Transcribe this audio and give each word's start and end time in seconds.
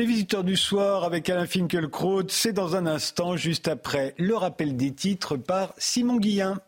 Les 0.00 0.06
visiteurs 0.06 0.44
du 0.44 0.56
soir 0.56 1.04
avec 1.04 1.28
Alain 1.28 1.44
Finkielkraut, 1.44 2.22
c'est 2.28 2.54
dans 2.54 2.74
un 2.74 2.86
instant, 2.86 3.36
juste 3.36 3.68
après 3.68 4.14
le 4.16 4.34
rappel 4.34 4.74
des 4.74 4.94
titres 4.94 5.36
par 5.36 5.74
Simon 5.76 6.16
Guillain. 6.16 6.58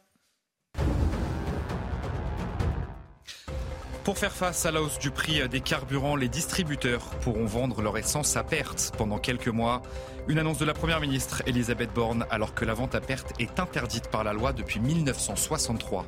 Pour 4.05 4.19
faire 4.19 4.33
face 4.33 4.67
à 4.67 4.71
la 4.71 4.83
hausse 4.83 4.99
du 4.99 5.11
prix 5.11 5.49
des 5.49 5.63
carburants, 5.63 6.15
les 6.15 6.29
distributeurs 6.29 7.07
pourront 7.23 7.47
vendre 7.47 7.81
leur 7.81 7.97
essence 7.97 8.37
à 8.37 8.45
perte 8.45 8.93
pendant 8.99 9.17
quelques 9.17 9.49
mois. 9.49 9.81
Une 10.29 10.39
annonce 10.39 10.59
de 10.59 10.67
la 10.67 10.75
Première 10.75 11.01
ministre 11.01 11.43
Elisabeth 11.47 11.95
Borne 11.95 12.27
alors 12.29 12.53
que 12.53 12.67
la 12.67 12.75
vente 12.75 12.95
à 12.95 13.01
perte 13.01 13.33
est 13.41 13.59
interdite 13.59 14.09
par 14.09 14.25
la 14.25 14.35
loi 14.35 14.53
depuis 14.53 14.79
1963. 14.79 16.05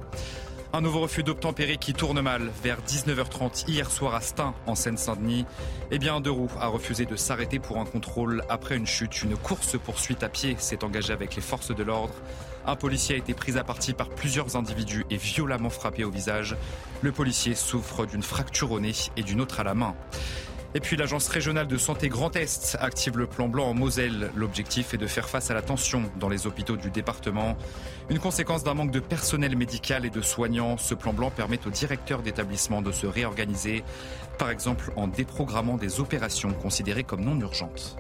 Un 0.75 0.81
nouveau 0.81 1.03
refus 1.03 1.23
d'obtempérer 1.23 1.77
qui 1.77 1.95
tourne 1.95 2.21
mal. 2.21 2.51
Vers 2.65 2.83
19h30 2.83 3.71
hier 3.71 3.89
soir 3.89 4.13
à 4.13 4.21
Stein, 4.21 4.55
en 4.67 4.75
Seine-Saint-Denis, 4.75 5.47
eh 5.93 6.01
bien, 6.01 6.21
deux 6.21 6.33
roues 6.33 6.51
a 6.59 6.67
refusé 6.67 7.07
de 7.07 7.15
s'arrêter 7.15 7.61
pour 7.61 7.79
un 7.79 7.85
contrôle 7.85 8.43
après 8.49 8.77
une 8.77 8.85
chute. 8.85 9.23
Une 9.23 9.37
course-poursuite 9.37 10.25
à 10.25 10.29
pied 10.29 10.57
s'est 10.59 10.83
engagée 10.83 11.13
avec 11.13 11.37
les 11.37 11.43
forces 11.43 11.73
de 11.73 11.83
l'ordre. 11.85 12.15
Un 12.67 12.75
policier 12.75 13.15
a 13.15 13.19
été 13.19 13.35
pris 13.35 13.57
à 13.57 13.63
partie 13.63 13.93
par 13.93 14.09
plusieurs 14.09 14.57
individus 14.57 15.07
et 15.11 15.17
violemment 15.17 15.71
frappé 15.71 16.03
au 16.03 16.11
visage. 16.11 16.57
Le 17.03 17.13
policier 17.13 17.55
souffre 17.55 18.05
d'une 18.05 18.25
fracture 18.25 18.73
au 18.73 18.81
nez 18.81 18.95
et 19.17 19.23
d'une 19.23 19.41
autre 19.41 19.61
à 19.61 19.63
la 19.63 19.75
main. 19.75 19.95
Et 20.77 20.81
puis 20.81 20.97
l'Agence 20.97 21.29
régionale 21.29 21.69
de 21.69 21.77
santé 21.77 22.09
Grand 22.09 22.35
Est 22.35 22.77
active 22.81 23.17
le 23.17 23.29
plan 23.29 23.47
blanc 23.47 23.67
en 23.69 23.75
Moselle. 23.75 24.33
L'objectif 24.35 24.93
est 24.93 24.99
de 24.99 25.07
faire 25.07 25.29
face 25.29 25.53
à 25.53 25.55
la 25.55 25.63
tension 25.63 26.03
dans 26.19 26.29
les 26.29 26.49
hôpitaux 26.49 26.77
du 26.77 26.91
département. 26.91 27.57
Une 28.11 28.19
conséquence 28.19 28.65
d'un 28.65 28.75
manque 28.75 28.91
de 28.91 28.99
personnel 28.99 29.57
médical 29.57 30.05
et 30.05 30.11
de 30.11 30.21
soignants. 30.21 30.77
Ce 30.77 30.95
plan 30.95 31.13
blanc 31.13 31.31
permet 31.31 31.65
aux 31.65 31.71
directeurs 31.71 32.23
d'établissement 32.23 32.83
de 32.83 32.91
se 32.91 33.07
réorganiser, 33.07 33.85
par 34.37 34.51
exemple 34.51 34.93
en 34.97 35.07
déprogrammant 35.07 35.77
des 35.77 36.01
opérations 36.01 36.53
considérées 36.53 37.05
comme 37.05 37.25
non 37.25 37.39
urgentes. 37.39 37.97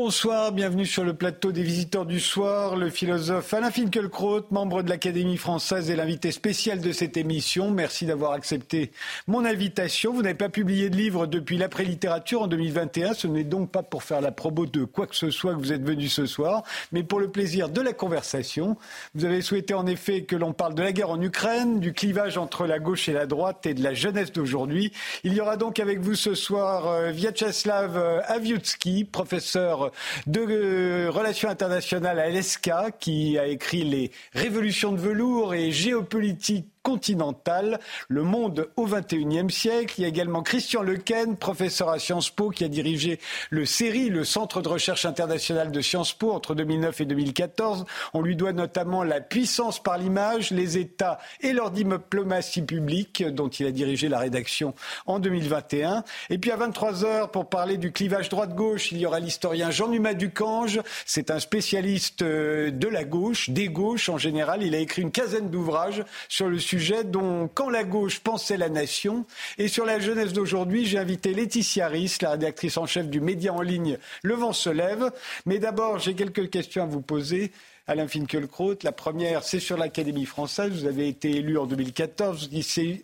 Bonsoir, 0.00 0.52
bienvenue 0.52 0.86
sur 0.86 1.02
le 1.02 1.12
plateau 1.12 1.50
des 1.50 1.64
visiteurs 1.64 2.06
du 2.06 2.20
soir. 2.20 2.76
Le 2.76 2.88
philosophe 2.88 3.52
Alain 3.52 3.72
Finkielkraut, 3.72 4.44
membre 4.52 4.84
de 4.84 4.90
l'Académie 4.90 5.36
française, 5.36 5.90
est 5.90 5.96
l'invité 5.96 6.30
spécial 6.30 6.80
de 6.80 6.92
cette 6.92 7.16
émission. 7.16 7.72
Merci 7.72 8.06
d'avoir 8.06 8.30
accepté 8.30 8.92
mon 9.26 9.44
invitation. 9.44 10.12
Vous 10.12 10.22
n'avez 10.22 10.36
pas 10.36 10.50
publié 10.50 10.88
de 10.88 10.94
livre 10.94 11.26
depuis 11.26 11.58
l'après-littérature 11.58 12.42
en 12.42 12.46
2021. 12.46 13.12
Ce 13.12 13.26
n'est 13.26 13.42
donc 13.42 13.72
pas 13.72 13.82
pour 13.82 14.04
faire 14.04 14.20
la 14.20 14.30
promo 14.30 14.66
de 14.66 14.84
quoi 14.84 15.08
que 15.08 15.16
ce 15.16 15.30
soit 15.30 15.52
que 15.52 15.58
vous 15.58 15.72
êtes 15.72 15.82
venu 15.82 16.06
ce 16.06 16.26
soir, 16.26 16.62
mais 16.92 17.02
pour 17.02 17.18
le 17.18 17.32
plaisir 17.32 17.68
de 17.68 17.80
la 17.80 17.92
conversation. 17.92 18.76
Vous 19.16 19.24
avez 19.24 19.42
souhaité 19.42 19.74
en 19.74 19.88
effet 19.88 20.22
que 20.22 20.36
l'on 20.36 20.52
parle 20.52 20.76
de 20.76 20.82
la 20.84 20.92
guerre 20.92 21.10
en 21.10 21.20
Ukraine, 21.20 21.80
du 21.80 21.92
clivage 21.92 22.38
entre 22.38 22.68
la 22.68 22.78
gauche 22.78 23.08
et 23.08 23.12
la 23.12 23.26
droite 23.26 23.66
et 23.66 23.74
de 23.74 23.82
la 23.82 23.94
jeunesse 23.94 24.30
d'aujourd'hui. 24.30 24.92
Il 25.24 25.34
y 25.34 25.40
aura 25.40 25.56
donc 25.56 25.80
avec 25.80 25.98
vous 25.98 26.14
ce 26.14 26.36
soir 26.36 26.86
euh, 26.86 27.10
Vyacheslav 27.10 27.96
euh, 27.96 28.20
Aviutsky, 28.28 29.04
professeur 29.04 29.87
de 30.26 30.40
euh, 30.40 31.10
relations 31.10 31.48
internationales 31.48 32.18
à 32.18 32.28
l'ESCA, 32.28 32.90
qui 32.90 33.38
a 33.38 33.46
écrit 33.46 33.84
Les 33.84 34.10
révolutions 34.32 34.92
de 34.92 35.00
velours 35.00 35.54
et 35.54 35.70
géopolitique 35.70 36.66
continentale, 36.88 37.80
le 38.08 38.22
monde 38.22 38.70
au 38.76 38.86
XXIe 38.86 39.50
siècle. 39.50 39.96
Il 39.98 40.02
y 40.02 40.04
a 40.06 40.08
également 40.08 40.42
Christian 40.42 40.80
Lequen, 40.80 41.36
professeur 41.36 41.90
à 41.90 41.98
Sciences 41.98 42.30
Po, 42.30 42.48
qui 42.48 42.64
a 42.64 42.68
dirigé 42.68 43.20
le 43.50 43.66
CERI, 43.66 44.08
le 44.08 44.24
Centre 44.24 44.62
de 44.62 44.70
recherche 44.70 45.04
international 45.04 45.70
de 45.70 45.80
Sciences 45.82 46.14
Po, 46.14 46.32
entre 46.32 46.54
2009 46.54 47.02
et 47.02 47.04
2014. 47.04 47.84
On 48.14 48.22
lui 48.22 48.36
doit 48.36 48.54
notamment 48.54 49.04
la 49.04 49.20
puissance 49.20 49.82
par 49.82 49.98
l'image, 49.98 50.50
les 50.50 50.78
États 50.78 51.18
et 51.42 51.52
leur 51.52 51.72
diplomatie 51.72 52.62
publique, 52.62 53.22
dont 53.22 53.48
il 53.48 53.66
a 53.66 53.70
dirigé 53.70 54.08
la 54.08 54.20
rédaction 54.20 54.74
en 55.04 55.18
2021. 55.18 56.04
Et 56.30 56.38
puis 56.38 56.52
à 56.52 56.56
23 56.56 57.04
heures, 57.04 57.30
pour 57.30 57.50
parler 57.50 57.76
du 57.76 57.92
clivage 57.92 58.30
droite-gauche, 58.30 58.92
il 58.92 58.98
y 58.98 59.04
aura 59.04 59.20
l'historien 59.20 59.70
Jean-Numat 59.70 60.14
Ducange. 60.14 60.80
C'est 61.04 61.30
un 61.30 61.38
spécialiste 61.38 62.22
euh, 62.22 62.70
de 62.70 62.88
la 62.88 63.04
gauche, 63.04 63.50
des 63.50 63.68
gauches 63.68 64.08
en 64.08 64.16
général. 64.16 64.62
Il 64.62 64.74
a 64.74 64.78
écrit 64.78 65.02
une 65.02 65.12
quinzaine 65.12 65.50
d'ouvrages 65.50 66.02
sur 66.30 66.48
le 66.48 66.58
sujet 66.58 66.77
dont 67.04 67.48
Quand 67.52 67.70
la 67.70 67.84
gauche 67.84 68.20
pensait 68.20 68.56
la 68.56 68.68
nation. 68.68 69.26
Et 69.58 69.68
sur 69.68 69.84
la 69.84 69.98
jeunesse 69.98 70.32
d'aujourd'hui, 70.32 70.86
j'ai 70.86 70.98
invité 70.98 71.34
Laetitia 71.34 71.88
Ries, 71.88 72.16
la 72.20 72.30
rédactrice 72.30 72.76
en 72.76 72.86
chef 72.86 73.08
du 73.08 73.20
média 73.20 73.52
en 73.52 73.62
ligne 73.62 73.98
Le 74.22 74.34
Vent 74.34 74.52
se 74.52 74.70
lève. 74.70 75.10
Mais 75.46 75.58
d'abord, 75.58 75.98
j'ai 75.98 76.14
quelques 76.14 76.50
questions 76.50 76.82
à 76.82 76.86
vous 76.86 77.00
poser. 77.00 77.52
Alain 77.88 78.06
Finkielkraut. 78.06 78.76
La 78.82 78.92
première, 78.92 79.42
c'est 79.42 79.60
sur 79.60 79.78
l'Académie 79.78 80.26
française. 80.26 80.70
Vous 80.72 80.86
avez 80.86 81.08
été 81.08 81.30
élu 81.30 81.58
en 81.58 81.66
2014, 81.66 82.50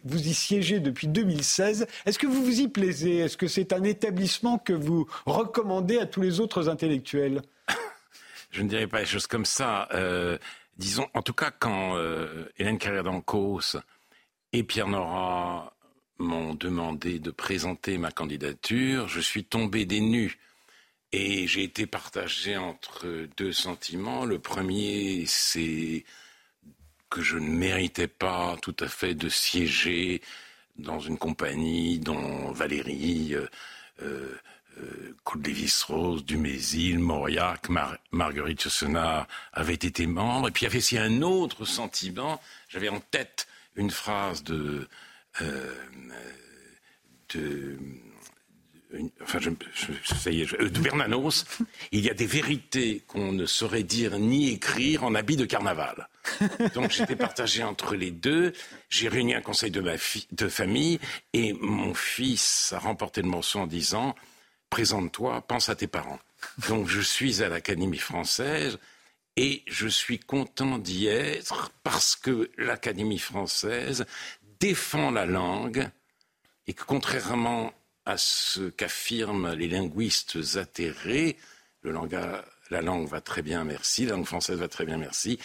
vous 0.04 0.28
y 0.28 0.34
siégez 0.34 0.78
depuis 0.78 1.08
2016. 1.08 1.86
Est-ce 2.04 2.18
que 2.18 2.26
vous 2.26 2.44
vous 2.44 2.60
y 2.60 2.68
plaisez? 2.68 3.18
Est-ce 3.18 3.38
que 3.38 3.48
c'est 3.48 3.72
un 3.72 3.82
établissement 3.82 4.58
que 4.58 4.74
vous 4.74 5.08
recommandez 5.24 5.98
à 5.98 6.06
tous 6.06 6.20
les 6.20 6.38
autres 6.38 6.68
intellectuels? 6.68 7.40
Je 8.50 8.62
ne 8.62 8.68
dirais 8.68 8.86
pas 8.86 9.00
les 9.00 9.06
choses 9.06 9.26
comme 9.26 9.46
ça. 9.46 9.88
Euh, 9.94 10.36
disons, 10.76 11.08
en 11.14 11.22
tout 11.22 11.32
cas, 11.32 11.50
quand 11.50 11.96
euh, 11.96 12.46
Hélène 12.58 12.78
Carrière 12.78 13.04
d'Ancos 13.04 13.76
et 14.52 14.62
Pierre 14.62 14.88
Nora 14.88 15.76
m'ont 16.18 16.54
demandé 16.54 17.18
de 17.18 17.30
présenter 17.30 17.98
ma 17.98 18.10
candidature, 18.10 19.08
je 19.08 19.20
suis 19.20 19.44
tombé 19.44 19.84
des 19.84 20.00
nues. 20.00 20.38
Et 21.12 21.46
j'ai 21.46 21.62
été 21.62 21.86
partagé 21.86 22.56
entre 22.56 23.28
deux 23.36 23.52
sentiments. 23.52 24.24
Le 24.24 24.40
premier, 24.40 25.24
c'est 25.26 26.04
que 27.08 27.22
je 27.22 27.38
ne 27.38 27.48
méritais 27.48 28.08
pas 28.08 28.56
tout 28.60 28.74
à 28.80 28.88
fait 28.88 29.14
de 29.14 29.28
siéger 29.28 30.22
dans 30.76 30.98
une 30.98 31.16
compagnie 31.16 32.00
dont 32.00 32.50
Valérie 32.50 33.36
euh, 34.02 34.36
euh, 34.78 35.14
euh, 35.26 35.38
Davis-Rose, 35.38 36.24
Dumézil, 36.24 36.98
Mauriac, 36.98 37.68
Marguerite 38.12 38.62
Yourcenar 38.62 39.26
avaient 39.52 39.74
été 39.74 40.06
membres. 40.06 40.48
Et 40.48 40.50
puis 40.50 40.62
il 40.62 40.64
y 40.64 40.68
avait 40.68 40.78
aussi 40.78 40.98
un 40.98 41.22
autre 41.22 41.64
sentiment. 41.64 42.40
J'avais 42.68 42.88
en 42.88 43.00
tête 43.00 43.46
une 43.76 43.90
phrase 43.90 44.44
de, 44.44 44.88
euh, 45.42 45.74
de 47.34 47.78
enfin, 49.22 49.38
ça 50.04 50.30
y 50.30 50.42
est, 50.42 50.60
de 50.60 50.80
Bernanos, 50.80 51.44
il 51.92 52.00
y 52.00 52.10
a 52.10 52.14
des 52.14 52.26
vérités 52.26 53.02
qu'on 53.06 53.32
ne 53.32 53.46
saurait 53.46 53.82
dire 53.82 54.18
ni 54.18 54.50
écrire 54.50 55.04
en 55.04 55.14
habit 55.14 55.36
de 55.36 55.44
carnaval. 55.44 56.08
Donc 56.74 56.90
j'étais 56.90 57.16
partagé 57.16 57.62
entre 57.62 57.96
les 57.96 58.10
deux. 58.10 58.52
J'ai 58.88 59.08
réuni 59.08 59.34
un 59.34 59.40
conseil 59.40 59.70
de, 59.70 59.80
ma 59.80 59.94
de 60.32 60.48
famille 60.48 61.00
et 61.32 61.52
mon 61.54 61.94
fils 61.94 62.72
a 62.72 62.78
remporté 62.78 63.22
le 63.22 63.28
morceau 63.28 63.60
en 63.60 63.66
disant 63.66 64.14
présente-toi, 64.74 65.40
pense 65.42 65.68
à 65.68 65.76
tes 65.76 65.86
parents. 65.86 66.18
Donc 66.68 66.88
je 66.88 67.00
suis 67.00 67.44
à 67.44 67.48
l'Académie 67.48 67.96
française 67.96 68.80
et 69.36 69.62
je 69.68 69.86
suis 69.86 70.18
content 70.18 70.78
d'y 70.78 71.06
être 71.06 71.70
parce 71.84 72.16
que 72.16 72.50
l'Académie 72.58 73.20
française 73.20 74.04
défend 74.58 75.12
la 75.12 75.26
langue 75.26 75.88
et 76.66 76.72
que 76.72 76.82
contrairement 76.82 77.72
à 78.04 78.16
ce 78.16 78.68
qu'affirment 78.68 79.52
les 79.52 79.68
linguistes 79.68 80.38
atterrés, 80.56 81.36
le 81.82 81.94
la 82.70 82.82
langue 82.82 83.06
va 83.06 83.20
très 83.20 83.42
bien, 83.42 83.62
merci, 83.62 84.06
la 84.06 84.16
langue 84.16 84.26
française 84.26 84.58
va 84.58 84.66
très 84.66 84.86
bien, 84.86 84.98
merci, 84.98 85.38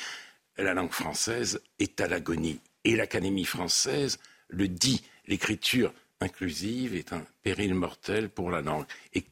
la 0.57 0.73
langue 0.73 0.91
française 0.91 1.62
est 1.78 2.01
à 2.01 2.07
l'agonie. 2.07 2.62
Et 2.84 2.95
l'Académie 2.95 3.45
française 3.45 4.18
le 4.47 4.68
dit, 4.68 5.03
l'écriture 5.28 5.94
inclusive 6.22 6.96
est 6.96 7.13
un 7.13 7.25
péril 7.44 7.74
mortel 7.74 8.30
pour 8.30 8.52
la 8.52 8.62
langue. 8.62 8.85
Et 9.13 9.25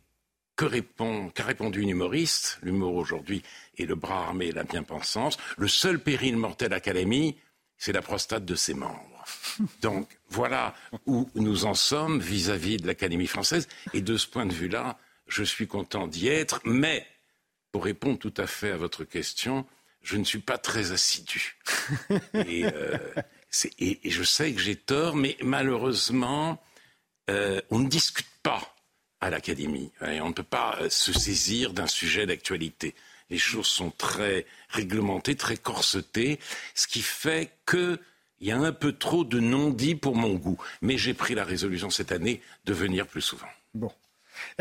que 0.56 0.66
répond, 0.66 1.30
qu'a 1.30 1.44
répondu 1.44 1.82
une 1.82 1.90
humoriste 1.90 2.58
L'humour 2.64 2.96
aujourd'hui 2.96 3.44
est 3.78 3.86
le 3.86 3.96
bras 3.96 4.26
armé 4.26 4.48
et 4.48 4.52
la 4.52 4.64
bien-pensance. 4.64 5.38
Le 5.58 5.68
seul 5.68 6.00
péril 6.00 6.36
mortel 6.36 6.74
académie, 6.74 7.38
c'est 7.78 7.92
la 7.92 8.02
prostate 8.02 8.44
de 8.44 8.56
ses 8.56 8.74
membres. 8.74 9.24
Donc 9.82 10.18
voilà 10.30 10.74
où 11.06 11.30
nous 11.36 11.66
en 11.66 11.76
sommes 11.76 12.20
vis-à-vis 12.20 12.78
de 12.78 12.88
l'Académie 12.88 13.28
française. 13.28 13.68
Et 13.94 14.02
de 14.02 14.18
ce 14.18 14.28
point 14.28 14.46
de 14.46 14.54
vue-là, 14.54 14.98
je 15.28 15.44
suis 15.44 15.68
content 15.68 16.08
d'y 16.08 16.28
être. 16.28 16.60
Mais, 16.66 17.06
pour 17.72 17.84
répondre 17.84 18.18
tout 18.18 18.34
à 18.38 18.48
fait 18.48 18.72
à 18.72 18.78
votre 18.78 19.04
question, 19.04 19.66
je 20.02 20.18
ne 20.18 20.24
suis 20.24 20.40
pas 20.40 20.58
très 20.58 20.92
assidu. 20.92 21.58
Et, 22.34 22.66
euh, 22.66 22.98
et 23.80 24.00
je 24.10 24.24
sais 24.24 24.54
que 24.54 24.60
j'ai 24.60 24.76
tort, 24.76 25.16
mais 25.16 25.38
malheureusement, 25.42 26.62
euh, 27.30 27.62
on 27.70 27.80
ne 27.80 27.88
discute 27.88 28.28
pas 28.44 28.76
à 29.20 29.30
l'Académie. 29.30 29.92
On 30.02 30.30
ne 30.30 30.34
peut 30.34 30.44
pas 30.44 30.78
euh, 30.82 30.90
se 30.90 31.12
saisir 31.12 31.74
d'un 31.74 31.88
sujet 31.88 32.26
d'actualité. 32.26 32.94
Les 33.30 33.38
choses 33.38 33.68
sont 33.68 33.92
très 33.92 34.46
réglementées, 34.70 35.36
très 35.36 35.58
corsetées, 35.58 36.40
ce 36.76 36.88
qui 36.88 37.02
fait 37.02 37.52
qu'il 37.70 38.00
y 38.42 38.52
a 38.52 38.58
un 38.58 38.72
peu 38.72 38.94
trop 38.94 39.24
de 39.24 39.40
non-dits 39.40 39.96
pour 39.96 40.16
mon 40.16 40.36
goût. 40.36 40.58
Mais 40.82 40.98
j'ai 40.98 41.14
pris 41.14 41.36
la 41.36 41.44
résolution 41.44 41.90
cette 41.90 42.12
année 42.12 42.42
de 42.66 42.74
venir 42.74 43.08
plus 43.08 43.22
souvent. 43.22 43.48
Bon. 43.74 43.92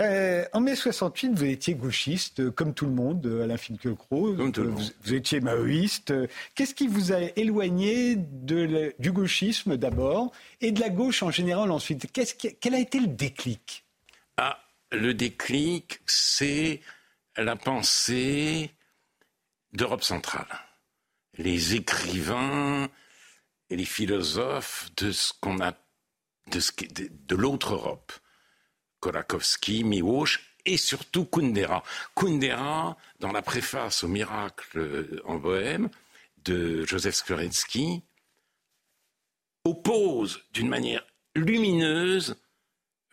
Euh, 0.00 0.44
en 0.52 0.60
mai 0.60 0.74
68, 0.76 1.32
vous 1.34 1.44
étiez 1.44 1.74
gauchiste, 1.74 2.40
euh, 2.40 2.50
comme 2.50 2.74
tout 2.74 2.86
le 2.86 2.92
monde, 2.92 3.24
euh, 3.26 3.44
Alain 3.44 3.56
Finkielkraut. 3.56 4.34
Comme 4.34 4.52
tout 4.52 4.62
le 4.62 4.68
vous, 4.70 4.78
monde. 4.78 4.92
vous 5.04 5.14
étiez 5.14 5.40
maoïste. 5.40 6.12
Qu'est-ce 6.54 6.74
qui 6.74 6.88
vous 6.88 7.12
a 7.12 7.20
éloigné 7.36 8.16
de 8.16 8.94
du 8.98 9.12
gauchisme 9.12 9.76
d'abord 9.76 10.32
et 10.60 10.72
de 10.72 10.80
la 10.80 10.88
gauche 10.90 11.22
en 11.22 11.30
général 11.30 11.70
ensuite? 11.70 12.10
Qui- 12.12 12.56
Quel 12.60 12.74
a 12.74 12.78
été 12.78 13.00
le 13.00 13.06
déclic? 13.08 13.84
Ah, 14.36 14.58
le 14.92 15.14
déclic, 15.14 16.00
c'est 16.06 16.80
la 17.36 17.56
pensée 17.56 18.70
d'Europe 19.72 20.02
centrale. 20.04 20.46
Les 21.38 21.74
écrivains 21.74 22.88
et 23.68 23.76
les 23.76 23.84
philosophes 23.84 24.90
de 24.96 25.12
ce 25.12 25.32
qu'on 25.40 25.60
a 25.60 25.72
de 26.50 27.34
l'autre 27.36 27.74
Europe. 27.74 28.12
Kolakowski, 29.06 29.84
Miłosz 29.84 30.40
et 30.64 30.76
surtout 30.76 31.26
Kundera. 31.26 31.84
Kundera, 32.16 32.96
dans 33.20 33.30
la 33.30 33.40
préface 33.40 34.02
au 34.02 34.08
Miracle 34.08 34.78
euh, 34.78 35.22
en 35.26 35.36
Bohème 35.36 35.88
de 36.44 36.84
Joseph 36.84 37.14
Skorensky, 37.14 38.02
oppose 39.64 40.42
d'une 40.52 40.68
manière 40.68 41.06
lumineuse 41.36 42.34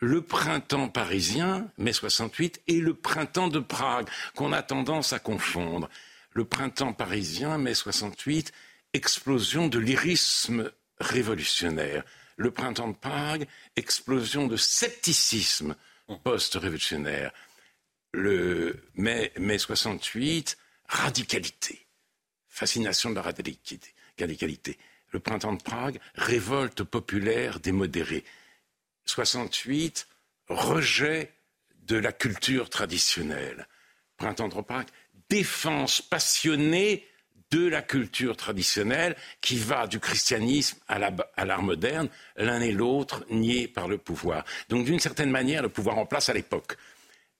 le 0.00 0.20
printemps 0.20 0.88
parisien, 0.88 1.70
mai 1.78 1.92
68, 1.92 2.62
et 2.66 2.80
le 2.80 2.94
printemps 2.94 3.46
de 3.46 3.60
Prague, 3.60 4.08
qu'on 4.34 4.52
a 4.52 4.64
tendance 4.64 5.12
à 5.12 5.20
confondre. 5.20 5.88
Le 6.32 6.44
printemps 6.44 6.92
parisien, 6.92 7.56
mai 7.56 7.74
68, 7.74 8.52
explosion 8.94 9.68
de 9.68 9.78
lyrisme 9.78 10.72
révolutionnaire. 10.98 12.02
Le 12.36 12.50
printemps 12.50 12.88
de 12.88 12.96
Prague, 12.96 13.46
explosion 13.76 14.46
de 14.46 14.56
scepticisme 14.56 15.76
post-révolutionnaire. 16.22 17.32
Le 18.12 18.84
mai, 18.94 19.32
mai 19.38 19.58
68, 19.58 20.56
radicalité. 20.88 21.86
Fascination 22.48 23.10
de 23.10 23.16
la 23.16 23.22
radicalité. 23.22 23.94
radicalité. 24.18 24.78
Le 25.10 25.20
printemps 25.20 25.54
de 25.54 25.62
Prague, 25.62 26.00
révolte 26.14 26.82
populaire 26.82 27.60
des 27.60 27.72
modérés. 27.72 28.24
68, 29.06 30.08
rejet 30.48 31.32
de 31.82 31.96
la 31.96 32.12
culture 32.12 32.70
traditionnelle. 32.70 33.68
Printemps 34.16 34.48
de 34.48 34.60
Prague, 34.60 34.88
défense 35.28 36.00
passionnée 36.00 37.06
de 37.54 37.68
la 37.68 37.82
culture 37.82 38.36
traditionnelle 38.36 39.14
qui 39.40 39.56
va 39.56 39.86
du 39.86 40.00
christianisme 40.00 40.76
à 40.88 40.98
la- 40.98 41.14
à 41.36 41.44
l'art 41.44 41.62
moderne, 41.62 42.08
l'un 42.36 42.60
et 42.60 42.72
l'autre 42.72 43.24
niés 43.30 43.68
par 43.68 43.86
le 43.88 43.98
pouvoir. 43.98 44.44
Donc 44.68 44.84
d'une 44.86 44.98
certaine 45.08 45.30
manière, 45.30 45.62
le 45.62 45.68
pouvoir 45.68 45.98
en 45.98 46.06
place 46.06 46.28
à 46.28 46.34
l'époque 46.34 46.76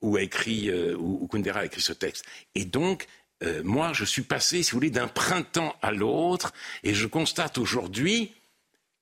où, 0.00 0.16
a 0.16 0.22
écrit, 0.22 0.68
euh, 0.70 0.94
où, 0.96 1.26
Kundera 1.28 1.60
a 1.60 1.64
écrit 1.64 1.80
ce 1.80 1.92
texte. 1.94 2.24
Et 2.54 2.64
donc, 2.64 3.06
euh, 3.42 3.62
moi, 3.64 3.92
je 3.92 4.04
suis 4.04 4.22
passé, 4.22 4.62
si 4.62 4.70
vous 4.70 4.76
voulez, 4.76 4.90
d'un 4.90 5.08
printemps 5.08 5.74
à 5.82 5.90
l'autre, 5.90 6.52
et 6.82 6.94
je 6.94 7.06
constate 7.06 7.58
aujourd'hui 7.58 8.32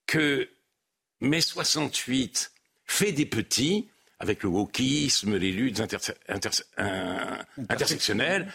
que 0.06 0.48
mai 1.20 1.40
68 1.40 2.52
fait 2.86 3.12
des 3.12 3.26
petits, 3.26 3.88
avec 4.18 4.42
le 4.44 4.48
wokisme, 4.48 5.36
les 5.36 5.52
luttes 5.52 5.80
interse- 5.80 6.14
interse- 6.28 6.64
intersectionnelles. 7.68 8.50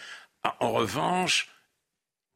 En 0.59 0.71
revanche, 0.71 1.49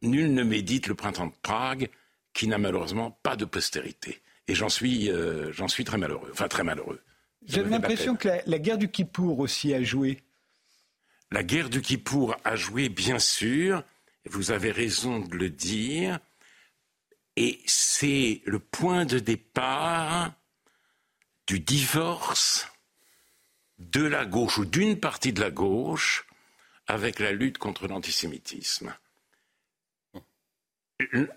nul 0.01 0.33
ne 0.33 0.44
médite 0.44 0.88
le 0.88 0.95
printemps 0.95 1.27
de 1.27 1.33
Prague, 1.42 1.89
qui 2.33 2.48
n'a 2.48 2.57
malheureusement 2.57 3.12
pas 3.24 3.36
de 3.36 3.45
postérité. 3.45 4.21
Et 4.48 4.56
j'en 4.56 4.69
suis, 4.69 5.09
euh, 5.09 5.51
j'en 5.51 5.68
suis 5.68 5.83
très 5.83 5.98
malheureux. 5.98 6.30
Enfin, 6.31 6.48
très 6.48 6.63
malheureux. 6.63 7.01
La 7.48 7.63
l'impression 7.63 8.15
que 8.15 8.27
la, 8.27 8.42
la 8.45 8.59
guerre 8.59 8.77
du 8.77 8.89
Kippour 8.89 9.39
aussi 9.39 9.74
a 9.74 9.83
joué. 9.83 10.21
La 11.31 11.44
guerre 11.44 11.69
du 11.69 11.81
Kippour 11.81 12.36
a 12.44 12.56
joué, 12.56 12.89
bien 12.89 13.19
sûr, 13.19 13.83
vous 14.25 14.51
avez 14.51 14.71
raison 14.71 15.19
de 15.19 15.36
le 15.36 15.50
dire, 15.50 16.19
et 17.36 17.59
c'est 17.65 18.42
le 18.45 18.59
point 18.59 19.06
de 19.06 19.19
départ 19.19 20.33
du 21.48 21.59
divorce 21.59 22.68
de 23.80 24.03
la 24.03 24.25
gauche 24.25 24.57
ou 24.57 24.65
d'une 24.65 25.00
partie 25.00 25.33
de 25.33 25.42
la 25.42 25.50
gauche 25.50 26.27
avec 26.88 27.19
la 27.19 27.31
lutte 27.31 27.57
contre 27.57 27.88
l'antisémitisme. 27.88 28.94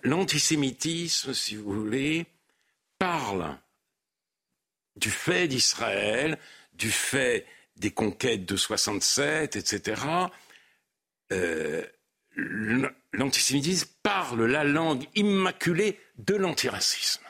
L'antisémitisme, 0.03 1.35
si 1.35 1.57
vous 1.57 1.73
voulez, 1.73 2.27
parle 2.99 3.59
du 4.97 5.11
fait 5.11 5.49
d'Israël, 5.49 6.39
du 6.73 6.91
fait 6.91 7.47
des 7.77 7.91
conquêtes 7.91 8.45
de 8.45 8.57
67, 8.57 9.57
etc. 9.57 10.03
Euh, 11.33 11.85
L'antisémitisme 13.13 13.89
parle 14.03 14.45
la 14.47 14.65
langue 14.65 15.07
immaculée 15.15 16.01
de 16.19 16.35
l'antiracisme. 16.35 17.23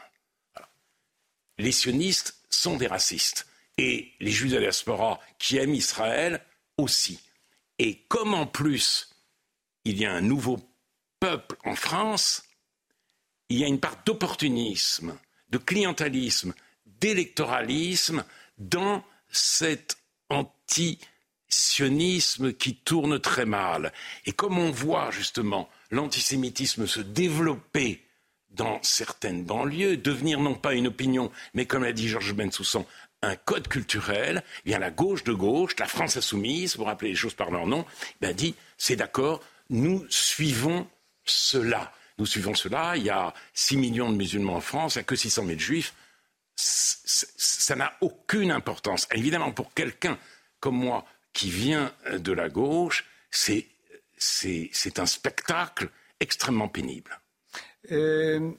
Les 1.58 1.72
sionistes 1.72 2.42
sont 2.48 2.76
des 2.76 2.86
racistes. 2.86 3.46
Et 3.76 4.12
les 4.20 4.30
juifs 4.30 4.52
de 4.52 4.56
la 4.56 4.62
diaspora 4.62 5.20
qui 5.38 5.56
aiment 5.56 5.74
Israël 5.74 6.44
aussi. 6.78 7.20
Et 7.78 7.98
comme 8.08 8.32
en 8.32 8.46
plus, 8.46 9.10
il 9.84 9.98
y 9.98 10.04
a 10.04 10.12
un 10.12 10.20
nouveau 10.20 10.58
peuple 11.24 11.56
en 11.64 11.74
France, 11.74 12.44
il 13.48 13.56
y 13.56 13.64
a 13.64 13.66
une 13.66 13.80
part 13.80 13.96
d'opportunisme, 14.04 15.16
de 15.48 15.56
clientélisme, 15.56 16.52
d'électoralisme 16.84 18.26
dans 18.58 19.02
cet 19.30 19.96
anti-sionisme 20.28 22.52
qui 22.52 22.76
tourne 22.76 23.18
très 23.20 23.46
mal. 23.46 23.90
Et 24.26 24.32
comme 24.32 24.58
on 24.58 24.70
voit 24.70 25.10
justement 25.12 25.70
l'antisémitisme 25.90 26.86
se 26.86 27.00
développer 27.00 28.04
dans 28.50 28.78
certaines 28.82 29.44
banlieues, 29.44 29.96
devenir 29.96 30.40
non 30.40 30.54
pas 30.54 30.74
une 30.74 30.88
opinion, 30.88 31.32
mais 31.54 31.64
comme 31.64 31.84
l'a 31.84 31.94
dit 31.94 32.10
Georges 32.10 32.34
Bensoussan, 32.34 32.84
un 33.22 33.36
code 33.36 33.68
culturel, 33.68 34.44
eh 34.58 34.62
bien 34.66 34.78
la 34.78 34.90
gauche 34.90 35.24
de 35.24 35.32
gauche, 35.32 35.74
la 35.78 35.86
France 35.86 36.18
insoumise, 36.18 36.76
pour 36.76 36.84
rappeler 36.84 37.12
les 37.12 37.16
choses 37.16 37.32
par 37.32 37.50
leur 37.50 37.66
nom, 37.66 37.86
ben 38.20 38.36
dit 38.36 38.54
c'est 38.76 38.96
d'accord, 38.96 39.40
nous 39.70 40.04
suivons 40.10 40.86
cela. 41.24 41.92
Nous 42.18 42.26
suivons 42.26 42.54
cela. 42.54 42.96
Il 42.96 43.04
y 43.04 43.10
a 43.10 43.34
6 43.54 43.76
millions 43.76 44.10
de 44.10 44.16
musulmans 44.16 44.56
en 44.56 44.60
France, 44.60 44.94
il 44.94 44.98
n'y 44.98 45.02
a 45.02 45.04
que 45.04 45.16
600 45.16 45.46
000 45.46 45.58
juifs. 45.58 45.94
Ça 46.56 47.74
n'a 47.74 47.92
aucune 48.00 48.52
importance. 48.52 49.08
Évidemment, 49.12 49.50
pour 49.50 49.74
quelqu'un 49.74 50.18
comme 50.60 50.76
moi 50.76 51.04
qui 51.32 51.50
vient 51.50 51.92
de 52.16 52.32
la 52.32 52.48
gauche, 52.48 53.04
c'est 53.30 53.66
un 54.98 55.06
spectacle 55.06 55.88
extrêmement 56.20 56.68
pénible. 56.68 57.18
Euh, 57.90 58.50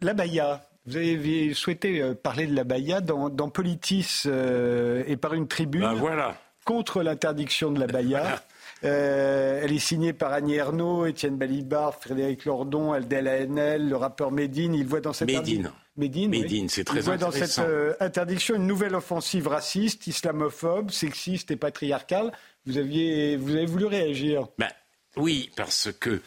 la 0.00 0.14
Baïa. 0.14 0.68
Vous 0.86 0.96
avez 0.96 1.54
souhaité 1.54 2.02
euh, 2.02 2.14
parler 2.14 2.46
de 2.46 2.54
la 2.54 2.64
Baïa 2.64 3.00
dans, 3.00 3.30
dans 3.30 3.48
Politis 3.48 4.22
euh, 4.26 5.02
et 5.06 5.16
par 5.16 5.32
une 5.34 5.48
tribune 5.48 5.80
Ben 5.80 5.94
voilà. 5.94 6.38
contre 6.64 7.02
l'interdiction 7.02 7.70
de 7.70 7.80
la 7.80 7.86
Baïa. 7.86 8.42
Euh, 8.84 9.60
elle 9.62 9.72
est 9.72 9.78
signée 9.78 10.12
par 10.12 10.32
Annie 10.32 10.54
Ernaux, 10.56 11.06
Étienne 11.06 11.36
Balibar, 11.36 11.94
Frédéric 12.00 12.44
Lordon, 12.44 12.92
Aldel 12.92 13.26
Haenel, 13.28 13.88
le 13.88 13.96
rappeur 13.96 14.30
Médine. 14.30 14.74
Il 14.74 14.86
voit 14.86 15.00
dans 15.00 15.12
cette 15.12 15.28
Médine. 15.28 15.66
interdi- 15.66 15.74
Médine, 15.96 16.30
oui. 16.32 16.40
Médine, 16.42 16.68
c'est 16.68 16.82
très 16.84 16.96
Il 16.98 17.02
voit 17.02 17.16
dans 17.16 17.30
cette 17.30 17.58
euh, 17.60 17.94
interdiction 18.00 18.56
une 18.56 18.66
nouvelle 18.66 18.94
offensive 18.96 19.46
raciste, 19.46 20.06
islamophobe, 20.08 20.90
sexiste 20.90 21.50
et 21.52 21.56
patriarcale. 21.56 22.32
Vous, 22.66 22.78
aviez, 22.78 23.36
vous 23.36 23.54
avez 23.54 23.66
voulu 23.66 23.84
réagir. 23.86 24.48
Ben, 24.58 24.70
oui, 25.16 25.50
parce 25.56 25.90
que 25.92 26.20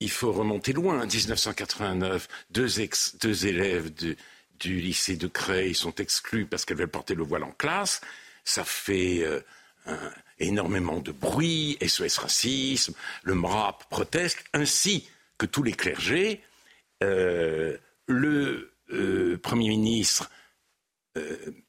il 0.00 0.10
faut 0.10 0.30
remonter 0.32 0.72
loin. 0.72 1.04
1989, 1.04 2.28
deux, 2.50 2.80
ex- 2.80 3.16
deux 3.20 3.46
élèves 3.46 3.92
du, 3.92 4.16
du 4.60 4.76
lycée 4.80 5.16
de 5.16 5.26
Creil 5.26 5.74
sont 5.74 5.94
exclus 5.96 6.46
parce 6.46 6.64
qu'elles 6.64 6.76
veulent 6.76 6.88
porter 6.88 7.14
le 7.14 7.24
voile 7.24 7.42
en 7.44 7.52
classe. 7.52 8.00
Ça 8.44 8.62
fait 8.64 9.24
euh, 9.24 9.40
énormément 10.38 10.98
de 10.98 11.12
bruit, 11.12 11.78
SOS 11.86 12.18
racisme, 12.18 12.94
le 13.22 13.34
MRAP 13.34 13.84
proteste, 13.88 14.44
ainsi 14.52 15.08
que 15.38 15.46
tous 15.46 15.62
les 15.62 15.72
clergés. 15.72 16.40
Euh, 17.02 17.76
le 18.06 18.72
euh, 18.92 19.38
Premier 19.38 19.68
ministre 19.68 20.30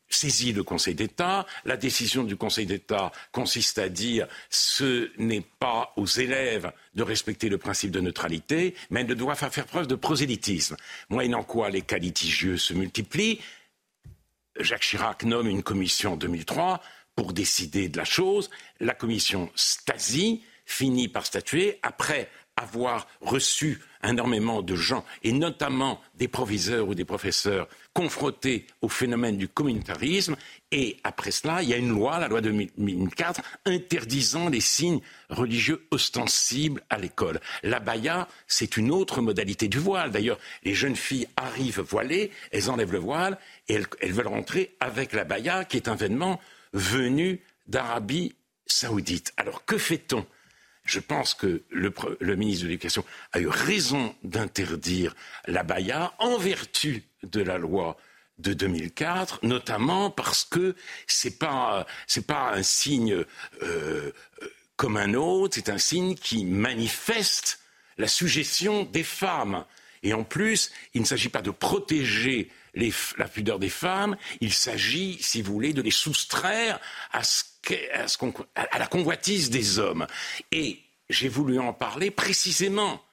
saisit 0.09 0.53
le 0.53 0.63
Conseil 0.63 0.95
d'État. 0.95 1.45
La 1.65 1.77
décision 1.77 2.23
du 2.23 2.35
Conseil 2.35 2.65
d'État 2.65 3.11
consiste 3.31 3.77
à 3.77 3.89
dire 3.89 4.27
ce 4.49 5.09
n'est 5.17 5.45
pas 5.59 5.93
aux 5.95 6.05
élèves 6.05 6.71
de 6.95 7.03
respecter 7.03 7.49
le 7.49 7.57
principe 7.57 7.91
de 7.91 7.99
neutralité, 7.99 8.75
mais 8.89 9.01
elles 9.01 9.15
doivent 9.15 9.37
faire 9.37 9.65
preuve 9.65 9.87
de 9.87 9.95
prosélytisme. 9.95 10.77
Moyennant 11.09 11.43
quoi 11.43 11.69
les 11.69 11.81
cas 11.81 11.97
litigieux 11.97 12.57
se 12.57 12.73
multiplient. 12.73 13.39
Jacques 14.59 14.81
Chirac 14.81 15.23
nomme 15.23 15.47
une 15.47 15.63
commission 15.63 16.13
en 16.13 16.17
2003 16.17 16.81
pour 17.17 17.33
décider 17.33 17.89
de 17.89 17.97
la 17.97 18.05
chose. 18.05 18.49
La 18.79 18.93
commission 18.93 19.49
Stasi 19.55 20.43
finit 20.65 21.09
par 21.09 21.25
statuer 21.25 21.79
après 21.81 22.29
avoir 22.55 23.07
reçu 23.21 23.81
énormément 24.03 24.61
de 24.61 24.75
gens, 24.75 25.03
et 25.23 25.31
notamment 25.31 25.99
des 26.15 26.27
proviseurs 26.27 26.87
ou 26.87 26.95
des 26.95 27.05
professeurs 27.05 27.67
confrontés 27.93 28.65
au 28.81 28.89
phénomène 28.89 29.37
du 29.37 29.47
communautarisme. 29.47 30.35
Et 30.71 30.97
après 31.03 31.31
cela, 31.31 31.61
il 31.63 31.69
y 31.69 31.73
a 31.73 31.77
une 31.77 31.89
loi, 31.89 32.19
la 32.19 32.27
loi 32.27 32.41
de 32.41 32.51
2004, 32.51 33.41
interdisant 33.65 34.49
les 34.49 34.61
signes 34.61 35.01
religieux 35.29 35.85
ostensibles 35.91 36.81
à 36.89 36.97
l'école. 36.97 37.39
La 37.63 37.79
baya, 37.79 38.27
c'est 38.47 38.77
une 38.77 38.91
autre 38.91 39.21
modalité 39.21 39.67
du 39.67 39.79
voile. 39.79 40.11
D'ailleurs, 40.11 40.39
les 40.63 40.75
jeunes 40.75 40.95
filles 40.95 41.27
arrivent 41.35 41.81
voilées, 41.81 42.31
elles 42.51 42.69
enlèvent 42.69 42.93
le 42.93 42.99
voile 42.99 43.37
et 43.67 43.79
elles, 44.01 44.13
veulent 44.13 44.27
rentrer 44.27 44.75
avec 44.79 45.13
la 45.13 45.23
baya, 45.23 45.65
qui 45.65 45.77
est 45.77 45.87
un 45.87 45.95
vêtement 45.95 46.39
venu 46.73 47.41
d'Arabie 47.67 48.35
saoudite. 48.65 49.33
Alors 49.37 49.65
que 49.65 49.77
fait-on? 49.77 50.25
Je 50.85 50.99
pense 50.99 51.33
que 51.33 51.63
le, 51.69 52.35
ministre 52.35 52.63
de 52.63 52.69
l'Éducation 52.69 53.03
a 53.33 53.39
eu 53.39 53.47
raison 53.47 54.15
d'interdire 54.23 55.15
la 55.45 55.63
baya 55.63 56.13
en 56.17 56.37
vertu 56.37 57.03
de 57.23 57.41
la 57.41 57.57
loi 57.57 57.97
de 58.37 58.53
2004, 58.53 59.39
notamment 59.43 60.09
parce 60.11 60.45
que 60.45 60.75
c'est 61.05 61.39
pas 61.39 61.85
pas 62.27 62.53
un 62.53 62.63
signe 62.63 63.25
euh, 63.63 64.11
comme 64.77 64.95
un 64.95 65.13
autre, 65.15 65.55
c'est 65.55 65.69
un 65.69 65.77
signe 65.77 66.15
qui 66.15 66.45
manifeste 66.45 67.59
la 67.97 68.07
suggestion 68.07 68.83
des 68.83 69.03
femmes. 69.03 69.65
Et 70.03 70.13
en 70.13 70.23
plus, 70.23 70.71
il 70.93 71.01
ne 71.01 71.05
s'agit 71.05 71.29
pas 71.29 71.41
de 71.41 71.51
protéger 71.51 72.49
la 73.17 73.27
pudeur 73.27 73.59
des 73.59 73.69
femmes, 73.69 74.17
il 74.41 74.53
s'agit, 74.53 75.17
si 75.21 75.41
vous 75.41 75.53
voulez, 75.53 75.73
de 75.73 75.81
les 75.81 75.91
soustraire 75.91 76.79
à 77.11 77.23
ce 77.23 77.43
la 78.79 78.87
convoitise 78.87 79.49
des 79.49 79.79
hommes. 79.79 80.07
Et 80.51 80.79
j'ai 81.09 81.29
voulu 81.29 81.59
en 81.59 81.73
parler 81.73 82.11
précisément 82.11 83.03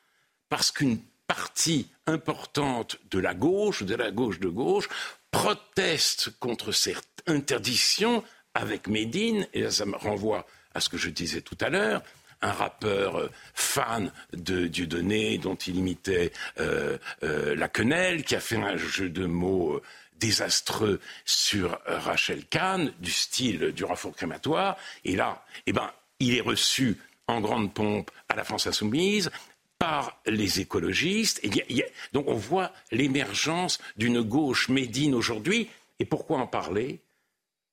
parce 0.48 0.70
qu'une 0.70 0.98
partie 1.26 1.88
importante 2.06 2.98
de 3.10 3.18
la 3.18 3.34
gauche, 3.34 3.82
de 3.82 3.94
la 3.94 4.10
gauche 4.10 4.40
de 4.40 4.48
gauche, 4.48 4.88
proteste 5.30 6.30
contre 6.38 6.72
cette 6.72 7.22
interdiction 7.26 8.22
avec 8.54 8.86
Médine, 8.86 9.48
et 9.52 9.68
ça 9.70 9.86
me 9.86 9.96
renvoie 9.96 10.46
à 10.74 10.80
ce 10.80 10.88
que 10.88 10.98
je 10.98 11.10
disais 11.10 11.40
tout 11.40 11.58
à 11.60 11.70
l'heure, 11.70 12.02
un 12.44 12.52
rappeur 12.52 13.16
euh, 13.16 13.30
fan 13.54 14.12
de 14.32 14.66
Dieudonné 14.66 15.38
dont 15.38 15.54
il 15.54 15.76
imitait 15.76 16.32
euh, 16.60 16.98
euh, 17.22 17.56
la 17.56 17.68
quenelle, 17.68 18.22
qui 18.22 18.36
a 18.36 18.40
fait 18.40 18.56
un 18.56 18.76
jeu 18.76 19.08
de 19.08 19.26
mots 19.26 19.80
désastreux 20.20 21.00
sur 21.24 21.78
Rachel 21.86 22.44
Kahn, 22.46 22.92
du 23.00 23.10
style 23.10 23.72
du 23.72 23.84
renfort 23.84 24.14
crématoire. 24.14 24.76
Et 25.04 25.16
là, 25.16 25.44
eh 25.66 25.72
ben, 25.72 25.90
il 26.20 26.36
est 26.36 26.40
reçu 26.40 26.98
en 27.26 27.40
grande 27.40 27.74
pompe 27.74 28.10
à 28.28 28.36
la 28.36 28.44
France 28.44 28.66
insoumise 28.66 29.30
par 29.78 30.20
les 30.24 30.60
écologistes. 30.60 31.40
Et 31.42 31.84
donc 32.12 32.28
on 32.28 32.36
voit 32.36 32.72
l'émergence 32.92 33.80
d'une 33.96 34.22
gauche 34.22 34.68
médine 34.68 35.14
aujourd'hui. 35.14 35.68
Et 35.98 36.04
pourquoi 36.04 36.38
en 36.38 36.46
parler? 36.46 37.00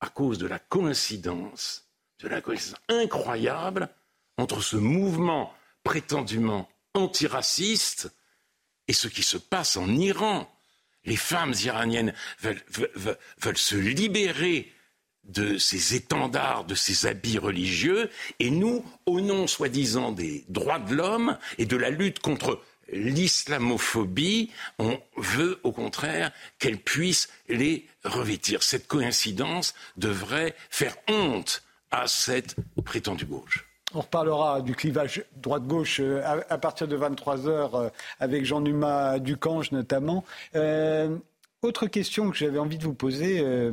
À 0.02 0.10
cause 0.10 0.40
de 0.40 0.48
la 0.48 0.58
coïncidence, 0.58 1.86
de 2.20 2.28
la 2.28 2.42
coïncidence 2.42 2.82
incroyable 2.90 3.88
entre 4.38 4.62
ce 4.62 4.78
mouvement 4.78 5.54
prétendument 5.84 6.70
antiraciste 6.94 8.12
et 8.88 8.94
ce 8.94 9.08
qui 9.08 9.24
se 9.24 9.38
passe 9.38 9.78
en 9.78 9.88
Iran 9.88 10.50
les 11.06 11.16
femmes 11.16 11.54
iraniennes 11.64 12.14
veulent, 12.40 13.58
se 13.58 13.76
libérer 13.76 14.72
de 15.24 15.58
ces 15.58 15.96
étendards, 15.96 16.66
de 16.66 16.76
ces 16.76 17.06
habits 17.06 17.38
religieux, 17.38 18.10
et 18.40 18.50
nous, 18.50 18.84
au 19.06 19.22
nom 19.22 19.48
soi-disant 19.48 20.12
des 20.12 20.46
droits 20.50 20.80
de 20.80 20.96
l'homme 20.96 21.38
et 21.58 21.66
de 21.66 21.78
la 21.78 21.90
lutte 21.90 22.20
contre 22.20 22.62
l'islamophobie, 22.92 24.52
on 24.80 25.00
veut 25.18 25.60
au 25.64 25.72
contraire 25.72 26.32
qu'elles 26.60 26.82
puissent 26.82 27.30
les 27.48 27.88
revêtir. 28.04 28.64
Cette 28.64 28.88
coïncidence 28.88 29.76
devrait 29.96 30.56
faire 30.70 30.98
honte 31.08 31.64
à 31.92 32.08
cette 32.08 32.56
prétendue 32.84 33.26
gauche. 33.26 33.71
On 33.94 34.00
reparlera 34.00 34.62
du 34.62 34.74
clivage 34.74 35.26
droite-gauche 35.36 36.00
euh, 36.00 36.22
à, 36.50 36.58
partir 36.58 36.88
de 36.88 36.96
23 36.96 37.48
heures 37.48 37.76
euh, 37.76 37.90
avec 38.20 38.46
Jean-Numas 38.46 39.20
Ducange 39.20 39.72
notamment. 39.74 40.24
Euh, 40.56 41.18
autre 41.64 41.86
question 41.88 42.32
que 42.32 42.38
j'avais 42.38 42.58
envie 42.58 42.78
de 42.78 42.84
vous 42.84 42.94
poser, 42.94 43.40
euh, 43.40 43.72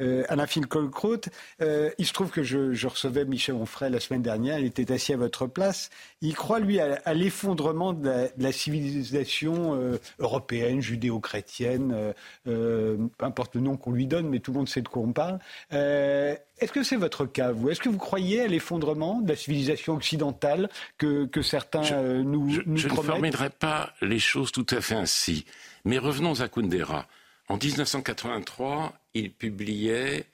euh, 0.00 0.24
Anna 0.28 0.46
Finkielkraut. 0.46 1.20
Euh, 1.60 1.90
il 1.98 2.06
se 2.06 2.12
trouve 2.12 2.30
que 2.30 2.42
je, 2.42 2.86
recevais 2.86 3.24
Michel 3.24 3.56
Onfray 3.56 3.90
la 3.90 4.00
semaine 4.00 4.22
dernière. 4.22 4.58
Il 4.58 4.66
était 4.66 4.90
assis 4.90 5.12
à 5.12 5.18
votre 5.18 5.46
place. 5.46 5.90
Il 6.22 6.34
croit, 6.34 6.60
lui, 6.60 6.80
à, 6.80 7.14
l'effondrement 7.14 7.92
de, 7.92 8.28
la, 8.38 8.52
civilisation 8.52 9.74
euh, 9.74 9.98
européenne, 10.18 10.80
judéo-chrétienne, 10.80 12.14
peu 12.44 13.08
importe 13.20 13.54
le 13.54 13.60
nom 13.60 13.76
qu'on 13.76 13.92
lui 13.92 14.06
donne, 14.06 14.28
mais 14.28 14.40
tout 14.40 14.52
le 14.52 14.58
monde 14.58 14.68
sait 14.68 14.82
de 14.82 14.88
quoi 14.88 15.02
on 15.02 15.12
parle. 15.12 15.38
Est-ce 15.70 16.72
que 16.72 16.82
c'est 16.82 16.96
votre 16.96 17.26
cas, 17.26 17.52
vous? 17.52 17.68
Est-ce 17.68 17.80
que 17.80 17.90
vous 17.90 17.98
croyez 17.98 18.40
à 18.40 18.46
l'effondrement 18.46 19.20
de 19.20 19.28
la 19.28 19.36
civilisation 19.36 19.94
occidentale 19.94 20.70
que, 20.96 21.28
certains 21.42 21.82
nous, 22.22 22.48
je, 22.48 22.62
nous 22.64 22.76
je 22.78 22.88
promettent 22.88 23.04
Je 23.04 23.10
ne 23.10 23.14
formulerai 23.14 23.50
pas 23.50 23.92
les 24.00 24.18
choses 24.18 24.52
tout 24.52 24.66
à 24.70 24.80
fait 24.80 24.94
ainsi. 24.94 25.44
Mais 25.84 25.98
revenons 25.98 26.40
à 26.40 26.48
Kundera. 26.48 27.06
En 27.48 27.56
1983, 27.56 28.98
il 29.14 29.32
publiait 29.32 30.26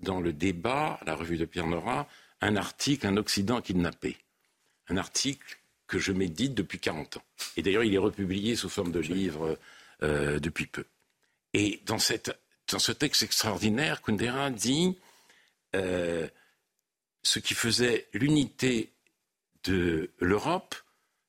dans 0.00 0.20
le 0.20 0.32
débat, 0.32 1.00
la 1.04 1.14
revue 1.14 1.36
de 1.36 1.44
Pierre 1.44 1.66
Nora, 1.66 2.08
un 2.40 2.56
article, 2.56 3.06
Un 3.06 3.16
Occident 3.16 3.60
kidnappé. 3.60 4.16
Un 4.88 4.96
article 4.96 5.58
que 5.86 5.98
je 5.98 6.12
médite 6.12 6.54
depuis 6.54 6.78
40 6.78 7.16
ans. 7.16 7.24
Et 7.56 7.62
d'ailleurs, 7.62 7.84
il 7.84 7.94
est 7.94 7.98
republié 7.98 8.56
sous 8.56 8.68
forme 8.68 8.92
de 8.92 9.00
livre 9.00 9.58
euh, 10.02 10.38
depuis 10.38 10.66
peu. 10.66 10.84
Et 11.52 11.80
dans, 11.86 11.98
ce 11.98 12.92
texte 12.92 13.22
extraordinaire, 13.22 14.02
Kundera 14.02 14.50
dit 14.50 14.98
euh, 15.74 16.28
ce 17.22 17.38
qui 17.38 17.54
faisait 17.54 18.08
l'unité 18.12 18.92
de 19.64 20.10
l'Europe, 20.18 20.74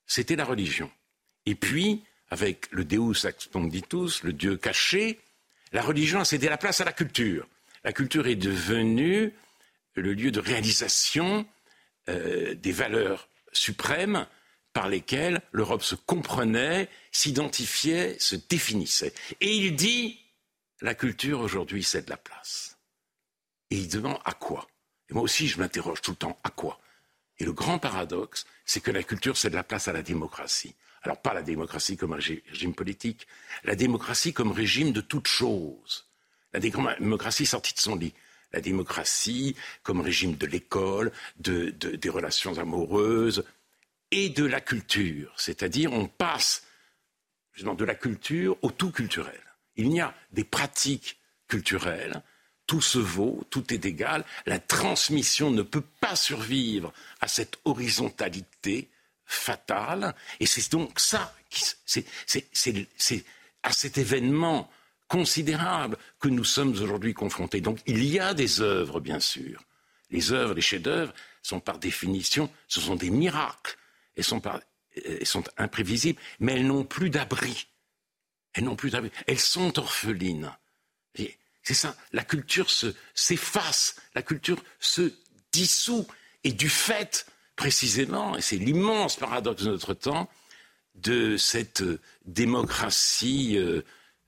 c'était 0.08 0.36
la 0.36 0.46
religion. 0.46 0.92
Et 1.46 1.56
puis, 1.56 2.04
avec 2.30 2.68
le 2.72 2.86
Deus 2.86 3.26
Exponditus, 3.26 4.24
le 4.24 4.34
Dieu 4.34 4.58
caché, 4.58 5.20
la 5.72 5.82
religion 5.82 6.20
a 6.20 6.26
cédé 6.26 6.50
la 6.50 6.58
place 6.58 6.82
à 6.82 6.86
la 6.86 6.94
culture. 6.94 7.48
La 7.84 7.94
culture 7.94 8.28
est 8.28 8.36
devenue 8.36 9.34
le 9.96 10.14
lieu 10.14 10.32
de 10.32 10.40
réalisation 10.40 11.46
euh, 12.10 12.56
des 12.56 12.72
valeurs 12.72 13.30
suprêmes 13.52 14.28
par 14.74 14.90
lesquelles 14.90 15.42
l'Europe 15.52 15.84
se 15.84 15.96
comprenait, 15.96 16.90
s'identifiait, 17.12 18.18
se 18.20 18.36
définissait. 18.36 19.14
Et 19.40 19.56
il 19.56 19.76
dit, 19.76 20.20
la 20.82 20.96
culture 20.96 21.40
aujourd'hui 21.40 21.84
cède 21.84 22.10
la 22.10 22.18
place. 22.18 22.78
Et 23.72 23.78
il 23.78 23.88
demande 23.88 24.20
à 24.26 24.34
quoi? 24.34 24.68
Et 25.10 25.14
moi 25.14 25.24
aussi, 25.24 25.48
je 25.48 25.60
m'interroge 25.60 26.02
tout 26.02 26.12
le 26.12 26.18
temps, 26.18 26.38
à 26.44 26.50
quoi? 26.50 26.80
Et 27.40 27.46
le 27.46 27.54
grand 27.54 27.80
paradoxe, 27.80 28.46
c'est 28.66 28.82
que 28.82 28.92
la 28.92 29.04
culture 29.04 29.38
cède 29.38 29.54
la 29.54 29.64
place 29.64 29.88
à 29.88 29.94
la 29.94 30.02
démocratie. 30.02 30.76
Alors 31.06 31.22
pas 31.22 31.36
la 31.36 31.44
démocratie 31.44 31.98
comme 31.98 32.14
régime 32.14 32.74
politique, 32.74 33.28
la 33.64 33.76
démocratie 33.76 34.34
comme 34.34 34.52
régime 34.52 34.92
de 34.92 35.02
toute 35.02 35.28
chose. 35.28 36.08
La 36.52 36.60
démocratie 36.60 37.46
sortie 37.46 37.76
de 37.76 37.80
son 37.80 37.96
lit. 37.96 38.14
La 38.52 38.60
démocratie 38.60 39.56
comme 39.84 40.02
régime 40.02 40.36
de 40.36 40.48
l'école, 40.48 41.12
des 41.38 42.10
relations 42.10 42.58
amoureuses 42.58 43.46
et 44.10 44.30
de 44.30 44.46
la 44.46 44.62
culture. 44.62 45.32
C'est-à-dire 45.38 45.94
on 45.94 46.08
passe 46.08 46.64
justement 47.54 47.76
de 47.76 47.86
la 47.86 47.96
culture 47.96 48.58
au 48.64 48.72
tout 48.72 48.92
culturel. 48.92 49.40
Il 49.76 49.94
y 49.94 50.00
a 50.00 50.16
des 50.32 50.44
pratiques 50.44 51.20
culturelles, 51.48 52.24
tout 52.66 52.82
se 52.82 52.98
vaut, 52.98 53.44
tout 53.52 53.72
est 53.74 53.86
égal. 53.86 54.26
La 54.48 54.58
transmission 54.58 55.52
ne 55.52 55.62
peut 55.62 55.84
pas 56.00 56.16
survivre 56.16 56.92
à 57.22 57.28
cette 57.28 57.60
horizontalité 57.64 58.90
fatale. 59.26 60.16
Et 60.40 60.46
c'est 60.46 60.72
donc 60.72 61.00
ça, 61.00 61.34
c'est 61.86 63.26
à 63.64 63.72
cet 63.72 63.98
événement 63.98 64.70
considérable 65.08 65.98
que 66.20 66.28
nous 66.28 66.44
sommes 66.44 66.72
aujourd'hui 66.72 67.14
confrontés. 67.14 67.62
Donc 67.62 67.80
il 67.86 68.04
y 68.04 68.20
a 68.20 68.34
des 68.34 68.62
œuvres, 68.62 69.00
bien 69.00 69.20
sûr. 69.20 69.64
Les 70.10 70.32
œuvres, 70.32 70.54
les 70.54 70.62
chefs-d'œuvre 70.62 71.14
sont 71.42 71.60
par 71.60 71.80
définition, 71.80 72.52
ce 72.68 72.80
sont 72.80 72.96
des 72.96 73.10
miracles. 73.10 73.78
Elles 74.16 74.24
sont, 74.24 74.42
elles 74.96 75.26
sont 75.26 75.44
imprévisibles, 75.58 76.20
mais 76.40 76.54
elles 76.54 76.68
n'ont 76.68 76.86
plus 76.86 77.10
d'abri. 77.10 77.68
Elles 78.54 78.64
n'ont 78.64 78.76
plus 78.76 78.90
d'abri. 78.90 79.12
Elles 79.28 79.40
sont 79.40 79.78
orphelines. 79.78 80.52
C'est 81.66 81.74
ça. 81.74 81.96
La 82.14 82.24
culture 82.24 82.70
s'efface. 82.70 83.96
La 84.14 84.22
culture 84.22 84.64
se 84.80 85.12
dissout. 85.52 86.08
Et 86.44 86.52
du 86.52 86.70
fait 86.70 87.26
précisément, 87.56 88.36
et 88.38 88.42
c'est 88.42 88.58
l'immense 88.58 89.16
paradoxe 89.16 89.64
de 89.64 89.72
notre 89.72 89.94
temps, 89.94 90.30
de 90.96 91.38
cette 91.38 91.82
euh, 91.82 92.00
démocratie 92.26 93.58
euh, 93.58 93.82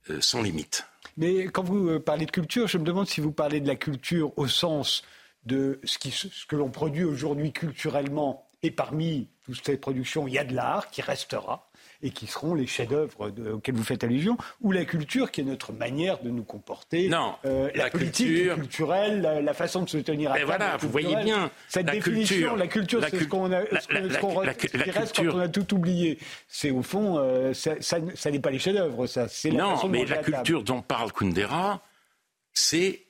euh, 0.10 0.22
sans 0.22 0.42
limite. 0.42 0.86
Mais 1.16 1.46
quand 1.46 1.64
vous 1.64 2.00
parlez 2.00 2.26
de 2.26 2.32
culture, 2.32 2.68
je 2.68 2.78
me 2.78 2.84
demande 2.84 3.08
si 3.08 3.22
vous 3.22 3.32
parlez 3.32 3.60
de 3.60 3.68
la 3.68 3.76
culture 3.76 4.38
au 4.38 4.48
sens 4.48 5.04
de 5.46 5.80
ce, 5.84 5.98
ce 6.12 6.46
que 6.46 6.56
l'on 6.56 6.70
produit 6.70 7.04
aujourd'hui 7.04 7.54
culturellement 7.54 8.48
Et 8.64 8.72
parmi 8.72 9.30
toutes 9.44 9.66
ces 9.66 9.78
productions, 9.78 10.28
il 10.28 10.34
y 10.34 10.40
a 10.40 10.44
de 10.44 10.54
l'art 10.54 10.90
qui 10.90 11.02
restera 11.02 11.67
et 12.02 12.12
qui 12.12 12.28
seront 12.28 12.54
les 12.54 12.68
chefs-d'œuvre 12.68 13.32
auxquels 13.54 13.76
vous 13.76 13.84
faites 13.84 14.04
allusion, 14.04 14.38
ou 14.62 14.72
la 14.72 14.86
culture 14.86 15.32
qui 15.32 15.42
est 15.42 15.44
notre 15.44 15.74
manière 15.74 16.22
de 16.22 16.30
nous 16.30 16.44
comporter. 16.44 17.10
Non, 17.10 17.36
euh, 17.46 17.70
la, 17.76 17.90
politique 17.90 18.28
culture... 18.28 18.56
culturelle, 18.56 19.42
la, 19.44 19.54
façon 19.54 19.84
de 19.84 19.90
se 19.90 19.98
tenir 19.98 20.32
à 20.32 20.36
table. 20.36 20.46
Voilà, 20.46 20.78
vous 20.78 20.90
voyez 20.90 21.16
bien. 21.18 21.52
Cette 21.68 21.88
définition, 21.88 22.56
la 22.56 22.68
culture, 22.68 23.02
c'est 23.10 23.20
ce 23.20 23.26
qu'on 23.26 23.50
reste 23.50 25.16
quand 25.16 25.26
on 25.34 25.40
a 25.40 25.48
tout 25.48 25.74
oublié. 25.74 26.20
C'est 26.48 26.72
au 26.72 26.84
fond, 26.84 27.18
euh, 27.18 27.54
ça, 27.54 27.76
ça, 27.82 28.32
n'est 28.32 28.40
pas 28.40 28.52
les 28.52 28.60
chefs-d'œuvre, 28.60 29.08
ça. 29.08 29.28
C'est 29.28 29.52
la 29.52 29.64
non, 29.64 29.88
mais 29.88 30.06
la 30.06 30.18
culture 30.18 30.64
dont 30.64 30.82
parle 30.82 31.12
Kundera, 31.12 31.82
c'est 32.54 33.04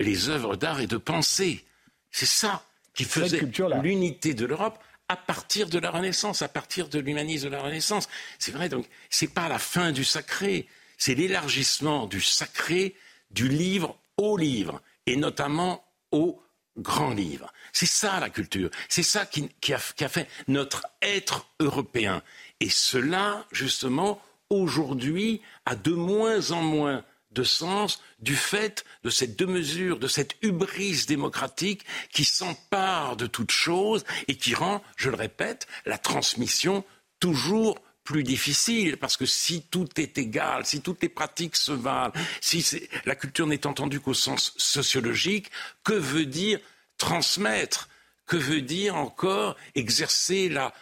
les 0.00 0.28
œuvres 0.28 0.56
d'art 0.56 0.80
et 0.80 0.86
de 0.86 0.96
pensée. 0.96 1.64
C'est 2.10 2.26
ça 2.26 2.62
qui 2.94 3.04
faisait 3.04 3.40
l'unité 3.82 4.34
de 4.34 4.44
l'Europe 4.44 4.78
à 5.12 5.16
partir 5.16 5.68
de 5.68 5.78
la 5.78 5.90
Renaissance, 5.90 6.40
à 6.42 6.48
partir 6.48 6.88
de 6.88 6.98
l'humanisme 6.98 7.46
de 7.46 7.52
la 7.54 7.62
Renaissance. 7.62 8.08
C'est 8.38 8.52
vrai, 8.52 8.68
donc, 8.68 8.86
c'est 9.10 9.32
pas 9.32 9.48
la 9.48 9.58
fin 9.58 9.92
du 9.92 10.04
sacré, 10.04 10.66
c'est 10.96 11.14
l'élargissement 11.14 12.06
du 12.06 12.20
sacré 12.20 12.96
du 13.30 13.48
livre 13.48 13.98
au 14.16 14.36
livre, 14.36 14.80
et 15.06 15.16
notamment 15.16 15.84
au 16.12 16.42
grand 16.78 17.10
livre. 17.10 17.52
C'est 17.72 17.86
ça 17.86 18.20
la 18.20 18.30
culture, 18.30 18.70
c'est 18.88 19.02
ça 19.02 19.26
qui, 19.26 19.50
a, 19.72 19.78
qui 19.94 20.04
a 20.04 20.08
fait 20.08 20.28
notre 20.48 20.86
être 21.02 21.46
européen. 21.60 22.22
Et 22.60 22.70
cela, 22.70 23.46
justement, 23.52 24.20
aujourd'hui, 24.48 25.42
a 25.66 25.74
de 25.76 25.92
moins 25.92 26.52
en 26.52 26.62
moins 26.62 27.04
de 27.32 27.44
sens 27.44 28.00
du 28.20 28.36
fait 28.36 28.84
de 29.04 29.10
cette 29.10 29.36
deux 29.36 29.46
mesures, 29.46 29.98
de 29.98 30.08
cette 30.08 30.36
hubris 30.42 31.06
démocratique 31.06 31.84
qui 32.12 32.24
s'empare 32.24 33.16
de 33.16 33.26
toute 33.26 33.50
chose 33.50 34.04
et 34.28 34.36
qui 34.36 34.54
rend, 34.54 34.82
je 34.96 35.10
le 35.10 35.16
répète, 35.16 35.66
la 35.86 35.98
transmission 35.98 36.84
toujours 37.20 37.80
plus 38.04 38.24
difficile, 38.24 38.96
parce 38.96 39.16
que 39.16 39.26
si 39.26 39.62
tout 39.62 39.88
est 39.96 40.18
égal, 40.18 40.66
si 40.66 40.80
toutes 40.80 41.02
les 41.02 41.08
pratiques 41.08 41.56
se 41.56 41.72
valent, 41.72 42.12
si 42.40 42.88
la 43.04 43.14
culture 43.14 43.46
n'est 43.46 43.66
entendue 43.66 44.00
qu'au 44.00 44.14
sens 44.14 44.54
sociologique, 44.56 45.50
que 45.84 45.92
veut 45.92 46.26
dire 46.26 46.58
transmettre? 46.98 47.88
Que 48.26 48.36
veut 48.36 48.62
dire 48.62 48.96
encore 48.96 49.56
exercer 49.74 50.48
la, 50.48 50.72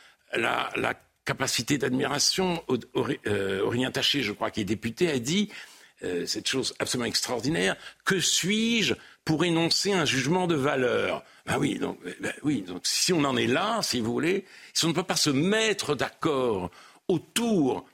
capacité 1.24 1.78
d'admiration? 1.78 2.62
Euh, 3.26 3.62
Aurélien 3.62 3.90
Taché, 3.90 4.22
je 4.22 4.32
crois, 4.32 4.50
qui 4.50 4.60
est 4.60 4.64
député, 4.64 5.10
a 5.10 5.18
dit 5.18 5.50
euh, 6.02 6.26
cette 6.26 6.48
chose 6.48 6.74
absolument 6.78 7.06
extraordinaire. 7.06 7.76
Que 8.04 8.20
suis-je 8.20 8.94
pour 9.24 9.44
énoncer 9.44 9.92
un 9.92 10.04
jugement 10.04 10.46
de 10.46 10.54
valeur? 10.54 11.22
Ben 11.46 11.58
oui, 11.58 11.78
donc, 11.78 11.98
ben 12.20 12.32
oui, 12.42 12.62
donc 12.62 12.80
si 12.84 13.12
on 13.12 13.24
en 13.24 13.36
est 13.36 13.46
là, 13.46 13.80
si 13.82 14.00
vous 14.00 14.12
voulez, 14.12 14.46
si 14.72 14.86
on 14.86 14.88
ne 14.88 14.94
peut 14.94 15.02
pas 15.02 15.16
se 15.16 15.30
mettre 15.30 15.94
d'accord 15.94 16.70
autour 17.08 17.86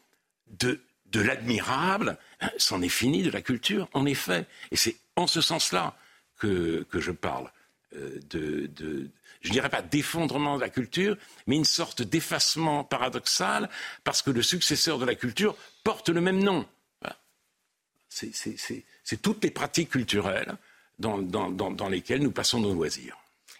de, 0.61 0.81
de 1.07 1.21
l'admirable, 1.21 2.17
ben, 2.41 2.51
c'en 2.59 2.81
est 2.83 2.89
fini 2.89 3.23
de 3.23 3.31
la 3.31 3.43
culture, 3.43 3.89
en 3.93 4.07
effet. 4.07 4.47
Et 4.71 4.77
c'est 4.77 4.97
en 5.17 5.27
ce 5.27 5.41
sens-là 5.41 5.97
que, 6.39 6.87
que, 6.91 7.01
je 7.01 7.11
parle 7.11 7.51
euh, 7.97 8.21
de, 8.31 8.71
de, 8.77 9.11
je 9.41 9.49
ne 9.49 9.53
dirais 9.53 9.69
pas 9.69 9.83
d'effondrement 9.83 10.57
de 10.57 10.61
la 10.61 10.69
culture, 10.69 11.17
mais 11.47 11.57
une 11.57 11.65
sorte 11.65 12.03
d'effacement 12.03 12.85
paradoxal, 12.85 13.69
parce 14.05 14.23
que 14.23 14.31
le 14.31 14.43
successeur 14.43 14.99
de 14.99 15.05
la 15.05 15.15
culture 15.15 15.57
porte 15.83 16.09
le 16.09 16.21
même 16.21 16.43
nom 16.43 16.67
c'est 18.17 19.23
toutes 19.23 19.45
les 19.45 19.51
pratiques 19.51 19.91
culturelles 19.91 20.57
dans, 20.99 21.89
lesquelles 21.89 22.23
nous 22.23 22.31
passons 22.31 22.61
nos 22.61 22.75
loisirs. 22.75 23.17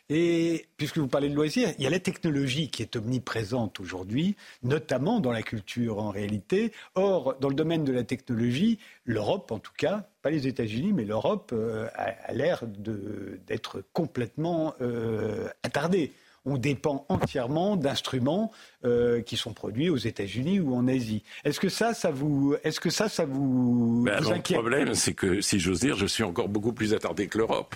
Et 0.09 0.67
puisque 0.77 0.99
vous 0.99 1.09
parlez 1.09 1.29
de 1.29 1.35
loisirs, 1.35 1.75
il 1.79 1.85
y 1.85 1.87
a 1.87 1.91
la 1.91 1.99
technologie 1.99 2.71
qui 2.71 2.83
est 2.83 2.95
omniprésente 2.95 3.81
aujourd'hui, 3.81 4.37
notamment 4.63 5.19
dans 5.19 5.33
la 5.33 5.43
culture 5.43 5.99
en 5.99 6.11
réalité. 6.11 6.71
Or, 6.95 7.37
dans 7.41 7.49
le 7.49 7.57
domaine 7.57 7.83
de 7.83 7.93
la 7.93 8.05
technologie, 8.05 8.79
l'Europe 9.05 9.51
en 9.51 9.59
tout 9.59 9.73
cas, 9.77 10.09
pas 10.23 10.31
les 10.31 10.47
États-Unis, 10.47 10.93
mais 10.93 11.05
l'Europe 11.05 11.51
euh, 11.53 11.89
a, 11.97 12.33
l'air 12.33 12.63
d'être 12.69 13.83
complètement 13.93 14.75
euh, 14.81 15.49
attardée 15.65 16.13
on 16.47 16.57
dépend 16.57 17.05
entièrement 17.09 17.77
d'instruments 17.77 18.53
euh, 18.85 19.21
qui 19.21 19.37
sont 19.37 19.53
produits 19.53 19.91
aux 19.91 19.97
États-Unis 19.97 20.61
ou 20.61 20.75
en 20.75 20.89
Asie. 20.89 21.23
Est-ce 21.45 21.61
que 21.61 21.69
ça, 21.69 21.93
ça 21.93 22.11
vous, 22.11 22.55
est-ce 22.65 22.81
que 22.81 22.91
ça, 22.91 23.09
ça 23.09 23.27
vous, 23.27 24.05
ben, 24.05 24.21
vous 24.21 24.31
inquiète 24.31 24.57
Le 24.57 24.63
problème, 24.63 24.95
c'est 24.95 25.13
que, 25.15 25.41
si 25.41 25.59
j'ose 25.59 25.81
dire, 25.81 25.97
je 25.97 26.07
suis 26.07 26.23
encore 26.23 26.49
beaucoup 26.49 26.73
plus 26.73 26.95
attardé 26.95 27.27
que 27.27 27.39
l'Europe 27.39 27.75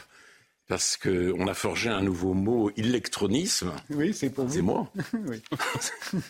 parce 0.70 0.96
qu'on 0.96 1.48
a 1.48 1.54
forgé 1.54 1.90
un 1.90 2.00
nouveau 2.00 2.32
mot, 2.32 2.71
électronisme. 2.76 3.73
Oui, 3.90 4.14
c'est 4.14 4.30
pour 4.30 4.47
vous. 4.47 4.52
C'est 4.54 4.62
moi. 4.62 4.92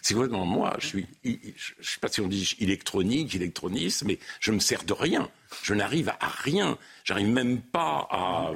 c'est 0.00 0.14
complètement 0.14 0.46
moi. 0.46 0.74
Je 0.78 0.86
suis, 0.86 1.06
je 1.22 1.28
ne 1.30 1.84
sais 1.84 2.00
pas 2.00 2.08
si 2.08 2.22
on 2.22 2.26
dit 2.26 2.56
électronique, 2.58 3.34
électronisme, 3.34 4.06
mais 4.06 4.18
je 4.40 4.52
me 4.52 4.58
sers 4.58 4.82
de 4.84 4.94
rien. 4.94 5.28
Je 5.62 5.74
n'arrive 5.74 6.08
à 6.08 6.28
rien. 6.28 6.78
J'arrive 7.04 7.28
même 7.28 7.60
pas 7.60 8.08
à 8.10 8.50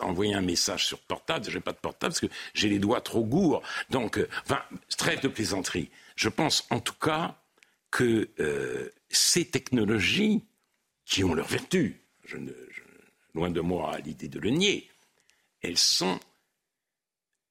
envoyer 0.00 0.32
un 0.34 0.42
message 0.42 0.86
sur 0.86 1.00
portable. 1.00 1.44
J'ai 1.50 1.58
pas 1.58 1.72
de 1.72 1.78
portable 1.78 2.12
parce 2.12 2.20
que 2.20 2.32
j'ai 2.54 2.68
les 2.68 2.78
doigts 2.78 3.00
trop 3.00 3.24
gourds. 3.24 3.64
Donc, 3.90 4.18
euh, 4.18 4.28
enfin, 4.44 4.62
trêve 4.96 5.20
de 5.22 5.28
plaisanterie. 5.28 5.90
Je 6.14 6.28
pense 6.28 6.68
en 6.70 6.78
tout 6.78 6.94
cas 6.94 7.34
que 7.90 8.28
euh, 8.38 8.90
ces 9.08 9.44
technologies, 9.44 10.44
qui 11.04 11.24
ont 11.24 11.34
leurs 11.34 11.48
vertus, 11.48 11.94
je 12.24 12.36
ne, 12.36 12.52
loin 13.34 13.50
de 13.50 13.60
moi 13.60 13.98
l'idée 14.04 14.28
de 14.28 14.38
le 14.38 14.50
nier, 14.50 14.88
elles 15.62 15.78
sont, 15.78 16.18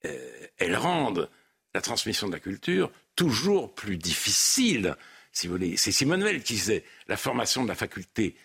euh, 0.05 0.47
elles 0.57 0.75
rendent 0.75 1.29
la 1.73 1.81
transmission 1.81 2.27
de 2.27 2.33
la 2.33 2.39
culture 2.39 2.91
toujours 3.15 3.73
plus 3.73 3.97
difficile. 3.97 4.95
C'est 5.31 5.91
Simone 5.91 6.23
Veil 6.23 6.41
qui 6.41 6.53
disait 6.53 6.85
la 7.07 7.17
formation 7.17 7.63
de 7.63 7.67
la 7.67 7.75
faculté 7.75 8.35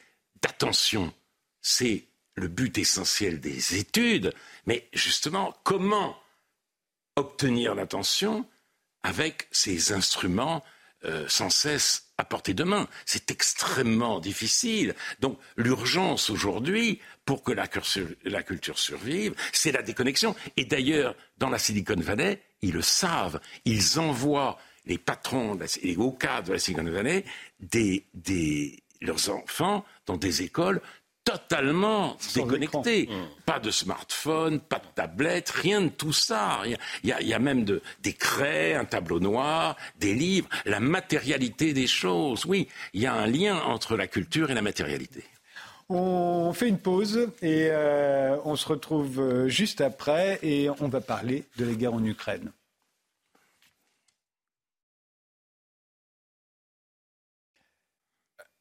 d'attention, 0.42 1.14
c'est 1.61 2.07
le 2.35 2.49
but 2.49 2.79
essentiel 2.79 3.40
des 3.40 3.77
études, 3.77 4.33
mais 4.66 4.88
justement, 4.92 5.55
comment 5.62 6.16
obtenir 7.16 7.75
l'attention 7.75 8.46
avec 9.03 9.46
ces 9.51 9.92
instruments 9.92 10.64
euh, 11.05 11.29
sans 11.29 11.51
cesse 11.51 12.10
à 12.20 12.24
portée 12.24 12.54
de 12.54 12.64
main. 12.64 12.87
C'est 13.06 13.30
extrêmement 13.30 14.20
difficile. 14.20 14.94
Donc 15.20 15.38
l'urgence 15.56 16.30
aujourd'hui, 16.30 17.00
pour 17.24 17.42
que 17.42 17.52
la, 17.52 17.66
culture 17.66 18.78
survive, 18.78 19.35
c'est 19.52 19.72
la 19.72 19.83
déconnexion. 19.83 20.37
Et 20.56 20.64
d'ailleurs, 20.64 21.14
dans 21.38 21.50
la 21.50 21.59
Silicon 21.59 21.98
Valley, 21.98 22.40
ils 22.62 22.72
le 22.72 22.83
savent. 22.83 23.40
Ils 23.64 23.98
envoient 23.98 24.59
les 24.87 24.98
patrons, 24.98 25.59
les 25.83 25.96
hauts 25.96 26.12
cadres 26.12 26.48
de 26.48 26.52
la 26.54 26.59
Silicon 26.59 26.85
Valley, 26.85 27.24
leurs 29.00 29.30
enfants 29.30 29.85
dans 30.06 30.16
des 30.16 30.42
écoles 30.42 30.80
totalement 31.24 32.16
déconnecté. 32.35 33.06
Mmh. 33.06 33.44
Pas 33.44 33.59
de 33.59 33.70
smartphone, 33.70 34.61
pas 34.61 34.78
de 34.78 34.87
tablette, 34.94 35.50
rien 35.50 35.83
de 35.83 35.88
tout 35.88 36.12
ça. 36.12 36.61
Il 37.02 37.09
y 37.09 37.35
a, 37.35 37.38
même 37.38 37.64
des 37.64 38.12
craies, 38.12 38.74
un 38.74 38.85
tableau 38.85 39.20
noir, 39.20 39.76
des 39.98 40.14
livres, 40.14 40.48
la 40.64 40.80
matérialité 40.80 41.72
des 41.72 41.87
choses. 41.87 42.44
Oui, 42.46 42.68
il 42.94 43.02
y 43.02 43.06
a 43.06 43.14
un 43.14 43.26
lien 43.26 43.61
entre 43.62 43.96
la 43.96 44.06
culture 44.06 44.50
et 44.50 44.54
la 44.54 44.62
matérialité. 44.62 45.24
On 45.88 46.52
fait 46.52 46.68
une 46.68 46.78
pause 46.78 47.30
et 47.42 47.68
euh, 47.70 48.37
on 48.44 48.54
se 48.54 48.68
retrouve 48.68 49.20
euh, 49.20 49.48
juste 49.48 49.80
après 49.80 50.38
et 50.42 50.70
on 50.78 50.87
va 50.87 51.00
parler 51.00 51.44
de 51.56 51.64
la 51.64 51.72
guerre 51.72 51.94
en 51.94 52.04
Ukraine. 52.04 52.52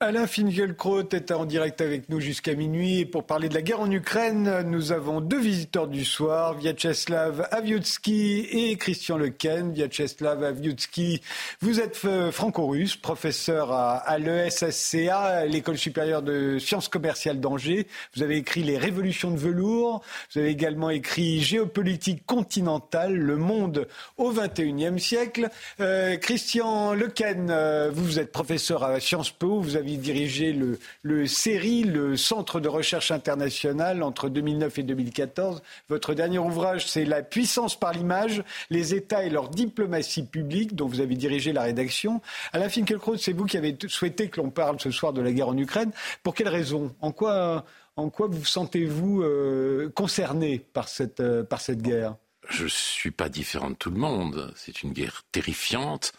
Alain 0.01 0.27
Finkielkraut 0.27 1.09
est 1.11 1.29
en 1.31 1.43
direct 1.43 1.81
avec 1.81 2.07
nous 2.07 2.21
jusqu'à 2.21 2.55
minuit. 2.55 3.03
Pour 3.03 3.25
parler 3.25 3.49
de 3.49 3.53
la 3.53 3.61
guerre 3.61 3.81
en 3.81 3.91
Ukraine, 3.91 4.61
nous 4.61 4.93
avons 4.93 5.19
deux 5.19 5.41
visiteurs 5.41 5.89
du 5.89 6.05
soir, 6.05 6.53
Vyacheslav 6.53 7.49
Aviutsky 7.51 8.47
et 8.49 8.77
Christian 8.77 9.17
Lequen. 9.17 9.73
Vyacheslav 9.73 10.41
Aviutsky, 10.41 11.19
vous 11.59 11.81
êtes 11.81 11.99
euh, 12.05 12.31
franco-russe, 12.31 12.95
professeur 12.95 13.73
à, 13.73 14.17
l'ESSCA, 14.19 15.45
l'école 15.47 15.77
supérieure 15.77 16.21
de 16.21 16.59
sciences 16.59 16.87
commerciales 16.87 17.41
d'Angers. 17.41 17.85
Vous 18.15 18.23
avez 18.23 18.37
écrit 18.37 18.63
Les 18.63 18.77
révolutions 18.77 19.31
de 19.31 19.37
velours. 19.37 20.01
Vous 20.33 20.39
avez 20.39 20.49
également 20.49 20.91
écrit 20.91 21.41
Géopolitique 21.41 22.25
continentale, 22.25 23.17
le 23.17 23.35
monde 23.35 23.85
au 24.15 24.31
XXIe 24.31 24.97
siècle. 24.97 25.49
Euh, 25.81 26.15
Christian 26.15 26.93
Lequen, 26.93 27.49
euh, 27.49 27.91
vous, 27.93 28.17
êtes 28.17 28.31
professeur 28.31 28.85
à 28.85 29.01
Sciences 29.01 29.31
Po. 29.31 29.59
Dirigé 29.97 30.53
le, 30.53 31.25
CERI, 31.25 31.83
le 31.83 32.17
Centre 32.17 32.59
de 32.59 32.67
recherche 32.67 33.11
international, 33.11 34.03
entre 34.03 34.29
2009 34.29 34.79
et 34.79 34.83
2014. 34.83 35.61
Votre 35.89 36.13
dernier 36.13 36.39
ouvrage, 36.39 36.87
c'est 36.87 37.05
La 37.05 37.21
puissance 37.21 37.79
par 37.79 37.93
l'image, 37.93 38.43
les 38.69 38.93
États 38.95 39.23
et 39.23 39.29
leur 39.29 39.49
diplomatie 39.49 40.23
publique, 40.23 40.75
dont 40.75 40.87
vous 40.87 41.01
avez 41.01 41.15
dirigé 41.15 41.53
la 41.53 41.63
rédaction. 41.63 42.21
Alain 42.53 42.69
Finkielkraut, 42.69 43.17
c'est 43.17 43.33
vous 43.33 43.45
qui 43.45 43.57
avez 43.57 43.77
souhaité 43.87 44.29
que 44.29 44.41
l'on 44.41 44.49
parle 44.49 44.79
ce 44.79 44.91
soir 44.91 45.13
de 45.13 45.21
la 45.21 45.31
guerre 45.31 45.49
en 45.49 45.57
Ukraine. 45.57 45.91
Pour 46.23 46.35
quelle 46.35 46.49
raison? 46.49 46.95
En 47.01 47.11
quoi, 47.11 47.65
en 47.95 48.09
quoi 48.09 48.27
vous 48.27 48.45
sentez-vous 48.45 49.23
euh, 49.23 49.89
concerné 49.95 50.59
par 50.59 50.87
cette, 50.87 51.19
euh, 51.19 51.43
par 51.43 51.61
cette 51.61 51.81
guerre? 51.81 52.15
Je 52.49 52.63
ne 52.63 52.69
suis 52.69 53.11
pas 53.11 53.29
différent 53.29 53.69
de 53.69 53.75
tout 53.75 53.91
le 53.91 53.97
monde. 53.97 54.51
C'est 54.55 54.83
une 54.83 54.93
guerre 54.93 55.23
terrifiante 55.31 56.13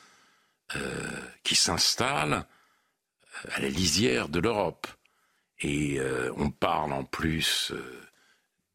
qui 1.42 1.56
s'installe 1.56 2.46
à 3.52 3.60
la 3.60 3.68
lisière 3.68 4.28
de 4.28 4.40
l'Europe. 4.40 4.86
Et 5.62 6.00
on 6.36 6.50
parle 6.50 6.92
en 6.92 7.04
plus 7.04 7.72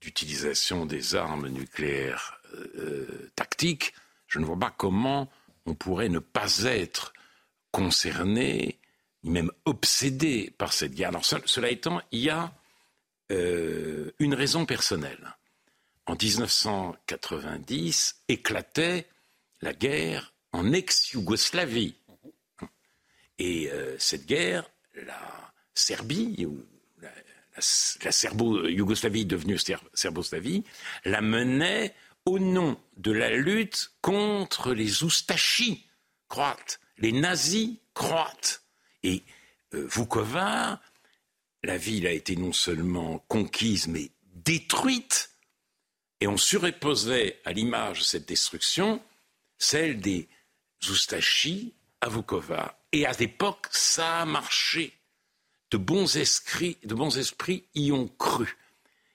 d'utilisation 0.01 0.85
des 0.85 1.15
armes 1.15 1.47
nucléaires 1.47 2.39
tactiques. 3.35 3.93
Je 4.27 4.37
ne 4.37 4.45
vois 4.45 4.59
pas 4.59 4.73
comment 4.75 5.31
on 5.65 5.73
pourrait 5.73 6.09
ne 6.09 6.19
pas 6.19 6.63
être 6.63 7.13
concerné, 7.71 8.79
ni 9.23 9.31
même 9.31 9.51
obsédé 9.65 10.53
par 10.57 10.71
cette 10.71 10.93
guerre. 10.93 11.09
Alors, 11.09 11.25
cela 11.25 11.69
étant, 11.69 12.01
il 12.11 12.21
y 12.21 12.29
a 12.29 12.53
euh, 13.31 14.11
une 14.19 14.33
raison 14.33 14.65
personnelle. 14.65 15.35
En 16.05 16.15
1990 16.15 18.21
éclatait 18.27 19.07
la 19.61 19.73
guerre 19.73 20.33
en 20.51 20.71
ex-Yougoslavie. 20.71 21.95
Et 23.39 23.69
euh, 23.71 23.95
cette 23.99 24.25
guerre, 24.25 24.69
la 24.93 25.53
Serbie, 25.73 26.45
ou 26.45 26.63
la, 27.01 27.11
la 28.03 28.11
Serbo-Yougoslavie 28.11 29.25
devenue 29.25 29.57
Serboslavie, 29.93 30.63
la 31.03 31.21
menait 31.21 31.93
au 32.25 32.39
nom 32.39 32.79
de 32.97 33.11
la 33.11 33.29
lutte 33.35 33.91
contre 34.01 34.73
les 34.73 35.03
oustachis 35.03 35.85
croates, 36.27 36.79
les 36.97 37.11
nazis 37.11 37.77
croates. 37.93 38.63
Et 39.03 39.23
euh, 39.73 39.87
Vukovar, 39.87 40.81
la 41.63 41.77
ville 41.77 42.07
a 42.07 42.11
été 42.11 42.35
non 42.35 42.53
seulement 42.53 43.19
conquise, 43.27 43.87
mais 43.87 44.11
détruite. 44.23 45.31
Et 46.21 46.27
on 46.27 46.37
surposait 46.37 47.41
à 47.45 47.51
l'image 47.51 47.99
de 47.99 48.03
cette 48.03 48.27
destruction 48.27 49.01
celle 49.57 49.99
des 49.99 50.27
oustachis 50.89 51.73
à 52.01 52.09
Vukovar. 52.09 52.75
Et 52.95 53.05
à 53.05 53.11
l'époque, 53.11 53.67
ça 53.71 54.21
a 54.21 54.25
marché. 54.25 54.97
De 55.69 55.75
bons, 55.75 56.15
esprits, 56.15 56.77
y 57.75 57.91
ont 57.91 58.07
cru. 58.07 58.57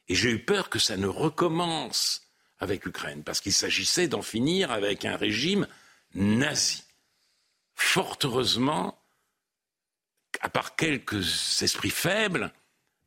Et 0.06 0.14
j'ai 0.14 0.32
eu 0.32 0.44
peur 0.44 0.68
que 0.68 0.78
ça 0.78 0.98
ne 0.98 1.06
recommence 1.06 2.28
avec 2.58 2.84
l'Ukraine, 2.84 3.24
parce 3.24 3.40
qu'il 3.40 3.54
s'agissait 3.54 4.06
d'en 4.06 4.20
finir 4.20 4.70
avec 4.70 5.06
un 5.06 5.16
régime 5.16 5.66
nazi. 6.14 6.84
Fort 7.74 8.18
heureusement, 8.22 9.02
à 10.42 10.50
part 10.50 10.76
quelques 10.76 11.62
esprits 11.62 11.88
faibles, 11.88 12.52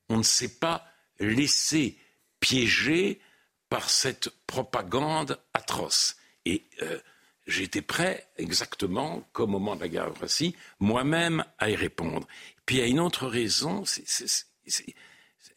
on 0.10 0.18
ne 0.18 0.24
s'est 0.24 0.58
pas 0.58 0.88
laissé 1.20 2.00
piéger 2.40 3.22
par 3.70 3.92
cette 3.92 4.30
propagande 4.48 5.40
atroce. 5.54 6.18
Et 6.46 6.66
euh, 6.82 7.00
j'étais 7.48 7.82
prêt, 7.82 8.28
exactement 8.38 9.28
comme 9.34 9.56
au 9.56 9.60
moment 9.60 9.76
de 9.76 9.82
la 9.82 9.90
guerre 9.90 10.12
de 10.12 10.20
Russie, 10.20 10.56
moi-même 10.80 11.44
à 11.60 11.70
y 11.70 11.76
répondre. 11.76 12.28
Puis 12.66 12.78
il 12.78 12.80
y 12.80 12.84
a 12.84 12.88
une 12.88 13.00
autre 13.00 13.28
raison, 13.28 13.84
c'est 13.86 14.96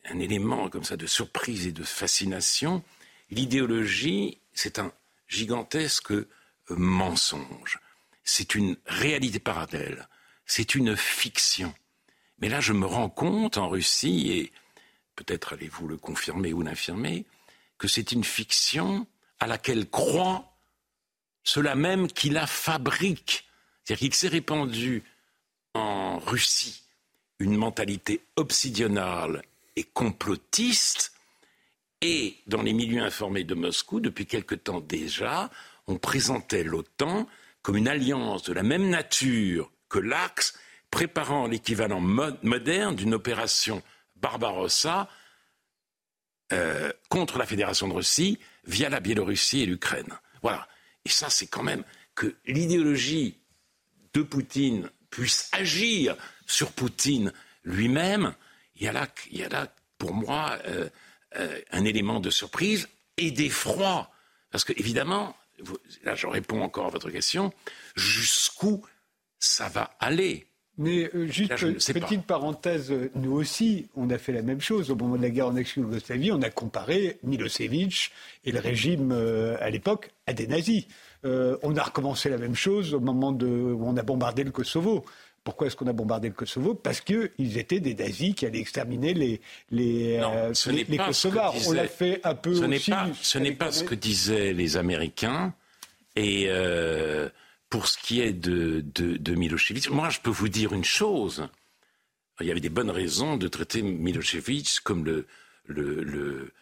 un 0.08 0.18
élément 0.18 0.68
comme 0.68 0.84
ça 0.84 0.96
de 0.96 1.06
surprise 1.06 1.66
et 1.66 1.72
de 1.72 1.82
fascination, 1.82 2.82
L'idéologie, 3.30 4.38
c'est 4.52 4.78
un 4.78 4.92
gigantesque 5.28 6.12
euh, 6.12 6.28
mensonge. 6.70 7.80
C'est 8.24 8.54
une 8.54 8.76
réalité 8.86 9.38
parallèle. 9.38 10.08
C'est 10.46 10.74
une 10.74 10.96
fiction. 10.96 11.74
Mais 12.38 12.48
là, 12.48 12.60
je 12.60 12.72
me 12.72 12.86
rends 12.86 13.08
compte 13.08 13.56
en 13.56 13.68
Russie, 13.68 14.30
et 14.30 14.52
peut-être 15.16 15.54
allez-vous 15.54 15.88
le 15.88 15.96
confirmer 15.96 16.52
ou 16.52 16.62
l'infirmer, 16.62 17.26
que 17.78 17.88
c'est 17.88 18.12
une 18.12 18.24
fiction 18.24 19.06
à 19.40 19.46
laquelle 19.46 19.88
croit 19.88 20.55
cela 21.46 21.76
même 21.76 22.08
qui 22.08 22.28
la 22.28 22.46
fabrique. 22.46 23.48
C'est-à-dire 23.84 24.00
qu'il 24.00 24.14
s'est 24.14 24.28
répandu 24.28 25.04
en 25.74 26.18
Russie 26.18 26.82
une 27.38 27.56
mentalité 27.56 28.20
obsidionale 28.34 29.42
et 29.76 29.84
complotiste 29.84 31.12
et 32.02 32.36
dans 32.46 32.62
les 32.62 32.72
milieux 32.72 33.02
informés 33.02 33.44
de 33.44 33.54
Moscou, 33.54 34.00
depuis 34.00 34.26
quelque 34.26 34.54
temps 34.54 34.80
déjà, 34.80 35.50
on 35.86 35.98
présentait 35.98 36.64
l'OTAN 36.64 37.28
comme 37.62 37.76
une 37.76 37.88
alliance 37.88 38.42
de 38.42 38.52
la 38.52 38.62
même 38.62 38.88
nature 38.90 39.70
que 39.88 39.98
l'Axe, 39.98 40.58
préparant 40.90 41.46
l'équivalent 41.46 42.00
moderne 42.00 42.96
d'une 42.96 43.14
opération 43.14 43.82
Barbarossa 44.16 45.08
euh, 46.52 46.92
contre 47.08 47.38
la 47.38 47.46
Fédération 47.46 47.88
de 47.88 47.94
Russie 47.94 48.38
via 48.64 48.88
la 48.88 49.00
Biélorussie 49.00 49.62
et 49.62 49.66
l'Ukraine. 49.66 50.12
Voilà. 50.42 50.66
Et 51.06 51.08
ça, 51.08 51.30
c'est 51.30 51.46
quand 51.46 51.62
même 51.62 51.84
que 52.16 52.34
l'idéologie 52.46 53.38
de 54.12 54.22
Poutine 54.22 54.90
puisse 55.08 55.48
agir 55.52 56.16
sur 56.46 56.72
Poutine 56.72 57.32
lui-même. 57.62 58.34
Il 58.74 58.82
y 58.82 58.88
a 58.88 58.92
là, 58.92 59.06
il 59.30 59.38
y 59.38 59.44
a 59.44 59.48
là 59.48 59.72
pour 59.98 60.12
moi, 60.12 60.58
euh, 60.66 60.88
euh, 61.36 61.60
un 61.70 61.84
élément 61.84 62.18
de 62.18 62.28
surprise 62.28 62.88
et 63.18 63.30
d'effroi. 63.30 64.10
Parce 64.50 64.64
que, 64.64 64.72
évidemment, 64.72 65.36
là 66.02 66.16
je 66.16 66.26
réponds 66.26 66.60
encore 66.60 66.86
à 66.86 66.90
votre 66.90 67.10
question, 67.10 67.52
jusqu'où 67.94 68.84
ça 69.38 69.68
va 69.68 69.96
aller? 70.00 70.48
Mais 70.78 71.10
euh, 71.14 71.26
juste 71.26 71.56
petite 71.92 72.22
parenthèse, 72.22 72.92
nous 73.14 73.32
aussi, 73.32 73.88
on 73.96 74.10
a 74.10 74.18
fait 74.18 74.32
la 74.32 74.42
même 74.42 74.60
chose. 74.60 74.90
Au 74.90 74.96
moment 74.96 75.16
de 75.16 75.22
la 75.22 75.30
guerre 75.30 75.48
en 75.48 75.56
ex-Yougoslavie, 75.56 76.32
on 76.32 76.42
a 76.42 76.50
comparé 76.50 77.18
Milosevic 77.22 78.12
et 78.44 78.52
le 78.52 78.60
régime 78.60 79.12
euh, 79.12 79.56
à 79.60 79.70
l'époque 79.70 80.10
à 80.26 80.32
des 80.32 80.46
nazis. 80.46 80.86
on 81.24 81.76
a 81.76 81.82
recommencé 81.82 82.28
la 82.30 82.38
même 82.38 82.54
chose 82.54 82.94
au 82.94 83.00
moment 83.00 83.32
de, 83.32 83.46
où 83.46 83.84
on 83.86 83.96
a 83.96 84.02
bombardé 84.02 84.44
le 84.44 84.50
Kosovo. 84.50 85.04
Pourquoi 85.46 85.68
est-ce 85.68 85.76
qu'on 85.76 85.86
a 85.86 85.92
bombardé 85.92 86.26
le 86.26 86.34
Kosovo? 86.34 86.74
Parce 86.74 87.00
qu'ils 87.00 87.56
étaient 87.56 87.78
des 87.78 87.94
nazis 87.94 88.34
qui 88.34 88.46
allaient 88.46 88.58
exterminer 88.58 89.14
les, 89.14 89.40
les, 89.70 90.18
euh, 90.20 90.52
Kosovars. 91.06 91.54
On 91.68 91.72
l'a 91.72 91.86
fait 91.86 92.20
un 92.24 92.34
peu 92.34 92.52
ce 92.52 92.64
aussi. 92.64 92.90
Pas, 92.90 93.06
ce 93.22 93.38
n'est 93.38 93.52
pas 93.52 93.70
ce 93.70 93.84
que 93.84 93.94
disaient 93.94 94.52
les 94.52 94.76
Américains. 94.76 95.54
Et 96.16 96.46
euh, 96.48 97.28
pour 97.68 97.88
ce 97.88 97.98
qui 97.98 98.20
est 98.20 98.32
de, 98.32 99.34
Milosevic, 99.34 99.90
moi 99.90 100.10
je 100.10 100.20
peux 100.20 100.30
vous 100.30 100.48
dire 100.48 100.72
une 100.72 100.84
chose. 100.84 101.48
Il 102.40 102.46
y 102.46 102.50
avait 102.50 102.60
des 102.60 102.68
bonnes 102.68 102.90
raisons 102.90 103.36
de 103.36 103.48
traiter 103.48 103.82
Milosevic 103.82 104.80
comme 104.84 105.04
le, 105.66 106.52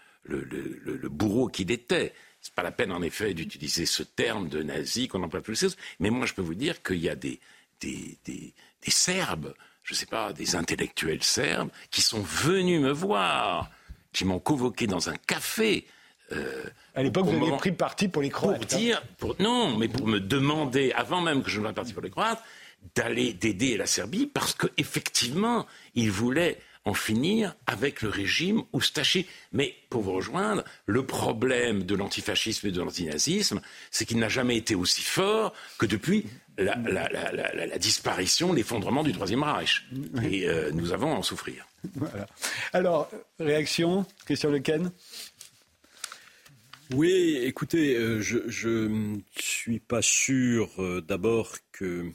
bourreau 1.09 1.49
qu'il 1.49 1.71
était. 1.71 2.15
C'est 2.41 2.55
pas 2.55 2.63
la 2.63 2.73
peine, 2.73 2.93
en 2.93 3.03
effet, 3.03 3.33
d'utiliser 3.35 3.87
ce 3.87 4.03
terme 4.03 4.49
de 4.49 4.63
nazi 4.63 5.09
qu'on 5.09 5.23
emploie 5.23 5.41
plus. 5.41 5.77
Mais 5.99 6.11
moi, 6.11 6.27
je 6.27 6.35
peux 6.35 6.43
vous 6.43 6.55
dire 6.55 6.83
qu'il 6.83 6.99
y 6.99 7.09
a 7.09 7.17
des, 7.17 7.41
des 7.81 8.55
Serbes, 8.87 9.55
je 9.85 9.93
ne 9.93 9.97
sais 9.97 10.07
pas, 10.07 10.33
des 10.33 10.57
intellectuels 10.57 11.23
serbes, 11.23 11.71
qui 11.91 12.01
sont 12.03 12.23
venus 12.23 12.81
me 12.81 12.91
voir, 12.91 13.71
qui 14.13 14.25
m'ont 14.25 14.41
convoqué 14.41 14.87
dans 14.87 15.11
un 15.11 15.17
café. 15.17 15.87
Euh, 16.35 16.65
à 16.95 17.03
l'époque, 17.03 17.27
vous 17.27 17.37
aviez 17.37 17.57
pris 17.57 17.73
parti 17.73 18.09
pour 18.09 18.23
les 18.23 18.31
Croates. 18.31 18.67
Pour 18.67 18.77
hein. 18.77 18.79
dire, 18.79 19.03
pour, 19.19 19.37
non, 19.41 19.77
mais 19.77 19.89
pour 19.89 20.07
me 20.07 20.21
demander, 20.21 20.93
avant 20.93 21.21
même 21.21 21.43
que 21.43 21.51
je 21.51 21.59
ne 21.59 21.65
sois 21.65 21.73
parti 21.73 21.93
pour 21.93 22.03
les 22.03 22.11
Croates, 22.11 22.43
d'aller 22.95 23.33
d'aider 23.33 23.77
la 23.77 23.87
Serbie, 23.87 24.27
parce 24.27 24.55
qu'effectivement, 24.55 25.67
ils 25.95 26.11
voulaient 26.11 26.59
en 26.85 26.95
finir 26.95 27.55
avec 27.67 28.03
le 28.03 28.11
régime 28.11 28.63
oustachi. 28.73 29.27
Mais 29.53 29.75
pour 29.89 30.03
vous 30.03 30.13
rejoindre, 30.13 30.65
le 30.87 31.05
problème 31.07 31.85
de 31.85 31.95
l'antifascisme 31.95 32.69
et 32.69 32.71
de 32.73 32.81
l'antinazisme, 32.81 33.61
c'est 33.91 34.05
qu'il 34.05 34.19
n'a 34.19 34.29
jamais 34.29 34.57
été 34.57 34.75
aussi 34.75 35.03
fort 35.03 35.55
que 35.79 35.87
depuis 35.87 36.27
la, 36.59 37.79
disparition, 37.79 38.53
l'effondrement 38.53 39.03
du 39.03 39.13
Troisième 39.13 39.43
Reich. 39.43 39.87
Et 40.23 40.47
euh, 40.47 40.71
nous 40.73 40.93
avons 40.93 41.13
à 41.13 41.17
en 41.17 41.23
souffrir. 41.23 41.67
Alors, 42.73 43.11
réaction 43.39 44.07
Christian 44.25 44.51
Lequen? 44.51 44.91
Oui, 46.95 47.39
écoutez, 47.43 47.97
euh, 47.97 48.21
je 48.21 48.87
ne 48.87 49.19
suis 49.37 49.81
pas 49.81 50.03
sûr 50.03 50.71
euh, 50.79 51.01
d'abord 51.01 51.57
que 51.73 52.11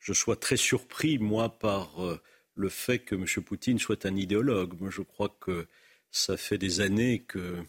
je 0.00 0.12
sois 0.12 0.36
très 0.36 0.56
surpris, 0.56 1.18
moi, 1.18 1.58
par 1.58 2.20
le 2.54 2.68
fait 2.68 2.98
que 2.98 3.14
M. 3.14 3.24
Poutine 3.42 3.78
soit 3.78 4.04
un 4.04 4.16
idéologue. 4.16 4.74
Moi, 4.80 4.90
je 4.90 5.02
crois 5.02 5.34
que 5.40 5.66
ça 6.10 6.36
fait 6.36 6.58
des 6.58 6.80
années 6.80 7.20
que 7.20 7.64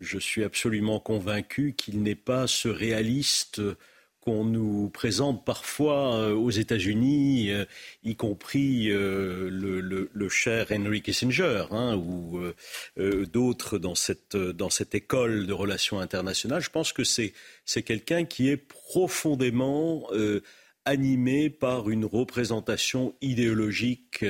je 0.00 0.18
suis 0.18 0.44
absolument 0.44 1.00
convaincu 1.00 1.74
qu'il 1.74 2.02
n'est 2.02 2.14
pas 2.14 2.46
ce 2.46 2.68
réaliste 2.68 3.62
qu'on 4.28 4.44
nous 4.44 4.90
présente 4.90 5.42
parfois 5.46 6.16
euh, 6.16 6.34
aux 6.34 6.50
États-Unis, 6.50 7.50
euh, 7.50 7.64
y 8.04 8.14
compris 8.14 8.90
euh, 8.90 9.48
le, 9.50 10.28
cher 10.28 10.66
Henry 10.70 11.00
Kissinger 11.00 11.64
hein, 11.70 11.96
ou 11.96 12.38
d'autres 13.32 13.78
dans 13.78 13.94
cette, 13.94 14.94
école 14.94 15.46
de 15.46 15.52
relations 15.54 15.98
internationales. 15.98 16.60
Je 16.60 16.68
pense 16.68 16.92
que 16.92 17.04
c'est 17.04 17.32
quelqu'un 17.82 18.26
qui 18.26 18.50
est 18.50 18.58
profondément 18.58 20.06
animé 20.84 21.48
par 21.48 21.88
une 21.88 22.04
représentation 22.04 23.14
idéologique 23.22 24.26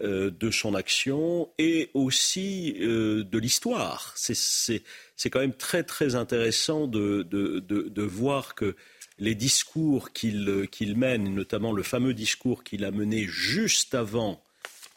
de 0.00 0.50
son 0.52 0.76
action 0.76 1.50
et 1.58 1.90
aussi 1.94 2.74
de 2.78 3.38
l'histoire. 3.38 4.14
C'est 4.16 5.30
quand 5.30 5.40
même 5.40 5.54
très 5.54 5.82
très 5.82 6.14
intéressant 6.14 6.86
de, 6.86 8.02
voir 8.02 8.54
que 8.54 8.76
les 9.22 9.34
discours 9.34 10.12
qu'il 10.12 10.94
mène, 10.96 11.32
notamment 11.32 11.72
le 11.72 11.82
fameux 11.82 12.12
discours 12.12 12.64
qu'il 12.64 12.84
a 12.84 12.90
mené 12.90 13.24
juste 13.26 13.94
avant 13.94 14.42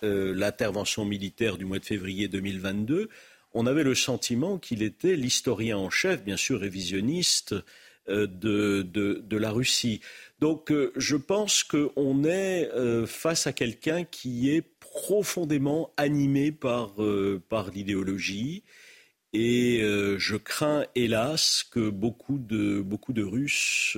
l'intervention 0.01 1.05
militaire 1.05 1.57
du 1.57 1.65
mois 1.65 1.79
de 1.79 1.85
février 1.85 2.27
2022, 2.27 3.09
on 3.53 3.65
avait 3.65 3.83
le 3.83 3.95
sentiment 3.95 4.57
qu'il 4.57 4.83
était 4.83 5.15
l'historien 5.15 5.77
en 5.77 5.89
chef, 5.89 6.23
bien 6.23 6.37
sûr 6.37 6.59
révisionniste, 6.59 7.55
euh, 8.09 8.27
de, 8.27 9.37
la 9.37 9.51
Russie. 9.51 10.01
Donc 10.39 10.71
euh, 10.71 10.91
je 10.95 11.15
pense 11.15 11.63
qu'on 11.63 12.23
est 12.23 12.69
euh, 12.71 13.07
face 13.07 13.47
à 13.47 13.53
quelqu'un 13.53 14.03
qui 14.03 14.51
est 14.51 14.63
profondément 14.79 15.91
animé 15.97 16.51
par, 16.51 16.95
par 17.49 17.71
l'idéologie. 17.71 18.63
Et 19.37 19.81
je 19.81 20.35
crains, 20.37 20.85
hélas, 20.95 21.65
que 21.69 21.89
beaucoup 21.89 22.37
de, 22.37 22.79
beaucoup 22.79 23.11
de 23.11 23.23
Russes 23.23 23.97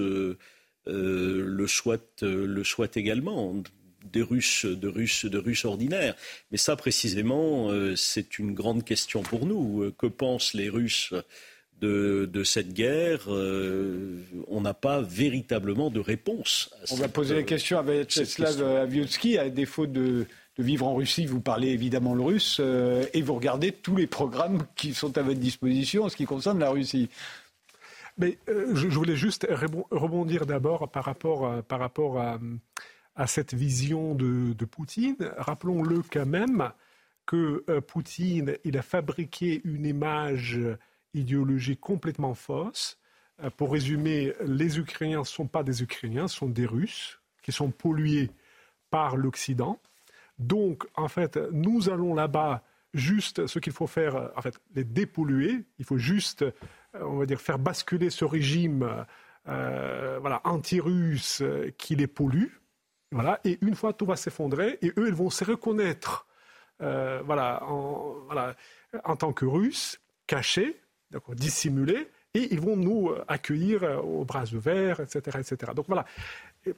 le, 0.88 1.68
souhaitent, 1.68 2.24
le 2.24 2.64
souhaitent 2.64 2.98
également 2.98 3.54
des 4.12 4.22
Russes, 4.22 4.66
de 4.66 4.88
Russes, 4.88 5.26
de 5.26 5.38
Russes 5.38 5.66
ordinaires. 5.66 6.16
Mais 6.52 6.58
ça, 6.58 6.76
précisément, 6.76 7.70
euh, 7.70 7.96
c'est 7.96 8.40
une 8.40 8.54
grande 8.54 8.84
question 8.84 9.22
pour 9.22 9.46
nous. 9.46 9.84
Euh, 9.84 9.94
que 9.98 10.08
pensent 10.08 10.54
les 10.54 10.70
Russes 10.70 11.14
de, 11.80 12.44
cette 12.44 12.74
guerre 12.74 13.26
euh, 13.28 14.24
On 14.48 14.62
n'a 14.62 14.74
pas 14.74 15.02
véritablement 15.02 15.92
de 15.92 16.00
réponse. 16.00 16.72
On 16.92 16.96
va 16.96 17.08
poser 17.08 17.36
la 17.36 17.44
question 17.44 17.78
à 17.78 17.84
Vyacheslav 17.84 18.64
Aviotsky. 18.64 19.38
À 19.38 19.50
défaut 19.50 19.86
de, 19.86 20.26
vivre 20.60 20.88
en 20.88 20.96
Russie, 20.96 21.26
vous 21.26 21.42
parlez 21.42 21.70
évidemment 21.70 22.16
le 22.16 22.24
russe 22.24 22.60
et 23.14 23.22
vous 23.22 23.36
regardez 23.36 23.72
tous 23.72 23.96
les 23.96 24.08
programmes 24.08 24.64
qui 24.76 24.94
sont 24.94 25.18
à 25.18 25.22
votre 25.22 25.40
disposition 25.40 26.04
en 26.04 26.10
ce 26.10 26.16
qui 26.16 26.26
concerne 26.26 26.60
la 26.60 26.70
Russie. 26.70 27.10
Mais 28.18 28.40
je, 28.48 28.88
voulais 28.88 29.16
juste 29.16 29.48
rebondir 29.50 30.46
d'abord 30.46 30.90
par 30.90 31.06
rapport, 31.06 31.64
par 31.64 31.80
rapport 31.80 32.20
à 32.20 32.40
à 33.18 33.26
cette 33.26 33.54
vision 33.54 34.14
de, 34.14 34.54
Poutine. 34.66 35.18
Rappelons-le 35.38 36.04
quand 36.04 36.26
même 36.26 36.72
que 37.26 37.66
euh, 37.68 37.82
Poutine, 37.82 38.56
il 38.64 38.78
a 38.78 38.82
fabriqué 38.82 39.60
une 39.66 39.86
image 39.86 40.60
idéologique 41.14 41.82
complètement 41.82 42.36
fausse. 42.36 42.98
Euh, 43.44 43.50
pour 43.50 43.74
résumer, 43.74 44.34
les 44.46 44.78
Ukrainiens 44.78 45.20
ne 45.20 45.26
sont 45.26 45.48
pas 45.48 45.64
des 45.64 45.82
Ukrainiens, 45.82 46.28
ce 46.28 46.38
sont 46.38 46.50
des 46.50 46.66
Russes 46.66 47.20
qui 47.42 47.52
sont 47.52 47.72
pollués 47.72 48.30
par 48.92 49.18
l'Occident. 49.18 49.80
Donc, 50.40 50.86
en 50.96 51.08
fait, 51.08 51.38
nous 51.52 51.90
allons 51.90 52.14
là-bas 52.14 52.64
juste 52.94 53.48
ce 53.48 53.60
qu'il 53.60 53.74
faut 53.74 53.88
faire, 53.88 54.32
en 54.36 54.42
fait, 54.42 54.60
les 54.76 54.84
dépolluer. 54.84 55.66
Il 55.80 55.86
faut 55.86 55.98
juste, 55.98 56.44
euh, 56.44 56.52
on 57.02 57.18
va 57.18 57.26
dire, 57.26 57.42
faire 57.42 57.60
basculer 57.60 58.10
ce 58.10 58.26
régime 58.26 59.06
voilà, 59.46 60.42
anti-russe 60.44 61.42
qui 61.78 61.96
les 61.96 62.08
pollue. 62.08 62.48
Voilà, 63.14 63.40
et 63.46 63.58
une 63.62 63.76
fois 63.76 63.94
tout 63.94 64.06
va 64.06 64.18
s'effondrer, 64.18 64.78
et 64.82 64.92
eux, 64.98 65.08
ils 65.08 65.14
vont 65.14 65.30
se 65.30 65.46
reconnaître 65.46 66.28
euh, 66.82 67.22
voilà, 67.26 67.64
en, 67.64 68.16
voilà, 68.26 68.56
en 69.04 69.16
tant 69.16 69.34
que 69.34 69.46
Russes, 69.46 70.00
cachés, 70.28 70.80
dissimulés, 71.30 72.10
et 72.34 72.54
ils 72.54 72.60
vont 72.60 72.76
nous 72.76 73.12
accueillir 73.28 73.84
euh, 73.84 73.98
aux 73.98 74.26
bras 74.26 74.44
ouverts, 74.54 75.00
etc., 75.00 75.40
etc. 75.40 75.72
Donc 75.76 75.88
voilà, 75.88 76.06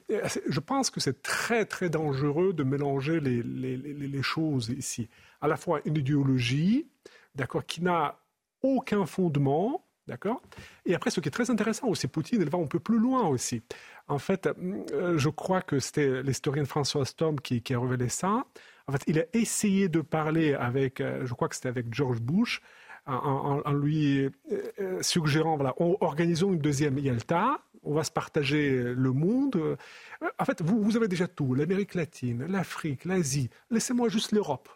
je 0.08 0.60
pense 0.60 0.90
que 0.90 1.00
c'est 1.00 1.22
très 1.22 1.64
très 1.64 1.90
dangereux 1.90 2.52
de 2.52 2.62
mélanger 2.62 3.20
les, 3.20 3.42
les, 3.42 3.76
les, 3.76 4.22
choses 4.22 4.68
ici. 4.70 5.08
À 5.40 5.48
la 5.48 5.56
fois 5.56 5.80
une 5.84 5.96
idéologie, 5.96 6.86
d'accord, 7.34 7.64
qui 7.64 7.82
n'a 7.82 8.18
aucun 8.62 9.06
fondement, 9.06 9.86
d'accord. 10.06 10.42
Et 10.86 10.94
après, 10.94 11.10
ce 11.10 11.20
qui 11.20 11.28
est 11.28 11.32
très 11.32 11.50
intéressant 11.50 11.88
aussi, 11.88 12.08
Poutine, 12.08 12.42
elle 12.42 12.50
va 12.50 12.58
un 12.58 12.66
peu 12.66 12.80
plus 12.80 12.98
loin 12.98 13.26
aussi. 13.28 13.62
En 14.08 14.18
fait, 14.18 14.48
euh, 14.92 15.16
je 15.18 15.28
crois 15.28 15.62
que 15.62 15.78
c'était 15.78 16.22
l'historienne 16.22 16.66
François 16.66 17.04
Storm 17.04 17.40
qui, 17.40 17.62
a 17.72 17.80
révélé 17.80 18.08
ça. 18.08 18.44
En 18.86 18.92
fait, 18.92 19.02
il 19.06 19.18
a 19.20 19.24
essayé 19.32 19.88
de 19.88 20.00
parler 20.00 20.54
avec, 20.54 21.00
euh, 21.00 21.24
je 21.24 21.32
crois 21.34 21.48
que 21.48 21.54
c'était 21.54 21.68
avec 21.68 21.92
George 21.94 22.20
Bush, 22.20 22.60
en, 23.10 23.72
lui 23.72 24.28
euh, 24.52 25.02
suggérant, 25.02 25.56
voilà, 25.56 25.74
organisons 25.78 26.52
une 26.52 26.60
deuxième 26.60 26.98
Yalta, 26.98 27.60
on 27.82 27.94
va 27.94 28.04
se 28.04 28.10
partager 28.10 28.70
le 28.70 29.12
monde. 29.12 29.76
En 30.38 30.44
fait, 30.44 30.62
vous, 30.62 30.82
vous 30.82 30.96
avez 30.96 31.08
déjà 31.08 31.26
tout, 31.28 31.54
l'Amérique 31.54 31.94
latine, 31.94 32.46
l'Afrique, 32.46 33.04
l'Asie. 33.04 33.50
Laissez-moi 33.70 34.08
juste 34.08 34.32
l'Europe. 34.32 34.68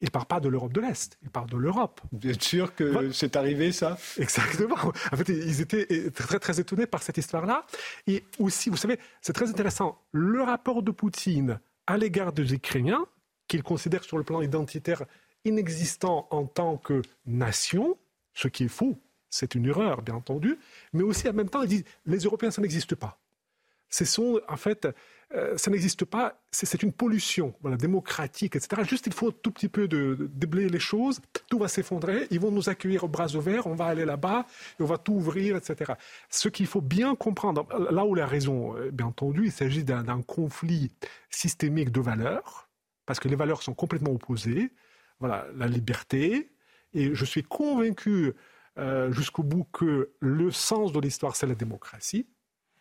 Il 0.00 0.06
ne 0.06 0.10
parle 0.10 0.26
pas 0.26 0.40
de 0.40 0.48
l'Europe 0.48 0.72
de 0.72 0.82
l'Est, 0.82 1.16
il 1.22 1.30
parle 1.30 1.48
de 1.48 1.56
l'Europe. 1.56 2.00
Vous 2.12 2.28
êtes 2.28 2.42
sûr 2.42 2.74
que 2.74 3.10
c'est 3.12 3.36
arrivé, 3.36 3.72
ça 3.72 3.96
Exactement. 4.18 4.76
En 4.76 5.16
fait, 5.16 5.28
ils 5.28 5.62
étaient 5.62 6.10
très, 6.10 6.38
très 6.38 6.60
étonnés 6.60 6.86
par 6.86 7.02
cette 7.02 7.16
histoire-là. 7.16 7.64
Et 8.06 8.24
aussi, 8.38 8.68
vous 8.68 8.76
savez, 8.76 8.98
c'est 9.22 9.32
très 9.32 9.48
intéressant, 9.48 10.02
le 10.12 10.42
rapport 10.42 10.82
de 10.82 10.90
Poutine 10.90 11.58
à 11.86 11.96
l'égard 11.96 12.32
des 12.32 12.52
Ukrainiens, 12.52 13.06
qu'il 13.48 13.62
considère 13.62 14.04
sur 14.04 14.18
le 14.18 14.24
plan 14.24 14.42
identitaire 14.42 15.04
inexistant 15.44 16.26
en 16.30 16.44
tant 16.44 16.76
que 16.76 17.02
nation, 17.26 17.96
ce 18.32 18.48
qui 18.48 18.64
est 18.64 18.68
faux, 18.68 18.98
c'est 19.30 19.54
une 19.54 19.66
erreur, 19.66 20.02
bien 20.02 20.14
entendu, 20.14 20.58
mais 20.92 21.02
aussi 21.02 21.28
en 21.28 21.32
même 21.32 21.48
temps, 21.48 21.62
il 21.62 21.68
dit 21.68 21.84
les 22.06 22.18
Européens, 22.18 22.50
ça 22.50 22.62
n'existe 22.62 22.94
pas. 22.94 23.18
Ce 23.88 24.04
sont, 24.04 24.40
en 24.48 24.56
fait, 24.56 24.88
euh, 25.34 25.56
ça 25.56 25.70
n'existe 25.70 26.04
pas, 26.04 26.40
c'est 26.50 26.82
une 26.82 26.92
pollution 26.92 27.54
démocratique, 27.78 28.56
etc. 28.56 28.82
Juste, 28.84 29.06
il 29.06 29.12
faut 29.12 29.28
un 29.28 29.34
tout 29.42 29.50
petit 29.50 29.68
peu 29.68 29.88
de, 29.88 30.30
déblayer 30.32 30.68
les 30.68 30.78
choses, 30.78 31.20
tout 31.48 31.58
va 31.58 31.68
s'effondrer, 31.68 32.26
ils 32.30 32.40
vont 32.40 32.50
nous 32.50 32.68
accueillir 32.68 33.04
aux 33.04 33.08
bras 33.08 33.34
ouverts, 33.34 33.66
on 33.66 33.74
va 33.74 33.86
aller 33.86 34.04
là-bas, 34.04 34.46
on 34.80 34.84
va 34.84 34.98
tout 34.98 35.14
ouvrir, 35.14 35.56
etc. 35.56 35.94
Ce 36.30 36.48
qu'il 36.48 36.66
faut 36.66 36.80
bien 36.80 37.14
comprendre, 37.16 37.66
là 37.90 38.04
où 38.04 38.14
la 38.14 38.26
raison, 38.26 38.76
euh, 38.76 38.90
bien 38.90 39.06
entendu, 39.06 39.46
il 39.46 39.52
s'agit 39.52 39.84
d'un 39.84 40.22
conflit 40.22 40.92
systémique 41.30 41.90
de 41.90 42.00
valeurs, 42.00 42.68
parce 43.06 43.18
que 43.18 43.28
les 43.28 43.36
valeurs 43.36 43.62
sont 43.62 43.74
complètement 43.74 44.12
opposées. 44.12 44.70
Voilà, 45.24 45.46
la 45.56 45.66
liberté, 45.66 46.50
et 46.92 47.14
je 47.14 47.24
suis 47.24 47.42
convaincu 47.42 48.34
euh, 48.76 49.10
jusqu'au 49.10 49.42
bout 49.42 49.64
que 49.72 50.10
le 50.20 50.50
sens 50.50 50.92
de 50.92 51.00
l'histoire, 51.00 51.34
c'est 51.34 51.46
la 51.46 51.54
démocratie. 51.54 52.26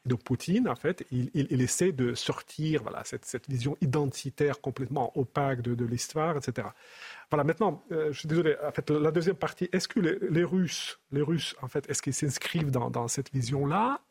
Donc 0.05 0.25
Poutine, 0.25 0.67
en 0.67 0.75
fait, 0.75 1.05
il, 1.09 1.61
essaie 1.61 1.93
de 1.93 2.13
sortir 2.15 2.83
voilà, 2.83 3.01
cette, 3.05 3.49
vision 3.49 3.77
identitaire 3.79 4.59
complètement 4.59 5.17
opaque 5.17 5.61
de, 5.61 5.85
l'histoire, 5.85 6.35
etc. 6.35 6.67
Voilà, 7.31 7.45
maintenant, 7.45 7.81
euh, 7.93 8.11
je 8.11 8.19
suis 8.19 8.27
désolé, 8.27 8.57
en 8.61 8.73
fait, 8.73 8.89
la 8.89 9.11
deuxième 9.11 9.37
partie, 9.37 9.69
est-ce 9.71 9.87
que 9.87 10.01
les, 10.01 10.43
Russes, 10.43 10.99
les 11.13 11.21
Russes, 11.21 11.55
en 11.61 11.69
fait, 11.69 11.89
est-ce 11.89 12.01
qu'ils 12.01 12.13
s'inscrivent 12.13 12.71
dans, 12.71 13.07
cette 13.07 13.31
vision-là? 13.31 14.01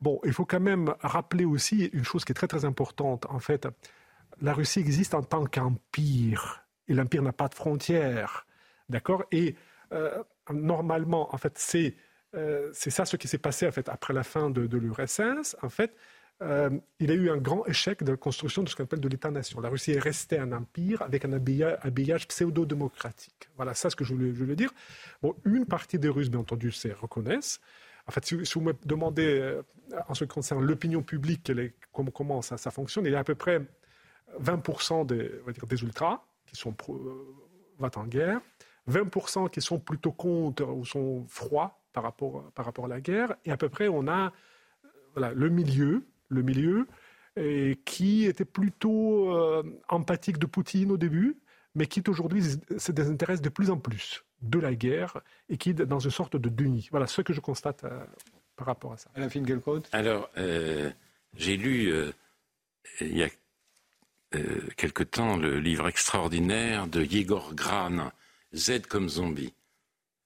Bon, 0.00 0.20
il 0.24 0.32
faut 0.32 0.46
quand 0.46 0.58
même 0.58 0.94
rappeler 1.00 1.44
aussi 1.44 1.90
une 1.92 2.04
chose 2.04 2.24
qui 2.24 2.32
est 2.32 2.34
très 2.34 2.48
très 2.48 2.64
importante. 2.64 3.26
En 3.28 3.40
fait, 3.40 3.68
la 4.40 4.54
Russie 4.54 4.80
existe 4.80 5.12
en 5.12 5.22
tant 5.22 5.44
qu'empire, 5.44 6.64
et 6.88 6.94
l'empire 6.94 7.22
n'a 7.22 7.32
pas 7.32 7.48
de 7.48 7.54
frontières, 7.54 8.46
d'accord? 8.88 9.24
Et 9.32 9.54
euh, 9.92 10.22
normalement, 10.50 11.34
en 11.34 11.38
fait, 11.38 11.52
c'est 11.56 11.96
euh, 12.34 12.70
ça 12.72 13.04
ce 13.04 13.16
qui 13.16 13.28
s'est 13.28 13.38
passé 13.38 13.66
en 13.66 13.72
fait, 13.72 13.88
après 13.88 14.12
la 14.12 14.22
fin 14.22 14.50
de, 14.50 14.76
l'URSS. 14.76 15.56
En 15.62 15.68
fait, 15.68 15.94
euh, 16.42 16.70
il 17.00 17.08
y 17.08 17.12
a 17.12 17.14
eu 17.14 17.30
un 17.30 17.38
grand 17.38 17.66
échec 17.66 18.02
de 18.04 18.12
la 18.12 18.16
construction 18.16 18.62
de 18.62 18.68
ce 18.68 18.76
qu'on 18.76 18.84
appelle 18.84 19.00
de 19.00 19.08
l'État-nation. 19.08 19.60
La 19.60 19.68
Russie 19.68 19.92
est 19.92 19.98
restée 19.98 20.38
un 20.38 20.52
empire 20.52 21.02
avec 21.02 21.24
un 21.24 21.32
habillage, 21.32 22.28
pseudo-démocratique. 22.28 23.48
Voilà, 23.56 23.74
ça 23.74 23.90
ce 23.90 23.96
que 23.96 24.04
je 24.04 24.14
voulais, 24.14 24.56
dire. 24.56 24.72
Bon, 25.22 25.34
une 25.44 25.66
partie 25.66 25.98
des 25.98 26.08
Russes, 26.08 26.30
bien 26.30 26.40
entendu, 26.40 26.70
se 26.70 26.88
reconnaissent. 26.88 27.60
En 28.06 28.12
fait, 28.12 28.24
si, 28.24 28.34
vous 28.36 28.60
me 28.60 28.74
demandez 28.84 29.38
euh, 29.40 29.62
en 30.06 30.14
ce 30.14 30.24
qui 30.24 30.30
concerne 30.30 30.64
l'opinion 30.64 31.02
publique, 31.02 31.50
comment, 31.92 32.42
ça, 32.42 32.70
fonctionne, 32.70 33.06
il 33.06 33.12
y 33.12 33.16
a 33.16 33.18
à 33.18 33.24
peu 33.24 33.34
près 33.34 33.60
20% 34.40 35.06
des, 35.06 35.30
des 35.68 35.82
ultras 35.82 36.22
qui 36.48 36.56
sont 36.56 36.72
pro, 36.72 36.98
en 37.80 38.06
guerre, 38.06 38.40
20% 38.90 39.50
qui 39.50 39.60
sont 39.60 39.78
plutôt 39.78 40.12
contre 40.12 40.64
ou 40.64 40.84
sont 40.84 41.24
froids 41.28 41.80
par 41.92 42.02
rapport, 42.02 42.50
par 42.52 42.64
rapport 42.64 42.86
à 42.86 42.88
la 42.88 43.00
guerre. 43.00 43.36
Et 43.44 43.50
à 43.50 43.56
peu 43.56 43.68
près, 43.68 43.88
on 43.88 44.08
a 44.08 44.32
voilà, 45.14 45.32
le 45.34 45.48
milieu, 45.48 46.06
le 46.28 46.42
milieu 46.42 46.86
et 47.36 47.78
qui 47.84 48.24
était 48.24 48.44
plutôt 48.44 49.32
euh, 49.32 49.62
empathique 49.88 50.38
de 50.38 50.46
Poutine 50.46 50.90
au 50.90 50.96
début, 50.96 51.38
mais 51.74 51.86
qui 51.86 52.02
aujourd'hui 52.08 52.42
se 52.76 52.92
désintéresse 52.92 53.40
de 53.40 53.48
plus 53.48 53.70
en 53.70 53.78
plus 53.78 54.24
de 54.42 54.58
la 54.58 54.74
guerre 54.74 55.20
et 55.48 55.56
qui 55.56 55.70
est 55.70 55.74
dans 55.74 55.98
une 55.98 56.10
sorte 56.10 56.36
de 56.36 56.48
déni. 56.48 56.88
Voilà 56.90 57.06
ce 57.06 57.22
que 57.22 57.32
je 57.32 57.40
constate 57.40 57.84
euh, 57.84 58.04
par 58.56 58.66
rapport 58.66 58.92
à 58.92 58.96
ça. 58.96 59.10
Alors, 59.92 60.30
euh, 60.36 60.90
j'ai 61.34 61.56
lu 61.56 61.92
il 63.00 63.16
y 63.16 63.22
a 63.22 63.28
quelque 64.76 65.02
temps 65.02 65.36
le 65.36 65.58
livre 65.58 65.88
extraordinaire 65.88 66.86
de 66.86 67.02
Yegor 67.02 67.54
Gran, 67.54 68.10
Z 68.54 68.82
comme 68.88 69.08
zombie. 69.08 69.52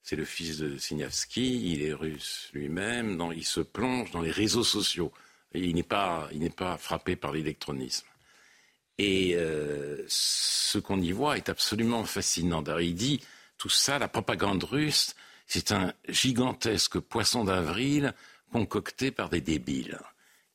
C'est 0.02 0.16
le 0.16 0.24
fils 0.24 0.58
de 0.58 0.76
Signavski, 0.78 1.72
il 1.72 1.82
est 1.84 1.92
russe 1.92 2.50
lui-même, 2.52 3.22
il 3.36 3.44
se 3.44 3.60
plonge 3.60 4.10
dans 4.10 4.20
les 4.20 4.32
réseaux 4.32 4.64
sociaux. 4.64 5.12
Il 5.54 5.74
n'est 5.74 5.82
pas, 5.82 6.28
pas 6.56 6.76
frappé 6.76 7.14
par 7.14 7.32
l'électronisme. 7.32 8.06
Et 8.98 9.34
euh, 9.36 10.04
ce 10.08 10.78
qu'on 10.78 11.00
y 11.00 11.12
voit 11.12 11.36
est 11.36 11.48
absolument 11.48 12.04
fascinant. 12.04 12.64
Il 12.80 12.94
dit 12.94 13.20
tout 13.58 13.68
ça, 13.68 13.98
la 13.98 14.08
propagande 14.08 14.64
russe, 14.64 15.14
c'est 15.46 15.72
un 15.72 15.92
gigantesque 16.08 16.98
poisson 16.98 17.44
d'avril 17.44 18.14
concocté 18.50 19.10
par 19.10 19.28
des 19.28 19.40
débiles. 19.40 19.98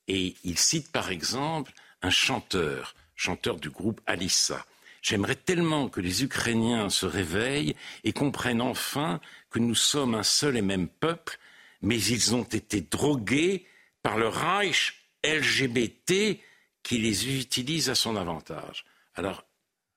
Et 0.07 0.35
il 0.43 0.57
cite 0.57 0.91
par 0.91 1.09
exemple 1.09 1.71
un 2.01 2.09
chanteur, 2.09 2.95
chanteur 3.17 3.57
du 3.57 3.69
groupe 3.69 3.99
Alissa. 4.05 4.65
J'aimerais 5.01 5.35
tellement 5.35 5.89
que 5.89 5.99
les 5.99 6.23
Ukrainiens 6.23 6.89
se 6.89 7.05
réveillent 7.05 7.75
et 8.03 8.13
comprennent 8.13 8.61
enfin 8.61 9.19
que 9.49 9.59
nous 9.59 9.75
sommes 9.75 10.15
un 10.15 10.23
seul 10.23 10.55
et 10.55 10.61
même 10.61 10.87
peuple, 10.87 11.37
mais 11.81 12.01
ils 12.01 12.33
ont 12.33 12.43
été 12.43 12.81
drogués 12.81 13.65
par 14.01 14.17
le 14.17 14.27
Reich 14.29 14.93
LGBT 15.25 16.39
qui 16.83 16.97
les 16.97 17.39
utilise 17.39 17.89
à 17.89 17.95
son 17.95 18.15
avantage. 18.15 18.85
Alors, 19.15 19.43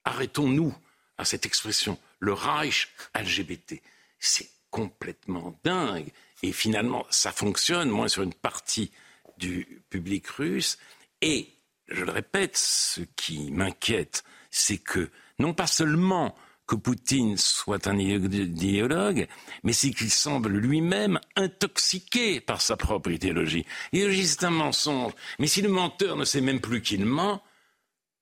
arrêtons-nous 0.04 0.74
à 1.18 1.24
cette 1.24 1.46
expression, 1.46 1.98
le 2.18 2.32
Reich 2.32 2.88
LGBT. 3.14 3.80
C'est 4.18 4.50
complètement 4.70 5.58
dingue. 5.64 6.08
Et 6.42 6.52
finalement, 6.52 7.06
ça 7.10 7.32
fonctionne, 7.32 7.90
moins 7.90 8.08
sur 8.08 8.22
une 8.22 8.34
partie 8.34 8.90
du 9.38 9.82
public 9.90 10.26
russe. 10.28 10.78
Et, 11.20 11.48
je 11.90 12.04
le 12.04 12.12
répète, 12.12 12.56
ce 12.56 13.00
qui 13.16 13.50
m'inquiète, 13.50 14.24
c'est 14.50 14.78
que 14.78 15.10
non 15.38 15.54
pas 15.54 15.66
seulement 15.66 16.34
que 16.66 16.76
Poutine 16.76 17.36
soit 17.36 17.88
un 17.88 17.98
idéologue, 17.98 19.26
mais 19.64 19.72
c'est 19.72 19.90
qu'il 19.90 20.10
semble 20.10 20.50
lui-même 20.50 21.18
intoxiqué 21.34 22.40
par 22.40 22.62
sa 22.62 22.76
propre 22.76 23.10
idéologie. 23.10 23.66
L'idéologie, 23.92 24.26
c'est 24.26 24.44
un 24.44 24.50
mensonge. 24.50 25.12
Mais 25.40 25.48
si 25.48 25.62
le 25.62 25.68
menteur 25.68 26.16
ne 26.16 26.24
sait 26.24 26.40
même 26.40 26.60
plus 26.60 26.80
qu'il 26.80 27.04
ment, 27.04 27.42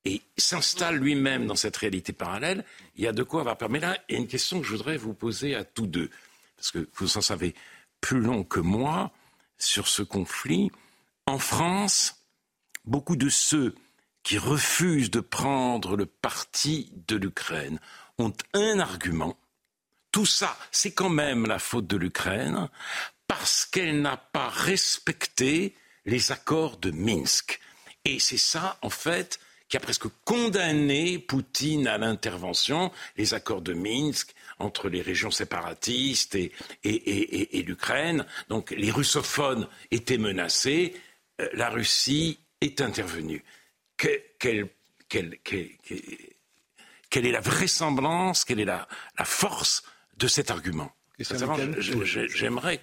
et 0.06 0.22
s'installe 0.38 0.96
lui-même 0.96 1.46
dans 1.46 1.56
cette 1.56 1.76
réalité 1.76 2.14
parallèle, 2.14 2.64
il 2.96 3.04
y 3.04 3.06
a 3.06 3.12
de 3.12 3.22
quoi 3.22 3.40
avoir 3.40 3.58
peur. 3.58 3.68
Mais 3.68 3.80
là, 3.80 3.98
il 4.08 4.14
y 4.14 4.16
a 4.16 4.20
une 4.20 4.28
question 4.28 4.60
que 4.60 4.66
je 4.66 4.72
voudrais 4.72 4.96
vous 4.96 5.12
poser 5.12 5.54
à 5.54 5.64
tous 5.64 5.86
deux, 5.86 6.08
parce 6.56 6.70
que 6.70 6.88
vous 6.94 7.18
en 7.18 7.20
savez 7.20 7.54
plus 8.00 8.20
long 8.20 8.44
que 8.44 8.60
moi 8.60 9.12
sur 9.58 9.88
ce 9.88 10.02
conflit. 10.02 10.70
En 11.26 11.38
France, 11.38 12.17
beaucoup 12.88 13.16
de 13.16 13.28
ceux 13.28 13.74
qui 14.22 14.38
refusent 14.38 15.10
de 15.10 15.20
prendre 15.20 15.96
le 15.96 16.06
parti 16.06 16.92
de 17.06 17.16
l'Ukraine 17.16 17.78
ont 18.18 18.32
un 18.54 18.80
argument. 18.80 19.38
Tout 20.10 20.26
ça, 20.26 20.56
c'est 20.72 20.92
quand 20.92 21.10
même 21.10 21.46
la 21.46 21.58
faute 21.58 21.86
de 21.86 21.96
l'Ukraine 21.96 22.68
parce 23.26 23.66
qu'elle 23.66 24.00
n'a 24.00 24.16
pas 24.16 24.48
respecté 24.48 25.74
les 26.06 26.32
accords 26.32 26.78
de 26.78 26.90
Minsk. 26.90 27.60
Et 28.04 28.18
c'est 28.18 28.38
ça, 28.38 28.78
en 28.82 28.90
fait, 28.90 29.38
qui 29.68 29.76
a 29.76 29.80
presque 29.80 30.08
condamné 30.24 31.18
Poutine 31.18 31.86
à 31.86 31.98
l'intervention, 31.98 32.90
les 33.16 33.34
accords 33.34 33.60
de 33.60 33.74
Minsk 33.74 34.34
entre 34.58 34.88
les 34.88 35.02
régions 35.02 35.30
séparatistes 35.30 36.34
et, 36.34 37.62
l'Ukraine. 37.66 38.24
Donc 38.48 38.70
les 38.70 38.90
russophones 38.90 39.68
étaient 39.90 40.18
menacés, 40.18 40.94
euh, 41.40 41.48
la 41.52 41.68
Russie 41.68 42.40
est 42.60 42.80
intervenue. 42.80 43.44
quelle, 43.96 44.68
quelle 47.10 47.26
est 47.26 47.32
la 47.32 47.40
vraisemblance, 47.40 48.44
quelle 48.44 48.60
est 48.60 48.64
la, 48.64 48.86
force 49.24 49.82
de 50.16 50.26
cet 50.26 50.50
argument? 50.50 50.92
J'aimerais 51.18 52.80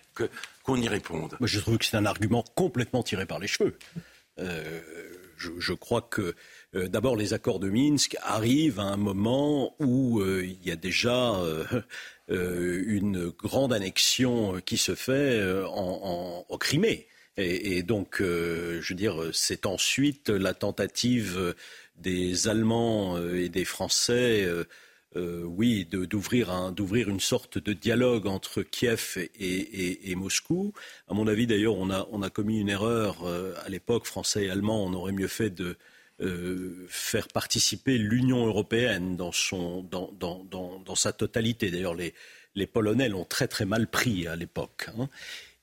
qu'on 0.64 0.82
y 0.82 0.88
réponde. 0.88 1.38
Moi, 1.40 1.48
je 1.48 1.60
trouve 1.60 1.78
que 1.78 1.86
c'est 1.86 1.98
un 1.98 2.06
argument 2.06 2.44
complètement 2.56 3.04
tiré 3.04 3.26
par 3.26 3.40
les 3.40 3.48
cheveux. 3.48 3.78
Euh, 4.40 4.82
je, 5.38 5.74
crois 5.74 6.02
que 6.02 6.36
euh, 6.76 6.88
d'abord 6.90 7.16
les 7.16 7.34
accords 7.34 7.60
de 7.60 7.70
Minsk 7.70 8.18
arrivent 8.22 8.80
à 8.80 8.84
un 8.84 8.98
moment 8.98 9.76
où 9.80 10.20
euh, 10.20 10.46
il 10.46 10.66
y 10.68 10.72
a 10.72 10.76
déjà 10.76 11.34
une 12.28 13.30
grande 13.30 13.72
annexion 13.72 14.60
qui 14.66 14.78
se 14.78 14.96
fait 14.96 15.42
en, 15.70 16.46
en, 16.50 16.58
Crimée. 16.58 17.08
Et, 17.38 17.84
donc, 17.84 18.18
je 18.22 18.88
veux 18.88 18.96
dire, 18.96 19.30
c'est 19.34 19.66
ensuite 19.66 20.30
la 20.30 20.54
tentative 20.54 21.54
des 21.98 22.48
Allemands 22.48 23.18
euh, 23.18 23.44
et 23.44 23.50
des 23.50 23.66
Français, 23.66 24.44
euh, 24.46 24.66
euh, 25.16 25.44
oui, 25.44 25.86
d'ouvrir 25.86 26.50
une 27.10 27.20
sorte 27.22 27.58
de 27.58 27.74
dialogue 27.74 28.28
entre 28.28 28.64
Kiev 28.64 29.18
et, 29.40 30.16
Moscou. 30.16 30.74
À 31.08 31.14
mon 31.14 31.28
avis, 31.28 31.48
d'ailleurs, 31.48 31.76
on 31.78 31.90
a, 31.90 32.30
commis 32.30 32.60
une 32.60 32.68
erreur 32.68 33.26
à 33.66 33.70
l'époque, 33.70 34.08
Français 34.08 34.46
et 34.46 34.50
Allemands. 34.50 34.84
On 34.84 34.94
aurait 34.94 35.14
mieux 35.14 35.30
fait 35.30 35.52
de 35.52 35.78
faire 36.90 37.30
participer 37.30 37.98
l'Union 37.98 38.46
européenne 38.46 39.16
dans, 39.16 39.32
sa 40.96 41.14
totalité. 41.14 41.72
D'ailleurs, 41.72 41.96
les, 41.96 42.68
Polonais 42.68 43.08
l'ont 43.08 43.24
très 43.24 43.48
très 43.48 43.66
mal 43.66 43.88
pris 43.88 44.28
à 44.28 44.36
l'époque. 44.36 44.90
Hein. 45.00 45.08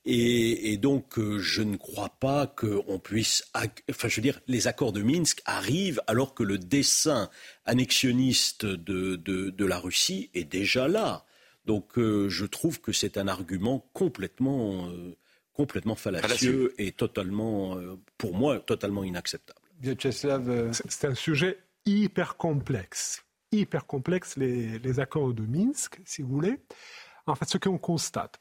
Et, 0.05 0.77
donc, 0.79 1.19
euh, 1.19 1.39
je 1.39 1.63
ne 1.63 1.77
crois 1.77 2.09
pas 2.09 2.49
qu'on 2.49 2.99
puisse. 2.99 3.49
Enfin, 3.55 4.09
je 4.09 4.17
veux 4.17 4.23
dire, 4.23 4.41
les 4.49 4.67
accords 4.67 4.93
de 4.93 5.01
Minsk 5.01 5.41
arrivent 5.45 6.03
alors 6.09 6.35
que 6.35 6.43
le 6.43 6.59
dessin 6.59 7.31
annexionniste 7.67 8.67
de, 8.67 9.65
la 9.65 9.79
Russie 9.79 10.31
est 10.35 10.45
déjà 10.45 10.89
là. 10.89 11.25
Donc, 11.67 11.99
euh, 11.99 12.29
je 12.29 12.45
trouve 12.45 12.81
que 12.81 12.91
c'est 12.91 13.17
un 13.17 13.29
argument 13.29 13.89
complètement, 13.93 14.89
euh, 14.89 15.17
complètement 15.53 15.95
fallacieux, 15.95 16.75
et 16.79 16.91
totalement, 16.91 17.77
pour 18.19 18.35
moi, 18.35 18.59
totalement 18.59 19.05
inacceptable. 19.05 19.61
C'est 20.03 21.05
un 21.05 21.15
sujet 21.15 21.59
hyper 21.87 22.37
complexe. 22.37 23.25
Hyper 23.53 23.87
complexe, 23.87 24.37
les, 24.37 24.81
les 24.81 24.99
accords 24.99 25.33
de 25.33 25.43
Minsk, 25.43 26.01
si 26.05 26.23
vous 26.23 26.29
voulez. 26.31 26.59
En 27.27 27.37
fait, 27.37 27.49
ce 27.49 27.59
qu'on 27.59 27.79
constate, 27.79 28.41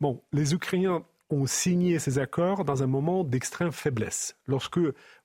Bon, 0.00 0.22
les 0.32 0.54
Ukrainiens 0.54 1.04
ont 1.30 1.46
signé 1.46 1.98
ces 1.98 2.18
accords 2.18 2.64
dans 2.64 2.82
un 2.82 2.86
moment 2.86 3.24
d'extrême 3.24 3.72
faiblesse, 3.72 4.36
lorsque, 4.46 4.78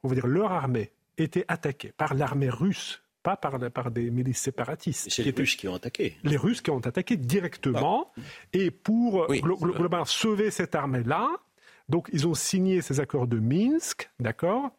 on 0.03 0.07
va 0.07 0.15
dire, 0.15 0.27
leur 0.27 0.51
armée 0.51 0.91
était 1.17 1.45
attaquée 1.47 1.93
par 1.95 2.13
l'armée 2.13 2.49
russe, 2.49 3.01
pas 3.21 3.37
par, 3.37 3.57
par 3.71 3.91
des 3.91 4.11
milices 4.11 4.41
séparatistes. 4.41 5.09
C'est 5.09 5.23
les 5.23 5.31
Russes 5.31 5.55
qui 5.55 5.67
ont 5.67 5.75
attaqué. 5.75 6.17
Les 6.23 6.35
Russes 6.35 6.61
qui 6.61 6.71
ont 6.71 6.79
attaqué 6.79 7.15
directement, 7.15 8.11
ah. 8.17 8.21
et 8.51 8.69
pour 8.69 9.27
globalement 9.27 10.05
sauver 10.05 10.51
cette 10.51 10.75
armée-là, 10.75 11.29
donc 11.89 12.09
ils 12.11 12.27
ont 12.27 12.33
signé 12.33 12.81
ces 12.81 12.99
accords 12.99 13.27
de 13.27 13.39
Minsk, 13.39 14.09
d'accord, 14.19 14.71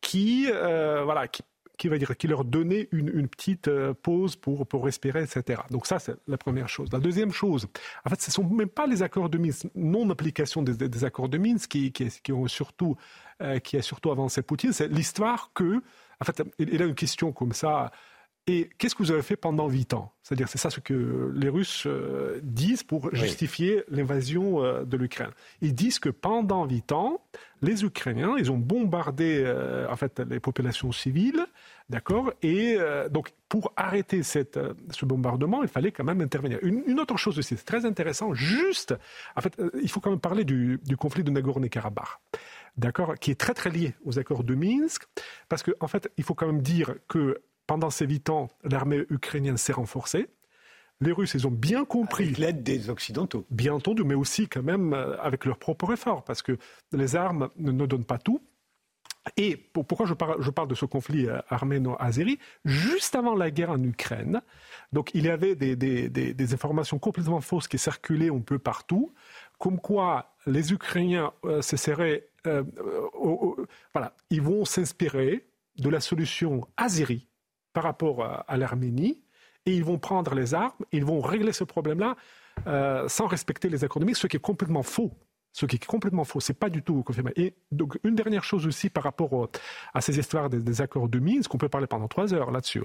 qui, 0.00 0.46
euh, 0.48 1.02
voilà, 1.04 1.26
qui 1.26 1.42
qui 1.78 1.88
va 1.88 1.96
dire 1.96 2.16
qui 2.16 2.26
leur 2.26 2.44
donnait 2.44 2.88
une, 2.92 3.28
petite 3.28 3.68
euh, 3.68 3.94
pause 3.94 4.36
pour, 4.36 4.66
pour 4.66 4.84
respirer, 4.84 5.22
etc. 5.22 5.62
Donc 5.70 5.86
ça, 5.86 5.98
c'est 5.98 6.16
la 6.26 6.36
première 6.36 6.68
chose. 6.68 6.88
La 6.92 6.98
deuxième 6.98 7.32
chose, 7.32 7.66
en 8.04 8.10
fait, 8.10 8.20
ce 8.20 8.30
ne 8.30 8.32
sont 8.32 8.44
même 8.44 8.68
pas 8.68 8.86
les 8.86 9.02
accords 9.02 9.30
de 9.30 9.38
Minsk, 9.38 9.68
non-application 9.74 10.62
des, 10.62 11.04
accords 11.04 11.28
de 11.28 11.38
Minsk 11.38 11.70
qui, 11.70 11.92
qui, 11.92 12.32
ont 12.32 12.48
surtout, 12.48 12.96
euh, 13.40 13.60
qui 13.60 13.76
a 13.76 13.82
surtout 13.82 14.10
avancé 14.10 14.42
Poutine, 14.42 14.72
c'est 14.72 14.88
l'histoire 14.88 15.52
que, 15.54 15.80
en 16.20 16.24
fait, 16.24 16.42
il 16.58 16.82
a 16.82 16.84
une 16.84 16.96
question 16.96 17.32
comme 17.32 17.52
ça, 17.52 17.92
et 18.48 18.70
qu'est-ce 18.78 18.94
que 18.94 19.02
vous 19.02 19.10
avez 19.10 19.20
fait 19.20 19.36
pendant 19.36 19.68
huit 19.68 19.92
ans? 19.92 20.10
C'est-à-dire, 20.22 20.48
c'est 20.48 20.56
ça 20.56 20.70
ce 20.70 20.80
que 20.80 21.30
les 21.34 21.50
Russes 21.50 21.84
euh, 21.86 22.40
disent 22.42 22.82
pour 22.82 23.14
justifier 23.14 23.84
l'invasion 23.88 24.64
euh, 24.64 24.84
de 24.84 24.96
l'Ukraine. 24.96 25.32
Ils 25.60 25.74
disent 25.74 25.98
que 25.98 26.08
pendant 26.08 26.64
huit 26.64 26.90
ans, 26.92 27.20
les 27.60 27.84
Ukrainiens, 27.84 28.36
ils 28.38 28.50
ont 28.50 28.56
bombardé 28.56 29.42
euh, 29.44 29.86
en 29.90 29.96
fait 29.96 30.20
les 30.20 30.40
populations 30.40 30.92
civiles, 30.92 31.44
d'accord? 31.90 32.32
Et 32.40 32.78
donc, 33.10 33.32
pour 33.50 33.72
arrêter 33.76 34.22
cette, 34.22 34.58
ce 34.90 35.04
bombardement, 35.04 35.62
il 35.62 35.68
fallait 35.68 35.92
quand 35.92 36.04
même 36.04 36.22
intervenir. 36.22 36.58
Une, 36.62 36.98
autre 37.00 37.18
chose 37.18 37.38
aussi, 37.38 37.54
c'est 37.56 37.64
très 37.64 37.84
intéressant. 37.84 38.32
Juste, 38.32 38.94
en 39.36 39.42
fait, 39.42 39.60
il 39.82 39.90
faut 39.90 40.00
quand 40.00 40.10
même 40.10 40.20
parler 40.20 40.44
du, 40.44 40.80
du 40.86 40.96
conflit 40.96 41.22
de 41.22 41.30
Nagorno-Karabakh 41.30 42.18
d'accord, 42.78 43.14
qui 43.18 43.32
est 43.32 43.34
très 43.34 43.54
très 43.54 43.70
lié 43.70 43.94
aux 44.04 44.18
accords 44.18 44.44
de 44.44 44.54
Minsk, 44.54 45.02
parce 45.48 45.62
qu'en 45.62 45.72
en 45.80 45.88
fait, 45.88 46.10
il 46.16 46.24
faut 46.24 46.34
quand 46.34 46.46
même 46.46 46.62
dire 46.62 46.94
que 47.08 47.42
pendant 47.68 47.90
ces 47.90 48.06
huit 48.06 48.30
ans, 48.30 48.48
l'armée 48.64 49.04
ukrainienne 49.10 49.58
s'est 49.58 49.74
renforcée. 49.74 50.28
Les 51.00 51.12
Russes, 51.12 51.34
ils 51.34 51.46
ont 51.46 51.52
bien 51.52 51.84
compris. 51.84 52.24
Avec 52.24 52.38
l'aide 52.38 52.62
des 52.64 52.90
Occidentaux. 52.90 53.46
Bien 53.50 53.74
entendu, 53.74 54.02
mais 54.02 54.14
aussi 54.14 54.48
quand 54.48 54.62
même 54.62 54.94
euh, 54.94 55.20
avec 55.20 55.44
leur 55.44 55.58
propre 55.58 55.92
effort, 55.92 56.24
parce 56.24 56.42
que 56.42 56.56
les 56.92 57.14
armes 57.14 57.50
ne, 57.56 57.86
donnent 57.86 58.06
pas 58.06 58.18
tout. 58.18 58.42
Et 59.36 59.56
pourquoi 59.56 60.06
je 60.06 60.14
parle, 60.14 60.42
je 60.42 60.50
parle, 60.50 60.68
de 60.68 60.74
ce 60.74 60.86
conflit 60.86 61.28
euh, 61.28 61.40
arméno-azéri? 61.50 62.38
Juste 62.64 63.14
avant 63.14 63.34
la 63.34 63.50
guerre 63.50 63.70
en 63.70 63.82
Ukraine, 63.82 64.40
donc 64.92 65.10
il 65.12 65.26
y 65.26 65.28
avait 65.28 65.54
des, 65.54 66.54
informations 66.54 66.98
complètement 66.98 67.42
fausses 67.42 67.68
qui 67.68 67.78
circulaient 67.78 68.30
un 68.30 68.40
peu 68.40 68.58
partout, 68.58 69.12
comme 69.58 69.78
quoi 69.78 70.34
les 70.46 70.72
Ukrainiens 70.72 71.32
euh, 71.44 71.60
se 71.60 71.76
seraient, 71.76 72.28
voilà, 73.92 74.16
ils 74.30 74.40
vont 74.40 74.64
s'inspirer 74.64 75.44
de 75.76 75.90
la 75.90 76.00
solution 76.00 76.66
azérie 76.78 77.27
par 77.78 77.84
rapport 77.84 78.44
à, 78.48 78.56
l'Arménie 78.56 79.22
et 79.64 79.72
ils 79.72 79.84
vont 79.84 80.00
prendre 80.00 80.34
les 80.34 80.52
armes, 80.52 80.84
ils 80.90 81.04
vont 81.04 81.20
régler 81.20 81.52
ce 81.52 81.62
problème-là 81.62 82.16
euh, 82.66 83.08
sans 83.08 83.28
respecter 83.28 83.68
les 83.68 83.84
accords 83.84 84.00
de 84.00 84.06
Minsk, 84.06 84.22
ce 84.22 84.26
qui 84.26 84.36
est 84.36 84.40
complètement 84.40 84.82
faux. 84.82 85.12
ce 85.52 85.64
qui 85.64 85.76
est 85.76 85.86
complètement 85.86 86.24
faux. 86.24 86.40
C'est 86.40 86.58
pas 86.58 86.70
du 86.70 86.82
tout 86.82 87.04
confirmé. 87.04 87.30
Et 87.36 87.54
donc, 87.70 87.96
une 88.02 88.16
dernière 88.16 88.42
chose 88.42 88.66
aussi 88.66 88.90
par 88.90 89.04
rapport 89.04 89.48
à 89.94 90.00
ces 90.00 90.18
histoires 90.18 90.50
des, 90.50 90.80
accords 90.80 91.08
de 91.08 91.20
Minsk, 91.20 91.48
qu'on 91.52 91.58
peut 91.58 91.68
parler 91.68 91.86
pendant 91.86 92.08
trois 92.08 92.34
heures 92.34 92.50
là-dessus. 92.50 92.82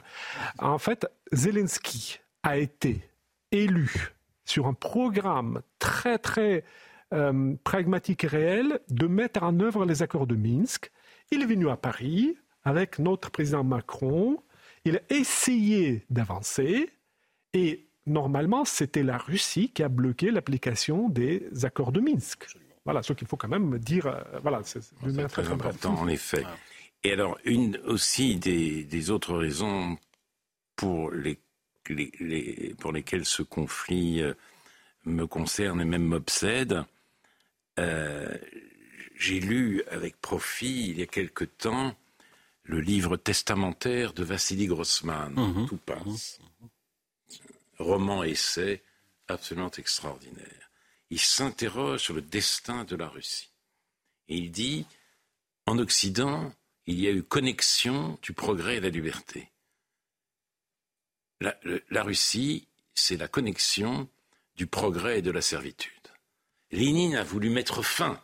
En 0.60 0.78
fait, 0.78 1.08
Zelensky 1.32 2.20
a 2.44 2.58
été 2.58 3.02
élu 3.52 3.90
sur 4.46 4.68
un 4.68 4.76
programme 4.76 5.64
très, 5.80 6.20
très 6.20 6.66
euh, 7.14 7.56
pragmatique 7.64 8.26
et 8.26 8.28
réel 8.28 8.80
de 8.90 9.08
mettre 9.08 9.42
en 9.42 9.60
œuvre 9.60 9.88
les 9.88 10.04
accords 10.04 10.28
de 10.28 10.36
Minsk. 10.36 10.92
Il 11.32 11.42
est 11.42 11.48
venu 11.48 11.68
à 11.70 11.78
Paris 11.78 12.38
avec 12.64 13.00
notre 13.00 13.32
président 13.32 13.64
Macron. 13.64 14.44
Il 14.86 14.98
a 14.98 15.02
essayé 15.10 16.06
d'avancer 16.10 16.90
et 17.54 17.88
normalement, 18.06 18.66
c'était 18.66 19.04
la 19.04 19.18
Russie 19.18 19.70
qui 19.70 19.84
a 19.84 19.90
bloqué 19.90 20.32
l'application 20.32 21.10
des 21.10 21.48
accords 21.64 21.92
de 21.92 22.02
Minsk. 22.02 22.48
Voilà, 22.86 23.02
ce 23.02 23.14
qu'il 23.14 23.28
faut 23.28 23.38
quand 23.38 23.48
même 23.48 23.78
dire. 23.80 24.08
Euh, 24.08 24.22
voilà, 24.42 24.62
c'est 24.64 24.82
très, 25.30 25.48
important, 25.50 25.96
en 25.96 26.08
effet. 26.08 26.44
Et 27.04 27.12
alors, 27.12 27.38
une 27.46 27.78
aussi 27.86 28.36
des, 28.36 29.10
autres 29.10 29.36
raisons 29.38 29.98
pour, 30.76 31.12
les, 31.12 31.40
pour 32.80 32.92
lesquelles 32.92 33.26
ce 33.26 33.42
conflit 33.42 34.22
euh, 34.22 34.34
me 35.06 35.26
concerne 35.26 35.82
et 35.82 35.86
même 35.86 36.04
m'obsède, 36.04 36.84
euh, 37.80 38.38
j'ai 39.16 39.40
lu 39.40 39.84
avec 39.90 40.20
profit 40.20 40.90
il 40.90 41.00
y 41.00 41.04
a 41.04 41.06
quelque 41.06 41.46
temps 41.46 41.96
le 42.64 42.80
livre 42.80 43.18
testamentaire 43.18 44.14
de 44.14 44.24
Vassili 44.24 44.68
Grossman, 44.68 45.34
mhm. 45.34 45.68
Tout 45.68 45.78
passe. 45.78 46.40
Roman-essai 47.78 48.82
absolument 49.28 49.72
extraordinaire. 49.72 50.72
Il 51.10 51.20
s'interroge 51.20 52.02
sur 52.02 52.14
le 52.14 52.22
destin 52.22 52.86
de 52.86 52.96
la 52.96 53.08
Russie. 53.08 53.52
Et 54.30 54.38
il 54.38 54.52
dit, 54.52 54.86
en 55.66 55.78
Occident, 55.78 56.54
il 56.86 57.00
y 57.00 57.08
a 57.08 57.12
eu 57.12 57.24
connexion 57.24 58.18
du 58.22 58.34
progrès 58.34 58.78
et 58.78 58.80
de 58.80 58.86
la 58.86 58.90
liberté. 58.90 59.50
La, 61.42 62.04
Russie, 62.04 62.68
c'est 62.94 63.18
la 63.18 63.28
connexion 63.28 64.10
du 64.56 64.66
progrès 64.66 65.20
et 65.20 65.22
de 65.22 65.32
la 65.32 65.42
servitude. 65.42 65.92
Lénine 66.72 67.16
a 67.16 67.24
voulu 67.24 67.50
mettre 67.50 67.84
fin 67.84 68.22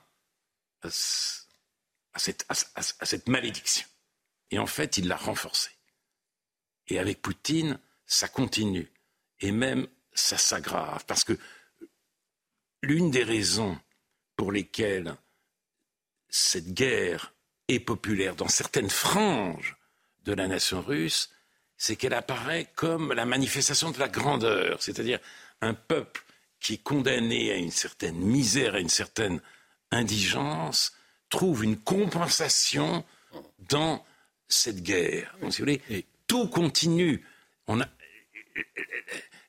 à, 0.82 0.90
cette, 0.90 2.46
à 2.48 3.06
cette 3.06 3.28
malédiction. 3.28 3.86
Et 4.52 4.60
en 4.60 4.66
fait, 4.66 4.97
il 4.97 5.08
l'a 5.08 5.16
renforcée. 5.16 5.72
Et 6.88 7.00
avec 7.00 7.22
Poutine, 7.22 7.80
ça 8.06 8.28
continue. 8.28 8.91
Et 9.39 9.52
même, 9.52 9.88
ça 10.14 10.38
s'aggrave. 10.38 11.06
Parce 11.06 11.24
que 11.24 11.38
l'une 12.82 13.12
des 13.12 13.24
raisons 13.24 13.78
pour 14.36 14.52
lesquelles 14.52 15.16
cette 16.30 16.74
guerre 16.74 17.34
est 17.68 17.80
populaire 17.80 18.36
dans 18.36 18.47
certaines 18.47 18.89
franges 18.89 19.78
de 20.24 20.34
la 20.34 20.47
nation 20.47 20.82
russe, 20.82 21.30
c'est 21.78 21.95
qu'elle 21.95 22.14
apparaît 22.14 22.68
comme 22.76 23.14
la 23.14 23.26
manifestation 23.26 23.91
de 23.91 24.00
la 24.00 24.10
grandeur, 24.10 24.82
c'est-à-dire 24.82 25.20
un 25.62 25.74
peuple 25.74 26.24
qui 26.60 26.74
est 26.74 26.84
condamné 26.84 27.52
à 27.52 27.56
une 27.56 27.72
certaine 27.72 28.18
misère, 28.18 28.76
à 28.76 28.80
une 28.80 28.89
certaine 28.89 29.41
indigence, 29.91 30.93
trouve 31.30 31.64
une 31.64 31.78
compensation 31.78 33.06
dans 33.60 34.04
cette 34.50 34.84
guerre. 34.84 35.34
Donc, 35.41 35.54
si 35.54 35.62
vous 35.62 35.68
voulez, 35.68 36.06
tout 36.28 36.47
continue. 36.47 37.24
On 37.68 37.80
a, 37.80 37.88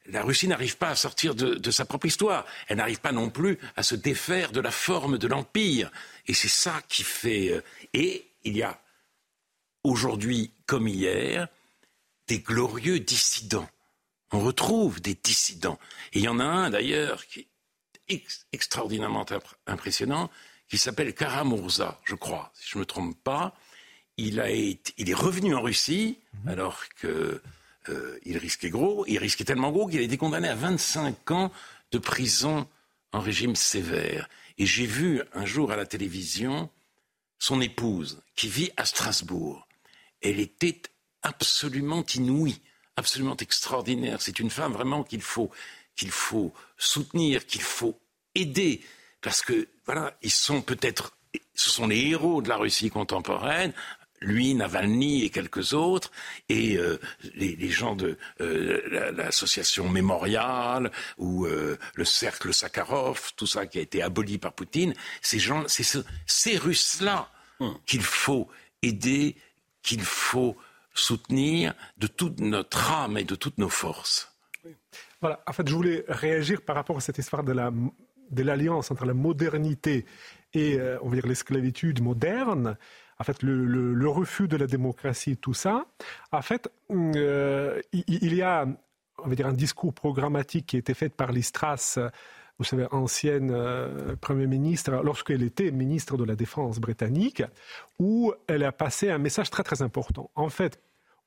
la 0.07 0.23
Russie 0.23 0.49
n'arrive 0.49 0.77
pas 0.77 0.91
à 0.91 0.97
sortir 0.97 1.35
de, 1.35 1.71
sa 1.71 1.85
propre 1.85 2.07
histoire. 2.07 2.45
Elle 2.69 2.79
n'arrive 2.79 3.01
pas 3.01 3.13
non 3.13 3.31
plus 3.31 3.59
à 3.77 3.83
se 3.83 3.95
défaire 3.95 4.53
de 4.53 4.61
la 4.61 4.71
forme 4.71 5.19
de 5.19 5.27
l'empire. 5.27 5.91
Et 6.27 6.35
c'est 6.35 6.49
ça 6.49 6.83
qui 6.89 7.03
fait. 7.03 7.51
Euh, 7.51 7.63
et 7.95 8.27
il 8.45 8.57
y 8.57 8.63
a 8.63 8.81
aujourd'hui 9.85 10.53
comme 10.67 10.89
hier 10.89 11.49
des 12.27 12.41
glorieux 12.41 13.01
dissidents. 13.01 13.69
On 14.33 14.41
retrouve 14.41 15.01
des 15.01 15.15
dissidents. 15.15 15.79
Et 16.13 16.21
il 16.21 16.25
y 16.25 16.29
en 16.29 16.39
a 16.39 16.45
un 16.45 16.71
d'ailleurs 16.71 17.27
qui 17.27 17.47
est 18.09 18.23
extraordinairement 18.53 19.27
impressionnant, 19.67 20.31
qui 20.69 20.79
s'appelle 20.79 21.15
Karamurza, 21.15 22.01
je 22.05 22.15
crois, 22.15 22.53
si 22.55 22.71
je 22.71 22.77
ne 22.77 22.81
me 22.81 22.87
trompe 22.87 23.21
pas. 23.23 23.57
Il, 24.21 24.41
a 24.41 24.51
été, 24.51 24.93
il 24.99 25.09
est 25.11 25.15
revenu 25.15 25.55
en 25.55 25.63
Russie, 25.63 26.19
mhm. 26.45 26.49
alors 26.49 26.83
que 27.01 27.41
euh, 27.89 28.19
il 28.25 28.37
risquait 28.37 28.71
gros, 28.71 29.05
il 29.07 29.19
risquait 29.19 29.45
tellement 29.45 29.71
gros 29.71 29.87
qu'il 29.87 30.01
a 30.01 30.03
été 30.03 30.17
condamné 30.17 30.49
à 30.49 30.55
25 30.55 31.31
ans 31.31 31.53
de 31.93 31.99
prison 31.99 32.69
en 33.13 33.21
régime 33.21 33.57
sévère. 33.57 34.29
Et 34.59 34.67
j'ai 34.67 34.87
vu 34.87 35.23
un 35.33 35.47
jour 35.47 35.73
à 35.73 35.77
la 35.77 35.87
télévision 35.87 36.69
son 37.41 37.61
épouse, 37.63 38.23
qui 38.37 38.49
vit 38.49 38.71
à 38.77 38.85
Strasbourg. 38.85 39.67
Elle 40.21 40.39
était 40.39 40.83
absolument 41.23 42.05
inouïe, 42.15 42.61
absolument 42.97 43.37
extraordinaire. 43.37 44.21
C'est 44.21 44.39
une 44.39 44.51
femme 44.51 44.75
vraiment 44.75 45.03
qu'il 45.03 45.23
faut, 45.23 45.51
qu'il 45.97 46.11
faut 46.11 46.53
soutenir, 46.77 47.47
qu'il 47.47 47.63
faut 47.63 47.99
aider, 48.35 48.83
parce 49.23 49.43
que 49.43 49.69
voilà, 49.87 50.17
ils 50.23 50.31
sont 50.31 50.61
peut-être, 50.61 51.17
ce 51.55 51.71
sont 51.71 51.87
les 51.87 52.09
héros 52.09 52.43
de 52.43 52.49
la 52.51 52.57
Russie 52.57 52.91
contemporaine, 52.91 53.73
lui, 54.21 54.55
Navalny 54.55 55.25
et 55.25 55.31
quelques 55.31 55.73
autres, 55.73 56.11
et 56.49 56.77
euh, 56.77 56.99
les, 57.35 57.69
gens 57.69 57.95
de 57.95 58.19
euh, 58.41 59.13
l'association 59.13 59.89
Mémorial 59.89 60.91
ou 61.19 61.47
euh, 61.47 61.79
le 61.95 62.05
cercle 62.05 62.53
Sakharov, 62.53 63.33
tout 63.37 63.47
ça 63.47 63.67
qui 63.67 63.79
a 63.79 63.83
été 63.83 64.03
aboli 64.03 64.39
par 64.39 64.53
Poutine, 64.53 64.95
ces 65.23 65.39
gens, 65.39 65.65
c'est 65.69 66.05
ces 66.27 66.57
Russes-là 66.59 67.31
hum. 67.61 67.77
qu'il 67.87 68.03
faut 68.03 68.49
aider, 68.83 69.37
qu'il 69.83 70.03
faut 70.03 70.57
soutenir 70.93 71.75
de 71.97 72.07
toute 72.07 72.41
notre 72.41 72.91
âme 72.91 73.17
et 73.17 73.25
de 73.25 73.35
toutes 73.35 73.59
nos 73.59 73.69
forces. 73.69 74.33
Voilà, 75.21 75.43
en 75.47 75.53
fait, 75.53 75.67
je 75.67 75.75
voulais 75.75 76.05
réagir 76.09 76.63
par 76.63 76.77
rapport 76.77 76.97
à 76.97 77.01
cette 77.01 77.19
histoire 77.19 77.45
de 77.45 77.53
la 77.53 77.73
de 78.31 78.45
l'alliance 78.45 78.93
entre 78.93 79.07
la 79.07 79.15
modernité 79.15 80.07
et, 80.55 80.79
on 81.03 81.09
va 81.09 81.17
dire, 81.17 81.27
l'esclavitude 81.27 82.01
moderne 82.01 82.77
en 83.21 83.23
fait, 83.23 83.43
le, 83.43 84.09
refus 84.09 84.49
de 84.49 84.57
la 84.57 84.67
démocratie, 84.67 85.37
tout 85.37 85.53
ça, 85.53 85.85
en 86.33 86.41
fait, 86.41 86.71
euh, 86.91 87.81
il, 87.93 88.35
y 88.35 88.41
a, 88.41 88.67
on 89.19 89.29
va 89.29 89.35
dire, 89.35 89.47
un 89.47 89.53
discours 89.53 89.93
programmatique 89.93 90.67
qui 90.67 90.77
a 90.77 90.79
été 90.79 90.95
fait 90.95 91.11
par 91.11 91.31
l'Istras, 91.31 91.99
vous 92.59 92.65
savez, 92.65 92.87
ancienne 92.91 93.51
euh, 93.53 94.17
Premier 94.17 94.47
ministre, 94.47 94.91
lorsqu'elle 95.05 95.43
était 95.43 95.71
ministre 95.71 96.17
de 96.17 96.25
la 96.25 96.35
Défense 96.35 96.79
britannique, 96.79 97.43
où 97.99 98.33
elle 98.47 98.65
a 98.65 98.73
passé 98.73 99.11
un 99.11 99.19
message 99.19 99.51
très 99.51 99.65
très 99.65 99.83
important. 99.83 100.31
En 100.35 100.49
fait, 100.49 100.81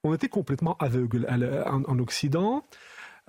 on 0.03 0.15
était 0.15 0.29
complètement 0.29 0.75
aveugle 0.79 1.27
en, 1.67 1.99
Occident. 1.99 2.65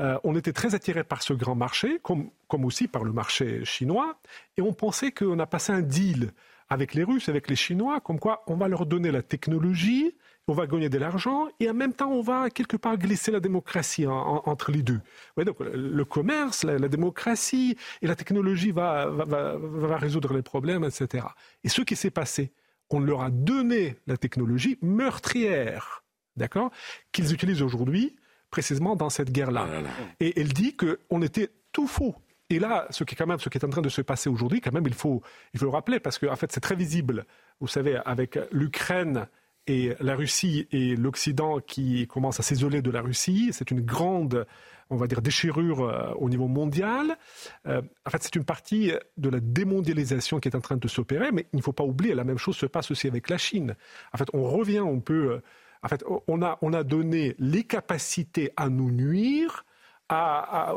Euh, 0.01 0.19
on 0.25 0.35
était 0.37 0.55
très 0.55 0.75
attiré 0.75 1.05
par 1.05 1.23
ce 1.23 1.35
grand 1.35 1.55
marché, 1.55 2.01
comme, 2.03 2.31
comme 2.49 2.65
aussi 2.65 2.89
par 2.89 3.05
le 3.05 3.13
marché 3.13 3.63
chinois, 3.67 4.19
et 4.57 4.63
on 4.63 4.73
pensait 4.73 5.13
qu'on 5.13 5.39
a 5.39 5.47
passé 5.47 5.71
un 5.71 5.83
deal 5.83 6.33
avec 6.69 6.95
les 6.95 7.05
Russes, 7.05 7.29
avec 7.29 7.49
les 7.49 7.57
Chinois, 7.57 8.01
comme 8.01 8.19
quoi 8.19 8.43
on 8.47 8.57
va 8.57 8.69
leur 8.69 8.87
donner 8.87 9.11
la 9.11 9.23
technologie, 9.23 10.15
on 10.47 10.53
va 10.53 10.67
gagner 10.67 10.89
de 10.89 10.99
l'argent 10.99 11.49
et 11.61 11.71
en 11.71 11.75
même 11.75 11.95
temps 11.95 12.11
on 12.11 12.21
va 12.21 12.51
quelque 12.51 12.77
part 12.77 12.99
glisser 12.99 13.31
la 13.31 13.41
démocratie 13.41 14.07
entre 14.07 14.73
les 14.73 14.83
deux. 14.83 15.01
donc 15.39 15.57
le 15.61 16.05
commerce, 16.05 16.65
la, 16.65 16.89
démocratie 16.89 17.77
et 18.03 18.07
la 18.07 18.15
technologie 18.15 18.71
va, 18.71 19.07
va, 19.07 19.97
résoudre 19.97 20.35
les 20.35 20.43
problèmes, 20.43 20.85
etc. 20.85 21.27
Et 21.63 21.69
ce 21.69 21.83
qui 21.83 21.97
s'est 21.97 22.11
passé, 22.11 22.53
on 22.91 23.01
leur 23.01 23.23
a 23.23 23.31
donné 23.31 23.97
la 24.07 24.17
technologie 24.17 24.79
meurtrière, 24.83 26.05
d'accord, 26.37 26.71
qu'ils 27.13 27.33
utilisent 27.33 27.63
aujourd'hui 27.63 28.17
précisément 28.51 28.95
dans 28.95 29.11
cette 29.11 29.33
guerre-là. 29.33 29.67
Ah 29.69 29.91
et 30.21 30.41
elle 30.41 30.53
dit 30.53 30.77
qu'on 30.77 31.23
était 31.23 31.51
tout 31.73 31.89
faux. 31.89 32.15
Et 32.51 32.59
là, 32.59 32.87
ce 32.91 33.05
qui 33.05 33.15
est 33.15 33.17
quand 33.17 33.27
même, 33.27 33.39
ce 33.39 33.49
qui 33.49 33.59
est 33.59 33.65
en 33.65 33.71
train 33.71 33.83
de 33.83 33.89
se 33.89 34.03
passer 34.03 34.29
aujourd'hui, 34.29 34.61
quand 34.61 34.73
même, 34.73 34.87
il 34.87 34.95
faut, 34.95 35.23
le 35.59 35.69
rappeler 35.69 36.01
parce 36.01 36.19
qu'en 36.19 36.33
en 36.33 36.37
fait, 36.37 36.53
c'est 36.53 36.61
très 36.61 36.77
visible. 36.77 37.25
Vous 37.61 37.69
savez, 37.69 37.99
avec 38.05 38.39
l'Ukraine 38.53 39.27
et 39.67 39.95
la 40.01 40.15
Russie 40.15 40.69
et 40.71 40.95
l'Occident 40.95 41.61
qui 41.61 42.07
commence 42.07 42.39
à 42.41 42.43
s'isoler 42.43 42.83
de 42.83 42.91
la 42.91 43.01
Russie, 43.01 43.51
c'est 43.53 43.71
une 43.71 43.81
grande, 43.81 44.47
on 44.91 44.97
va 44.97 45.07
dire, 45.07 45.23
déchirure 45.23 45.81
euh, 45.81 46.13
au 46.17 46.29
niveau 46.29 46.49
mondial. 46.49 47.17
Euh, 47.67 47.81
en 48.05 48.11
fait, 48.11 48.23
c'est 48.23 48.37
une 48.37 48.45
partie 48.45 48.93
de 49.17 49.31
la 49.31 49.41
démondialisation 49.41 50.39
qui 50.39 50.49
est 50.49 50.57
en 50.57 50.61
train 50.61 50.77
de 50.77 50.89
s'opérer, 50.89 51.33
mais 51.33 51.47
il 51.55 51.57
ne 51.57 51.63
faut 51.63 51.73
pas 51.73 51.85
oublier, 51.85 52.15
la 52.15 52.25
même 52.25 52.37
chose 52.37 52.57
se 52.57 52.67
passe 52.67 52.91
aussi 52.91 53.07
avec 53.07 53.31
la 53.31 53.39
Chine. 53.39 53.75
En 54.13 54.19
fait, 54.19 54.29
on 54.35 54.45
revient, 54.45 54.81
on 54.81 55.01
peut, 55.01 55.33
euh, 55.33 55.43
en 55.83 55.89
fait, 55.89 56.05
on 56.29 56.43
a, 56.43 56.59
on 56.61 56.75
a 56.75 56.83
donné 56.83 57.35
les 57.39 57.65
capacités 57.65 58.53
à 58.59 58.69
nous 58.69 58.91
nuire 58.91 59.65
à, 60.15 60.75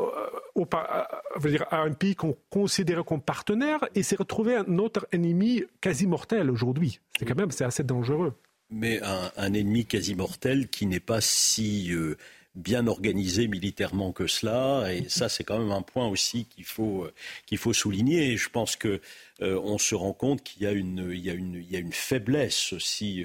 un 1.70 1.92
pays 1.92 2.14
qu'on 2.14 2.36
considérait 2.50 3.04
comme 3.04 3.20
partenaire 3.20 3.80
et 3.94 4.02
s'est 4.02 4.16
retrouvé 4.16 4.56
un 4.56 4.78
autre 4.78 5.06
ennemi 5.12 5.64
quasi 5.80 6.06
mortel 6.06 6.50
aujourd'hui. 6.50 7.00
C'est 7.18 7.24
quand 7.24 7.36
même 7.36 7.50
assez 7.60 7.84
dangereux. 7.84 8.34
Mais 8.70 9.00
un, 9.02 9.52
ennemi 9.54 9.86
quasi 9.86 10.14
mortel 10.14 10.68
qui 10.68 10.86
n'est 10.86 11.00
pas 11.00 11.20
si 11.22 11.92
euh, 11.92 12.16
bien 12.54 12.86
organisé 12.86 13.48
militairement 13.48 14.12
que 14.12 14.26
cela. 14.26 14.92
Et 14.92 15.08
ça, 15.08 15.28
c'est 15.28 15.44
quand 15.44 15.58
même 15.58 15.72
un 15.72 15.82
point 15.82 16.06
aussi 16.06 16.44
qu'il 16.44 16.64
faut, 16.64 17.08
qu'il 17.46 17.58
faut 17.58 17.72
souligner. 17.72 18.32
Et 18.32 18.36
je 18.36 18.50
pense 18.50 18.76
que 18.76 19.00
on 19.40 19.78
se 19.78 19.94
rend 19.94 20.12
compte 20.12 20.42
qu'il 20.42 20.62
y 20.62 20.66
y 20.66 21.70
y 21.70 21.76
a 21.76 21.78
une 21.78 21.92
faiblesse 21.92 22.72
aussi. 22.72 23.24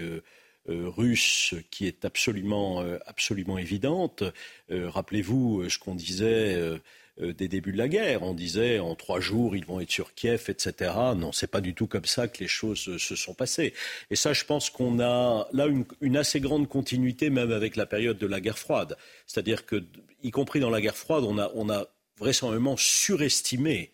Russe 0.68 1.56
qui 1.72 1.88
est 1.88 2.06
absolument, 2.06 2.84
absolument 3.06 3.58
évidente. 3.58 4.24
Rappelez-vous 4.70 5.70
ce 5.70 5.78
qu'on 5.78 5.96
disait 5.96 6.80
euh, 7.22 7.32
des 7.32 7.48
débuts 7.48 7.74
de 7.74 7.78
la 7.78 7.88
guerre. 7.88 8.24
On 8.24 8.34
disait 8.34 8.80
en 8.80 8.96
trois 8.96 9.20
jours 9.20 9.56
ils 9.56 9.66
vont 9.66 9.80
être 9.80 9.92
sur 9.92 10.16
Kiev, 10.16 10.46
etc. 10.48 10.92
Non, 11.16 11.32
c'est 11.32 11.46
pas 11.46 11.62
du 11.62 11.76
tout 11.76 11.86
comme 11.86 12.06
ça 12.06 12.28
que 12.28 12.40
les 12.40 12.48
choses 12.48 12.90
euh, 12.90 12.98
se 12.98 13.16
sont 13.16 13.36
passées. 13.36 13.76
Et 14.10 14.16
ça, 14.16 14.34
je 14.34 14.46
pense 14.46 14.72
qu'on 14.72 15.00
a 15.00 15.48
là 15.54 15.68
une, 16.02 16.18
assez 16.18 16.40
grande 16.40 16.68
continuité 16.68 17.30
même 17.30 17.52
avec 17.52 17.76
la 17.76 17.86
période 17.86 18.18
de 18.18 18.26
la 18.26 18.42
guerre 18.42 18.58
froide. 18.58 18.98
C'est-à-dire 19.28 19.68
que, 19.68 19.84
y 20.24 20.32
compris 20.32 20.60
dans 20.60 20.72
la 20.72 20.82
guerre 20.82 20.98
froide, 20.98 21.24
on 21.24 21.38
a, 21.38 21.52
on 21.54 21.70
a 21.70 21.86
vraisemblablement 22.18 22.78
surestimé 22.78 23.92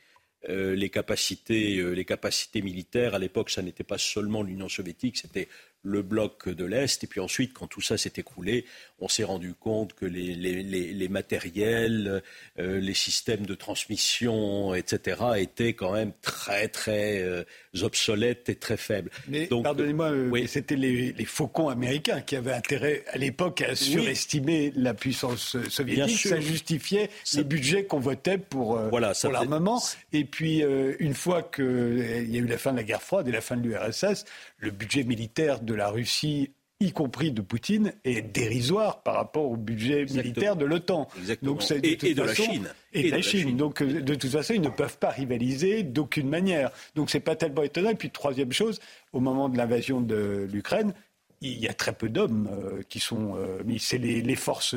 euh, 0.48 0.74
les, 0.74 0.90
capacités, 0.90 1.84
les 1.94 2.06
capacités 2.06 2.62
militaires. 2.62 3.16
À 3.16 3.20
l'époque, 3.20 3.50
ça 3.50 3.62
n'était 3.62 3.84
pas 3.84 3.98
seulement 3.98 4.44
l'Union 4.44 4.70
soviétique, 4.70 5.18
c'était 5.18 5.50
le 5.84 6.02
bloc 6.02 6.50
de 6.50 6.66
l'Est. 6.66 7.04
Et 7.04 7.08
puis 7.08 7.20
ensuite, 7.20 7.54
quand 7.54 7.68
tout 7.68 7.82
ça 7.82 7.98
s'est 7.98 8.14
écroulé, 8.18 8.66
on 9.00 9.08
s'est 9.08 9.24
rendu 9.24 9.54
compte 9.54 9.94
que 9.94 10.06
les, 10.06 10.36
les, 10.36 11.08
matériels, 11.08 12.22
euh, 12.60 12.80
les 12.80 12.94
systèmes 12.94 13.46
de 13.46 13.56
transmission, 13.56 14.74
etc., 14.74 15.22
étaient 15.38 15.74
quand 15.74 15.94
même 15.94 16.12
très, 16.22 16.68
très 16.68 17.22
euh, 17.22 17.44
obsolètes 17.82 18.50
et 18.50 18.56
très 18.56 18.78
faibles. 18.78 19.10
Mais 19.28 19.48
pardonnez-moi, 19.48 20.12
euh, 20.12 20.48
c'était 20.48 20.76
les, 20.76 21.14
faucons 21.26 21.70
américains 21.70 22.22
qui 22.22 22.36
avaient 22.36 22.54
intérêt 22.54 23.04
à 23.12 23.18
l'époque 23.18 23.62
à 23.62 23.76
surestimer 23.76 24.74
la 24.76 24.94
puissance 24.94 25.58
soviétique. 25.70 26.28
Ça 26.28 26.40
justifiait 26.40 27.10
les 27.36 27.44
budgets 27.44 27.86
qu'on 27.86 28.00
votait 28.00 28.38
pour, 28.38 28.78
voilà, 28.90 29.14
pour 29.14 29.32
l'armement. 29.32 29.82
Et 30.12 30.26
puis, 30.26 30.62
une 31.00 31.14
fois 31.14 31.44
qu'il 31.44 32.28
y 32.30 32.36
a 32.36 32.40
eu 32.40 32.48
la 32.48 32.58
fin 32.58 32.72
de 32.72 32.78
la 32.78 32.84
guerre 32.84 33.02
froide 33.02 33.28
et 33.28 33.32
la 33.32 33.42
fin 33.42 33.56
de 33.56 33.68
l'URSS, 33.68 34.26
le 34.60 34.72
budget 34.72 35.04
militaire 35.04 35.60
de 35.60 35.74
la 35.74 35.90
Russie 35.90 36.52
y 36.82 36.92
compris 36.94 37.32
de 37.32 37.42
Poutine, 37.42 37.94
est 38.06 38.22
dérisoire 38.22 39.04
par 39.04 39.16
rapport 39.16 39.52
au 39.52 39.58
budget 39.58 40.06
militaire 40.06 40.56
de 40.56 40.66
l'OTAN. 40.66 41.10
Donc, 41.42 41.70
et, 41.72 41.96
de, 41.96 42.06
et 42.06 42.14
de 42.14 42.24
la 42.24 42.34
Chine. 42.34 42.70
Et, 42.94 43.04
de 43.04 43.16
la 43.16 43.22
Chine. 43.22 43.58
Donc, 43.58 43.82
euh, 43.82 44.02
de 44.02 44.16
toute 44.16 44.32
façon, 44.32 44.54
ils 44.54 44.62
ne 44.62 44.70
peuvent 44.70 44.98
pas 44.98 45.10
rivaliser 45.10 45.84
d'aucune 45.84 46.30
manière. 46.30 46.72
Donc, 46.96 47.10
c'est 47.10 47.20
pas 47.20 47.36
tellement 47.36 47.64
étonnant. 47.64 47.90
Et 47.90 47.96
puis, 47.96 48.10
troisième 48.10 48.54
chose, 48.54 48.80
au 49.12 49.20
moment 49.20 49.50
de 49.50 49.58
l'invasion 49.58 50.00
de 50.00 50.48
l'Ukraine, 50.52 50.94
il 51.42 51.60
y 51.60 51.68
a 51.68 51.74
très 51.74 51.94
peu 51.94 52.08
d'hommes 52.08 52.50
euh, 52.52 52.82
qui 52.88 53.02
sont. 53.02 53.36
Euh, 53.36 53.62
c'est 53.78 53.98
les, 53.98 54.22
les, 54.22 54.36
forces 54.36 54.76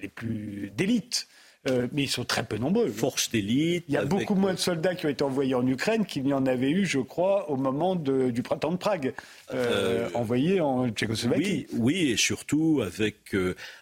les 0.00 0.08
plus 0.08 0.72
d'élite 0.74 1.28
euh, 1.66 1.88
mais 1.92 2.04
ils 2.04 2.08
sont 2.08 2.24
très 2.24 2.44
peu 2.44 2.56
nombreux. 2.56 2.88
Force 2.88 3.30
d'élite. 3.30 3.84
Il 3.88 3.94
y 3.94 3.96
a 3.96 4.04
beaucoup 4.04 4.34
moins 4.34 4.54
de 4.54 4.58
soldats 4.58 4.94
qui 4.94 5.06
ont 5.06 5.08
été 5.08 5.24
envoyés 5.24 5.54
en 5.54 5.66
Ukraine 5.66 6.06
qu'il 6.06 6.24
n'y 6.24 6.32
en 6.32 6.46
avait 6.46 6.70
eu, 6.70 6.86
je 6.86 6.98
crois, 6.98 7.50
au 7.50 7.56
moment 7.56 7.96
du 7.96 8.42
printemps 8.42 8.72
de 8.72 8.76
Prague, 8.76 9.14
euh, 9.52 10.06
euh, 10.06 10.08
envoyés 10.14 10.60
en 10.60 10.88
Tchécoslovaquie. 10.88 11.66
Oui, 11.72 11.78
oui, 11.78 12.10
et 12.10 12.16
surtout 12.16 12.82
avec 12.84 13.36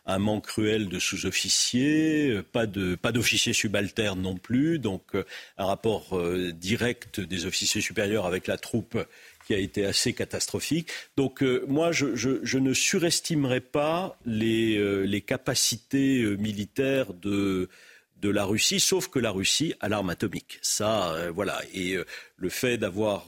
un 0.06 0.18
manque 0.18 0.46
cruel 0.46 0.88
de 0.88 0.98
sous-officiers, 0.98 2.40
pas 2.52 2.66
de 2.66 2.94
pas 2.94 3.12
d'officiers 3.12 3.52
subalternes 3.52 4.20
non 4.20 4.36
plus, 4.36 4.78
donc 4.78 5.02
un 5.58 5.64
rapport 5.64 6.20
direct 6.54 7.20
des 7.20 7.46
officiers 7.46 7.80
supérieurs 7.80 8.26
avec 8.26 8.46
la 8.46 8.56
troupe 8.56 8.98
qui 9.44 9.54
a 9.54 9.58
été 9.58 9.84
assez 9.84 10.12
catastrophique. 10.12 10.88
Donc 11.16 11.42
euh, 11.42 11.64
moi, 11.68 11.92
je, 11.92 12.58
ne 12.58 12.74
surestimerai 12.74 13.60
pas 13.60 14.18
les, 14.24 14.76
euh, 14.78 15.20
capacités 15.20 16.22
euh, 16.22 16.36
militaires 16.36 17.14
de, 17.14 17.68
de 18.20 18.28
la 18.28 18.44
Russie, 18.44 18.80
sauf 18.80 19.08
que 19.08 19.18
la 19.18 19.30
Russie 19.30 19.74
a 19.80 19.88
l'arme 19.88 20.10
atomique. 20.10 20.58
Ça, 20.62 21.30
voilà. 21.34 21.60
Et 21.72 21.96
le 22.36 22.48
fait 22.48 22.78
d'avoir 22.78 23.26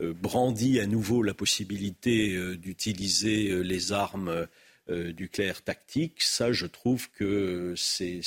brandi 0.00 0.80
à 0.80 0.86
nouveau 0.86 1.22
la 1.22 1.34
possibilité 1.34 2.36
d'utiliser 2.56 3.62
les 3.62 3.92
armes 3.92 4.46
nucléaires 4.88 5.62
tactiques, 5.62 6.20
ça, 6.22 6.52
je 6.52 6.66
trouve 6.66 7.10
que 7.10 7.74
c'est 7.76 8.20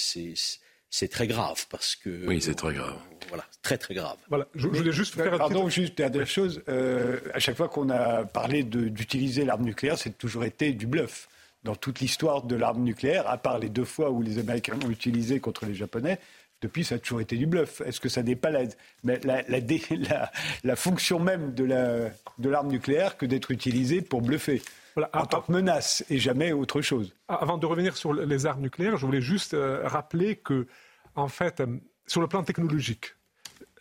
c'est 0.94 1.08
très 1.08 1.26
grave 1.26 1.66
parce 1.70 1.96
que. 1.96 2.28
Oui, 2.28 2.42
c'est 2.42 2.54
très 2.54 2.74
grave. 2.74 2.98
Voilà, 3.30 3.46
très 3.62 3.78
très 3.78 3.94
grave. 3.94 4.18
Voilà, 4.28 4.46
je, 4.54 4.68
voulais 4.68 4.92
juste 4.92 5.16
faire. 5.16 5.38
Pardon, 5.38 5.70
juste 5.70 5.98
dernière 5.98 6.28
chose. 6.28 6.62
Euh, 6.68 7.18
à 7.34 7.40
chaque 7.40 7.56
fois 7.56 7.70
qu'on 7.70 7.90
a 7.90 8.26
parlé 8.26 8.64
d'utiliser 8.64 9.46
l'arme 9.46 9.64
nucléaire, 9.64 9.98
c'est 9.98 10.18
toujours 10.18 10.44
été 10.44 10.74
du 10.74 10.86
bluff. 10.86 11.30
Dans 11.64 11.76
toute 11.76 12.02
l'histoire 12.02 12.44
de 12.44 12.56
l'arme 12.56 12.84
nucléaire, 12.84 13.30
à 13.30 13.38
part 13.38 13.58
les 13.58 13.70
deux 13.70 13.86
fois 13.86 14.12
où 14.12 14.22
les 14.22 14.38
Américains 14.38 14.76
l'ont 14.82 14.90
utilisé 14.90 15.40
contre 15.40 15.66
les 15.66 15.76
Japonais, 15.76 16.20
depuis, 16.62 16.84
ça 16.84 16.96
a 16.96 17.00
toujours 17.00 17.22
été 17.22 17.38
du 17.38 17.46
bluff. 17.46 17.82
Est-ce 17.82 18.02
que 18.02 18.10
ça 18.10 18.22
n'est 18.22 18.36
pas 18.36 18.50
la, 18.50 18.64
la, 19.04 19.42
la, 19.48 20.32
la, 20.64 20.76
fonction 20.76 21.20
même 21.20 21.54
de 21.54 22.50
l'arme 22.50 22.68
nucléaire 22.68 23.16
que 23.18 23.26
d'être 23.26 23.52
utilisée 23.52 24.02
pour 24.02 24.22
bluffer? 24.22 24.62
Voilà, 24.96 25.10
en 25.14 25.26
tant 25.26 25.42
que 25.42 25.52
menace 25.52 26.04
et 26.10 26.18
jamais 26.18 26.52
autre 26.52 26.82
chose. 26.82 27.16
Avant 27.28 27.58
de 27.58 27.66
revenir 27.66 27.96
sur 27.96 28.14
les 28.14 28.46
armes 28.46 28.62
nucléaires, 28.62 28.98
je 28.98 29.06
voulais 29.06 29.22
juste 29.22 29.54
euh, 29.54 29.88
rappeler 29.88 30.36
que, 30.36 30.68
en 31.16 31.28
fait, 31.28 31.62
euh, 31.62 31.78
sur 32.08 32.22
le 32.22 32.28
plan 32.28 32.44
technologique, 32.44 33.16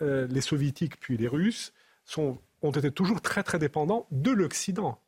euh, 0.03 0.27
les 0.29 0.41
soviétiques 0.41 0.99
puis 1.01 1.17
les 1.17 1.29
Russes 1.29 1.73
sont, 2.05 2.39
ont 2.63 2.71
été 2.71 2.91
toujours 2.91 3.21
très 3.21 3.43
très 3.43 3.59
dépendants 3.59 4.07
de 4.11 4.31
l'Occident. 4.31 5.01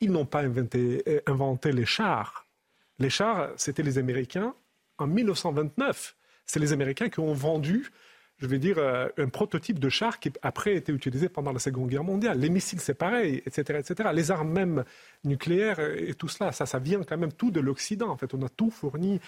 Ils 0.00 0.10
n'ont 0.10 0.26
pas 0.26 0.42
inventé, 0.42 1.02
inventé 1.26 1.72
les 1.72 1.86
chars. 1.86 2.46
Les 2.98 3.08
chars, 3.08 3.50
c'était 3.56 3.82
les 3.82 3.98
Américains 3.98 4.54
en 4.98 5.06
1929. 5.06 6.16
C'est 6.44 6.60
les 6.60 6.72
Américains 6.72 7.08
qui 7.08 7.20
ont 7.20 7.32
vendu 7.32 7.90
je 8.38 8.46
vais 8.46 8.58
dire, 8.58 8.78
euh, 8.78 9.08
un 9.16 9.28
prototype 9.28 9.78
de 9.78 9.88
char 9.88 10.20
qui 10.20 10.30
après 10.42 10.72
a 10.72 10.74
été 10.74 10.92
utilisé 10.92 11.28
pendant 11.28 11.52
la 11.52 11.58
Seconde 11.58 11.88
Guerre 11.88 12.04
mondiale. 12.04 12.38
Les 12.38 12.50
missiles, 12.50 12.80
c'est 12.80 12.94
pareil, 12.94 13.42
etc., 13.46 13.78
etc. 13.78 14.10
Les 14.12 14.30
armes 14.30 14.52
même 14.52 14.84
nucléaires 15.24 15.80
et 15.80 16.14
tout 16.14 16.28
cela, 16.28 16.52
ça, 16.52 16.66
ça 16.66 16.78
vient 16.78 17.02
quand 17.02 17.16
même 17.16 17.32
tout 17.32 17.50
de 17.50 17.60
l'Occident. 17.60 18.08
En 18.08 18.16
fait, 18.16 18.34
on 18.34 18.42
a 18.42 18.48
tout 18.48 18.70
fourni. 18.70 19.20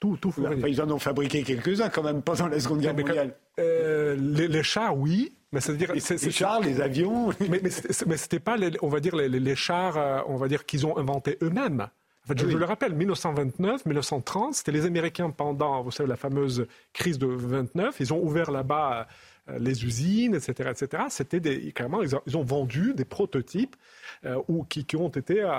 Tout, 0.00 0.16
tout 0.16 0.32
fourni. 0.32 0.60
ils 0.66 0.82
en 0.82 0.90
ont 0.90 0.98
fabriqué 0.98 1.42
quelques-uns 1.42 1.88
quand 1.88 2.02
même 2.02 2.22
pendant 2.22 2.48
la 2.48 2.58
Seconde 2.58 2.80
Guerre 2.80 2.96
mondiale. 2.96 3.34
Euh, 3.58 4.16
les, 4.16 4.62
chars, 4.62 4.96
oui, 4.96 5.36
mais 5.52 5.60
c'est-à-dire 5.60 5.92
les 5.92 6.00
chars, 6.30 6.60
les 6.60 6.80
avions. 6.80 7.30
mais, 7.48 7.60
mais 7.62 8.16
c'était 8.16 8.40
pas, 8.40 8.56
on 8.82 8.88
va 8.88 9.00
dire, 9.00 9.14
les, 9.14 9.56
chars, 9.56 9.96
euh, 9.96 10.20
on 10.26 10.36
va 10.36 10.48
dire 10.48 10.64
qu'ils 10.64 10.86
ont 10.86 10.96
inventés 10.96 11.38
eux-mêmes 11.42 11.88
je, 12.34 12.46
le 12.46 12.64
rappelle, 12.64 12.94
1929, 12.94 13.86
1930, 13.86 14.54
c'était 14.54 14.72
les 14.72 14.86
Américains 14.86 15.30
pendant, 15.30 15.82
vous 15.82 15.90
savez, 15.90 16.08
la 16.08 16.16
fameuse 16.16 16.66
crise 16.92 17.18
de 17.18 17.26
29. 17.26 17.96
Ils 18.00 18.12
ont 18.14 18.22
ouvert 18.22 18.50
là-bas 18.50 19.06
euh, 19.50 19.58
les 19.58 19.84
usines, 19.84 20.34
etc., 20.34 20.70
etc. 20.70 21.02
C'était 21.10 21.38
des, 21.38 21.70
carrément, 21.72 22.00
ils 22.02 22.36
ont, 22.36 22.42
vendu 22.42 22.94
des 22.94 23.04
prototypes 23.04 23.76
euh, 24.24 24.40
ou 24.48 24.64
qui, 24.64 24.86
ont 24.96 25.10
été 25.10 25.42
euh, 25.42 25.50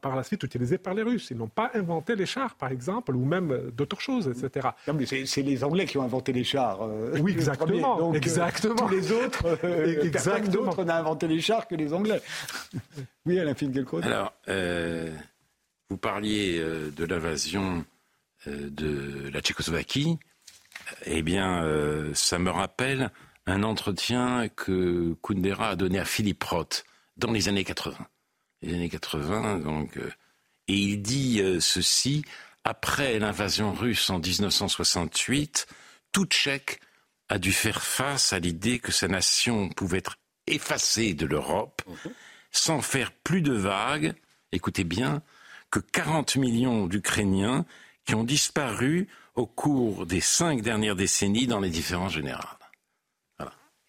par 0.00 0.14
la 0.14 0.22
suite 0.22 0.44
utilisés 0.44 0.78
par 0.78 0.94
les 0.94 1.02
Russes. 1.02 1.28
Ils 1.32 1.36
n'ont 1.36 1.48
pas 1.48 1.72
inventé 1.74 2.14
les 2.14 2.26
chars, 2.26 2.54
par 2.54 2.70
exemple, 2.70 3.16
ou 3.16 3.24
même 3.24 3.72
d'autres 3.76 4.00
choses, 4.00 4.28
etc. 4.28 4.68
c'est 5.26 5.42
les 5.42 5.64
Anglais 5.64 5.86
qui 5.86 5.98
ont 5.98 6.04
inventé 6.04 6.32
les 6.32 6.44
chars. 6.44 6.88
oui, 7.20 7.32
exactement. 7.36 7.98
Donc, 7.98 8.14
exactement. 8.14 8.76
tous 8.76 8.88
les 8.88 9.10
autres, 9.10 9.56
personne 10.12 10.48
d'autre 10.48 10.84
n'a 10.84 10.98
inventé 10.98 11.26
les 11.26 11.40
chars 11.40 11.66
que 11.66 11.74
les 11.74 11.92
Anglais. 11.92 12.22
oui, 13.26 13.40
Alain 13.40 13.54
Finkielkraut. 13.54 14.00
Alors. 14.04 14.32
Vous 15.90 15.96
parliez 15.96 16.58
euh, 16.58 16.90
de 16.90 17.04
l'invasion 17.04 17.84
euh, 18.46 18.68
de 18.70 19.30
la 19.32 19.40
Tchécoslovaquie. 19.40 20.18
Eh 21.06 21.22
bien, 21.22 21.64
euh, 21.64 22.12
ça 22.14 22.38
me 22.38 22.50
rappelle 22.50 23.10
un 23.46 23.62
entretien 23.62 24.48
que 24.48 25.16
Kundera 25.22 25.70
a 25.70 25.76
donné 25.76 25.98
à 25.98 26.04
Philippe 26.04 26.44
Roth 26.44 26.84
dans 27.16 27.32
les 27.32 27.48
années 27.48 27.64
80. 27.64 27.96
Les 28.60 28.74
années 28.74 28.90
80, 28.90 29.60
donc. 29.60 29.96
et 30.66 30.74
il 30.74 31.00
dit 31.00 31.40
ceci 31.60 32.24
après 32.64 33.18
l'invasion 33.20 33.72
russe 33.72 34.10
en 34.10 34.18
1968, 34.18 35.68
tout 36.10 36.26
Tchèque 36.26 36.80
a 37.28 37.38
dû 37.38 37.52
faire 37.52 37.82
face 37.82 38.32
à 38.32 38.40
l'idée 38.40 38.80
que 38.80 38.90
sa 38.90 39.06
nation 39.06 39.68
pouvait 39.68 39.98
être 39.98 40.16
effacée 40.48 41.14
de 41.14 41.24
l'Europe 41.24 41.82
sans 42.50 42.82
faire 42.82 43.12
plus 43.12 43.42
de 43.42 43.52
vagues, 43.52 44.14
écoutez 44.50 44.84
bien, 44.84 45.22
que 45.70 45.80
40 45.80 46.36
millions 46.36 46.86
d'Ukrainiens 46.86 47.64
qui 48.04 48.14
ont 48.14 48.24
disparu 48.24 49.08
au 49.34 49.46
cours 49.46 50.06
des 50.06 50.20
cinq 50.20 50.62
dernières 50.62 50.96
décennies 50.96 51.46
dans 51.46 51.60
les 51.60 51.70
différents 51.70 52.08
générales. 52.08 52.58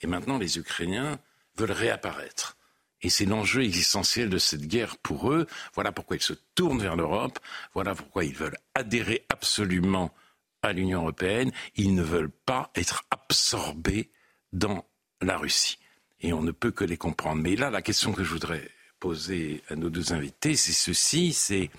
Et 0.02 0.08
maintenant, 0.08 0.38
les 0.38 0.58
Ukrainiens 0.58 1.20
veulent 1.56 1.72
réapparaître. 1.72 2.58
Et 3.02 3.10
c'est 3.10 3.26
l'enjeu 3.26 3.64
existentiel 3.64 4.30
de 4.30 4.38
cette 4.38 4.68
guerre 4.68 4.98
pour 4.98 5.32
eux. 5.32 5.48
Voilà 5.74 5.92
pourquoi 5.92 6.18
ils 6.18 6.22
se 6.22 6.34
tournent 6.56 6.82
vers 6.82 6.96
l'Europe. 6.96 7.40
Voilà 7.74 7.96
pourquoi 7.96 8.26
ils 8.26 8.36
veulent 8.36 8.58
adhérer 8.76 9.26
absolument 9.30 10.14
à 10.62 10.74
l'Union 10.74 11.02
européenne. 11.02 11.52
Ils 11.76 11.96
ne 11.96 12.04
veulent 12.04 12.32
pas 12.32 12.72
être 12.76 13.06
absorbés 13.10 14.12
dans 14.52 14.86
la 15.22 15.38
Russie. 15.38 15.80
Et 16.22 16.34
on 16.34 16.42
ne 16.42 16.52
peut 16.52 16.72
que 16.72 16.84
les 16.84 16.98
comprendre. 16.98 17.42
Mais 17.42 17.56
là, 17.56 17.70
la 17.70 17.82
question 17.82 18.12
que 18.12 18.24
je 18.24 18.32
voudrais 18.32 18.70
poser 19.00 19.64
à 19.70 19.76
nos 19.76 19.90
deux 19.90 20.14
invités, 20.14 20.56
c'est 20.56 20.74
ceci, 20.74 21.34
c'est 21.34 21.70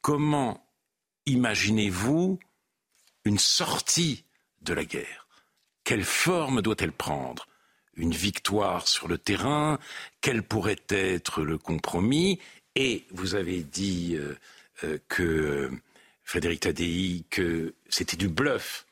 comment 0.00 0.66
imaginez-vous 1.26 2.38
une 3.24 3.38
sortie 3.38 4.24
de 4.62 4.74
la 4.74 4.84
guerre? 4.84 5.26
Quelle 5.84 6.04
forme 6.04 6.62
doit-elle 6.62 6.92
prendre? 6.92 7.46
Une 7.94 8.12
victoire 8.12 8.86
sur 8.88 9.08
le 9.08 9.18
terrain 9.18 9.78
Quel 10.20 10.42
pourrait 10.42 10.82
être 10.88 11.42
le 11.42 11.58
compromis? 11.58 12.38
Et 12.76 13.04
vous 13.10 13.34
avez 13.34 13.62
dit 13.62 14.14
euh, 14.14 14.36
euh, 14.84 14.98
que 15.08 15.70
Frédéric 16.22 16.60
Tadei 16.60 17.24
que 17.28 17.74
c'était 17.88 18.16
du 18.16 18.28
bluff, 18.28 18.86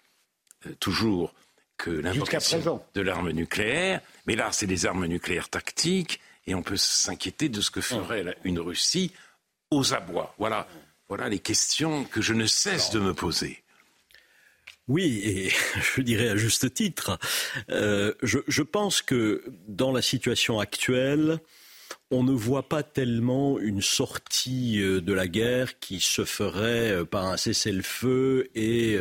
euh, 0.67 0.75
toujours, 0.81 1.35
que 1.77 1.91
l'invocation 1.91 2.83
de 2.95 3.01
l'arme 3.01 3.31
nucléaire. 3.31 4.01
Mais 4.27 4.35
là, 4.35 4.51
c'est 4.51 4.67
des 4.67 4.87
armes 4.87 5.07
nucléaires 5.07 5.49
tactiques, 5.49 6.21
et 6.49 6.55
on 6.55 6.63
peut 6.63 6.79
s'inquiéter 6.79 7.51
de 7.51 7.61
ce 7.61 7.71
que 7.71 7.83
ferait 7.83 8.37
une 8.43 8.59
Russie 8.59 9.13
aux 9.71 9.93
abois. 9.93 10.35
Voilà, 10.39 10.67
les 11.29 11.39
questions 11.39 12.05
que 12.05 12.23
je 12.23 12.33
ne 12.33 12.47
cesse 12.47 12.91
de 12.91 12.99
me 12.99 13.13
poser. 13.13 13.63
Oui, 14.89 15.21
et 15.23 15.51
je 15.95 16.01
dirais 16.01 16.31
à 16.31 16.37
juste 16.37 16.73
titre, 16.73 17.19
euh, 17.71 18.15
je, 18.23 18.63
pense 18.63 19.03
que 19.03 19.45
dans 19.67 19.93
la 19.93 20.01
situation 20.01 20.59
actuelle, 20.59 21.39
on 22.11 22.23
ne 22.23 22.33
voit 22.33 22.67
pas 22.67 22.83
tellement 22.83 23.59
une 23.59 23.83
sortie 23.83 24.81
euh, 24.81 25.03
de 25.03 25.13
la 25.13 25.29
guerre 25.29 25.79
qui 25.79 26.01
se 26.01 26.25
ferait 26.25 26.93
euh, 26.93 27.05
par 27.05 27.27
un 27.27 27.37
cessez-le-feu 27.37 28.49
et 28.55 28.99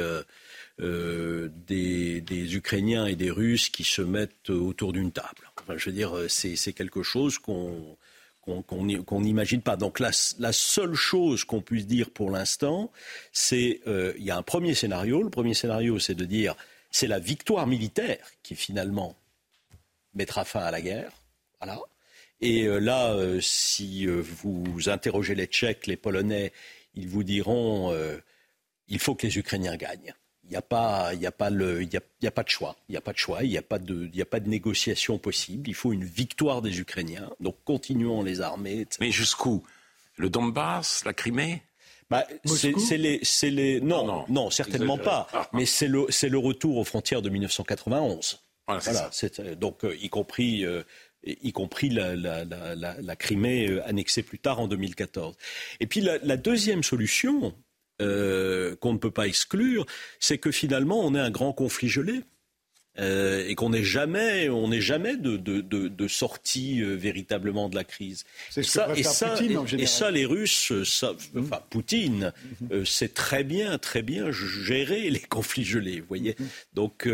des, 0.79 2.55
Ukrainiens 2.55 3.05
et 3.07 3.15
des 3.15 3.31
Russes 3.31 3.69
qui 3.69 3.83
se 3.83 4.01
mettent 4.01 4.49
autour 4.49 4.93
d'une 4.93 5.11
table. 5.11 5.51
je 5.75 5.89
veux 5.89 5.95
dire, 5.95 6.13
c'est 6.27 6.73
quelque 6.73 7.03
chose 7.03 7.39
qu'on 7.39 7.97
n'imagine 9.19 9.61
pas. 9.61 9.75
Donc 9.75 9.99
la, 9.99 10.11
seule 10.11 10.93
chose 10.93 11.43
qu'on 11.43 11.61
puisse 11.61 11.87
dire 11.87 12.09
pour 12.09 12.31
l'instant, 12.31 12.91
c'est 13.31 13.81
euh, 13.87 14.13
il 14.17 14.23
y 14.23 14.31
a 14.31 14.37
un 14.37 14.43
premier 14.43 14.73
scénario. 14.73 15.23
Le 15.23 15.29
premier 15.29 15.53
scénario, 15.53 15.99
c'est 15.99 16.15
de 16.15 16.25
dire 16.25 16.55
c'est 16.91 17.07
la 17.07 17.19
victoire 17.19 17.67
militaire 17.67 18.25
qui 18.43 18.55
finalement 18.55 19.15
mettra 20.13 20.45
fin 20.45 20.61
à 20.61 20.71
la 20.71 20.81
guerre. 20.81 21.11
Voilà. 21.59 21.79
Et 22.39 22.65
euh, 22.65 22.79
là, 22.79 23.13
euh, 23.13 23.39
si 23.41 24.05
vous 24.05 24.89
interrogez 24.89 25.35
les 25.35 25.47
Tchèques, 25.47 25.87
les 25.87 25.97
Polonais, 25.97 26.53
ils 26.93 27.07
vous 27.07 27.23
diront 27.23 27.93
il 28.87 28.99
faut 28.99 29.15
que 29.15 29.27
les 29.27 29.37
Ukrainiens 29.37 29.75
gagnent. 29.75 30.13
Il 30.47 30.51
n'y 30.51 30.57
a, 30.57 30.61
pas, 30.61 31.09
a, 31.09 31.31
pas 31.31 31.47
a, 31.47 32.31
pas 32.31 32.43
de 32.43 32.49
choix. 32.49 32.77
Il 32.87 32.93
n'y 32.93 32.97
a 32.97 33.01
pas 33.01 33.11
de 33.11 33.17
choix. 33.17 33.43
Il 33.43 33.49
n'y 33.49 33.57
a, 33.57 33.61
pas 33.61 33.79
de, 33.79 34.09
a 34.21 34.25
pas 34.25 34.39
de 34.39 34.47
négociation 34.47 35.17
possible. 35.17 35.69
Il 35.69 35.73
faut 35.73 35.91
une 35.91 36.05
victoire 36.05 36.61
des 36.61 36.79
Ukrainiens. 36.79 37.29
Donc 37.41 37.57
continuons 37.65 38.23
les 38.23 38.39
armées. 38.39 38.87
Mais 39.01 39.11
jusqu'où? 39.11 39.63
Le 40.15 40.29
Donbass 40.29 41.03
La 41.05 41.13
Crimée? 41.13 41.63
Bah, 42.09 42.25
c'est 42.45 42.97
les, 42.97 43.21
les, 43.43 43.81
non, 43.81 44.05
non, 44.05 44.25
non, 44.29 44.49
certainement 44.49 44.97
pas. 44.97 45.27
Mais 45.51 45.65
c'est 45.65 45.89
le, 45.89 46.07
le 46.07 46.37
retour 46.37 46.77
aux 46.77 46.85
frontières 46.85 47.21
de 47.21 47.29
1991. 47.29 48.39
Voilà, 48.67 48.81
voilà 48.81 49.55
donc 49.55 49.83
euh, 49.83 49.95
y 50.01 50.09
compris, 50.09 50.65
euh, 50.65 50.83
y 51.23 51.51
compris 51.51 51.89
la, 51.89 52.15
la, 52.15 52.45
la, 52.45 52.75
la 52.75 53.15
Crimée 53.15 53.69
euh, 53.69 53.87
annexée 53.87 54.23
plus 54.23 54.39
tard 54.39 54.59
en 54.59 54.67
2014. 54.67 55.35
Et 55.79 55.87
puis 55.87 56.01
la, 56.01 56.37
deuxième 56.37 56.83
solution, 56.83 57.53
euh, 58.01 58.75
qu'on 58.75 58.93
ne 58.93 58.99
peut 58.99 59.11
pas 59.11 59.27
exclure, 59.27 59.85
c'est 60.19 60.37
que 60.37 60.51
finalement 60.51 60.99
on 60.99 61.15
est 61.15 61.19
un 61.19 61.31
grand 61.31 61.53
conflit 61.53 61.89
gelé. 61.89 62.21
Euh, 62.99 63.45
et 63.47 63.53
qu'on 63.53 63.69
n'est 63.69 63.83
jamais, 63.83 64.49
on 64.49 64.69
n'est 64.69 64.81
jamais 64.81 65.17
de, 65.17 65.37
de, 65.37 65.61
de, 65.61 66.07
sortie 66.07 66.81
euh, 66.81 66.95
véritablement 66.95 67.69
de 67.69 67.75
la 67.75 67.83
crise. 67.83 68.23
C'est 68.49 68.63
ça, 68.63 68.89
et 68.95 69.03
ça, 69.03 69.35
et, 69.77 69.85
ça, 69.85 70.09
les 70.09 70.25
Russes, 70.25 70.73
ça, 70.83 71.13
enfin 71.37 71.61
Poutine, 71.69 72.33
mm 72.59 72.85
sait 72.85 73.09
très 73.09 73.43
bien, 73.43 73.77
très 73.77 74.01
bien 74.01 74.31
gérer 74.31 75.11
les 75.11 75.19
conflits 75.29 75.63
gelés. 75.63 75.99
Vous 75.99 76.07
voyez. 76.07 76.35
Mhm. 76.39 76.47
Donc, 76.73 77.09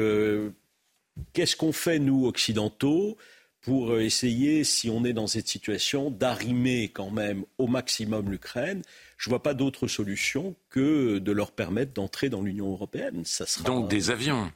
qu'est-ce 1.34 1.58
qu'on 1.58 1.74
fait 1.74 2.00
nous 2.00 2.28
occidentaux 2.28 3.18
pour 3.60 4.00
essayer, 4.00 4.64
si 4.64 4.90
on 4.90 5.04
est 5.04 5.14
dans 5.14 5.28
cette 5.28 5.50
situation, 5.50 6.12
d'arrimer 6.12 6.90
quand 6.90 7.12
même 7.12 7.44
au 7.58 7.68
maximum 7.68 8.32
l'Ukraine 8.32 8.84
je 9.24 9.30
ne 9.30 9.32
vois 9.32 9.42
pas 9.42 9.54
d'autre 9.54 9.88
solution 9.88 10.54
que 10.70 11.18
de 11.18 11.32
leur 11.32 11.54
permettre 11.54 11.94
d'entrer 11.94 12.28
dans 12.28 12.42
l'Union 12.42 12.70
européenne. 12.70 13.24
Ça 13.24 13.46
sera... 13.46 13.64
Donc 13.64 13.90
des 13.90 14.12
avions 14.12 14.52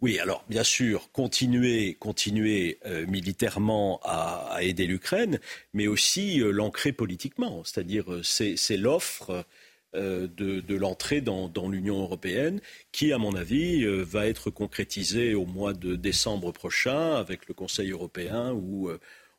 oui, 0.00 0.18
alors 0.18 0.44
bien 0.48 0.64
sûr, 0.64 1.12
continuer, 1.12 1.94
continuer 1.94 2.80
euh, 2.86 3.06
militairement 3.06 4.00
à, 4.02 4.58
aider 4.60 4.86
l'Ukraine, 4.86 5.38
mais 5.74 5.86
aussi 5.86 6.40
euh, 6.40 6.50
l'ancrer 6.50 6.90
politiquement. 6.90 7.62
C'est-à-dire, 7.62 8.12
euh, 8.12 8.22
c'est 8.24 8.76
l'offre 8.76 9.46
de, 9.94 10.74
l'entrée 10.74 11.20
dans, 11.20 11.48
dans 11.48 11.68
l'Union 11.68 12.00
européenne 12.00 12.60
qui, 12.90 13.12
à 13.12 13.18
mon 13.18 13.36
avis, 13.36 13.84
va 14.02 14.26
être 14.26 14.50
concrétisée 14.50 15.34
au 15.34 15.46
mois 15.46 15.72
de 15.72 15.94
décembre 15.94 16.50
prochain 16.50 17.14
avec 17.14 17.46
le 17.46 17.54
Conseil 17.54 17.92
européen 17.92 18.52
où 18.52 18.90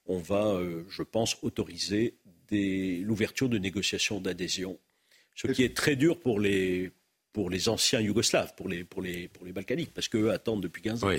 on 0.05 0.20
va, 0.20 0.61
je 0.89 1.01
pense, 1.01 1.38
autoriser 1.41 2.14
l'ouverture 3.04 3.49
de 3.49 3.58
négociations 3.58 4.20
d'adhésion, 4.20 4.78
ce 5.36 5.47
qui 5.47 5.64
est 5.64 5.76
très 5.76 5.95
dur 5.95 6.20
pour 6.20 6.39
les, 6.39 6.91
pour 7.32 7.49
les 7.49 7.70
anciens 7.70 7.99
Yougoslaves, 7.99 8.54
pour 8.56 8.70
les, 8.70 8.84
pour 8.84 9.01
les, 9.01 9.28
pour 9.28 9.45
les 9.45 9.51
Balkaniques, 9.51 9.93
parce 9.93 10.08
qu'eux 10.08 10.32
attendent 10.32 10.62
depuis 10.62 10.82
15 10.82 11.04
ans. 11.04 11.10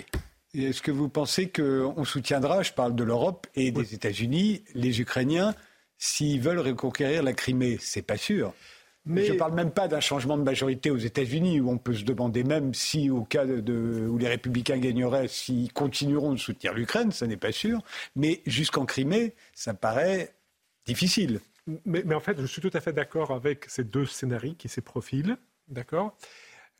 est-ce 0.54 0.82
que 0.82 0.90
vous 0.90 1.08
pensez 1.08 1.48
qu'on 1.48 2.04
soutiendra, 2.04 2.62
je 2.62 2.72
parle 2.72 2.94
de 2.94 3.04
l'Europe 3.04 3.46
et 3.54 3.72
des 3.72 3.94
États-Unis, 3.94 4.62
les 4.74 5.00
Ukrainiens, 5.00 5.54
s'ils 5.98 6.40
veulent 6.40 6.60
reconquérir 6.60 7.22
la 7.22 7.32
Crimée? 7.32 7.78
C'est 7.80 8.02
pas 8.02 8.16
sûr. 8.16 8.54
Mais... 9.06 9.26
Je 9.26 9.32
ne 9.32 9.38
parle 9.38 9.54
même 9.54 9.70
pas 9.70 9.86
d'un 9.86 10.00
changement 10.00 10.38
de 10.38 10.42
majorité 10.42 10.90
aux 10.90 10.96
États-Unis, 10.96 11.60
où 11.60 11.70
on 11.70 11.76
peut 11.76 11.92
se 11.94 12.04
demander 12.04 12.42
même 12.42 12.72
si, 12.72 13.10
au 13.10 13.22
cas 13.22 13.44
de, 13.44 14.08
où 14.08 14.16
les 14.16 14.28
républicains 14.28 14.78
gagneraient, 14.78 15.28
s'ils 15.28 15.72
continueront 15.72 16.32
de 16.32 16.38
soutenir 16.38 16.72
l'Ukraine, 16.72 17.12
ça 17.12 17.26
n'est 17.26 17.36
pas 17.36 17.52
sûr. 17.52 17.82
Mais 18.16 18.40
jusqu'en 18.46 18.86
Crimée, 18.86 19.34
ça 19.52 19.74
paraît 19.74 20.33
difficile. 20.86 21.40
Mais, 21.86 22.14
en 22.14 22.20
fait, 22.20 22.40
je 22.40 22.46
suis 22.46 22.60
tout 22.60 22.70
à 22.74 22.80
fait 22.80 22.92
d'accord 22.92 23.30
avec 23.30 23.64
ces 23.68 23.84
deux 23.84 24.06
scénarios 24.06 24.54
qui 24.54 24.68
se 24.68 24.80
profilent, 24.80 25.38
d'accord? 25.68 26.16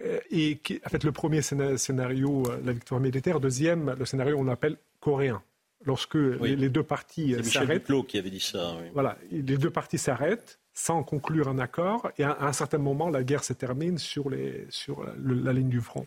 Euh, 0.03 0.19
et 0.31 0.59
qui, 0.59 0.81
en 0.85 0.89
fait, 0.89 1.05
le 1.05 1.13
premier 1.13 1.41
scénario, 1.41 2.43
euh, 2.49 2.61
la 2.65 2.73
victoire 2.73 3.01
militaire. 3.01 3.41
Deuxième, 3.41 3.95
le 3.99 4.05
scénario, 4.05 4.37
on 4.37 4.45
l'appelle 4.45 4.77
coréen. 5.01 5.43
Lorsque 5.87 6.15
les, 6.15 6.71
deux 6.71 6.83
parties 6.83 7.33
s'arrêtent. 7.45 7.89
Michel 7.91 8.07
qui 8.07 8.19
avait 8.19 8.31
dit 8.31 8.41
ça. 8.41 8.75
Voilà, 8.95 9.19
les 9.31 9.43
deux 9.43 9.71
parties 9.71 9.99
s'arrêtent 9.99 10.59
sans 10.75 11.05
conclure 11.05 11.49
un 11.49 11.59
accord, 11.59 12.11
et 12.19 12.25
à 12.25 12.37
un 12.41 12.53
certain 12.53 12.79
moment, 12.79 13.09
la 13.09 13.23
guerre 13.23 13.45
se 13.45 13.53
termine 13.53 13.97
sur, 13.97 14.29
les, 14.29 14.67
sur 14.71 15.07
la 15.17 15.53
ligne 15.53 15.69
du 15.69 15.81
front. 15.81 16.07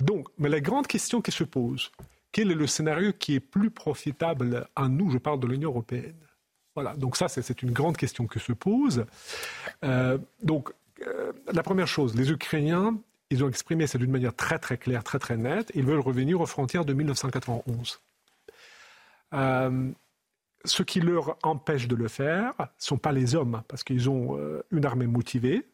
Donc, 0.00 0.28
mais 0.36 0.48
la 0.48 0.60
grande 0.60 0.88
question 0.88 1.22
qui 1.22 1.30
se 1.30 1.44
pose, 1.44 1.92
quel 2.32 2.50
est 2.50 2.56
le 2.56 2.66
scénario 2.66 3.12
qui 3.12 3.36
est 3.36 3.40
plus 3.40 3.70
profitable 3.70 4.66
à 4.74 4.88
nous? 4.88 5.10
Je 5.10 5.18
parle 5.18 5.38
de 5.38 5.46
l'Union 5.46 5.70
européenne. 5.70 6.16
Voilà, 6.74 6.94
donc 6.96 7.16
ça, 7.16 7.28
c'est 7.28 7.62
une 7.62 7.70
grande 7.70 7.96
question 7.96 8.26
que 8.26 8.40
se 8.40 8.52
pose. 8.52 9.06
Euh, 9.84 10.18
donc, 10.42 10.72
euh, 11.06 11.32
la 11.52 11.62
première 11.62 11.86
chose, 11.86 12.16
les 12.16 12.30
Ukrainiens, 12.32 12.98
ils 13.30 13.44
ont 13.44 13.48
exprimé 13.48 13.86
ça 13.86 13.98
d'une 13.98 14.10
manière 14.10 14.34
très 14.34 14.58
très 14.58 14.76
claire, 14.76 15.04
très 15.04 15.18
très 15.18 15.36
nette. 15.36 15.70
Ils 15.74 15.84
veulent 15.84 16.00
revenir 16.00 16.40
aux 16.40 16.46
frontières 16.46 16.84
de 16.84 16.92
1991. 16.92 18.00
Euh, 19.34 19.90
ce 20.64 20.82
qui 20.82 21.00
leur 21.00 21.36
empêche 21.42 21.86
de 21.86 21.94
le 21.94 22.08
faire 22.08 22.54
ne 22.58 22.64
sont 22.78 22.98
pas 22.98 23.12
les 23.12 23.34
hommes, 23.34 23.62
parce 23.68 23.84
qu'ils 23.84 24.10
ont 24.10 24.38
une 24.70 24.86
armée 24.86 25.06
motivée, 25.06 25.66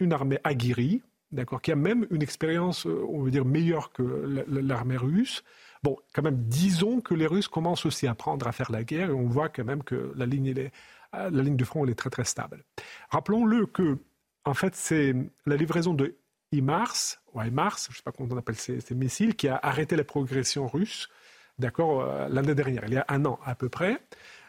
une 0.00 0.12
armée 0.12 0.38
aguerrie, 0.44 1.02
d'accord, 1.30 1.60
qui 1.60 1.72
a 1.72 1.76
même 1.76 2.06
une 2.10 2.22
expérience, 2.22 2.86
on 2.86 3.22
veut 3.22 3.30
dire, 3.30 3.44
meilleure 3.44 3.92
que 3.92 4.02
l'armée 4.48 4.96
russe, 4.96 5.44
Bon, 5.84 5.98
quand 6.14 6.22
même, 6.22 6.44
disons 6.44 7.02
que 7.02 7.12
les 7.12 7.26
Russes 7.26 7.46
commencent 7.46 7.84
aussi 7.84 8.06
à 8.06 8.12
apprendre 8.12 8.48
à 8.48 8.52
faire 8.52 8.72
la 8.72 8.84
guerre 8.84 9.10
et 9.10 9.12
on 9.12 9.28
voit 9.28 9.50
quand 9.50 9.64
même 9.64 9.82
que 9.82 10.14
la 10.16 10.24
ligne, 10.24 10.70
la 11.12 11.28
ligne 11.28 11.56
du 11.56 11.66
front 11.66 11.84
elle 11.84 11.90
est 11.90 11.94
très 11.94 12.08
très 12.08 12.24
stable. 12.24 12.64
Rappelons-le 13.10 13.66
que, 13.66 13.98
en 14.46 14.54
fait, 14.54 14.74
c'est 14.74 15.14
la 15.44 15.56
livraison 15.56 15.92
de 15.92 16.16
IMARS, 16.52 17.18
ou 17.34 17.42
IMARS, 17.42 17.80
je 17.84 17.90
ne 17.90 17.96
sais 17.96 18.02
pas 18.02 18.12
comment 18.12 18.30
on 18.32 18.38
appelle 18.38 18.56
ces, 18.56 18.82
missiles, 18.94 19.36
qui 19.36 19.46
a 19.46 19.60
arrêté 19.62 19.94
la 19.94 20.04
progression 20.04 20.66
russe, 20.66 21.10
d'accord, 21.58 22.00
euh, 22.00 22.28
l'année 22.30 22.54
dernière, 22.54 22.84
il 22.86 22.94
y 22.94 22.96
a 22.96 23.04
un 23.08 23.22
an 23.26 23.38
à 23.44 23.54
peu 23.54 23.68
près. 23.68 24.00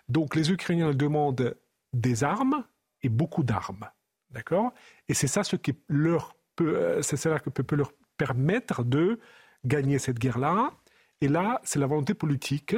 Donc 0.08 0.36
les 0.36 0.54
Ukrainiens 0.54 0.94
demandent 0.94 1.54
des 1.92 2.24
armes 2.24 2.64
et 3.02 3.10
beaucoup 3.10 3.44
d'armes, 3.44 3.90
d'accord 4.30 4.72
Et 5.10 5.14
c'est 5.14 5.28
ça 5.28 5.44
ce 5.44 5.58
qui 5.58 5.76
leur 5.90 6.38
peut, 6.56 6.78
euh, 6.78 7.02
c'est 7.02 7.18
cela 7.18 7.40
qui 7.40 7.50
peut 7.50 7.76
leur 7.76 7.92
permettre 8.16 8.86
de 8.86 9.20
gagner 9.66 10.00
cette 10.00 10.18
guerre-là 10.18 10.72
et 11.22 11.28
là, 11.28 11.61
c'est 11.63 11.80
la 11.80 11.88
volonté 11.88 12.13
politique 12.13 12.76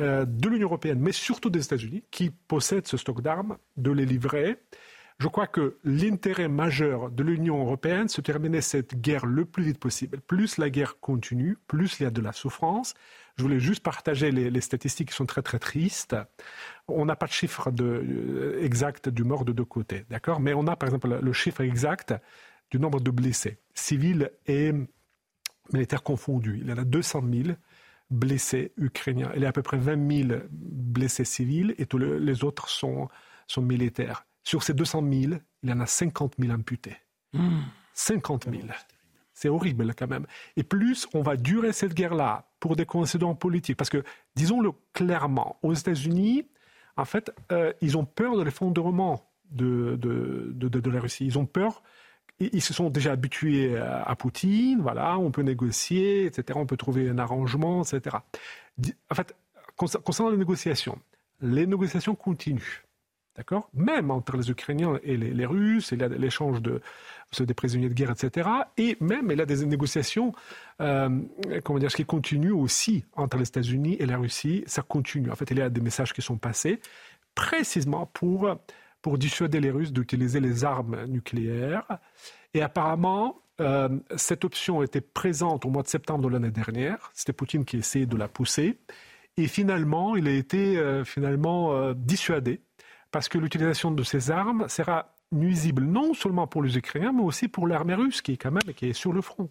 euh, 0.00 0.24
de 0.26 0.48
l'Union 0.48 0.68
européenne, 0.68 1.00
mais 1.00 1.12
surtout 1.12 1.50
des 1.50 1.64
États-Unis, 1.64 2.04
qui 2.10 2.30
possèdent 2.30 2.86
ce 2.86 2.96
stock 2.96 3.22
d'armes, 3.22 3.56
de 3.76 3.90
les 3.90 4.04
livrer. 4.04 4.58
Je 5.18 5.28
crois 5.28 5.46
que 5.46 5.78
l'intérêt 5.82 6.48
majeur 6.48 7.10
de 7.10 7.22
l'Union 7.22 7.58
européenne, 7.58 8.08
c'est 8.08 8.20
de 8.20 8.26
terminer 8.26 8.60
cette 8.60 9.00
guerre 9.00 9.24
le 9.24 9.46
plus 9.46 9.62
vite 9.62 9.78
possible. 9.78 10.20
Plus 10.20 10.58
la 10.58 10.68
guerre 10.68 11.00
continue, 11.00 11.56
plus 11.66 11.98
il 11.98 12.02
y 12.02 12.06
a 12.06 12.10
de 12.10 12.20
la 12.20 12.32
souffrance. 12.32 12.92
Je 13.38 13.42
voulais 13.42 13.58
juste 13.58 13.82
partager 13.82 14.30
les, 14.30 14.60
statistiques 14.60 15.08
qui 15.08 15.14
sont 15.14 15.24
très 15.24 15.40
très 15.40 15.58
tristes. 15.58 16.16
On 16.88 17.06
n'a 17.06 17.16
pas 17.16 17.26
de 17.26 17.32
chiffre 17.32 17.70
euh, 17.80 18.62
exact 18.62 19.08
du 19.08 19.24
mort 19.24 19.46
de 19.46 19.52
deux 19.52 19.64
côtés, 19.64 20.04
d'accord? 20.10 20.40
Mais 20.40 20.52
on 20.52 20.66
a 20.66 20.76
par 20.76 20.88
exemple 20.88 21.18
le 21.22 21.32
chiffre 21.32 21.62
exact 21.62 22.14
du 22.70 22.78
nombre 22.78 23.00
de 23.00 23.10
blessés, 23.10 23.58
civils 23.72 24.30
et 24.46 24.72
militaires 25.72 26.02
confondus. 26.02 26.58
Il 26.62 26.68
y 26.68 26.72
en 26.72 26.78
a 26.78 26.84
200 26.84 27.22
000 27.32 27.56
blessés 28.10 28.72
ukrainiens. 28.76 29.30
Il 29.34 29.42
y 29.42 29.46
a 29.46 29.48
à 29.48 29.52
peu 29.52 29.62
près 29.62 29.78
20 29.78 30.28
000 30.28 30.40
blessés 30.50 31.24
civils 31.24 31.74
et 31.78 31.86
tous 31.86 31.98
les 31.98 32.44
autres 32.44 32.68
sont, 32.68 33.08
sont 33.46 33.62
militaires. 33.62 34.26
Sur 34.44 34.62
ces 34.62 34.74
200 34.74 35.00
000, 35.00 35.34
il 35.62 35.70
y 35.70 35.72
en 35.72 35.80
a 35.80 35.86
50 35.86 36.34
000 36.38 36.52
amputés. 36.52 36.96
50 37.94 38.44
000. 38.50 38.62
C'est 39.32 39.48
horrible 39.48 39.92
quand 39.94 40.08
même. 40.08 40.26
Et 40.56 40.62
plus 40.62 41.06
on 41.12 41.22
va 41.22 41.36
durer 41.36 41.72
cette 41.72 41.94
guerre-là 41.94 42.48
pour 42.60 42.76
des 42.76 42.86
coïncidences 42.86 43.38
politiques, 43.38 43.76
parce 43.76 43.90
que 43.90 44.02
disons-le 44.34 44.70
clairement, 44.92 45.58
aux 45.62 45.74
États-Unis, 45.74 46.48
en 46.96 47.04
fait, 47.04 47.30
euh, 47.52 47.72
ils 47.82 47.98
ont 47.98 48.06
peur 48.06 48.36
de 48.36 48.42
l'effondrement 48.42 49.30
de, 49.50 49.96
de, 49.96 50.52
de, 50.54 50.90
la 50.90 51.00
Russie. 51.00 51.26
Ils 51.26 51.38
ont 51.38 51.46
peur 51.46 51.82
ils 52.38 52.62
se 52.62 52.74
sont 52.74 52.90
déjà 52.90 53.12
habitués 53.12 53.78
à 53.78 54.14
Poutine, 54.16 54.80
voilà, 54.80 55.18
on 55.18 55.30
peut 55.30 55.42
négocier, 55.42 56.26
etc., 56.26 56.58
on 56.60 56.66
peut 56.66 56.76
trouver 56.76 57.08
un 57.08 57.18
arrangement, 57.18 57.82
etc. 57.82 58.16
En 59.10 59.14
fait, 59.14 59.34
concernant 59.76 60.30
les 60.30 60.36
négociations, 60.36 60.98
les 61.40 61.66
négociations 61.66 62.14
continuent. 62.14 62.82
D'accord? 63.36 63.68
Même 63.74 64.10
entre 64.10 64.38
les 64.38 64.50
Ukrainiens 64.50 64.98
et 65.02 65.18
les, 65.18 65.46
Russes, 65.46 65.90
il 65.92 66.00
y 66.00 66.02
a 66.02 66.08
l'échange 66.08 66.62
de, 66.62 66.80
des 67.38 67.52
prisonniers 67.52 67.90
de 67.90 67.94
guerre, 67.94 68.10
etc. 68.10 68.48
Et 68.78 68.96
même, 69.00 69.30
il 69.30 69.36
y 69.36 69.42
a 69.42 69.46
des 69.46 69.66
négociations 69.66 70.32
euh, 70.80 71.10
comment 71.62 71.78
dire, 71.78 71.90
qui 71.90 72.06
continuent 72.06 72.54
aussi 72.54 73.04
entre 73.14 73.36
les 73.36 73.46
États-Unis 73.46 73.98
et 74.00 74.06
la 74.06 74.16
Russie. 74.16 74.64
Ça 74.66 74.80
continue. 74.80 75.30
En 75.30 75.36
fait, 75.36 75.50
il 75.50 75.58
y 75.58 75.60
a 75.60 75.68
des 75.68 75.82
messages 75.82 76.14
qui 76.14 76.22
sont 76.22 76.38
passés 76.38 76.80
précisément 77.34 78.06
pour 78.06 78.56
pour 79.06 79.18
dissuader 79.18 79.60
les 79.60 79.70
Russes 79.70 79.92
d'utiliser 79.92 80.40
les 80.40 80.64
armes 80.64 81.04
nucléaires. 81.04 81.86
Et 82.54 82.60
apparemment, 82.60 83.40
euh, 83.60 83.88
cette 84.16 84.44
option 84.44 84.82
était 84.82 85.00
présente 85.00 85.64
au 85.64 85.70
mois 85.70 85.84
de 85.84 85.86
septembre 85.86 86.24
de 86.24 86.28
l'année 86.28 86.50
dernière. 86.50 87.12
C'était 87.14 87.32
Poutine 87.32 87.64
qui 87.64 87.76
essayait 87.76 88.06
de 88.06 88.16
la 88.16 88.26
pousser. 88.26 88.80
Et 89.36 89.46
finalement, 89.46 90.16
il 90.16 90.26
a 90.26 90.32
été 90.32 90.76
euh, 90.76 91.04
finalement 91.04 91.72
euh, 91.72 91.94
dissuadé 91.94 92.62
parce 93.12 93.28
que 93.28 93.38
l'utilisation 93.38 93.92
de 93.92 94.02
ces 94.02 94.32
armes 94.32 94.68
sera 94.68 95.14
nuisible 95.30 95.84
non 95.84 96.12
seulement 96.12 96.48
pour 96.48 96.64
les 96.64 96.76
Ukrainiens, 96.76 97.12
mais 97.12 97.22
aussi 97.22 97.46
pour 97.46 97.68
l'armée 97.68 97.94
russe 97.94 98.22
qui 98.22 98.32
est 98.32 98.36
quand 98.36 98.50
même 98.50 98.74
qui 98.74 98.86
est 98.86 98.92
sur 98.92 99.12
le 99.12 99.20
front. 99.20 99.48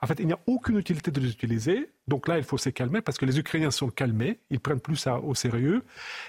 En 0.00 0.06
fait, 0.06 0.20
il 0.20 0.26
n'y 0.26 0.32
a 0.32 0.38
aucune 0.46 0.78
utilité 0.78 1.10
de 1.10 1.20
les 1.20 1.30
utiliser. 1.30 1.90
Donc 2.06 2.28
là, 2.28 2.38
il 2.38 2.44
faut 2.44 2.58
se 2.58 2.68
calmer 2.68 3.00
parce 3.00 3.18
que 3.18 3.26
les 3.26 3.38
Ukrainiens 3.38 3.70
sont 3.70 3.88
calmés, 3.88 4.38
ils 4.50 4.60
prennent 4.60 4.80
plus 4.80 4.96
ça 4.96 5.18
au 5.18 5.34
sérieux. 5.34 5.82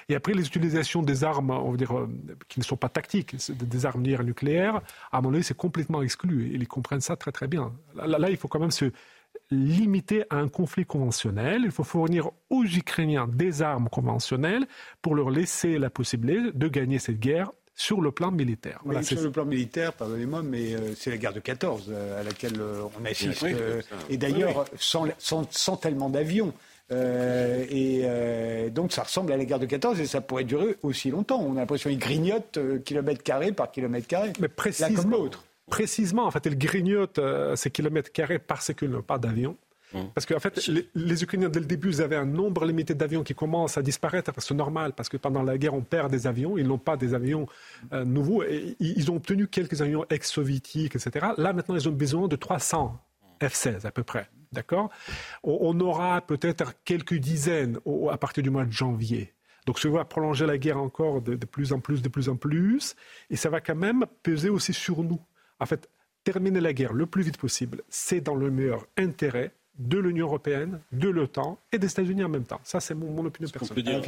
Et 0.10 0.16
après, 0.16 0.34
les 0.34 0.46
utilisations 0.46 1.04
des 1.04 1.24
armes, 1.24 1.52
on 1.52 1.72
va 1.72 1.78
dire, 1.78 1.98
euh, 1.98 2.10
qui 2.48 2.60
ne 2.60 2.66
sont 2.66 2.78
pas 2.78 2.90
tactiques, 2.90 3.36
des 3.52 3.86
armes 3.86 4.02
nucléaires, 4.02 4.82
à 5.12 5.22
mon 5.22 5.34
avis, 5.34 5.44
c'est 5.44 5.58
complètement 5.58 6.02
exclu. 6.02 6.52
ils 6.54 6.68
comprennent 6.68 7.02
ça 7.02 7.16
très 7.16 7.32
très 7.32 7.48
bien. 7.48 7.74
Là, 7.96 8.18
là, 8.18 8.30
il 8.30 8.38
faut 8.38 8.48
quand 8.48 8.60
même 8.60 8.72
se 8.72 8.92
limiter 9.52 10.24
à 10.30 10.38
un 10.38 10.48
conflit 10.48 10.86
conventionnel. 10.86 11.64
Il 11.66 11.72
faut 11.72 11.84
fournir 11.84 12.30
aux 12.50 12.64
Ukrainiens 12.64 13.28
des 13.28 13.62
armes 13.62 13.90
conventionnelles 13.90 14.68
pour 15.02 15.16
leur 15.16 15.30
laisser 15.30 15.80
la 15.80 15.90
possibilité 15.90 16.52
de 16.54 16.68
gagner 16.68 17.00
cette 17.00 17.20
guerre 17.20 17.52
sur 17.80 18.02
le 18.02 18.12
plan 18.12 18.30
militaire. 18.30 18.82
sur 19.04 19.22
le 19.22 19.32
plan 19.32 19.46
militaire, 19.46 19.94
pardonnez-moi, 19.94 20.44
mais 20.44 20.74
euh, 20.74 20.94
c'est 20.98 21.12
la 21.12 21.18
guerre 21.18 21.32
de 21.32 21.40
14 21.40 21.86
euh, 21.88 22.20
à 22.20 22.24
laquelle 22.24 22.60
euh, 22.60 22.82
on 23.00 23.06
assiste. 23.06 23.46
et 24.10 24.18
d'ailleurs, 24.18 24.66
sans, 24.78 25.08
sans, 25.18 25.78
tellement 25.78 26.10
d'avions. 26.10 26.54
et 26.92 28.04
donc 28.72 28.92
ça 28.92 29.04
ressemble 29.04 29.32
à 29.32 29.38
la 29.38 29.46
guerre 29.46 29.60
de 29.60 29.66
14 29.66 29.98
et 30.02 30.08
ça 30.08 30.20
pourrait 30.20 30.44
durer 30.44 30.76
aussi 30.84 31.10
longtemps. 31.10 31.42
On 31.42 31.56
a 31.56 31.62
l'impression 31.62 31.90
qu'il 31.90 32.00
grignote 32.00 32.60
kilomètre 32.84 33.24
carré 33.24 33.54
par 33.54 33.72
kilomètre 33.72 34.08
carré. 34.08 34.34
Mais 34.42 34.50
précisément, 34.50 35.30
Précisément, 35.70 36.26
en 36.26 36.32
fait, 36.32 36.46
il 36.48 36.58
grignote 36.58 37.20
ces 37.56 37.72
kilomètres 37.72 38.12
carrés 38.12 38.40
parce 38.40 38.74
qu'il 38.74 38.90
n'a 38.90 39.02
pas 39.02 39.20
d'avion. 39.20 39.56
Mmh. 39.94 40.00
Parce 40.14 40.26
qu'en 40.26 40.40
fait, 40.40 40.68
les, 40.94 41.24
Ukrainiens, 41.24 41.50
dès 41.50 41.60
le 41.60 41.66
début, 41.66 41.90
ils 41.90 42.02
avaient 42.02 42.16
un 42.16 42.26
nombre 42.26 42.66
limité 42.66 42.94
d'avions 42.94 43.24
qui 43.24 43.34
commence 43.34 43.78
à 43.78 43.82
disparaître. 43.82 44.32
C'est 44.38 44.54
normal, 44.54 44.94
parce 44.94 45.10
que 45.10 45.18
pendant 45.18 45.42
la 45.42 45.58
guerre, 45.58 45.74
on 45.74 45.82
perd 45.82 46.12
des 46.12 46.28
avions. 46.28 46.58
Ils 46.58 46.68
n'ont 46.68 46.78
pas 46.78 46.98
des 46.98 47.14
avions 47.14 47.48
euh, 47.94 48.06
nouveaux. 48.06 48.44
Et, 48.44 48.76
ils 48.80 49.10
ont 49.12 49.16
obtenu 49.16 49.48
quelques 49.48 49.82
avions 49.82 50.06
ex-soviétiques, 50.10 50.96
etc. 50.96 51.28
Là, 51.38 51.54
maintenant, 51.54 51.76
ils 51.76 51.90
ont 51.90 51.94
besoin 51.94 52.28
de 52.28 52.36
300 52.36 53.00
F-16 53.42 53.86
à 53.86 53.92
peu 53.92 54.04
près. 54.04 54.30
D'accord? 54.52 54.90
On, 55.44 55.80
aura 55.80 56.22
peut-être 56.22 56.74
quelques 56.84 57.16
dizaines 57.16 57.80
à 58.12 58.18
partir 58.18 58.44
du 58.44 58.50
mois 58.50 58.66
de 58.66 58.72
janvier. 58.72 59.34
Donc, 59.66 59.80
ça 59.80 59.90
va 59.90 60.06
prolonger 60.06 60.46
la 60.46 60.58
guerre 60.58 60.80
encore 60.80 61.22
de, 61.22 61.36
de 61.36 61.46
plus 61.46 61.74
en 61.74 61.80
plus, 61.80 62.02
de 62.02 62.10
plus 62.10 62.30
en 62.30 62.36
plus. 62.36 62.96
Et 63.30 63.36
ça 63.36 63.50
va 63.50 63.62
quand 63.62 63.76
même 63.76 64.06
peser 64.24 64.50
aussi 64.50 64.74
sur 64.74 65.04
nous. 65.04 65.20
En 65.60 65.66
fait, 65.66 65.88
terminer 66.24 66.62
la 66.62 66.74
guerre 66.74 66.94
le 66.94 67.06
plus 67.06 67.24
vite 67.24 67.38
possible, 67.38 67.84
c'est 67.90 68.22
dans 68.22 68.36
le 68.36 68.50
meilleur 68.50 68.86
intérêt 68.98 69.52
de 69.80 69.98
l'Union 69.98 70.28
européenne, 70.28 70.82
de 70.92 71.08
l'OTAN 71.08 71.58
et 71.72 71.80
des 71.80 71.88
États-Unis 71.88 72.24
en 72.24 72.30
même 72.30 72.44
temps. 72.44 72.60
Ça, 72.64 72.82
c'est 72.82 72.94
mon, 72.94 73.26
opinion 73.26 73.50
personnelle. 73.50 74.04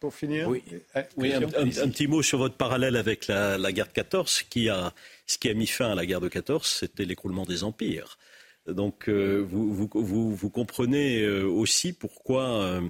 pour 0.00 0.12
finir. 0.12 0.48
Oui, 0.48 0.62
un, 0.94 1.42
petit 1.88 2.08
mot 2.08 2.22
sur 2.22 2.38
votre 2.38 2.56
parallèle 2.56 2.96
avec 2.96 3.28
la, 3.28 3.72
guerre 3.72 3.86
de 3.86 3.92
14. 3.92 4.42
Qui 4.50 4.68
a, 4.68 4.92
ce 5.26 5.38
qui 5.38 5.48
a 5.48 5.54
mis 5.54 5.68
fin 5.68 5.92
à 5.92 5.94
la 5.94 6.04
guerre 6.04 6.20
de 6.20 6.28
14, 6.28 6.66
c'était 6.66 7.04
l'écroulement 7.04 7.44
des 7.44 7.62
empires. 7.62 8.18
Donc, 8.66 9.08
euh, 9.08 9.38
vous, 9.38 9.72
vous, 9.72 10.50
comprenez 10.50 11.22
euh, 11.22 11.44
aussi 11.44 11.92
pourquoi, 11.92 12.80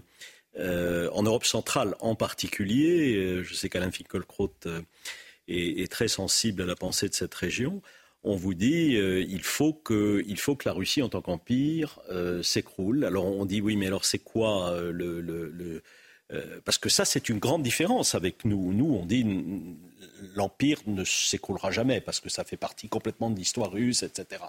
euh, 0.59 1.09
en 1.13 1.23
Europe 1.23 1.45
centrale 1.45 1.95
en 2.01 2.15
particulier, 2.15 3.43
je 3.45 3.55
sais 3.55 3.69
qu'Alain 3.69 3.91
Finkielkraut 3.91 4.55
est, 5.49 5.83
est, 5.83 5.93
très 5.93 6.09
sensible 6.09 6.63
à 6.63 6.67
la 6.67 6.77
pensée 6.77 7.09
de 7.09 7.15
cette 7.15 7.35
région, 7.35 7.83
on 8.23 8.37
vous 8.37 8.55
dit 8.55 8.97
euh, 8.97 9.25
il 9.29 9.43
faut 9.43 9.73
que 9.73 10.23
il 10.27 10.39
faut 10.39 10.55
que 10.55 10.69
la 10.69 10.75
Russie 10.75 11.03
en 11.03 11.09
tant 11.09 11.23
qu'empire 11.23 12.01
euh, 12.11 12.43
s'écroule. 12.43 13.05
Alors 13.05 13.25
on 13.25 13.47
dit 13.47 13.61
oui, 13.61 13.77
mais 13.77 13.87
alors 13.87 14.05
c'est 14.05 14.19
quoi 14.19 14.71
euh, 14.73 14.93
le, 14.93 15.83
parce 16.65 16.79
que 16.79 16.89
ça 16.89 17.05
c'est 17.05 17.29
une 17.29 17.39
grande 17.39 17.63
différence 17.63 18.15
avec 18.15 18.45
nous. 18.45 18.73
Nous 18.73 18.95
on 18.95 19.07
dit 19.07 19.27
l'empire 20.37 20.79
ne 20.87 21.03
s'écroulera 21.03 21.71
jamais 21.71 22.01
parce 22.01 22.21
que 22.21 22.29
ça 22.29 22.45
fait 22.45 22.59
partie 22.59 22.89
complètement 22.89 23.31
de 23.31 23.37
l'histoire 23.37 23.73
russe, 23.73 24.03
etc. 24.03 24.43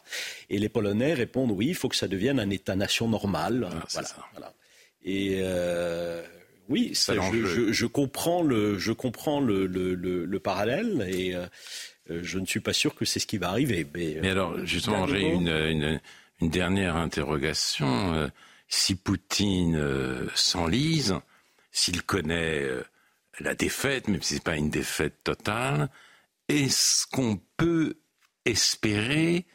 Et 0.50 0.60
les 0.60 0.70
Polonais 0.70 1.14
répondent 1.14 1.52
oui, 1.52 1.68
il 1.68 1.76
faut 1.76 1.90
que 1.90 1.96
ça 1.96 2.08
devienne 2.08 2.40
un 2.40 2.50
État-nation 2.50 3.08
normal. 3.08 3.70
Ah, 3.72 4.02
voilà, 4.34 4.54
Et 5.04 5.42
oui, 6.70 6.92
je, 6.94 7.86
comprends 7.86 8.44
le, 8.44 8.78
je 8.78 8.92
comprends 8.92 9.40
le, 9.40 9.66
le 9.66 10.40
parallèle 10.40 11.08
et 11.10 11.36
je 12.10 12.40
ne 12.40 12.46
suis 12.46 12.60
pas 12.60 12.74
sûr 12.74 12.96
que 12.96 13.06
c'est 13.06 13.20
ce 13.20 13.28
qui 13.28 13.38
va 13.38 13.50
arriver. 13.50 13.88
Mais, 13.94 14.18
euh, 14.18 14.32
alors, 14.32 14.66
justement, 14.66 15.08
j'ai 15.08 15.22
une, 15.22 16.00
dernière 16.42 16.96
interrogation. 16.96 18.14
Euh, 18.14 18.28
si 18.68 18.96
Poutine 18.96 19.80
s'enlise, 20.34 21.16
s'il 21.72 22.04
connaît 22.04 22.68
la 23.40 23.54
défaite, 23.54 24.08
même 24.08 24.22
si 24.22 24.30
ce 24.30 24.34
n'est 24.36 24.40
pas 24.40 24.56
une 24.56 24.70
défaite 24.70 25.24
totale, 25.24 25.90
est-ce 26.48 27.06
qu'on 27.08 27.40
peut 27.58 27.98
espérer 28.46 29.46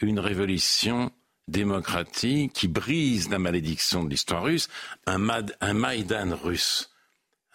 une 0.00 0.18
révolution 0.18 1.12
démocratique 1.48 2.52
qui 2.52 2.68
brise 2.68 3.30
la 3.30 3.38
malédiction 3.38 4.04
de 4.04 4.10
l'histoire 4.10 4.42
russe, 4.42 4.68
un, 5.06 5.20
un 5.60 5.74
Maïdan 5.74 6.36
russe? 6.36 6.90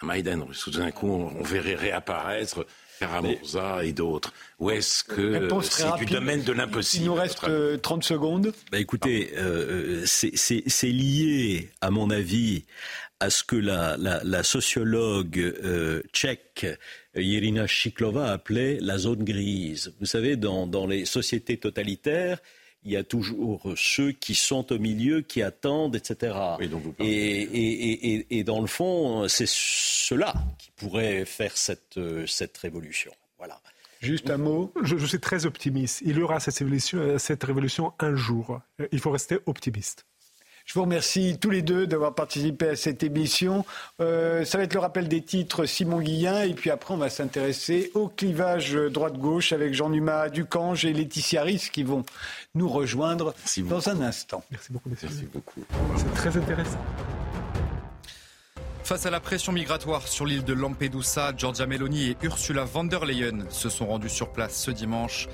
Un 0.01 0.07
Maïdan 0.07 0.45
russe. 0.45 0.61
Tout 0.63 0.71
d'un 0.71 0.91
coup, 0.91 1.07
on 1.07 1.43
verrait 1.43 1.75
réapparaître 1.75 2.65
Karamurza 3.01 3.83
et 3.83 3.93
d'autres 3.93 4.31
Ou 4.59 4.69
est-ce 4.69 5.03
que 5.03 5.49
c'est 5.63 5.97
du 5.97 6.05
domaine 6.05 6.43
de 6.43 6.53
l'impossible 6.53 7.03
Il 7.03 7.07
nous 7.07 7.15
reste 7.15 7.49
30 7.81 8.03
secondes. 8.03 8.53
Bah 8.71 8.79
écoutez, 8.79 9.33
euh, 9.37 10.03
c'est 10.05 10.83
lié, 10.83 11.69
à 11.81 11.89
mon 11.89 12.11
avis, 12.11 12.65
à 13.19 13.31
ce 13.31 13.43
que 13.43 13.55
la, 13.55 13.97
la, 13.97 14.43
sociologue 14.43 15.39
euh, 15.39 16.01
tchèque 16.13 16.67
Irina 17.15 17.65
Shiklova 17.67 18.31
appelait 18.31 18.77
la 18.79 18.97
zone 18.97 19.23
grise. 19.23 19.93
Vous 19.99 20.05
savez, 20.05 20.35
dans, 20.35 20.67
dans 20.67 20.85
les 20.85 21.05
sociétés 21.05 21.57
totalitaires, 21.57 22.39
il 22.83 22.91
y 22.91 22.97
a 22.97 23.03
toujours 23.03 23.61
ceux 23.75 24.11
qui 24.11 24.35
sont 24.35 24.71
au 24.71 24.79
milieu, 24.79 25.21
qui 25.21 25.41
attendent, 25.41 25.95
etc. 25.95 26.35
et, 26.99 27.41
et, 27.41 28.39
et, 28.39 28.43
dans 28.43 28.61
le 28.61 28.67
fond, 28.67 29.27
c'est 29.27 29.47
cela 29.47 30.33
qui 30.57 30.71
pourrait 30.71 31.25
faire 31.25 31.55
cette, 31.57 31.99
cette 32.25 32.57
révolution. 32.57 33.11
Voilà. 33.37 33.61
Juste 34.01 34.31
un 34.31 34.37
mot. 34.37 34.73
Je, 34.81 35.05
suis 35.05 35.19
très 35.19 35.45
optimiste. 35.45 36.01
Il 36.03 36.17
y 36.17 36.21
aura 36.21 36.39
cette 36.39 36.57
révolution, 36.57 37.19
cette 37.19 37.43
révolution 37.43 37.93
un 37.99 38.15
jour. 38.15 38.59
Il 38.91 38.99
faut 38.99 39.11
rester 39.11 39.37
optimiste. 39.45 40.05
Je 40.71 40.79
vous 40.79 40.85
remercie 40.85 41.37
tous 41.37 41.49
les 41.49 41.61
deux 41.61 41.85
d'avoir 41.85 42.15
participé 42.15 42.69
à 42.69 42.75
cette 42.77 43.03
émission. 43.03 43.65
Euh, 43.99 44.45
ça 44.45 44.57
va 44.57 44.63
être 44.63 44.73
le 44.73 44.79
rappel 44.79 45.09
des 45.09 45.21
titres 45.21 45.65
Simon 45.65 45.99
Guillain 45.99 46.43
et 46.43 46.53
puis 46.53 46.69
après 46.69 46.93
on 46.93 46.97
va 46.97 47.09
s'intéresser 47.09 47.91
au 47.93 48.07
clivage 48.07 48.75
droite-gauche 48.75 49.51
avec 49.51 49.73
Jean 49.73 49.89
Numa 49.89 50.29
Ducange 50.29 50.85
et 50.85 50.93
Laetitia 50.93 51.43
Riss 51.43 51.69
qui 51.71 51.83
vont 51.83 52.05
nous 52.55 52.69
rejoindre 52.69 53.35
dans 53.67 53.89
un 53.89 53.99
instant. 53.99 54.45
Merci 54.49 54.71
beaucoup. 54.71 54.87
Merci 54.89 55.25
beaucoup. 55.33 55.61
C'est 55.97 56.13
très 56.13 56.37
intéressant. 56.37 56.79
Face 58.85 59.05
à 59.05 59.09
la 59.09 59.19
pression 59.19 59.51
migratoire 59.51 60.07
sur 60.07 60.25
l'île 60.25 60.45
de 60.45 60.53
Lampedusa, 60.53 61.33
Giorgia 61.35 61.65
Meloni 61.65 62.11
et 62.11 62.17
Ursula 62.23 62.63
von 62.63 62.85
der 62.85 63.03
Leyen 63.03 63.43
se 63.49 63.67
sont 63.67 63.87
rendus 63.87 64.07
sur 64.07 64.31
place 64.31 64.55
ce 64.55 64.71
dimanche. 64.71 65.27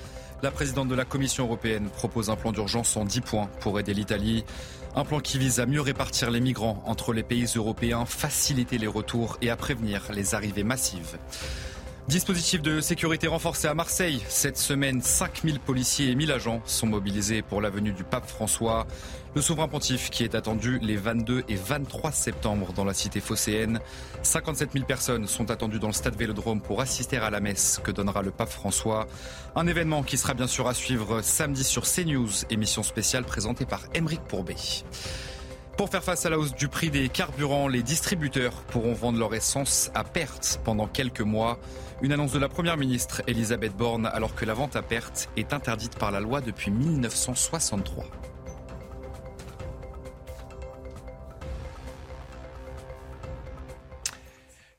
La 0.43 0.51
présidente 0.51 0.88
de 0.88 0.93
la 0.93 1.05
Commission 1.05 1.45
européenne 1.45 1.89
propose 1.89 2.29
un 2.29 2.35
plan 2.35 2.51
d'urgence 2.51 2.95
en 2.95 3.05
10 3.05 3.21
points 3.21 3.49
pour 3.59 3.79
aider 3.79 3.95
l'Italie. 3.95 4.45
Un 4.97 5.05
plan 5.05 5.19
qui 5.19 5.37
vise 5.37 5.59
à 5.59 5.67
mieux 5.67 5.79
répartir 5.79 6.31
les 6.31 6.39
migrants 6.39 6.81
entre 6.87 7.13
les 7.13 7.21
pays 7.21 7.45
européens, 7.55 8.05
faciliter 8.07 8.79
les 8.79 8.87
retours 8.87 9.37
et 9.43 9.51
à 9.51 9.55
prévenir 9.55 10.01
les 10.11 10.33
arrivées 10.33 10.63
massives. 10.63 11.19
Dispositif 12.07 12.63
de 12.63 12.81
sécurité 12.81 13.27
renforcé 13.27 13.67
à 13.67 13.75
Marseille. 13.75 14.23
Cette 14.27 14.57
semaine, 14.57 15.03
5000 15.03 15.59
policiers 15.59 16.09
et 16.09 16.15
1000 16.15 16.31
agents 16.31 16.61
sont 16.65 16.87
mobilisés 16.87 17.43
pour 17.43 17.61
la 17.61 17.69
venue 17.69 17.91
du 17.91 18.03
pape 18.03 18.27
François. 18.27 18.87
Le 19.38 19.43
souverain 19.43 19.67
pontife 19.67 20.09
qui 20.09 20.23
est 20.23 20.33
attendu 20.33 20.79
les 20.79 20.95
22 20.95 21.43
et 21.47 21.53
23 21.53 22.11
septembre 22.11 22.73
dans 22.73 22.83
la 22.83 22.95
cité 22.95 23.19
phocéenne. 23.19 23.79
57 24.23 24.71
000 24.73 24.85
personnes 24.85 25.27
sont 25.27 25.51
attendues 25.51 25.77
dans 25.77 25.89
le 25.89 25.93
stade 25.93 26.15
Vélodrome 26.15 26.59
pour 26.59 26.81
assister 26.81 27.17
à 27.17 27.29
la 27.29 27.39
messe 27.39 27.79
que 27.83 27.91
donnera 27.91 28.23
le 28.23 28.31
pape 28.31 28.49
François. 28.49 29.05
Un 29.55 29.67
événement 29.67 30.01
qui 30.01 30.17
sera 30.17 30.33
bien 30.33 30.47
sûr 30.47 30.67
à 30.67 30.73
suivre 30.73 31.21
samedi 31.21 31.63
sur 31.63 31.83
CNews, 31.83 32.31
émission 32.49 32.81
spéciale 32.81 33.25
présentée 33.25 33.67
par 33.67 33.83
Émeric 33.93 34.21
Pourbet. 34.21 34.55
Pour 35.77 35.89
faire 35.89 36.03
face 36.03 36.25
à 36.25 36.31
la 36.31 36.39
hausse 36.39 36.55
du 36.55 36.67
prix 36.67 36.89
des 36.89 37.07
carburants, 37.07 37.67
les 37.67 37.83
distributeurs 37.83 38.63
pourront 38.63 38.93
vendre 38.93 39.19
leur 39.19 39.35
essence 39.35 39.91
à 39.93 40.03
perte 40.03 40.59
pendant 40.63 40.88
quelques 40.88 41.21
mois. 41.21 41.59
Une 42.01 42.11
annonce 42.11 42.31
de 42.31 42.39
la 42.39 42.49
Première 42.49 42.77
ministre 42.77 43.21
Elisabeth 43.27 43.77
Borne 43.77 44.07
alors 44.07 44.33
que 44.33 44.45
la 44.45 44.55
vente 44.55 44.75
à 44.75 44.81
perte 44.81 45.29
est 45.38 45.53
interdite 45.53 45.95
par 45.99 46.09
la 46.09 46.21
loi 46.21 46.41
depuis 46.41 46.71
1963. 46.71 48.05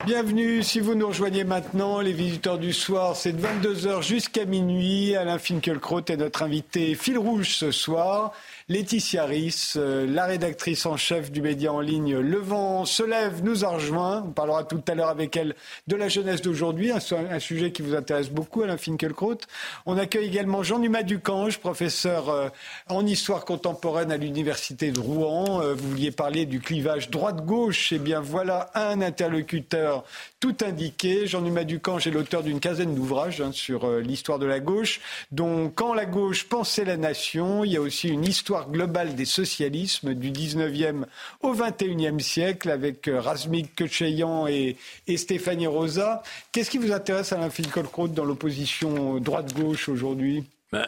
Bienvenue, 0.07 0.63
si 0.63 0.79
vous 0.79 0.95
nous 0.95 1.09
rejoignez 1.09 1.43
maintenant, 1.43 2.01
les 2.01 2.13
visiteurs 2.13 2.59
du 2.59 2.73
soir, 2.73 3.17
c'est 3.17 3.33
de 3.33 3.45
22h 3.45 4.01
jusqu'à 4.01 4.45
minuit. 4.45 5.17
Alain 5.17 5.39
Finkielkraut 5.39 6.03
est 6.07 6.17
notre 6.17 6.45
invité 6.45 6.95
fil 6.95 7.19
rouge 7.19 7.57
ce 7.57 7.73
soir. 7.73 8.33
Laetitia 8.71 9.25
Riss, 9.25 9.79
euh, 9.79 10.07
la 10.07 10.27
rédactrice 10.27 10.85
en 10.85 10.99
chef 10.99 11.33
du 11.33 11.41
média 11.41 11.73
en 11.73 11.81
ligne 11.81 12.19
Le 12.19 12.37
Vent 12.37 12.85
se 12.85 13.03
lève, 13.03 13.43
nous 13.43 13.65
a 13.65 13.69
rejoint. 13.69 14.23
On 14.27 14.31
parlera 14.31 14.63
tout 14.63 14.83
à 14.89 14.95
l'heure 14.95 15.09
avec 15.09 15.39
elle 15.39 15.55
de 15.87 15.97
la 15.97 16.11
jeunesse 16.11 16.43
d'aujourd'hui, 16.43 16.91
un, 16.91 17.39
sujet 17.39 17.73
qui 17.73 17.81
vous 17.81 17.95
intéresse 17.95 18.29
beaucoup, 18.29 18.61
Alain 18.61 18.77
Finkielkraut. 18.77 19.39
On 19.87 19.97
accueille 19.97 20.27
également 20.27 20.63
Jean 20.63 20.81
Numa 20.81 21.03
Ducange, 21.03 21.61
professeur 21.61 22.29
euh, 22.29 22.51
en 22.91 23.07
histoire 23.07 23.47
contemporaine 23.47 24.13
à 24.13 24.19
l'université 24.19 24.93
de 24.93 25.01
Rouen. 25.01 25.63
Euh, 25.63 25.73
vous 25.73 25.89
vouliez 25.89 26.11
parler 26.11 26.45
du 26.45 26.61
clivage 26.61 27.09
droite-gauche. 27.09 27.95
Eh 27.95 27.99
bien, 27.99 28.21
voilà 28.21 28.71
un 28.75 29.01
interlocuteur 29.01 30.05
tout 30.41 30.57
indiqué. 30.61 31.27
Jean-Numa 31.27 31.65
Ducange 31.65 32.07
est 32.07 32.11
l'auteur 32.11 32.43
d'une 32.43 32.61
quinzaine 32.61 32.95
d'ouvrages 32.95 33.41
hein, 33.41 33.51
sur 33.51 33.91
l'histoire 33.91 34.39
de 34.39 34.47
la 34.47 34.61
gauche, 34.61 35.01
dont 35.33 35.73
Quand 35.75 35.95
la 35.95 36.05
gauche 36.05 36.45
pensait 36.45 36.85
la 36.85 36.99
nation, 36.99 37.65
il 37.65 37.73
y 37.73 37.77
a 37.79 37.81
aussi 37.81 38.09
une 38.09 38.27
histoire 38.27 38.58
globale 38.67 39.15
des 39.15 39.25
socialismes 39.25 40.15
du 40.15 40.31
19e 40.31 41.05
au 41.41 41.55
21e 41.55 42.19
siècle 42.19 42.71
avec 42.71 43.09
euh, 43.09 43.21
Razmik 43.21 43.75
Kecheyan 43.75 44.47
et, 44.47 44.77
Stéphanie 45.17 45.67
Rosa. 45.67 46.23
Qu'est-ce 46.53 46.71
qui 46.71 46.79
vous 46.79 46.93
intéresse, 46.93 47.33
Alain 47.33 47.51
Finkielkraut, 47.51 48.09
dans 48.09 48.25
l'opposition 48.25 49.21
droite-gauche 49.21 49.89
aujourd'hui? 49.89 50.45
Ben, 50.73 50.87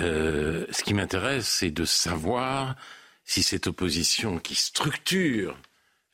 euh, 0.00 0.66
Ce 0.70 0.82
qui 0.82 0.94
m'intéresse, 0.94 1.46
c'est 1.46 1.70
de 1.70 1.84
savoir 1.84 2.74
si 3.24 3.42
cette 3.42 3.66
opposition 3.66 4.38
qui 4.38 4.54
structure 4.54 5.56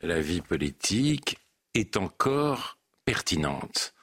la 0.00 0.20
vie 0.20 0.40
politique 0.40 1.38
est 1.74 1.96
encore 1.96 2.78
pertinente. 3.04 3.94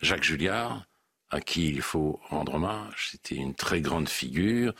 Jacques 0.00 0.24
Julliard, 0.24 0.86
à 1.30 1.40
qui 1.40 1.68
il 1.68 1.82
faut 1.82 2.20
rendre 2.28 2.54
hommage, 2.54 3.10
c'était 3.12 3.34
une 3.34 3.54
très 3.54 3.80
grande 3.80 4.08
figure 4.08 4.74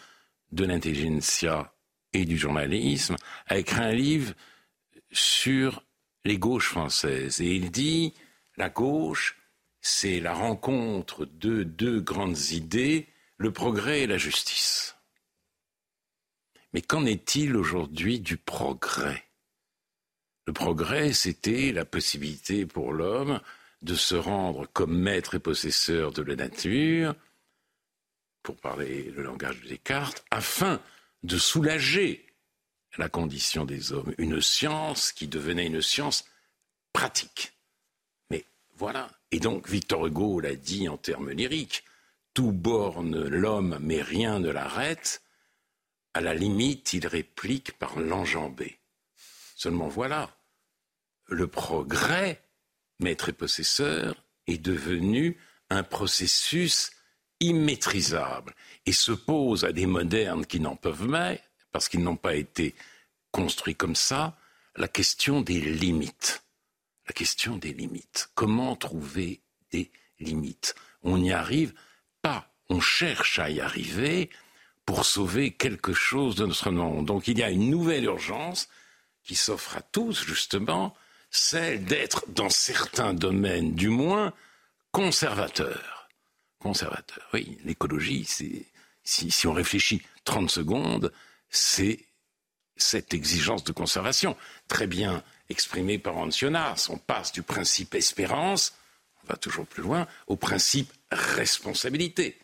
de 0.53 0.64
l'intelligentsia 0.64 1.72
et 2.15 2.25
du 2.25 2.39
journalisme, 2.39 3.17
a 3.47 3.59
écrit 3.59 3.81
un 3.81 3.93
livre 3.93 4.33
sur 5.12 5.85
les 6.25 6.39
gauches 6.39 6.71
françaises. 6.71 7.41
Et 7.41 7.55
il 7.55 7.71
dit, 7.71 8.15
la 8.57 8.71
gauche, 8.71 9.37
c'est 9.81 10.21
la 10.21 10.33
rencontre 10.33 11.27
de 11.27 11.62
deux 11.62 12.01
grandes 12.01 12.51
idées, 12.51 13.09
le 13.37 13.53
progrès 13.53 14.03
et 14.03 14.07
la 14.07 14.17
justice. 14.17 14.97
Mais 16.73 16.81
qu'en 16.81 17.05
est-il 17.05 17.57
aujourd'hui 17.57 18.21
du 18.21 18.37
progrès? 18.37 19.25
Le 20.47 20.53
progrès, 20.53 21.12
c'était 21.12 21.73
la 21.73 21.85
possibilité 21.85 22.67
pour 22.67 22.93
l'homme 22.93 23.41
de 23.83 23.95
se 23.95 24.15
rendre 24.15 24.67
comme 24.73 24.97
maître 24.97 25.35
et 25.35 25.41
possesseur 25.41 26.12
de 26.12 26.23
la 26.23 26.37
nature, 26.37 27.15
pour 28.43 28.57
parler 28.57 29.11
le 29.11 29.23
langage 29.23 29.61
de 29.62 29.69
Descartes, 29.69 30.25
afin 30.31 30.81
de 31.25 31.39
soulager 31.39 32.27
la 32.99 33.09
condition 33.09 33.64
des 33.64 33.93
hommes, 33.93 34.14
une 34.18 34.41
science 34.41 35.11
qui 35.11 35.27
devenait 35.27 35.66
une 35.66 35.83
science 35.83 36.25
pratique. 36.93 37.55
Mais 38.31 38.45
voilà. 38.77 39.11
Et 39.33 39.41
donc 39.41 39.68
Victor 39.68 40.07
Hugo 40.07 40.39
l'a 40.39 40.55
dit 40.55 40.89
en 40.89 40.97
termes 40.97 41.31
lyriques, 41.31 41.83
tout 42.35 42.53
borne 42.53 43.27
l'homme 43.27 43.79
mais 43.81 44.03
rien 44.03 44.39
ne 44.39 44.51
l'arrête, 44.51 45.22
à 46.12 46.20
la 46.20 46.35
limite 46.35 46.93
il 46.93 47.07
réplique 47.07 47.77
par 47.79 47.99
l'enjambé. 47.99 48.79
Seulement 49.57 49.89
voilà, 49.89 50.37
le 51.27 51.49
progrès 51.49 52.43
maître 53.01 53.31
et 53.31 53.33
possesseur 53.33 54.22
est 54.47 54.59
devenu 54.59 55.39
un 55.70 55.83
processus 55.83 56.93
immaîtrisable 57.41 58.55
et 58.87 58.93
se 58.93 59.12
pose 59.12 59.64
à 59.64 59.72
des 59.72 59.87
modernes 59.87 60.47
qui 60.47 60.61
n'en 60.61 60.76
peuvent 60.76 61.09
pas, 61.11 61.35
parce 61.72 61.89
qu'ils 61.89 62.03
n'ont 62.03 62.16
pas 62.16 62.35
été 62.35 62.74
construits 63.30 63.74
comme 63.74 63.97
ça, 63.97 64.37
la 64.76 64.89
question 64.89 65.41
des 65.41 65.61
limites. 65.61 66.45
La 67.07 67.12
question 67.12 67.57
des 67.57 67.72
limites. 67.72 68.30
Comment 68.35 68.76
trouver 68.76 69.43
des 69.70 69.91
limites? 70.18 70.74
On 71.03 71.18
n'y 71.18 71.32
arrive 71.32 71.74
pas. 72.22 72.51
On 72.70 72.80
cherche 72.80 73.39
à 73.39 73.51
y 73.51 73.61
arriver 73.61 74.30
pour 74.87 75.05
sauver 75.05 75.53
quelque 75.53 75.93
chose 75.93 76.37
de 76.37 76.47
notre 76.47 76.70
monde. 76.70 77.07
Donc 77.07 77.28
il 77.28 77.39
y 77.39 77.43
a 77.43 77.51
une 77.51 77.70
nouvelle 77.70 78.05
urgence 78.05 78.68
qui 79.22 79.35
s'offre 79.35 79.76
à 79.76 79.82
tous, 79.82 80.24
justement, 80.24 80.95
celle 81.30 81.85
d'être, 81.85 82.24
dans 82.28 82.51
certains 82.51 83.14
domaines 83.14 83.74
du 83.74 83.89
moins, 83.89 84.32
conservateur. 84.93 85.93
Conservateur, 86.65 87.29
oui, 87.35 87.59
l'écologie, 87.67 88.25
c'est, 88.25 88.65
si, 89.03 89.47
on 89.47 89.53
réfléchit 89.53 90.01
30 90.25 90.49
secondes, 90.51 91.12
c'est 91.51 92.01
cette 92.75 93.12
exigence 93.12 93.65
de 93.65 93.73
conservation, 93.73 94.35
très 94.67 94.87
bien 94.87 95.23
exprimée 95.51 95.99
par 95.99 96.17
Ancionas. 96.17 96.89
On 96.89 96.97
passe 96.97 97.33
du 97.33 97.43
principe 97.43 97.95
espérance, 97.95 98.73
on 99.23 99.27
va 99.27 99.37
toujours 99.37 99.67
plus 99.67 99.83
loin, 99.83 100.07
au 100.27 100.37
principe 100.37 100.91
responsabilité. 101.12 102.39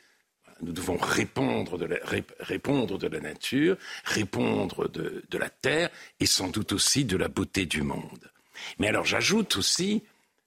Nous 0.61 0.73
devons 0.73 0.99
répondre 0.99 1.79
de 1.79 1.87
la, 1.87 3.21
nature, 3.21 3.79
répondre 4.05 4.87
de, 4.91 5.25
de 5.31 5.39
la 5.39 5.49
terre 5.49 5.89
et 6.21 6.27
sans 6.27 6.49
doute 6.49 6.73
aussi 6.73 7.07
de 7.07 7.17
la 7.17 7.29
beauté 7.29 7.65
du 7.65 7.81
monde. 7.81 8.31
Mais 8.79 8.89
alors 8.89 9.07
j'ajoute 9.07 9.57
aussi, 9.57 10.03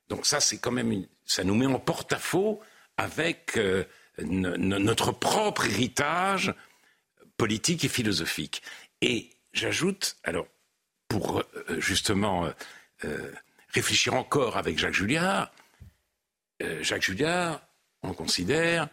donc 0.09 0.27
ça 0.27 0.39
c'est 0.39 0.59
quand 0.59 0.71
même, 0.71 1.07
ça 1.25 1.43
nous 1.43 1.55
met 1.55 1.65
en 1.65 1.79
porte-à-faux 1.79 2.61
avec 2.97 3.57
euh, 3.57 3.85
notre 4.19 5.11
propre 5.11 5.65
héritage 5.65 6.53
politique 7.37 7.83
et 7.83 7.89
philosophique. 7.89 8.61
Et 9.01 9.29
j'ajoute, 9.53 10.17
alors 10.23 10.47
pour 11.07 11.39
euh, 11.39 11.79
justement 11.79 12.49
euh, 13.05 13.31
réfléchir 13.69 14.13
encore 14.13 14.57
avec 14.57 14.77
Jacques 14.77 14.93
Julliard, 14.93 15.51
Jacques 16.79 17.03
Julliard, 17.03 17.59
on 18.03 18.13
considère 18.13 18.87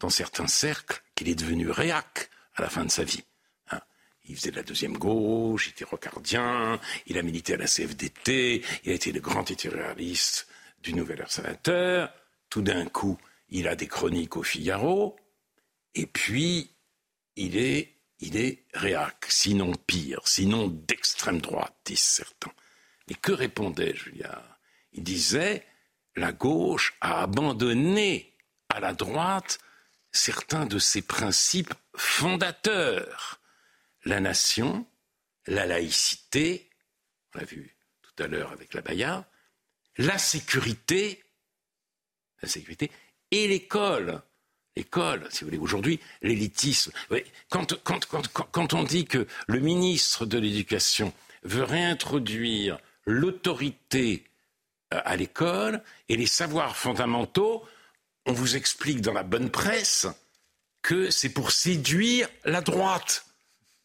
dans 0.00 0.08
certains 0.08 0.48
cercles 0.48 1.00
qu'il 1.14 1.28
est 1.28 1.36
devenu 1.36 1.70
réac 1.70 2.28
à 2.56 2.62
la 2.62 2.68
fin 2.68 2.84
de 2.84 2.90
sa 2.90 3.04
vie. 3.04 3.22
Il 4.26 4.36
faisait 4.36 4.50
de 4.50 4.56
la 4.56 4.62
deuxième 4.62 4.96
gauche, 4.96 5.68
il 5.68 5.70
était 5.70 5.84
rocardien, 5.84 6.80
il 7.06 7.18
a 7.18 7.22
milité 7.22 7.54
à 7.54 7.56
la 7.56 7.66
CFDT, 7.66 8.64
il 8.84 8.90
a 8.90 8.94
été 8.94 9.12
le 9.12 9.20
grand 9.20 9.42
éditorialiste 9.50 10.48
du 10.82 10.94
Nouvel 10.94 11.22
Observateur. 11.22 12.10
Tout 12.48 12.62
d'un 12.62 12.86
coup, 12.86 13.18
il 13.54 13.68
a 13.68 13.76
des 13.76 13.86
chroniques 13.86 14.36
au 14.36 14.42
Figaro, 14.42 15.16
et 15.94 16.06
puis 16.06 16.76
il 17.36 17.56
est, 17.56 18.00
il 18.18 18.36
est 18.36 18.64
réac, 18.74 19.26
sinon 19.28 19.72
pire, 19.86 20.26
sinon 20.26 20.66
d'extrême 20.66 21.40
droite, 21.40 21.76
disent 21.84 22.00
certains. 22.00 22.52
Mais 23.08 23.14
que 23.14 23.30
répondait 23.30 23.94
Julliard 23.94 24.58
Il 24.92 25.04
disait 25.04 25.64
la 26.16 26.32
gauche 26.32 26.96
a 27.00 27.22
abandonné 27.22 28.36
à 28.70 28.80
la 28.80 28.92
droite 28.92 29.60
certains 30.10 30.66
de 30.66 30.80
ses 30.80 31.02
principes 31.02 31.74
fondateurs. 31.96 33.40
La 34.04 34.18
nation, 34.18 34.84
la 35.46 35.64
laïcité, 35.64 36.70
on 37.32 37.38
l'a 37.38 37.44
vu 37.44 37.76
tout 38.02 38.20
à 38.20 38.26
l'heure 38.26 38.50
avec 38.50 38.74
la 38.74 38.82
Baya, 38.82 39.30
la 39.96 40.18
sécurité, 40.18 41.22
la 42.42 42.48
sécurité 42.48 42.90
et 43.30 43.48
l'école. 43.48 44.22
L'école, 44.76 45.26
si 45.30 45.40
vous 45.40 45.50
voulez, 45.50 45.58
aujourd'hui, 45.58 46.00
l'élitisme. 46.22 46.92
Quand, 47.48 48.74
on 48.74 48.82
dit 48.82 49.04
que 49.04 49.26
le 49.46 49.60
ministre 49.60 50.26
de 50.26 50.38
l'Éducation 50.38 51.12
veut 51.44 51.62
réintroduire 51.62 52.78
l'autorité 53.06 54.24
euh, 54.92 55.00
à 55.04 55.16
l'école 55.16 55.82
et 56.08 56.16
les 56.16 56.26
savoirs 56.26 56.76
fondamentaux, 56.76 57.64
on 58.26 58.32
vous 58.32 58.56
explique 58.56 59.00
dans 59.00 59.12
la 59.12 59.22
bonne 59.22 59.50
presse 59.50 60.06
que 60.82 61.10
c'est 61.10 61.28
pour 61.28 61.52
séduire 61.52 62.28
la 62.44 62.60
droite. 62.60 63.26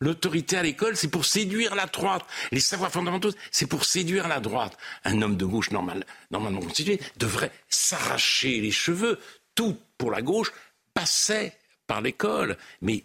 L'autorité 0.01 0.55
à 0.55 0.63
l'école, 0.63 0.95
c'est 0.95 1.09
pour 1.09 1.25
séduire 1.25 1.75
la 1.75 1.85
droite. 1.85 2.25
Les 2.51 2.61
savoirs 2.61 2.91
fondamentaux, 2.91 3.31
c'est 3.51 3.67
pour 3.67 3.83
séduire 3.83 4.29
la 4.29 4.39
droite. 4.39 4.77
Un 5.03 5.21
homme 5.21 5.35
de 5.35 5.45
gauche 5.45 5.71
normal, 5.71 6.05
normalement 6.31 6.61
constitué 6.61 7.01
devrait 7.17 7.51
s'arracher 7.67 8.61
les 8.61 8.71
cheveux. 8.71 9.19
Tout 9.55 9.77
pour 9.97 10.11
la 10.11 10.21
gauche 10.21 10.53
passait 10.93 11.57
par 11.85 11.99
l'école. 11.99 12.57
Mais 12.81 13.03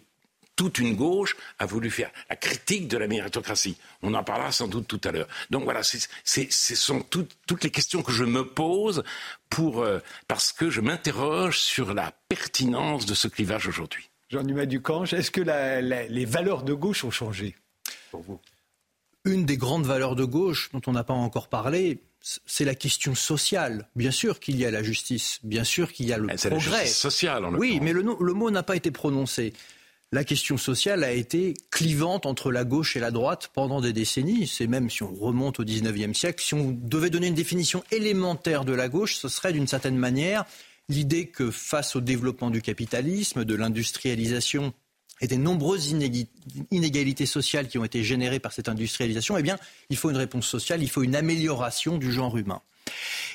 toute 0.55 0.79
une 0.79 0.95
gauche 0.95 1.35
a 1.59 1.65
voulu 1.65 1.91
faire 1.91 2.11
la 2.29 2.37
critique 2.37 2.87
de 2.87 2.97
la 2.97 3.07
méritocratie. 3.07 3.77
On 4.01 4.13
en 4.13 4.23
parlera 4.23 4.53
sans 4.53 4.69
doute 4.69 4.87
tout 4.87 5.01
à 5.03 5.11
l'heure. 5.11 5.27
Donc 5.49 5.65
voilà, 5.65 5.81
ce 5.83 5.99
sont 6.75 7.01
toutes 7.01 7.63
les 7.63 7.71
questions 7.71 8.03
que 8.03 8.13
je 8.13 8.23
me 8.23 8.47
pose 8.47 9.03
pour, 9.49 9.81
euh, 9.81 9.99
parce 10.29 10.53
que 10.53 10.69
je 10.69 10.79
m'interroge 10.79 11.59
sur 11.59 11.93
la 11.93 12.13
pertinence 12.29 13.05
de 13.05 13.15
ce 13.15 13.27
clivage 13.27 13.67
aujourd'hui. 13.67 14.09
Jean-Dumas 14.29 14.65
Ducange, 14.65 15.13
est-ce 15.13 15.31
que 15.31 15.41
les 15.41 16.25
valeurs 16.25 16.63
de 16.63 16.73
gauche 16.73 17.03
ont 17.03 17.11
changé 17.11 17.55
pour 18.11 18.21
vous? 18.21 18.39
Une 19.23 19.45
des 19.45 19.57
grandes 19.57 19.85
valeurs 19.85 20.15
de 20.15 20.23
gauche 20.23 20.69
dont 20.71 20.81
on 20.85 20.91
n'a 20.91 21.03
pas 21.03 21.13
encore 21.13 21.47
parlé, 21.47 22.03
c'est 22.21 22.65
la 22.65 22.75
question 22.75 23.15
sociale. 23.15 23.89
Bien 23.95 24.11
sûr 24.11 24.39
qu'il 24.39 24.57
y 24.57 24.65
a 24.65 24.71
la 24.71 24.83
justice, 24.83 25.39
bien 25.43 25.63
sûr 25.63 25.91
qu'il 25.91 26.07
y 26.07 26.13
a 26.13 26.17
le 26.17 26.27
progrès. 26.27 26.49
La 26.49 26.59
justice 26.59 26.97
sociale, 26.97 27.45
en 27.45 27.55
Oui, 27.55 27.79
mais 27.81 27.91
le, 27.91 28.03
le 28.03 28.33
mot 28.33 28.51
n'a 28.51 28.63
pas 28.63 28.75
été 28.75 28.91
prononcé 28.91 29.53
la 30.11 30.23
question 30.23 30.57
sociale 30.57 31.03
a 31.03 31.11
été 31.11 31.55
clivante 31.71 32.25
entre 32.25 32.51
la 32.51 32.63
gauche 32.63 32.95
et 32.95 32.99
la 32.99 33.11
droite 33.11 33.51
pendant 33.53 33.81
des 33.81 33.91
décennies. 33.91 34.47
C'est 34.47 34.67
même 34.67 34.89
si 34.89 35.03
on 35.03 35.13
remonte 35.13 35.59
au 35.59 35.65
XIXe 35.65 36.17
siècle, 36.17 36.41
si 36.41 36.53
on 36.53 36.71
devait 36.71 37.09
donner 37.09 37.27
une 37.27 37.33
définition 37.35 37.83
élémentaire 37.91 38.65
de 38.65 38.73
la 38.73 38.87
gauche, 38.87 39.17
ce 39.17 39.27
serait 39.27 39.51
d'une 39.51 39.67
certaine 39.67 39.97
manière 39.97 40.45
l'idée 40.89 41.27
que 41.27 41.51
face 41.51 41.95
au 41.95 42.01
développement 42.01 42.49
du 42.49 42.61
capitalisme, 42.61 43.45
de 43.45 43.55
l'industrialisation 43.55 44.73
et 45.21 45.27
des 45.27 45.37
nombreuses 45.37 45.95
inégalités 46.71 47.25
sociales 47.25 47.67
qui 47.67 47.77
ont 47.77 47.85
été 47.85 48.03
générées 48.03 48.39
par 48.39 48.51
cette 48.51 48.67
industrialisation, 48.67 49.37
eh 49.37 49.43
bien, 49.43 49.57
il 49.89 49.97
faut 49.97 50.09
une 50.09 50.17
réponse 50.17 50.47
sociale, 50.47 50.83
il 50.83 50.89
faut 50.89 51.03
une 51.03 51.15
amélioration 51.15 51.97
du 51.97 52.11
genre 52.11 52.37
humain. 52.37 52.61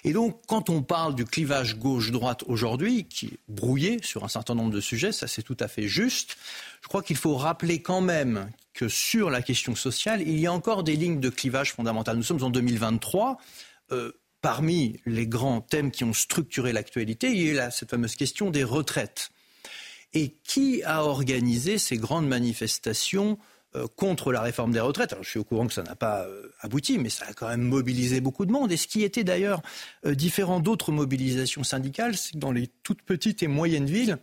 Et 0.04 0.12
donc, 0.12 0.40
quand 0.46 0.70
on 0.70 0.82
parle 0.82 1.14
du 1.14 1.24
clivage 1.24 1.76
gauche-droite 1.78 2.44
aujourd'hui, 2.46 3.04
qui 3.04 3.26
est 3.26 3.38
brouillé 3.48 4.00
sur 4.02 4.24
un 4.24 4.28
certain 4.28 4.54
nombre 4.54 4.70
de 4.70 4.80
sujets, 4.80 5.12
ça 5.12 5.26
c'est 5.26 5.42
tout 5.42 5.56
à 5.58 5.68
fait 5.68 5.88
juste, 5.88 6.36
je 6.82 6.88
crois 6.88 7.02
qu'il 7.02 7.16
faut 7.16 7.36
rappeler 7.36 7.82
quand 7.82 8.00
même 8.00 8.50
que 8.72 8.88
sur 8.88 9.30
la 9.30 9.42
question 9.42 9.74
sociale, 9.74 10.22
il 10.22 10.38
y 10.38 10.46
a 10.46 10.52
encore 10.52 10.84
des 10.84 10.96
lignes 10.96 11.20
de 11.20 11.28
clivage 11.28 11.72
fondamentales. 11.72 12.16
Nous 12.16 12.22
sommes 12.22 12.42
en 12.42 12.50
2023. 12.50 13.38
Euh, 13.92 14.12
parmi 14.40 15.00
les 15.06 15.26
grands 15.26 15.60
thèmes 15.60 15.90
qui 15.90 16.04
ont 16.04 16.12
structuré 16.12 16.72
l'actualité, 16.72 17.30
il 17.30 17.54
y 17.54 17.58
a 17.58 17.70
cette 17.70 17.90
fameuse 17.90 18.16
question 18.16 18.50
des 18.50 18.64
retraites. 18.64 19.30
Et 20.12 20.34
qui 20.44 20.82
a 20.82 21.04
organisé 21.04 21.78
ces 21.78 21.96
grandes 21.96 22.26
manifestations 22.26 23.38
euh, 23.76 23.86
contre 23.94 24.32
la 24.32 24.40
réforme 24.40 24.72
des 24.72 24.80
retraites? 24.80 25.14
Je 25.22 25.28
suis 25.28 25.38
au 25.38 25.44
courant 25.44 25.68
que 25.68 25.72
ça 25.72 25.84
n'a 25.84 25.94
pas 25.94 26.24
euh, 26.24 26.52
abouti, 26.60 26.98
mais 26.98 27.10
ça 27.10 27.26
a 27.28 27.32
quand 27.32 27.48
même 27.48 27.62
mobilisé 27.62 28.20
beaucoup 28.20 28.44
de 28.44 28.50
monde. 28.50 28.72
Et 28.72 28.76
ce 28.76 28.88
qui 28.88 29.04
était 29.04 29.22
d'ailleurs 29.22 29.62
euh, 30.04 30.14
différent 30.16 30.58
d'autres 30.58 30.90
mobilisations 30.90 31.62
syndicales, 31.62 32.16
c'est 32.16 32.32
que 32.32 32.38
dans 32.38 32.50
les 32.50 32.68
toutes 32.82 33.02
petites 33.02 33.42
et 33.44 33.46
moyennes 33.46 33.86
villes, 33.86 34.18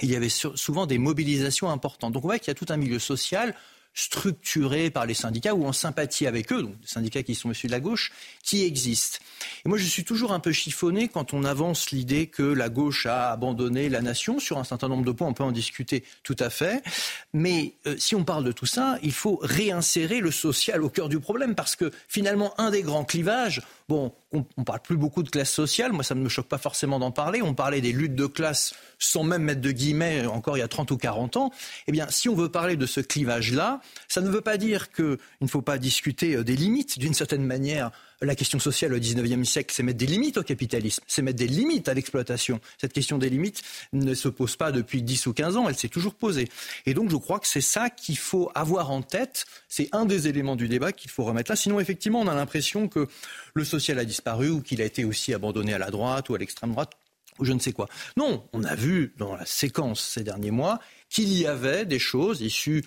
il 0.00 0.10
y 0.10 0.16
avait 0.16 0.28
souvent 0.28 0.86
des 0.86 0.98
mobilisations 0.98 1.70
importantes. 1.70 2.12
Donc 2.12 2.24
on 2.24 2.28
voit 2.28 2.38
qu'il 2.38 2.48
y 2.48 2.52
a 2.52 2.54
tout 2.54 2.66
un 2.68 2.76
milieu 2.76 2.98
social 2.98 3.54
structurés 3.94 4.90
par 4.90 5.06
les 5.06 5.14
syndicats 5.14 5.54
ou 5.54 5.66
en 5.66 5.72
sympathie 5.72 6.26
avec 6.26 6.52
eux, 6.52 6.62
donc 6.62 6.80
des 6.80 6.86
syndicats 6.86 7.22
qui 7.22 7.34
sont 7.34 7.50
issus 7.50 7.66
de 7.66 7.72
la 7.72 7.80
gauche, 7.80 8.12
qui 8.42 8.64
existent. 8.64 9.18
Et 9.64 9.68
moi, 9.68 9.78
je 9.78 9.84
suis 9.84 10.04
toujours 10.04 10.32
un 10.32 10.40
peu 10.40 10.52
chiffonné 10.52 11.08
quand 11.08 11.34
on 11.34 11.44
avance 11.44 11.90
l'idée 11.90 12.26
que 12.26 12.42
la 12.42 12.68
gauche 12.68 13.06
a 13.06 13.30
abandonné 13.32 13.88
la 13.88 14.00
nation. 14.00 14.38
Sur 14.38 14.58
un 14.58 14.64
certain 14.64 14.88
nombre 14.88 15.04
de 15.04 15.12
points, 15.12 15.28
on 15.28 15.34
peut 15.34 15.44
en 15.44 15.52
discuter 15.52 16.04
tout 16.22 16.36
à 16.38 16.50
fait. 16.50 16.82
Mais 17.32 17.74
euh, 17.86 17.96
si 17.98 18.14
on 18.14 18.24
parle 18.24 18.44
de 18.44 18.52
tout 18.52 18.66
ça, 18.66 18.98
il 19.02 19.12
faut 19.12 19.38
réinsérer 19.42 20.20
le 20.20 20.30
social 20.30 20.82
au 20.82 20.88
cœur 20.88 21.08
du 21.08 21.20
problème 21.20 21.54
parce 21.54 21.76
que 21.76 21.90
finalement, 22.08 22.54
un 22.58 22.70
des 22.70 22.82
grands 22.82 23.04
clivages, 23.04 23.62
bon, 23.88 24.12
on, 24.32 24.44
ne 24.56 24.64
parle 24.64 24.80
plus 24.80 24.96
beaucoup 24.96 25.22
de 25.22 25.30
classe 25.30 25.50
sociale. 25.50 25.92
Moi, 25.92 26.04
ça 26.04 26.14
ne 26.14 26.20
me 26.20 26.28
choque 26.28 26.48
pas 26.48 26.58
forcément 26.58 26.98
d'en 26.98 27.10
parler. 27.10 27.42
On 27.42 27.54
parlait 27.54 27.80
des 27.80 27.92
luttes 27.92 28.14
de 28.14 28.26
classe 28.26 28.74
sans 28.98 29.24
même 29.24 29.42
mettre 29.42 29.60
de 29.60 29.70
guillemets 29.70 30.26
encore 30.26 30.56
il 30.56 30.60
y 30.60 30.64
a 30.64 30.68
30 30.68 30.90
ou 30.90 30.96
40 30.96 31.36
ans. 31.36 31.50
Eh 31.86 31.92
bien, 31.92 32.06
si 32.08 32.28
on 32.28 32.34
veut 32.34 32.48
parler 32.48 32.76
de 32.76 32.86
ce 32.86 33.00
clivage-là, 33.00 33.80
ça 34.08 34.20
ne 34.20 34.30
veut 34.30 34.40
pas 34.40 34.56
dire 34.56 34.92
qu'il 34.92 35.18
ne 35.40 35.46
faut 35.46 35.62
pas 35.62 35.78
discuter 35.78 36.36
euh, 36.36 36.44
des 36.44 36.56
limites. 36.56 36.98
D'une 36.98 37.14
certaine 37.14 37.44
manière, 37.44 37.90
la 38.22 38.34
question 38.34 38.58
sociale 38.58 38.94
au 38.94 38.98
XIXe 38.98 39.48
siècle, 39.48 39.74
c'est 39.74 39.82
mettre 39.82 39.98
des 39.98 40.06
limites 40.06 40.36
au 40.36 40.42
capitalisme, 40.42 41.02
c'est 41.06 41.22
mettre 41.22 41.38
des 41.38 41.48
limites 41.48 41.88
à 41.88 41.94
l'exploitation. 41.94 42.60
Cette 42.80 42.92
question 42.92 43.18
des 43.18 43.28
limites 43.28 43.62
ne 43.92 44.14
se 44.14 44.28
pose 44.28 44.56
pas 44.56 44.72
depuis 44.72 45.02
10 45.02 45.26
ou 45.26 45.32
15 45.32 45.56
ans, 45.56 45.68
elle 45.68 45.76
s'est 45.76 45.88
toujours 45.88 46.14
posée. 46.14 46.48
Et 46.86 46.94
donc, 46.94 47.10
je 47.10 47.16
crois 47.16 47.40
que 47.40 47.46
c'est 47.46 47.60
ça 47.60 47.90
qu'il 47.90 48.18
faut 48.18 48.50
avoir 48.54 48.90
en 48.90 49.02
tête. 49.02 49.44
C'est 49.68 49.88
un 49.92 50.06
des 50.06 50.28
éléments 50.28 50.56
du 50.56 50.68
débat 50.68 50.92
qu'il 50.92 51.10
faut 51.10 51.24
remettre 51.24 51.50
là. 51.50 51.56
Sinon, 51.56 51.80
effectivement, 51.80 52.20
on 52.20 52.28
a 52.28 52.34
l'impression 52.34 52.88
que 52.88 53.08
le 53.54 53.64
social 53.64 53.98
a 53.98 54.04
disparu 54.04 54.50
ou 54.50 54.60
qu'il 54.62 54.80
a 54.80 54.84
été 54.84 55.04
aussi 55.04 55.34
abandonné 55.34 55.74
à 55.74 55.78
la 55.78 55.90
droite 55.90 56.28
ou 56.28 56.34
à 56.34 56.38
l'extrême 56.38 56.72
droite 56.72 56.92
ou 57.38 57.44
je 57.44 57.52
ne 57.52 57.58
sais 57.58 57.72
quoi. 57.72 57.88
Non, 58.16 58.46
on 58.52 58.62
a 58.64 58.74
vu 58.74 59.14
dans 59.16 59.34
la 59.34 59.46
séquence 59.46 60.00
ces 60.00 60.22
derniers 60.22 60.50
mois 60.50 60.80
qu'il 61.08 61.32
y 61.32 61.46
avait 61.46 61.86
des 61.86 61.98
choses 61.98 62.42
issues 62.42 62.84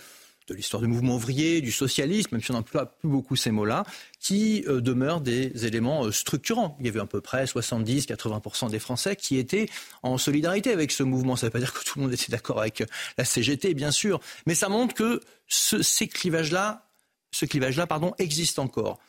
de 0.48 0.54
l'histoire 0.54 0.82
du 0.82 0.88
mouvement 0.88 1.16
ouvrier, 1.16 1.62
du 1.62 1.72
socialisme, 1.72 2.30
même 2.34 2.42
si 2.42 2.52
on 2.52 2.54
n'emploie 2.54 2.86
plus 2.86 3.10
beaucoup 3.10 3.36
ces 3.36 3.52
mots-là, 3.52 3.84
qui 4.20 4.64
euh, 4.68 4.82
demeurent 4.82 5.22
des 5.22 5.66
éléments 5.66 6.06
euh, 6.06 6.12
structurants. 6.12 6.78
Il 6.80 6.86
y 6.86 6.90
avait 6.90 7.00
à 7.00 7.06
peu 7.06 7.22
près 7.22 7.46
70-80% 7.46 8.70
des 8.70 8.80
Français 8.80 9.16
qui 9.16 9.38
étaient 9.38 9.68
en 10.04 10.18
solidarité 10.18 10.72
avec 10.72 10.92
ce 10.92 11.04
mouvement. 11.04 11.36
Ça 11.36 11.46
ne 11.46 11.50
veut 11.50 11.54
pas 11.54 11.60
dire 11.60 11.74
que 11.74 11.84
tout 11.84 12.00
le 12.00 12.06
monde 12.06 12.14
était 12.14 12.32
d'accord 12.32 12.60
avec 12.60 12.82
euh, 12.82 12.86
la 13.18 13.26
CGT, 13.26 13.74
bien 13.74 13.92
sûr, 13.92 14.20
mais 14.46 14.56
ça 14.56 14.70
montre 14.70 14.94
que 14.94 15.22
ce, 15.48 15.82
ces 15.82 16.08
clivages-là, 16.08 16.88
ce 17.32 17.46
clivage-là, 17.46 17.88
pardon, 17.88 18.14
existe 18.20 18.60
encore 18.60 19.00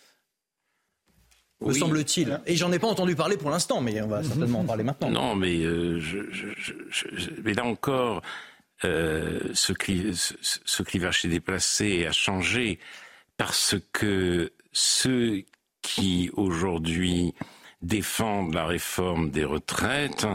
me 1.60 1.72
semble-t-il. 1.72 2.40
Et 2.46 2.56
j'en 2.56 2.70
ai 2.72 2.78
pas 2.78 2.86
entendu 2.86 3.16
parler 3.16 3.36
pour 3.36 3.50
l'instant, 3.50 3.80
mais 3.80 4.00
on 4.02 4.08
va 4.08 4.22
certainement 4.22 4.60
en 4.60 4.64
parler 4.64 4.84
maintenant. 4.84 5.10
Non, 5.10 5.34
mais, 5.34 5.58
euh, 5.60 5.98
je, 6.00 6.18
mais 7.42 7.54
là 7.54 7.64
encore, 7.64 8.22
euh, 8.84 9.40
ce, 9.54 9.72
ce, 10.40 10.82
clivage 10.82 11.22
s'est 11.22 11.28
déplacé 11.28 11.86
et 11.86 12.06
a 12.06 12.12
changé 12.12 12.78
parce 13.36 13.76
que 13.92 14.52
ceux 14.72 15.44
qui 15.80 16.30
aujourd'hui 16.34 17.34
défendent 17.80 18.54
la 18.54 18.66
réforme 18.66 19.30
des 19.30 19.44
retraites 19.44 20.26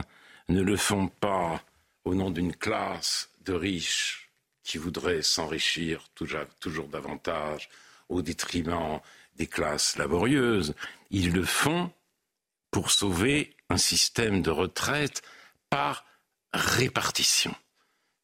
ne 0.50 0.62
le 0.62 0.76
font 0.76 1.08
pas 1.08 1.64
au 2.04 2.16
nom 2.16 2.32
d'une 2.32 2.56
classe 2.56 3.30
de 3.46 3.54
riches 3.54 4.32
qui 4.64 4.78
voudraient 4.78 5.22
s'enrichir 5.22 6.08
toujours, 6.16 6.46
toujours 6.60 6.88
davantage 6.88 7.70
au 8.10 8.22
détriment 8.22 9.00
des 9.36 9.48
classes 9.48 9.98
laborieuses. 9.98 10.74
Ils 11.10 11.34
le 11.34 11.46
font 11.46 11.92
pour 12.72 12.92
sauver 12.92 13.56
un 13.70 13.78
système 13.78 14.42
de 14.42 14.50
retraite 14.50 15.22
par 15.70 16.06
répartition. 16.54 17.56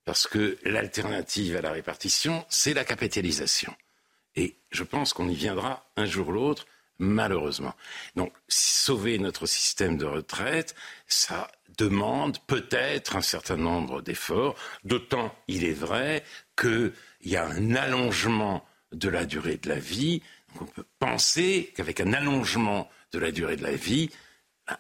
Parce 0.08 0.26
que 0.26 0.58
l'alternative 0.64 1.58
à 1.58 1.62
la 1.62 1.72
répartition, 1.72 2.46
c'est 2.48 2.74
la 2.74 2.86
capitalisation. 2.86 3.76
Et 4.38 4.56
je 4.72 4.84
pense 4.84 5.12
qu'on 5.12 5.28
y 5.28 5.36
viendra 5.36 5.86
un 5.98 6.06
jour 6.06 6.30
ou 6.30 6.32
l'autre, 6.32 6.66
malheureusement. 6.98 7.76
Donc, 8.16 8.32
sauver 8.48 9.20
notre 9.20 9.46
système 9.46 9.98
de 9.98 10.06
retraite, 10.06 10.76
ça 11.08 11.52
demande 11.78 12.40
peut-être 12.48 13.18
un 13.18 13.22
certain 13.22 13.58
nombre 13.58 14.02
d'efforts, 14.02 14.56
d'autant 14.86 15.36
il 15.50 15.66
est 15.66 15.74
vrai 15.74 16.24
qu'il 16.56 16.94
y 17.26 17.36
a 17.36 17.46
un 17.46 17.76
allongement 17.76 18.66
de 18.94 19.10
la 19.10 19.26
durée 19.26 19.58
de 19.58 19.68
la 19.68 19.80
vie 19.80 20.22
on 20.62 20.66
peut 20.66 20.86
penser 21.00 21.72
qu'avec 21.76 22.00
un 22.00 22.14
allongement 22.14 22.90
de 23.12 23.20
la 23.20 23.32
durée 23.32 23.58
de 23.58 23.64
la 23.64 23.76
vie, 23.76 24.10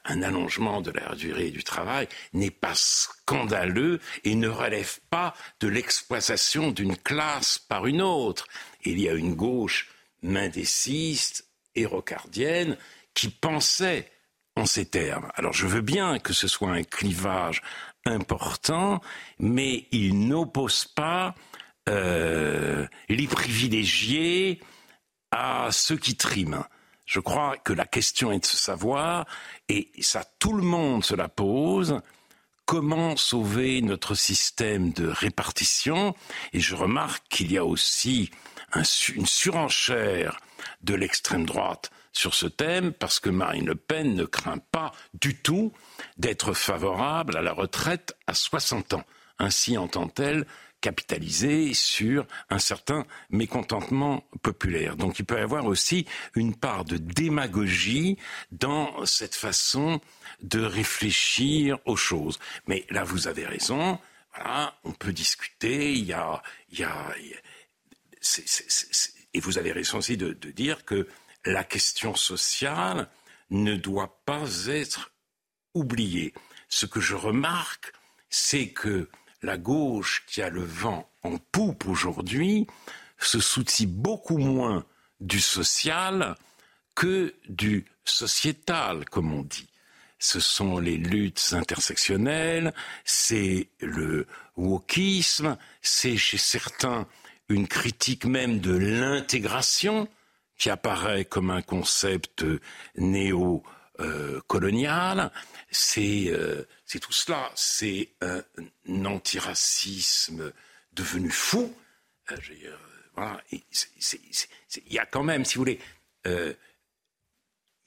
un 0.06 0.22
allongement 0.22 0.82
de 0.82 0.92
la 0.92 1.16
durée 1.16 1.52
du 1.52 1.64
travail 1.64 2.08
n'est 2.34 2.52
pas 2.52 2.76
scandaleux 2.76 4.00
et 4.24 4.36
ne 4.36 4.48
relève 4.48 5.00
pas 5.10 5.34
de 5.60 5.68
l'exploitation 5.68 6.72
d'une 6.72 6.98
classe 6.98 7.60
par 7.60 7.88
une 7.88 8.02
autre. 8.02 8.48
Il 8.84 9.00
y 9.00 9.10
a 9.10 9.14
une 9.14 9.36
gauche 9.36 9.90
mendiciste, 10.22 11.46
hérocardienne, 11.76 12.78
qui 13.14 13.30
pensait 13.30 14.12
en 14.56 14.66
ces 14.66 14.86
termes. 14.86 15.32
Alors 15.36 15.54
je 15.54 15.68
veux 15.68 15.82
bien 15.82 16.20
que 16.20 16.34
ce 16.34 16.48
soit 16.48 16.72
un 16.72 16.84
clivage 16.84 17.62
important, 18.06 19.02
mais 19.40 19.88
il 19.92 20.28
n'oppose 20.28 20.86
pas 20.86 21.36
euh, 21.90 22.88
les 23.10 23.28
privilégiés 23.28 24.62
à 25.32 25.70
ceux 25.72 25.98
qui 25.98 26.16
triment. 26.16 26.66
Je 27.08 27.22
crois 27.22 27.55
que 27.58 27.74
la 27.74 27.86
question 27.86 28.32
est 28.34 28.39
de 28.39 28.45
savoir, 28.45 29.26
et 29.70 29.89
ça 30.01 30.26
tout 30.39 30.53
le 30.53 30.62
monde 30.62 31.05
se 31.05 31.16
la 31.16 31.30
pose, 31.30 32.01
comment 32.66 33.16
sauver 33.16 33.82
notre 33.82 34.14
système 34.14 34.91
de 34.91 35.08
répartition? 35.08 36.14
Et 36.51 36.60
je 36.60 36.76
remarque 36.76 37.26
qu'il 37.30 37.49
y 37.51 37.58
a 37.58 37.66
aussi 37.66 38.30
une 38.76 39.26
surenchère 39.26 40.41
de 40.82 40.93
l'extrême 40.95 41.45
droite 41.45 41.91
sur 42.12 42.34
ce 42.34 42.45
thème, 42.45 42.91
parce 42.91 43.22
que 43.22 43.30
Marine 43.30 43.68
Le 43.68 43.76
Pen 43.76 44.14
ne 44.14 44.26
craint 44.26 44.58
pas 44.58 44.91
du 45.14 45.41
tout 45.41 45.72
d'être 46.18 46.53
favorable 46.53 47.38
à 47.38 47.41
la 47.41 47.53
retraite 47.53 48.18
à 48.28 48.34
60 48.34 48.95
ans. 48.95 49.03
Ainsi 49.39 49.78
entend-elle 49.78 50.45
capitaliser 50.82 51.73
sur 51.73 52.28
un 52.49 52.59
certain 52.59 53.05
mécontentement 53.30 54.23
populaire. 54.41 54.95
Donc 54.95 55.19
il 55.19 55.25
peut 55.25 55.38
y 55.38 55.41
avoir 55.41 55.65
aussi 55.65 56.05
une 56.36 56.55
part 56.55 56.86
de 56.86 56.97
démagogie 56.97 58.17
dans 58.51 59.05
cette 59.05 59.36
façon 59.36 59.99
de 60.41 60.61
réfléchir 60.61 61.80
aux 61.86 61.95
choses. 61.95 62.39
Mais 62.67 62.86
là, 62.89 63.03
vous 63.03 63.28
avez 63.28 63.45
raison. 63.45 63.99
Voilà, 64.36 64.78
on 64.84 64.91
peut 64.91 65.13
discuter. 65.13 65.93
Il 65.93 66.05
y 66.05 66.13
a, 66.13 66.41
il 66.69 66.80
y 66.80 66.84
a, 66.84 67.13
et 69.34 69.39
vous 69.39 69.57
avez 69.57 69.71
raison 69.71 69.97
aussi 69.97 70.17
de, 70.17 70.34
de 70.34 70.51
dire 70.51 70.86
que 70.86 71.07
la 71.45 71.63
question 71.63 72.15
sociale 72.15 73.09
ne 73.49 73.75
doit 73.75 74.21
pas 74.25 74.67
être 74.67 75.11
oubliée. 75.73 76.34
Ce 76.69 76.86
que 76.86 76.99
je 76.99 77.15
remarque, 77.15 77.93
c'est 78.30 78.69
que 78.69 79.09
la 79.42 79.58
gauche 79.58 80.24
qui 80.28 80.42
a 80.42 80.50
le 80.50 80.64
vent 80.64 81.10
en 81.24 81.38
poupe 81.38 81.88
aujourd'hui 81.88 82.68
se 83.20 83.40
soucie 83.40 83.88
beaucoup 83.88 84.38
moins 84.38 84.86
du 85.20 85.40
social 85.40 86.36
que 86.96 87.34
du 87.48 87.86
sociétal, 88.06 89.06
comme 89.06 89.34
on 89.34 89.44
dit. 89.44 89.68
Ce 90.20 90.40
sont 90.40 90.80
les 90.80 90.98
luttes 90.98 91.50
intersectionnelles, 91.54 92.74
c'est 93.06 93.70
le 93.80 94.26
wokisme, 94.56 95.58
c'est 95.82 96.18
chez 96.18 96.38
certains 96.38 97.08
une 97.50 97.68
critique 97.68 98.26
même 98.26 98.60
de 98.60 98.76
l'intégration 98.76 100.08
qui 100.58 100.70
apparaît 100.70 101.24
comme 101.24 101.52
un 101.52 101.62
concept 101.62 102.44
néo-colonial. 104.00 105.32
C'est 105.72 106.26
euh, 106.28 106.64
c'est 106.88 107.00
tout 107.00 107.12
cela. 107.12 107.52
C'est 107.54 108.10
un, 108.22 108.41
antiracisme 109.06 110.52
devenu 110.93 111.30
fou. 111.30 111.76
Euh, 112.32 112.36
voilà. 113.14 113.41
Il 113.52 113.62
y 114.89 114.98
a 114.98 115.06
quand 115.06 115.24
même, 115.24 115.45
si 115.45 115.56
vous 115.56 115.62
voulez, 115.62 115.80
euh, 116.26 116.54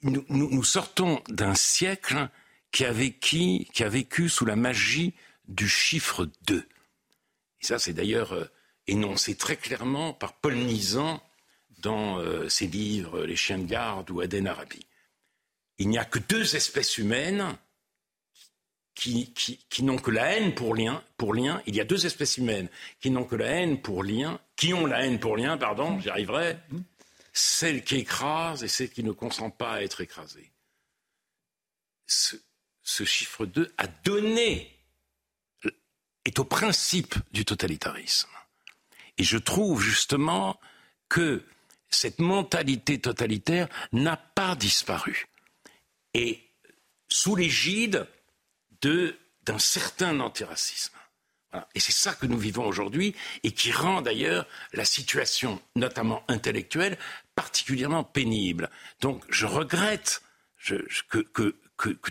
nous, 0.03 0.23
nous, 0.29 0.63
sortons 0.63 1.21
d'un 1.27 1.55
siècle 1.55 2.29
qui 2.71 2.85
a, 2.85 2.91
vécu, 2.91 3.65
qui 3.73 3.83
a 3.83 3.89
vécu 3.89 4.29
sous 4.29 4.45
la 4.45 4.55
magie 4.55 5.13
du 5.47 5.67
chiffre 5.67 6.29
2. 6.45 6.67
Et 7.59 7.65
ça, 7.65 7.79
c'est 7.79 7.93
d'ailleurs 7.93 8.33
euh, 8.33 8.45
énoncé 8.87 9.35
très 9.35 9.57
clairement 9.57 10.13
par 10.13 10.33
Paul 10.33 10.55
Nizan 10.55 11.21
dans 11.79 12.21
ses 12.47 12.67
livres 12.67 13.25
Les 13.25 13.35
chiens 13.35 13.57
de 13.57 13.65
garde 13.65 14.11
ou 14.11 14.21
Aden 14.21 14.45
Arabi. 14.45 14.85
Il 15.81 15.89
n'y 15.89 15.97
a 15.97 16.05
que 16.05 16.19
deux 16.19 16.55
espèces 16.55 16.99
humaines 16.99 17.57
qui, 18.93 19.33
n'ont 19.79 19.97
que 19.97 20.11
la 20.11 20.37
haine 20.37 20.53
pour 20.53 20.75
lien. 20.75 21.03
Il 21.65 21.75
y 21.75 21.81
a 21.81 21.85
deux 21.85 22.05
espèces 22.05 22.37
humaines 22.37 22.69
qui 22.99 23.09
n'ont 23.09 23.23
que 23.23 23.35
la 23.35 23.47
haine 23.47 23.81
pour 23.81 24.03
lien, 24.03 24.39
qui 24.55 24.75
ont 24.75 24.85
la 24.85 25.03
haine 25.03 25.19
pour 25.19 25.37
lien, 25.37 25.57
pardon, 25.57 25.99
j'y 25.99 26.11
arriverai. 26.11 26.59
Celle 27.33 27.83
qui 27.83 27.95
écrase 27.95 28.63
et 28.63 28.67
celle 28.67 28.91
qui 28.91 29.03
ne 29.03 29.11
consent 29.11 29.49
pas 29.49 29.71
à 29.71 29.81
être 29.81 30.01
écrasée. 30.01 30.51
Ce, 32.05 32.35
ce 32.83 33.03
chiffre 33.03 33.47
2 33.47 33.73
a 33.79 33.87
donné, 33.87 34.77
est 36.25 36.37
au 36.37 36.45
principe 36.45 37.15
du 37.31 37.43
totalitarisme. 37.43 38.29
Et 39.17 39.23
je 39.23 39.39
trouve 39.39 39.81
justement 39.81 40.59
que 41.09 41.43
cette 41.89 42.19
mentalité 42.19 43.01
totalitaire 43.01 43.67
n'a 43.93 44.15
pas 44.15 44.55
disparu. 44.55 45.25
Et 46.13 46.41
sous 47.09 47.35
l'égide 47.35 48.07
d'un 48.81 49.59
certain 49.59 50.19
antiracisme. 50.19 50.95
Et 51.75 51.79
c'est 51.79 51.91
ça 51.91 52.13
que 52.13 52.25
nous 52.25 52.37
vivons 52.37 52.65
aujourd'hui 52.65 53.13
et 53.43 53.51
qui 53.51 53.71
rend 53.71 54.01
d'ailleurs 54.01 54.47
la 54.73 54.85
situation, 54.85 55.61
notamment 55.75 56.23
intellectuelle, 56.29 56.97
particulièrement 57.35 58.03
pénible. 58.03 58.69
Donc 59.01 59.23
je 59.29 59.45
regrette 59.45 60.21
que, 61.09 61.55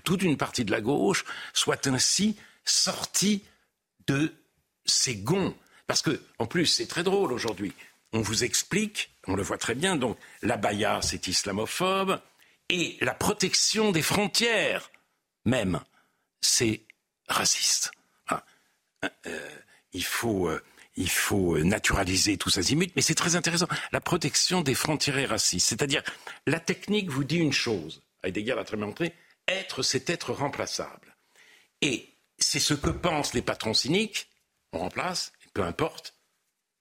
toute 0.05 0.22
une 0.22 0.36
partie 0.36 0.64
de 0.64 0.70
la 0.70 0.80
gauche 0.80 1.24
soit 1.55 1.86
ainsi 1.86 2.36
sortie 2.64 3.44
de 4.07 4.34
ces 4.84 5.16
gonds. 5.16 5.57
Parce 5.86 6.03
que, 6.03 6.20
en 6.38 6.46
plus, 6.46 6.66
c'est 6.66 6.86
très 6.86 7.03
drôle 7.03 7.32
aujourd'hui. 7.32 7.72
On 8.12 8.20
vous 8.20 8.44
explique, 8.44 9.11
on 9.26 9.34
le 9.34 9.42
voit 9.42 9.59
très 9.59 9.74
bien, 9.74 9.96
donc 9.96 10.18
la 10.42 10.57
baya, 10.57 11.01
c'est 11.03 11.28
islamophobe, 11.28 12.20
et 12.70 12.96
la 13.00 13.14
protection 13.14 13.90
des 13.90 14.00
frontières, 14.00 14.90
même, 15.44 15.80
c'est 16.40 16.82
raciste. 17.28 17.90
Euh, 19.26 19.50
il 19.92 20.04
faut, 20.04 20.48
euh, 20.48 20.62
il 20.94 21.10
faut 21.10 21.58
naturaliser 21.58 22.36
tous 22.36 22.58
azimuts, 22.58 22.92
mais 22.94 23.02
c'est 23.02 23.16
très 23.16 23.34
intéressant. 23.34 23.66
La 23.90 24.00
protection 24.00 24.60
des 24.60 24.74
frontières 24.74 25.18
est 25.18 25.26
raciste. 25.26 25.66
C'est-à-dire, 25.66 26.02
la 26.46 26.60
technique 26.60 27.10
vous 27.10 27.24
dit 27.24 27.38
une 27.38 27.52
chose, 27.52 28.02
Heidegger 28.22 28.54
l'a 28.54 28.64
très 28.64 28.76
bien 28.76 28.86
montré, 28.86 29.14
être, 29.48 29.82
c'est 29.82 30.08
être 30.08 30.32
remplaçable. 30.32 31.16
Et 31.80 32.08
c'est 32.38 32.60
ce 32.60 32.74
que 32.74 32.90
pensent 32.90 33.34
les 33.34 33.42
patrons 33.42 33.74
cyniques, 33.74 34.28
on 34.72 34.78
remplace, 34.78 35.32
peu 35.54 35.64
importe, 35.64 36.14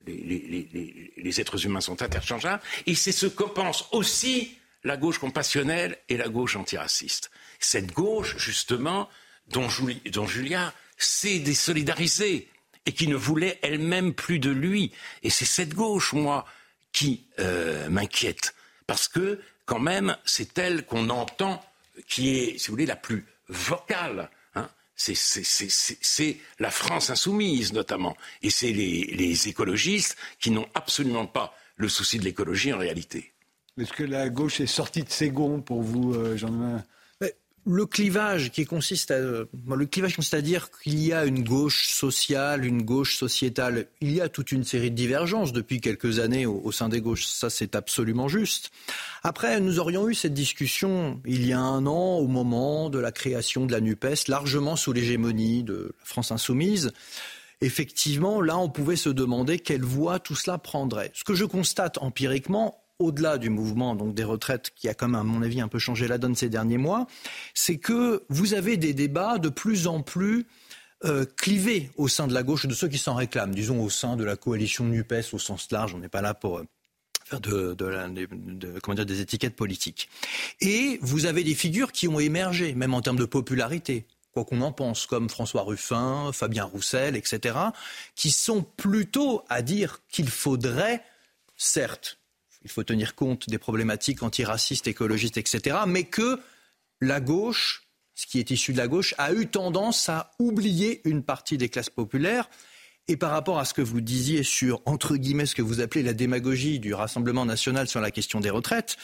les, 0.06 1.10
les, 1.18 1.42
êtres 1.42 1.66
humains 1.66 1.82
sont 1.82 2.02
interchangeables, 2.02 2.64
et 2.86 2.96
c'est 2.96 3.12
ce 3.12 3.26
que 3.26 3.44
pense 3.44 3.88
aussi 3.92 4.59
la 4.84 4.98
gauche 4.98 5.20
compassionnelle 5.20 5.98
et 6.10 6.18
la 6.18 6.30
gauche 6.30 6.56
antiraciste. 6.56 7.32
Cette 7.60 7.92
gauche, 7.92 8.38
justement, 8.38 9.10
dont, 9.48 9.68
Julia 9.70 10.74
s'est 10.98 11.40
désolidarisée 11.40 12.50
et 12.86 12.94
qui 12.94 13.08
ne 13.08 13.16
voulait 13.16 13.60
elle-même 13.62 14.14
plus 14.14 14.40
de 14.40 14.50
lui. 14.50 14.92
Et 15.24 15.30
c'est 15.30 15.46
cette 15.46 15.74
gauche, 15.74 16.14
moi, 16.14 16.46
qui 16.92 17.26
euh, 17.40 17.90
m'inquiète. 17.90 18.56
Parce 18.88 19.08
que, 19.08 19.42
quand 19.66 19.80
même, 19.80 20.16
c'est 20.26 20.58
elle 20.58 20.86
qu'on 20.86 21.10
entend 21.10 21.64
qui 22.08 22.30
est, 22.38 22.58
si 22.58 22.68
vous 22.68 22.74
voulez, 22.74 22.86
la 22.86 22.96
plus 22.96 23.26
vocale. 23.50 24.30
Hein. 24.56 24.70
C'est 24.96 26.38
la 26.60 26.72
France 26.72 27.10
insoumise, 27.10 27.74
notamment. 27.74 28.16
Et 28.42 28.50
c'est 28.50 28.72
les 28.72 29.48
écologistes 29.48 30.16
qui 30.40 30.52
n'ont 30.52 30.70
absolument 30.74 31.28
pas 31.28 31.56
le 31.76 31.90
souci 31.90 32.18
de 32.18 32.24
l'écologie 32.24 32.74
en 32.74 32.78
réalité. 32.78 33.34
Est-ce 33.78 33.94
que 33.94 34.04
la 34.04 34.30
gauche 34.30 34.60
est 34.60 34.68
sortie 34.68 35.04
de 35.04 35.10
ses 35.10 35.30
gonds 35.30 35.62
pour 35.62 35.82
vous, 35.82 36.14
euh, 36.14 36.38
Jean-Noël 36.38 36.84
le 37.66 37.86
clivage 37.86 38.52
qui 38.52 38.66
consiste 38.66 39.12
à 39.12 39.20
le 39.20 39.86
clivage 39.86 40.16
consiste 40.16 40.34
à 40.34 40.42
dire 40.42 40.70
qu'il 40.82 41.00
y 41.00 41.14
a 41.14 41.26
une 41.26 41.44
gauche 41.44 41.88
sociale, 41.88 42.66
une 42.66 42.82
gauche 42.82 43.16
sociétale. 43.16 43.88
Il 44.02 44.12
y 44.12 44.22
a 44.22 44.30
toute 44.30 44.52
une 44.52 44.64
série 44.64 44.90
de 44.90 44.96
divergences 44.96 45.54
depuis 45.54 45.80
quelques 45.80 46.20
années 46.20 46.46
au, 46.46 46.72
sein 46.72 46.90
des 46.90 47.02
gauches. 47.02 47.28
Ça, 47.28 47.50
c'est 47.50 47.76
absolument 47.76 48.28
juste. 48.28 48.72
Après, 49.24 49.60
nous 49.60 49.80
aurions 49.80 50.10
eu 50.10 50.16
cette 50.16 50.34
discussion 50.34 51.22
il 51.26 51.46
y 51.46 51.54
a 51.54 51.60
un 51.60 51.86
an 51.86 52.18
au 52.18 52.28
moment 52.28 52.90
de 52.90 52.98
la 52.98 53.12
création 53.12 53.66
de 53.66 53.72
la 53.72 53.82
Nupes, 53.82 54.28
largement 54.28 54.76
sous 54.76 54.94
l'hégémonie 54.94 55.64
de 55.64 55.96
la 56.00 56.06
France 56.06 56.32
insoumise. 56.32 56.92
Effectivement, 57.62 58.42
là, 58.42 58.58
on 58.58 58.70
pouvait 58.70 58.96
se 58.96 59.10
demander 59.10 59.60
quelle 59.60 59.84
voie 59.84 60.20
tout 60.20 60.36
cela 60.36 60.58
prendrait. 60.58 61.12
Ce 61.14 61.26
que 61.26 61.36
je 61.36 61.44
constate 61.44 61.98
empiriquement, 62.00 62.82
au-delà 63.00 63.38
du 63.38 63.50
mouvement 63.50 63.96
donc 63.96 64.14
des 64.14 64.24
retraites 64.24 64.72
qui 64.76 64.90
a 64.90 64.94
quand 64.94 65.08
même, 65.08 65.20
à 65.20 65.24
mon 65.24 65.42
avis, 65.42 65.62
un 65.62 65.68
peu 65.68 65.80
changé 65.80 66.08
la 66.08 66.18
donne 66.18 66.36
ces 66.36 66.50
derniers 66.50 66.78
mois, 66.78 67.08
c'est 67.54 67.78
que 67.78 68.24
vous 68.30 68.54
avez 68.54 68.78
des 68.78 68.94
débats 68.94 69.38
de 69.38 69.50
plus 69.50 69.88
en 69.88 70.02
plus 70.02 70.46
euh, 71.06 71.26
clivés 71.38 71.92
au 71.96 72.10
sein 72.10 72.28
de 72.28 72.34
la 72.34 72.44
gauche, 72.44 72.66
de 72.66 72.74
ceux 72.74 72.90
qui 72.90 72.98
s'en 72.98 73.16
réclament, 73.16 73.56
disons 73.56 73.82
au 73.82 73.90
sein 73.90 74.18
de 74.18 74.26
la 74.26 74.36
coalition 74.36 74.84
NUPES 74.84 75.34
au 75.34 75.40
sens 75.40 75.72
large, 75.72 75.96
on 75.96 76.00
n'est 76.00 76.10
pas 76.10 76.22
là 76.22 76.34
pour... 76.34 76.60
Euh, 76.60 76.68
de, 77.42 77.76
de, 77.76 78.80
comment 78.80 78.96
dire, 78.96 79.06
des 79.06 79.22
étiquettes 79.22 79.56
politiques. 79.56 80.10
Et 80.62 80.98
vous 81.04 81.28
avez 81.28 81.44
des 81.44 81.54
figures 81.54 81.92
qui 81.92 82.08
ont 82.08 82.20
émergé, 82.20 82.74
même 82.74 82.96
en 82.96 83.02
termes 83.02 83.20
de 83.20 83.26
popularité, 83.26 84.08
quoi 84.34 84.46
qu'on 84.46 84.62
en 84.62 84.72
pense, 84.72 85.06
comme 85.06 85.30
François 85.30 85.62
Ruffin, 85.62 86.32
Fabien 86.34 86.64
Roussel, 86.64 87.16
etc., 87.16 87.56
qui 88.16 88.32
sont 88.32 88.64
plutôt 88.64 89.44
à 89.48 89.62
dire 89.62 90.00
qu'il 90.10 90.28
faudrait, 90.28 91.04
certes, 91.56 92.19
il 92.64 92.70
faut 92.70 92.84
tenir 92.84 93.16
compte 93.16 93.50
des 93.50 93.58
problématiques 93.58 94.24
antiracistes, 94.24 94.88
écologistes, 94.88 95.38
etc., 95.38 95.78
mais 95.88 96.04
que 96.04 96.40
la 97.02 97.22
gauche, 97.22 97.84
ce 98.16 98.28
qui 98.28 98.40
est 98.40 98.52
issu 98.52 98.74
de 98.74 98.78
la 98.78 98.88
gauche, 98.88 99.16
a 99.18 99.34
eu 99.34 99.48
tendance 99.48 100.10
à 100.10 100.32
oublier 100.40 101.02
une 101.06 101.24
partie 101.24 101.58
des 101.58 101.70
classes 101.70 101.90
populaires 101.90 102.50
et 103.08 103.18
par 103.18 103.32
rapport 103.32 103.58
à 103.58 103.66
ce 103.66 103.74
que 103.74 103.82
vous 103.82 104.02
disiez 104.02 104.44
sur, 104.44 104.82
entre 104.86 105.16
guillemets, 105.18 105.48
ce 105.48 105.56
que 105.56 105.64
vous 105.64 105.82
appelez 105.82 106.04
la 106.04 106.14
démagogie 106.14 106.80
du 106.80 106.94
Rassemblement 106.94 107.44
national 107.44 107.88
sur 107.88 108.02
la 108.02 108.12
question 108.12 108.40
des 108.40 108.52
retraites, 108.52 108.98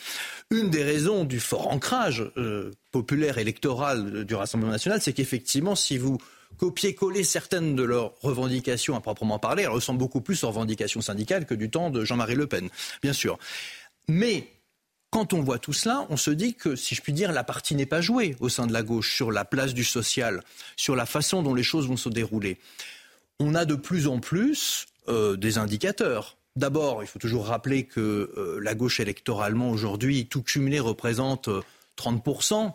une 0.51 0.69
des 0.69 0.83
raisons 0.83 1.23
du 1.23 1.39
fort 1.39 1.71
ancrage 1.71 2.23
euh, 2.37 2.71
populaire 2.91 3.39
électoral 3.39 4.23
du 4.23 4.35
Rassemblement 4.35 4.71
national, 4.71 5.01
c'est 5.01 5.13
qu'effectivement, 5.13 5.75
si 5.75 5.97
vous 5.97 6.19
copiez-collez 6.57 7.23
certaines 7.23 7.75
de 7.75 7.83
leurs 7.83 8.13
revendications 8.21 8.95
à 8.95 9.01
proprement 9.01 9.39
parler, 9.39 9.63
elles 9.63 9.69
ressemblent 9.69 9.99
beaucoup 9.99 10.21
plus 10.21 10.43
aux 10.43 10.47
revendications 10.47 11.01
syndicales 11.01 11.45
que 11.45 11.55
du 11.55 11.69
temps 11.69 11.89
de 11.89 12.05
Jean-Marie 12.05 12.35
Le 12.35 12.47
Pen, 12.47 12.69
bien 13.01 13.13
sûr. 13.13 13.37
Mais 14.07 14.47
quand 15.09 15.33
on 15.33 15.41
voit 15.41 15.59
tout 15.59 15.73
cela, 15.73 16.05
on 16.09 16.17
se 16.17 16.31
dit 16.31 16.55
que, 16.55 16.75
si 16.75 16.95
je 16.95 17.01
puis 17.01 17.13
dire, 17.13 17.31
la 17.31 17.43
partie 17.43 17.75
n'est 17.75 17.85
pas 17.85 18.01
jouée 18.01 18.35
au 18.39 18.49
sein 18.49 18.67
de 18.67 18.73
la 18.73 18.83
gauche 18.83 19.15
sur 19.15 19.31
la 19.31 19.45
place 19.45 19.73
du 19.73 19.83
social, 19.83 20.41
sur 20.75 20.95
la 20.95 21.05
façon 21.05 21.41
dont 21.41 21.53
les 21.53 21.63
choses 21.63 21.87
vont 21.87 21.97
se 21.97 22.09
dérouler 22.09 22.59
on 23.39 23.55
a 23.55 23.65
de 23.65 23.75
plus 23.75 24.07
en 24.07 24.19
plus 24.19 24.85
euh, 25.07 25.35
des 25.35 25.57
indicateurs. 25.57 26.37
D'abord, 26.55 27.03
il 27.03 27.07
faut 27.07 27.19
toujours 27.19 27.47
rappeler 27.47 27.83
que 27.83 28.31
euh, 28.37 28.59
la 28.61 28.75
gauche 28.75 28.99
électoralement 28.99 29.69
aujourd'hui, 29.69 30.27
tout 30.27 30.41
cumulé, 30.41 30.79
représente 30.79 31.49
30%. 31.97 32.73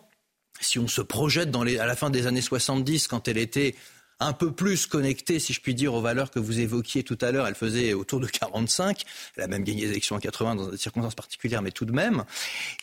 Si 0.61 0.79
on 0.79 0.87
se 0.87 1.01
projette 1.01 1.55
à 1.55 1.85
la 1.85 1.95
fin 1.95 2.09
des 2.09 2.27
années 2.27 2.41
70, 2.41 3.07
quand 3.07 3.27
elle 3.27 3.37
était 3.37 3.75
un 4.21 4.33
peu 4.33 4.51
plus 4.51 4.85
connectée, 4.85 5.39
si 5.39 5.51
je 5.51 5.61
puis 5.61 5.73
dire, 5.73 5.95
aux 5.95 6.01
valeurs 6.01 6.29
que 6.29 6.39
vous 6.39 6.59
évoquiez 6.59 7.03
tout 7.03 7.17
à 7.21 7.31
l'heure, 7.31 7.47
elle 7.47 7.55
faisait 7.55 7.93
autour 7.93 8.19
de 8.19 8.27
45. 8.27 9.03
Elle 9.35 9.43
a 9.43 9.47
même 9.47 9.63
gagné 9.63 9.81
les 9.81 9.89
élections 9.89 10.15
en 10.15 10.19
80 10.19 10.55
dans 10.55 10.67
des 10.67 10.77
circonstances 10.77 11.15
particulières, 11.15 11.63
mais 11.63 11.71
tout 11.71 11.85
de 11.85 11.91
même. 11.91 12.23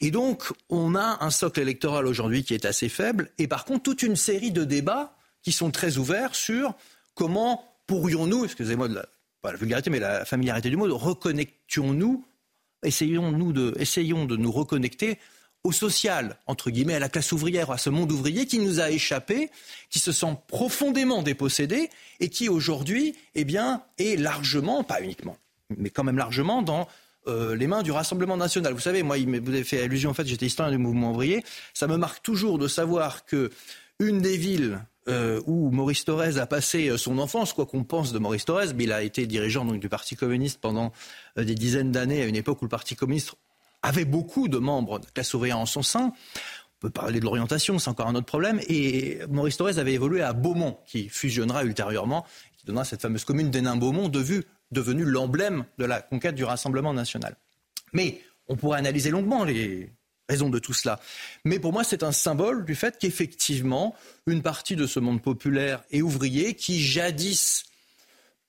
Et 0.01 0.11
donc, 0.11 0.53
on 0.69 0.97
a 0.97 1.25
un 1.25 1.31
socle 1.31 1.61
électoral 1.61 2.07
aujourd'hui 2.07 2.43
qui 2.43 2.55
est 2.55 2.65
assez 2.65 2.89
faible. 2.89 3.31
Et 3.39 3.47
par 3.47 3.65
contre, 3.65 3.85
toute 3.85 4.03
une 4.03 4.17
série 4.17 4.51
de 4.51 4.65
débats 4.65 5.17
qui 5.43 5.53
sont 5.53 5.71
très 5.71 5.97
ouverts 5.99 6.35
sur 6.35 6.75
comment 7.15 7.65
pourrions-nous, 7.87 8.45
excusez-moi 8.45 8.89
de 8.89 8.97
la, 8.97 9.07
pas 9.41 9.53
la 9.53 9.59
vulgarité, 9.59 9.91
mais 9.91 10.01
la 10.01 10.25
familiarité 10.25 10.71
du 10.71 10.77
mot, 10.77 10.93
reconnections-nous, 10.97 12.25
essayons-nous 12.83 13.53
de, 13.53 13.75
essayons 13.79 14.25
de 14.25 14.37
nous 14.37 14.51
reconnecter 14.51 15.19
au 15.65 15.73
social, 15.73 16.37
entre 16.47 16.71
guillemets, 16.71 16.95
à 16.95 16.99
la 16.99 17.09
classe 17.09 17.33
ouvrière, 17.33 17.71
à 17.71 17.79
ce 17.79 17.91
monde 17.91 18.13
ouvrier 18.13 18.47
qui 18.47 18.59
nous 18.59 18.81
a 18.81 18.91
échappé, 18.91 19.51
qui 19.91 19.99
se 19.99 20.13
sent 20.13 20.37
profondément 20.47 21.23
dépossédé 21.23 21.91
et 22.21 22.29
qui 22.29 22.49
aujourd'hui, 22.49 23.15
eh 23.35 23.45
bien, 23.45 23.83
est 23.99 24.19
largement, 24.19 24.85
pas 24.85 25.03
uniquement, 25.03 25.37
mais 25.77 25.91
quand 25.91 26.05
même 26.05 26.19
largement 26.19 26.63
dans 26.63 26.89
euh, 27.27 27.57
les 27.57 27.67
mains 27.67 27.83
du 27.83 27.91
Rassemblement 27.91 28.37
national. 28.37 28.73
Vous 28.73 28.81
savez, 28.81 29.03
moi, 29.03 29.17
vous 29.19 29.51
avez 29.51 29.65
fait 29.65 29.83
allusion, 29.83 30.11
en 30.11 30.15
fait, 30.15 30.27
j'étais 30.27 30.47
historien 30.47 30.73
du 30.73 30.79
mouvement 30.79 31.11
ouvrier. 31.11 31.45
Ça 31.75 31.87
me 31.87 31.97
marque 31.97 32.23
toujours 32.23 32.59
de 32.59 32.69
savoir 32.69 33.25
que 33.25 33.51
une 33.99 34.21
des 34.23 34.37
villes 34.37 34.81
euh, 35.09 35.43
où 35.47 35.71
Maurice 35.71 36.05
Thorez 36.05 36.39
a 36.39 36.47
passé 36.47 36.89
euh, 36.89 36.97
son 36.97 37.19
enfance, 37.19 37.53
quoi 37.53 37.67
qu'on 37.67 37.83
pense 37.83 38.13
de 38.13 38.19
Maurice 38.19 38.45
Thorez, 38.45 38.73
mais 38.75 38.85
il 38.85 38.93
a 38.93 39.03
été 39.03 39.27
dirigeant 39.27 39.65
donc, 39.65 39.81
du 39.81 39.89
Parti 39.89 40.15
communiste 40.15 40.61
pendant 40.61 40.93
des 41.37 41.55
dizaines 41.55 41.93
d'années, 41.93 42.23
à 42.23 42.27
une 42.27 42.37
époque 42.37 42.63
où 42.63 42.65
le 42.65 42.71
Parti 42.71 42.95
communiste 42.95 43.35
avait 43.83 44.05
beaucoup 44.05 44.49
de 44.49 44.59
membres 44.59 44.99
de 44.99 45.07
classe 45.07 45.35
ouvrière 45.35 45.59
en 45.59 45.67
son 45.67 45.83
sein. 45.83 46.13
On 46.77 46.81
peut 46.81 46.91
parler 46.91 47.21
de 47.21 47.25
l'orientation, 47.25 47.79
c'est 47.79 47.91
encore 47.91 48.07
un 48.07 48.15
autre 48.15 48.27
problème. 48.27 48.61
Et 48.69 49.21
Maurice 49.29 49.57
Thorez 49.57 49.79
avait 49.79 49.95
évolué 49.95 50.23
à 50.23 50.33
Beaumont, 50.33 50.79
qui 50.87 51.09
fusionnera 51.09 51.65
ultérieurement, 51.65 52.25
qui 52.57 52.67
donnera 52.67 52.85
cette 52.85 53.03
fameuse 53.03 53.25
commune 53.25 53.51
d'Hénin-Beaumont, 53.51 54.09
devenue 54.09 55.05
l'emblème 55.05 55.65
de 55.79 55.85
la 55.85 56.03
conquête 56.03 56.35
du 56.35 56.45
Rassemblement 56.45 56.95
national. 56.95 57.37
Mais 57.93 58.21
on 58.47 58.57
pourrait 58.57 58.79
analyser 58.79 59.11
longuement 59.11 59.45
les, 59.45 59.93
raison 60.29 60.51
de 60.51 60.59
tout 60.59 60.75
cela. 60.75 61.01
Mais 61.45 61.59
pour 61.59 61.73
moi, 61.73 61.85
c'est 61.85 62.03
un 62.03 62.13
symbole 62.13 62.65
du 62.65 62.75
fait 62.75 62.99
qu'effectivement, 62.99 63.95
une 64.27 64.43
partie 64.43 64.77
de 64.77 64.87
ce 64.87 65.01
monde 65.01 65.23
populaire 65.23 65.83
et 65.91 66.03
ouvrier 66.03 66.55
qui 66.55 66.81
jadis 66.83 67.65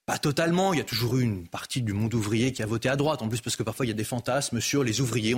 pas 0.10 0.18
totalement. 0.18 0.74
Il 0.74 0.78
y 0.78 0.82
a 0.82 0.86
toujours 0.86 1.18
eu 1.18 1.22
une 1.22 1.48
partie 1.48 1.84
du 1.84 1.94
monde 1.94 2.16
ouvrier 2.16 2.52
qui 2.52 2.64
a 2.64 2.66
voté 2.66 2.90
à 2.90 2.96
droite. 2.96 3.22
En 3.22 3.30
plus, 3.30 3.42
parce 3.42 3.56
que 3.56 3.62
parfois, 3.62 3.86
il 3.86 3.90
y 3.90 3.92
a 3.92 3.96
des 3.96 4.04
fantasmes 4.04 4.60
sur 4.60 4.84
les 4.84 5.02
ouvriers. 5.02 5.36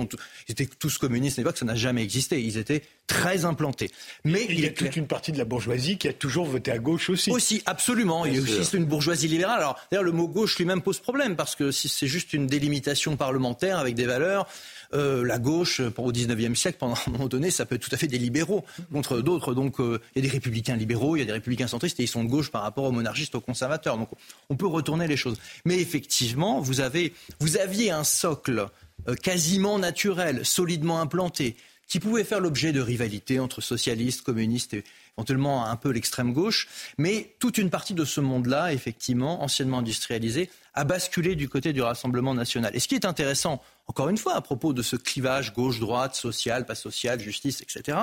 Ils 0.48 0.52
étaient 0.52 0.64
tous 0.66 0.96
communistes 0.96 1.38
à 1.38 1.42
l'époque. 1.42 1.58
Ça 1.58 1.66
n'a 1.66 1.74
jamais 1.74 2.02
existé. 2.02 2.40
Ils 2.40 2.56
étaient 2.56 2.82
très 3.06 3.44
implantés. 3.44 3.90
Mais 4.24 4.46
il, 4.48 4.60
y 4.60 4.66
a 4.66 4.70
toute 4.70 4.96
une 4.96 5.06
partie 5.06 5.30
de 5.30 5.36
la 5.36 5.44
bourgeoisie 5.44 5.98
qui 5.98 6.08
a 6.08 6.14
toujours 6.14 6.46
voté 6.46 6.70
à 6.70 6.78
gauche 6.78 7.10
aussi. 7.10 7.30
Aussi, 7.30 7.62
absolument. 7.66 8.24
il 8.24 8.34
y 8.34 8.38
a 8.38 8.40
aussi 8.40 8.74
une 8.74 8.86
bourgeoisie 8.86 9.28
libérale. 9.28 9.58
Alors, 9.58 9.78
d'ailleurs, 9.90 10.04
le 10.04 10.12
mot 10.12 10.26
gauche 10.26 10.56
lui-même 10.56 10.80
pose 10.80 11.00
problème 11.00 11.36
parce 11.36 11.54
que 11.54 11.70
si 11.70 11.90
c'est 11.90 12.06
juste 12.06 12.32
une 12.32 12.46
délimitation 12.46 13.16
parlementaire 13.16 13.76
avec 13.78 13.94
des 13.94 14.06
valeurs, 14.06 14.48
euh, 14.94 15.24
la 15.24 15.38
gauche, 15.38 15.80
au 15.80 16.12
XIXe 16.12 16.58
siècle, 16.58 16.78
pendant 16.78 16.96
un 17.06 17.10
moment 17.10 17.28
donné, 17.28 17.50
ça 17.50 17.66
peut 17.66 17.76
être 17.76 17.82
tout 17.82 17.94
à 17.94 17.96
fait 17.96 18.06
des 18.06 18.18
libéraux 18.18 18.64
contre 18.92 19.20
d'autres. 19.20 19.54
Donc, 19.54 19.80
euh, 19.80 20.00
il 20.14 20.22
y 20.22 20.26
a 20.26 20.28
des 20.28 20.32
républicains 20.32 20.76
libéraux, 20.76 21.16
il 21.16 21.20
y 21.20 21.22
a 21.22 21.26
des 21.26 21.32
républicains 21.32 21.68
centristes, 21.68 21.98
et 22.00 22.04
ils 22.04 22.08
sont 22.08 22.24
de 22.24 22.28
gauche 22.28 22.50
par 22.50 22.62
rapport 22.62 22.84
aux 22.84 22.92
monarchistes, 22.92 23.34
aux 23.34 23.40
conservateurs. 23.40 23.96
Donc, 23.96 24.08
on 24.50 24.56
peut 24.56 24.66
retourner 24.66 25.06
les 25.06 25.16
choses. 25.16 25.38
Mais 25.64 25.80
effectivement, 25.80 26.60
vous, 26.60 26.80
avez, 26.80 27.12
vous 27.40 27.56
aviez 27.56 27.90
un 27.90 28.04
socle 28.04 28.68
euh, 29.08 29.14
quasiment 29.14 29.78
naturel, 29.78 30.44
solidement 30.44 31.00
implanté, 31.00 31.56
qui 31.88 32.00
pouvait 32.00 32.24
faire 32.24 32.40
l'objet 32.40 32.72
de 32.72 32.80
rivalités 32.80 33.38
entre 33.38 33.60
socialistes, 33.60 34.22
communistes 34.22 34.74
et 34.74 34.84
éventuellement 35.16 35.66
un 35.66 35.76
peu 35.76 35.90
l'extrême 35.90 36.32
gauche. 36.32 36.68
Mais 36.98 37.34
toute 37.38 37.58
une 37.58 37.70
partie 37.70 37.94
de 37.94 38.04
ce 38.04 38.20
monde-là, 38.20 38.72
effectivement, 38.72 39.42
anciennement 39.42 39.78
industrialisé, 39.78 40.50
a 40.74 40.84
basculé 40.84 41.34
du 41.34 41.48
côté 41.48 41.72
du 41.72 41.82
Rassemblement 41.82 42.34
national. 42.34 42.74
Et 42.74 42.80
ce 42.80 42.88
qui 42.88 42.94
est 42.94 43.04
intéressant, 43.04 43.62
encore 43.86 44.08
une 44.08 44.18
fois, 44.18 44.34
à 44.34 44.40
propos 44.40 44.72
de 44.72 44.82
ce 44.82 44.96
clivage 44.96 45.52
gauche-droite, 45.52 46.14
social, 46.14 46.64
pas 46.64 46.74
social, 46.74 47.20
justice, 47.20 47.60
etc., 47.60 47.98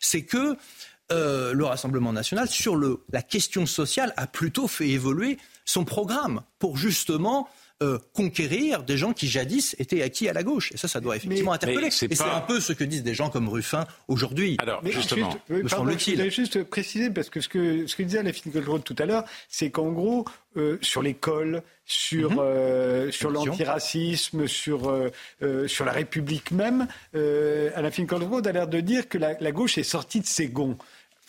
c'est 0.00 0.22
que 0.22 0.56
euh, 1.10 1.52
le 1.52 1.64
Rassemblement 1.64 2.12
national, 2.12 2.48
sur 2.48 2.76
la 2.76 3.22
question 3.22 3.66
sociale, 3.66 4.14
a 4.16 4.26
plutôt 4.26 4.68
fait 4.68 4.88
évoluer 4.88 5.38
son 5.64 5.84
programme 5.84 6.42
pour 6.58 6.76
justement 6.76 7.48
euh, 7.82 7.98
conquérir 8.12 8.84
des 8.84 8.96
gens 8.96 9.12
qui 9.12 9.26
jadis 9.26 9.74
étaient 9.78 10.02
acquis 10.02 10.28
à 10.28 10.32
la 10.32 10.44
gauche. 10.44 10.70
Et 10.72 10.76
ça, 10.76 10.86
ça 10.86 11.00
doit 11.00 11.16
effectivement 11.16 11.52
interpeller. 11.52 11.88
Et 11.88 11.90
c'est 11.90 12.20
un 12.22 12.40
peu 12.40 12.60
ce 12.60 12.72
que 12.72 12.84
disent 12.84 13.02
des 13.02 13.14
gens 13.14 13.28
comme 13.28 13.48
Ruffin 13.48 13.86
aujourd'hui. 14.06 14.56
Alors, 14.60 14.80
justement, 14.86 15.36
me 15.48 15.66
semble-t-il. 15.66 16.12
Je 16.12 16.18
voulais 16.20 16.30
juste 16.30 16.62
préciser, 16.62 17.10
parce 17.10 17.28
que 17.28 17.40
ce 17.40 17.48
que, 17.48 17.86
ce 17.86 17.96
que 17.96 18.04
disait 18.04 18.20
Alain 18.20 18.30
Goldroth 18.46 18.84
tout 18.84 18.96
à 18.98 19.06
l'heure, 19.06 19.24
c'est 19.48 19.70
qu'en 19.70 19.90
gros, 19.90 20.24
euh, 20.56 20.78
sur 20.80 21.02
l'école, 21.02 21.62
sur, 21.84 22.32
mhm. 22.32 22.38
euh, 22.38 23.10
sur 23.10 23.30
l'antiracisme, 23.30 24.46
sur, 24.46 24.94
sur 25.66 25.84
la 25.84 25.92
République 25.92 26.52
même, 26.52 26.86
Alain 27.14 27.90
Finkielkraut 27.90 28.46
a 28.46 28.52
l'air 28.52 28.68
de 28.68 28.80
dire 28.80 29.08
que 29.08 29.18
la, 29.18 29.36
la 29.40 29.50
gauche 29.50 29.76
est 29.76 29.82
sortie 29.82 30.20
de 30.20 30.26
ses 30.26 30.46
gonds 30.46 30.78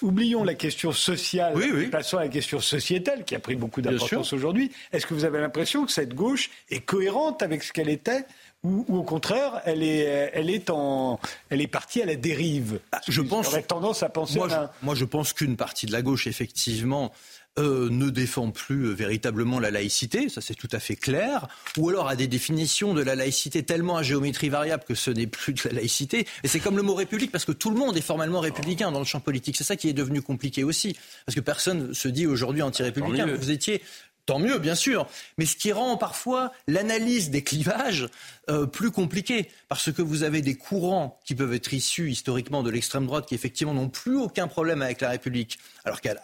oublions 0.01 0.43
la 0.43 0.55
question 0.55 0.91
sociale, 0.91 1.53
oui, 1.55 1.87
passons 1.87 2.17
à 2.17 2.21
la 2.21 2.29
question 2.29 2.59
sociétale 2.59 3.23
qui 3.23 3.35
a 3.35 3.39
pris 3.39 3.55
beaucoup 3.55 3.81
d'importance 3.81 4.33
aujourd'hui. 4.33 4.71
Est-ce 4.91 5.05
que 5.05 5.13
vous 5.13 5.25
avez 5.25 5.39
l'impression 5.39 5.85
que 5.85 5.91
cette 5.91 6.13
gauche 6.13 6.49
est 6.69 6.81
cohérente 6.81 7.41
avec 7.41 7.63
ce 7.63 7.71
qu'elle 7.71 7.89
était 7.89 8.25
ou, 8.63 8.85
au 8.87 9.03
contraire, 9.03 9.61
elle 9.65 9.83
est, 9.83 10.31
elle 10.33 10.49
est 10.49 10.69
en, 10.69 11.19
elle 11.49 11.59
est 11.59 11.67
partie 11.67 12.01
à 12.01 12.05
la 12.05 12.15
dérive? 12.15 12.79
Bah, 12.93 13.01
je 13.09 13.21
pense. 13.21 13.47
J'aurais 13.47 13.61
tendance 13.61 14.03
à 14.03 14.09
penser. 14.09 14.39
moi, 14.81 14.95
je 14.95 15.03
pense 15.03 15.33
qu'une 15.33 15.57
partie 15.57 15.85
de 15.85 15.91
la 15.91 16.01
gauche, 16.01 16.27
effectivement, 16.27 17.11
euh, 17.59 17.89
ne 17.91 18.09
défend 18.09 18.49
plus 18.49 18.88
euh, 18.88 18.93
véritablement 18.93 19.59
la 19.59 19.69
laïcité, 19.69 20.27
ça 20.27 20.41
c'est 20.41 20.55
tout 20.55 20.69
à 20.71 20.80
fait 20.80 20.95
clair, 20.95 21.47
ou 21.77 21.89
alors 21.89 22.07
a 22.07 22.15
des 22.15 22.27
définitions 22.27 22.93
de 22.93 23.01
la 23.03 23.15
laïcité 23.15 23.61
tellement 23.61 23.97
à 23.97 24.03
géométrie 24.03 24.49
variable 24.49 24.84
que 24.88 24.95
ce 24.95 25.11
n'est 25.11 25.27
plus 25.27 25.53
de 25.53 25.61
la 25.65 25.73
laïcité. 25.73 26.25
Et 26.43 26.47
c'est 26.47 26.59
comme 26.59 26.77
le 26.77 26.84
mot 26.84 26.95
république, 26.95 27.31
parce 27.31 27.45
que 27.45 27.51
tout 27.51 27.69
le 27.69 27.77
monde 27.77 27.95
est 27.95 28.01
formellement 28.01 28.39
républicain 28.39 28.91
dans 28.91 28.99
le 28.99 29.05
champ 29.05 29.19
politique. 29.19 29.55
C'est 29.55 29.63
ça 29.63 29.75
qui 29.75 29.88
est 29.88 29.93
devenu 29.93 30.21
compliqué 30.21 30.63
aussi, 30.63 30.97
parce 31.25 31.35
que 31.35 31.41
personne 31.41 31.93
se 31.93 32.07
dit 32.07 32.25
aujourd'hui 32.25 32.63
anti-républicain. 32.63 33.27
Vous 33.27 33.51
étiez 33.51 33.81
Tant 34.25 34.39
mieux, 34.39 34.57
bien 34.57 34.75
sûr. 34.75 35.07
Mais 35.38 35.45
ce 35.45 35.57
qui 35.57 35.73
rend 35.73 35.97
parfois 35.97 36.53
l'analyse 36.67 37.30
des 37.30 37.43
clivages 37.43 38.07
euh, 38.49 38.65
plus 38.65 38.89
compliquée, 38.89 39.49
parce 39.67 39.91
que 39.91 40.01
vous 40.01 40.23
avez 40.23 40.41
des 40.41 40.55
courants 40.55 41.19
qui 41.25 41.35
peuvent 41.35 41.53
être 41.53 41.73
issus 41.73 42.09
historiquement 42.09 42.63
de 42.63 42.69
l'extrême 42.69 43.05
droite, 43.05 43.27
qui 43.27 43.35
effectivement 43.35 43.73
n'ont 43.73 43.89
plus 43.89 44.15
aucun 44.15 44.47
problème 44.47 44.81
avec 44.81 45.01
la 45.01 45.09
République, 45.09 45.59
alors 45.84 45.99
qu'à 45.99 46.15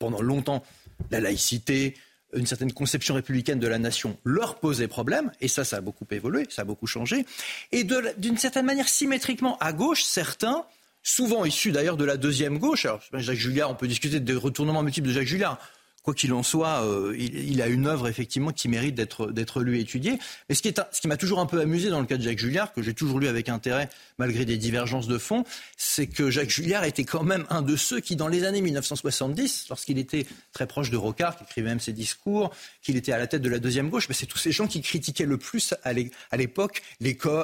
pendant 0.00 0.20
longtemps, 0.20 0.64
la 1.12 1.20
laïcité, 1.20 1.94
une 2.34 2.46
certaine 2.46 2.72
conception 2.72 3.14
républicaine 3.14 3.60
de 3.60 3.68
la 3.68 3.78
nation 3.78 4.18
leur 4.24 4.58
posait 4.58 4.88
problème, 4.88 5.30
et 5.40 5.46
ça, 5.46 5.64
ça 5.64 5.76
a 5.76 5.80
beaucoup 5.80 6.06
évolué, 6.10 6.46
ça 6.48 6.62
a 6.62 6.64
beaucoup 6.64 6.88
changé. 6.88 7.24
Et 7.70 7.84
d'une 7.84 8.38
certaine 8.38 8.66
manière, 8.66 8.88
symétriquement, 8.88 9.56
à 9.58 9.72
gauche, 9.72 10.02
certains, 10.02 10.64
souvent 11.02 11.44
issus 11.44 11.70
d'ailleurs 11.70 11.96
de 11.96 12.04
la 12.04 12.16
deuxième 12.16 12.58
gauche, 12.58 12.86
alors 12.86 13.02
Jacques 13.14 13.36
Julliard, 13.36 13.70
on 13.70 13.74
peut 13.74 13.88
discuter 13.88 14.18
des 14.18 14.34
retournements 14.34 14.82
multiples 14.82 15.08
de 15.08 15.12
Jacques 15.12 15.26
Julliard, 15.26 15.58
quoi 16.02 16.14
qu'il 16.14 16.32
en 16.32 16.42
soit, 16.42 16.84
euh, 16.84 17.14
il, 17.18 17.60
a 17.60 17.68
une 17.68 17.86
œuvre 17.86 18.08
effectivement 18.08 18.52
qui 18.52 18.68
mérite 18.68 18.94
d'être 18.94 19.62
lue 19.62 19.78
et 19.78 19.80
étudiée. 19.80 20.18
Mais 20.48 20.54
ce 20.54 20.62
qui, 20.62 20.72
ce 20.92 21.00
qui 21.00 21.08
m'a 21.08 21.16
toujours 21.16 21.40
un 21.40 21.46
peu 21.46 21.60
amusé 21.60 21.90
dans 21.90 22.00
le 22.00 22.06
cas 22.06 22.16
de 22.16 22.22
Jacques 22.22 22.38
Julliard, 22.38 22.72
que 22.72 22.82
j'ai 22.82 22.94
toujours 22.94 23.20
lu 23.20 23.28
avec 23.28 23.48
intérêt 23.48 23.90
malgré 24.18 24.44
des 24.44 24.56
divergences 24.56 25.08
de 25.08 25.18
fond, 25.18 25.44
c'est 25.76 26.06
que 26.06 26.30
Jacques 26.30 26.50
Julliard 26.50 26.84
était 26.84 27.04
quand 27.04 27.22
même 27.22 27.44
un 27.50 27.62
de 27.62 27.76
ceux 27.76 28.00
qui, 28.00 28.16
dans 28.16 28.28
les 28.28 28.44
années 28.44 28.62
1970, 28.62 29.66
lorsqu'il 29.68 29.98
était 29.98 30.26
très 30.52 30.66
proche 30.66 30.90
de 30.90 30.96
Rocard, 30.96 31.36
qui 31.36 31.44
écrivait 31.44 31.68
même 31.68 31.80
ses 31.80 31.92
discours, 31.92 32.50
qu'il 32.82 32.96
était 32.96 33.12
à 33.12 33.18
la 33.18 33.26
tête 33.26 33.42
de 33.42 33.50
la 33.50 33.58
deuxième 33.58 33.90
gauche, 33.90 34.08
mais 34.08 34.14
c'est 34.14 34.26
tous 34.26 34.38
ces 34.38 34.52
gens 34.52 34.66
qui 34.66 34.80
critiquaient 34.80 35.26
le 35.26 35.38
plus 35.38 35.74
à 35.84 35.92
l'époque 36.36 36.82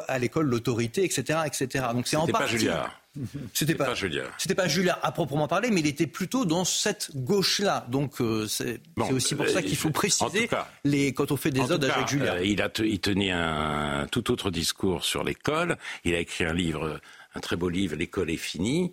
à 0.08 0.18
l'école 0.18 0.46
l'autorité, 0.46 1.04
etc., 1.04 1.40
etc. 1.46 1.86
Donc 1.92 2.06
c'est 2.06 2.16
en 2.16 2.26
partie. 2.26 2.52
Pas 2.52 2.58
Julliard. 2.58 3.05
C'était 3.52 3.74
pas, 3.74 3.94
Julien. 3.94 4.24
C'était 4.38 4.54
pas 4.54 4.68
Julien 4.68 4.96
à 5.02 5.12
proprement 5.12 5.48
parler, 5.48 5.70
mais 5.70 5.80
il 5.80 5.86
était 5.86 6.06
plutôt 6.06 6.44
dans 6.44 6.64
cette 6.64 7.10
gauche-là. 7.14 7.86
Donc 7.88 8.20
euh, 8.20 8.46
c'est 8.46 8.80
aussi 9.10 9.34
pour 9.34 9.48
ça 9.48 9.58
euh, 9.58 9.62
qu'il 9.62 9.76
faut 9.76 9.90
préciser 9.90 10.48
les, 10.84 11.12
quand 11.12 11.32
on 11.32 11.36
fait 11.36 11.50
des 11.50 11.70
odes 11.70 11.84
Jacques 11.84 12.08
Julien. 12.08 12.34
Euh, 12.34 12.44
il, 12.44 12.62
a 12.62 12.70
il 12.78 13.00
tenait 13.00 13.30
un 13.30 14.06
tout 14.10 14.30
autre 14.30 14.50
discours 14.50 15.04
sur 15.04 15.24
l'école. 15.24 15.76
Il 16.04 16.14
a 16.14 16.18
écrit 16.18 16.44
un 16.44 16.54
livre, 16.54 17.00
un 17.34 17.40
très 17.40 17.56
beau 17.56 17.68
livre, 17.68 17.96
L'école 17.96 18.30
est 18.30 18.36
finie. 18.36 18.92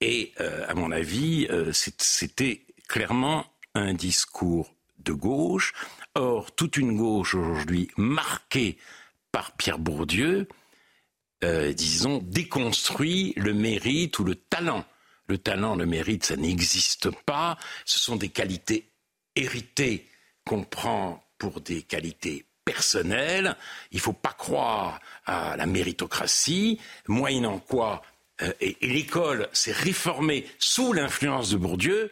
Et 0.00 0.32
à 0.68 0.74
mon 0.74 0.90
avis, 0.90 1.48
c'était 1.72 2.62
clairement 2.88 3.46
un 3.74 3.94
discours 3.94 4.74
de 4.98 5.12
gauche. 5.12 5.72
Or, 6.14 6.52
toute 6.52 6.76
une 6.76 6.96
gauche 6.96 7.34
aujourd'hui 7.34 7.88
marquée 7.96 8.76
par 9.32 9.52
Pierre 9.52 9.78
Bourdieu, 9.78 10.46
euh, 11.44 11.72
disons, 11.72 12.18
déconstruit 12.22 13.34
le 13.36 13.52
mérite 13.52 14.18
ou 14.18 14.24
le 14.24 14.34
talent. 14.34 14.84
Le 15.26 15.38
talent, 15.38 15.76
le 15.76 15.86
mérite, 15.86 16.24
ça 16.24 16.36
n'existe 16.36 17.10
pas. 17.10 17.58
Ce 17.84 17.98
sont 17.98 18.16
des 18.16 18.30
qualités 18.30 18.90
héritées 19.36 20.06
qu'on 20.44 20.64
prend 20.64 21.22
pour 21.38 21.60
des 21.60 21.82
qualités 21.82 22.46
personnelles. 22.64 23.56
Il 23.92 23.96
ne 23.96 24.00
faut 24.00 24.12
pas 24.14 24.32
croire 24.32 25.00
à 25.26 25.56
la 25.56 25.66
méritocratie, 25.66 26.80
moyennant 27.08 27.58
quoi 27.58 28.02
euh, 28.42 28.52
et, 28.60 28.76
l'école 28.80 29.48
s'est 29.52 29.72
réformée 29.72 30.46
sous 30.58 30.92
l'influence 30.92 31.50
de 31.50 31.56
Bourdieu, 31.56 32.10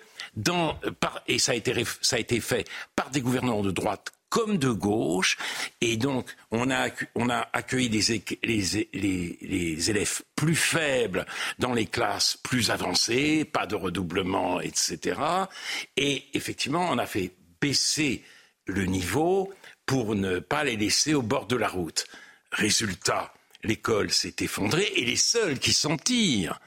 et 1.27 1.39
ça 1.39 1.53
a, 1.53 1.55
été, 1.55 1.85
ça 2.01 2.17
a 2.17 2.19
été 2.19 2.41
fait 2.41 2.69
par 2.95 3.11
des 3.11 3.21
gouverneurs 3.21 3.63
de 3.63 3.71
droite 3.71 4.13
comme 4.33 4.57
de 4.57 4.71
gauche. 4.71 5.37
Et 5.83 5.99
donc, 5.99 6.35
on 6.51 6.71
a, 6.71 6.89
on 7.15 7.29
a 7.29 7.51
accueilli 7.53 7.91
les, 7.91 8.25
les, 8.43 9.39
les, 9.43 9.91
élèves 9.91 10.23
plus 10.35 10.57
faibles 10.57 11.27
dans 11.59 11.75
les 11.75 11.85
classes 11.85 12.39
plus 12.43 12.71
avancées, 12.71 13.45
pas 13.45 13.67
de 13.67 13.75
redoublement, 13.75 14.59
etc. 14.63 15.21
Et 15.99 16.25
effectivement, 16.33 16.89
on 16.91 16.97
a 16.97 17.05
fait 17.05 17.33
baisser 17.61 18.25
le 18.65 18.87
niveau 18.87 19.53
pour 19.85 20.15
ne 20.15 20.39
pas 20.39 20.65
les 20.65 20.77
laisser 20.77 21.13
au 21.13 21.23
bord 21.23 21.47
de 21.47 21.57
la 21.57 21.69
route. 21.69 22.07
Résultat, 22.53 23.35
l'école 23.63 24.11
s'est 24.11 24.37
effondrée 24.41 24.91
et 24.97 25.05
les 25.05 25.17
seuls 25.17 25.59
qui 25.59 25.75
s'en 25.75 25.99
tirent, 25.99 26.59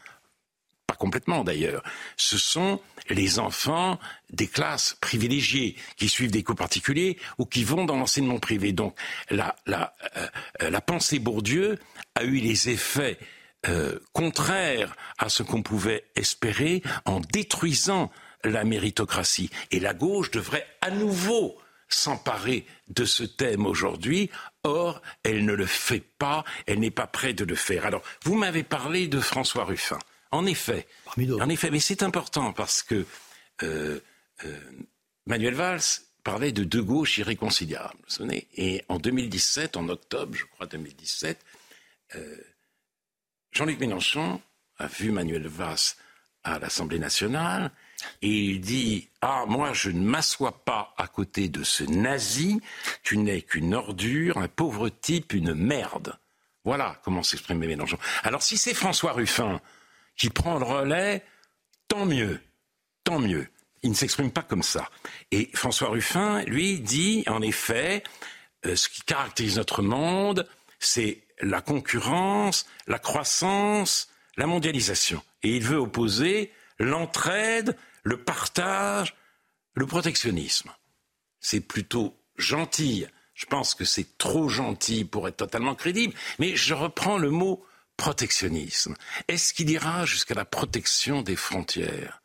complètement 0.98 1.44
d'ailleurs, 1.44 1.84
ce 2.18 2.38
sont 2.38 2.82
les 3.10 3.40
enfants 3.40 4.00
des 4.30 4.48
classes 4.48 4.98
privilégiées 5.00 5.76
qui 5.98 6.10
suivent 6.10 6.32
des 6.32 6.44
cours 6.44 6.56
particuliers 6.56 7.18
ou 7.38 7.46
qui 7.46 7.64
vont 7.64 7.86
dans 7.86 7.98
l'enseignement 7.98 8.40
privé. 8.40 8.74
Donc 8.74 8.98
la, 9.30 9.56
la, 9.66 9.94
euh, 10.18 10.70
la 10.70 10.82
pensée 10.82 11.20
Bourdieu 11.20 11.80
a 12.16 12.24
eu 12.24 12.38
les 12.38 12.70
effets 12.70 13.18
euh, 13.68 14.00
contraires 14.14 14.96
à 15.18 15.30
ce 15.30 15.44
qu'on 15.44 15.64
pouvait 15.64 16.06
espérer 16.16 16.84
en 17.06 17.20
détruisant 17.20 18.12
la 18.44 18.64
méritocratie. 18.64 19.50
Et 19.72 19.80
la 19.80 19.94
gauche 19.94 20.30
devrait 20.32 20.68
à 20.82 20.92
nouveau 20.92 21.58
s'emparer 21.88 22.66
de 22.90 23.06
ce 23.06 23.24
thème 23.24 23.66
aujourd'hui. 23.66 24.30
Or, 24.64 25.02
elle 25.24 25.46
ne 25.46 25.54
le 25.54 25.66
fait 25.66 26.04
pas, 26.20 26.44
elle 26.68 26.80
n'est 26.80 26.92
pas 26.92 27.08
prête 27.08 27.38
de 27.38 27.46
le 27.46 27.56
faire. 27.56 27.86
Alors, 27.86 28.02
vous 28.24 28.36
m'avez 28.36 28.64
parlé 28.64 29.08
de 29.08 29.20
François 29.20 29.66
Ruffin. 29.66 30.00
En 30.32 30.46
effet, 30.46 30.88
en 31.18 31.50
effet, 31.50 31.72
mais 31.72 31.80
c'est 31.80 32.04
important 32.04 32.52
parce 32.52 32.84
que 32.84 33.06
euh, 33.64 34.00
euh, 34.44 34.60
Manuel 35.26 35.54
Valls 35.54 35.82
parlait 36.24 36.52
de 36.52 36.64
deux 36.64 36.84
gauches 36.84 37.18
irréconciliables. 37.20 37.98
Vous 38.08 38.16
savez 38.16 38.48
Et 38.56 38.84
en 38.90 38.98
2017, 38.98 39.78
en 39.78 39.88
octobre, 39.90 40.36
je 40.36 40.46
crois 40.46 40.66
2017, 40.66 41.40
euh, 42.16 42.36
Jean-Luc 43.52 43.80
Mélenchon 43.80 44.42
a 44.78 44.88
vu 44.88 45.12
Manuel 45.12 45.48
Valls 45.48 45.96
à 46.44 46.60
l'Assemblée 46.60 47.00
nationale 47.00 47.72
et 48.22 48.30
il 48.30 48.62
dit 48.62 49.10
Ah, 49.22 49.46
moi, 49.48 49.74
je 49.74 49.90
ne 49.90 50.04
m'assois 50.04 50.64
pas 50.66 50.94
à 50.98 51.08
côté 51.08 51.48
de 51.48 51.64
ce 51.64 51.84
nazi, 51.84 52.60
tu 53.04 53.18
n'es 53.18 53.42
qu'une 53.42 53.74
ordure, 53.74 54.38
un 54.38 54.48
pauvre 54.48 54.90
type, 54.90 55.34
une 55.34 55.54
merde. 55.54 56.18
Voilà 56.64 57.00
comment 57.04 57.24
s'exprimait 57.24 57.68
Mélenchon. 57.68 57.98
Alors, 58.24 58.42
si 58.42 58.58
c'est 58.58 58.74
François 58.74 59.14
Ruffin 59.14 59.62
qui 60.16 60.30
prend 60.30 60.58
le 60.58 60.66
relais, 60.66 61.24
tant 61.88 62.06
mieux, 62.06 62.40
tant 63.04 63.20
mieux. 63.20 63.48
Il 63.84 63.92
ne 63.92 63.96
s'exprime 63.96 64.32
pas 64.32 64.42
comme 64.42 64.64
ça. 64.64 64.90
Et 65.32 65.50
François 65.54 65.90
Ruffin, 65.90 66.44
lui, 66.44 66.80
dit, 66.80 67.24
en 67.28 67.42
effet, 67.42 68.04
euh, 68.66 68.76
ce 68.76 68.90
qui 68.90 69.02
caractérise 69.02 69.58
notre 69.58 69.82
monde, 69.82 70.48
c'est 70.80 71.22
la 71.42 71.62
concurrence, 71.62 72.66
la 72.88 73.00
croissance, 73.00 74.10
la 74.38 74.48
mondialisation. 74.48 75.22
Et 75.44 75.56
il 75.58 75.64
veut 75.64 75.78
opposer 75.78 76.52
l'entraide, 76.80 77.78
le 78.04 78.18
partage, 78.18 79.16
le 79.74 79.86
protectionnisme. 79.86 80.72
C'est 81.40 81.62
plutôt 81.62 82.18
gentil. 82.38 83.06
Je 83.34 83.46
pense 83.46 83.76
que 83.76 83.86
c'est 83.86 84.18
trop 84.18 84.50
gentil 84.50 85.06
pour 85.06 85.28
être 85.28 85.38
totalement 85.38 85.76
crédible. 85.76 86.14
Mais 86.40 86.56
je 86.56 86.74
reprends 86.74 87.18
le 87.18 87.30
mot 87.30 87.64
protectionnisme 87.98 88.96
Est-ce 89.28 89.54
qu'il 89.54 89.70
ira 89.70 90.06
jusqu'à 90.06 90.36
la 90.36 90.46
protection 90.46 91.22
des 91.22 91.36
frontières? 91.36 92.22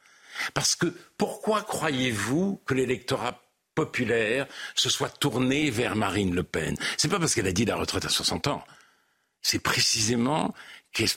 Parce 0.54 0.74
que 0.74 0.86
pourquoi 1.16 1.62
croyez-vous 1.62 2.62
que 2.66 2.74
l'électorat 2.74 3.42
populaire 3.74 4.46
se 4.74 4.88
soit 4.88 5.08
tourné 5.08 5.70
vers 5.70 5.96
Marine 5.96 6.34
Le 6.34 6.42
Pen? 6.42 6.76
C'est 6.96 7.08
pas 7.08 7.18
parce 7.18 7.34
qu'elle 7.34 7.46
a 7.46 7.52
dit 7.52 7.64
la 7.64 7.76
retraite 7.76 8.04
à 8.04 8.08
60 8.08 8.46
ans. 8.48 8.64
C'est 9.42 9.58
précisément 9.58 10.54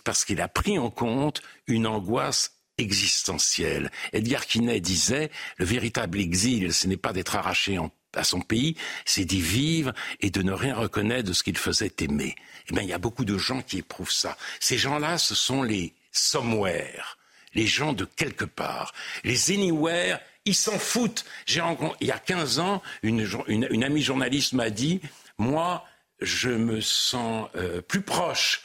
parce 0.04 0.26
qu'il 0.26 0.42
a 0.42 0.48
pris 0.48 0.78
en 0.80 0.90
compte 0.90 1.42
une 1.68 1.88
angoisse 1.88 2.58
existentielle. 2.78 3.92
Edgar 4.14 4.46
Quinet 4.46 4.80
disait 4.80 5.30
le 5.58 5.66
véritable 5.66 6.20
exil, 6.20 6.74
ce 6.74 6.88
n'est 6.88 6.98
pas 6.98 7.14
d'être 7.14 7.36
arraché 7.36 7.78
à 8.16 8.24
son 8.24 8.42
pays, 8.42 8.76
c'est 9.06 9.26
d'y 9.26 9.42
vivre 9.42 9.94
et 10.22 10.30
de 10.30 10.42
ne 10.42 10.52
rien 10.52 10.76
reconnaître 10.76 11.28
de 11.28 11.34
ce 11.34 11.44
qu'il 11.44 11.58
faisait 11.58 11.94
aimer 12.00 12.36
eh 12.70 12.74
bien, 12.74 12.84
il 12.84 12.90
y 12.90 12.94
a 12.94 12.98
beaucoup 12.98 13.26
de 13.26 13.38
gens 13.38 13.62
qui 13.62 13.80
éprouvent 13.80 14.12
ça. 14.12 14.38
Ces 14.60 14.78
gens-là, 14.78 15.18
ce 15.18 15.36
sont 15.36 15.64
les 15.64 15.94
somewhere, 16.12 17.18
les 17.54 17.68
gens 17.68 17.94
de 17.94 18.06
quelque 18.06 18.46
part. 18.46 18.94
Les 19.24 19.52
anywhere, 19.52 20.20
ils 20.46 20.56
s'en 20.56 20.80
foutent. 20.80 21.26
J'ai 21.46 21.62
rencontré, 21.62 21.98
il 22.02 22.08
y 22.08 22.12
a 22.12 22.20
15 22.20 22.60
ans, 22.60 22.82
une, 23.02 23.84
amie 23.84 24.02
journaliste 24.02 24.54
m'a 24.54 24.70
dit, 24.70 25.02
moi, 25.38 25.86
je 26.22 26.50
me 26.50 26.80
sens 26.80 27.50
euh, 27.56 27.82
plus 27.82 28.02
proche 28.02 28.64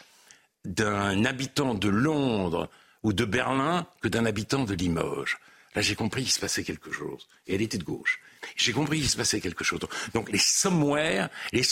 d'un 0.64 1.24
habitant 1.24 1.74
de 1.74 1.88
Londres 1.88 2.68
ou 3.02 3.12
de 3.12 3.24
Berlin 3.24 3.86
que 4.00 4.08
d'un 4.08 4.26
habitant 4.26 4.64
de 4.64 4.74
Limoges. 4.74 5.38
Là, 5.74 5.82
j'ai 5.82 5.94
compris 5.94 6.22
qu'il 6.22 6.32
se 6.32 6.40
passait 6.40 6.64
quelque 6.64 6.92
chose. 6.92 7.28
Et 7.46 7.54
elle 7.54 7.62
était 7.62 7.78
de 7.78 7.84
gauche. 7.84 8.20
J'ai 8.56 8.72
compris 8.72 9.00
qu'il 9.00 9.08
se 9.08 9.16
passait 9.16 9.40
quelque 9.40 9.64
chose. 9.64 9.80
Donc 10.14 10.30
les 10.30 10.38
somewhere, 10.38 11.28
les 11.52 11.62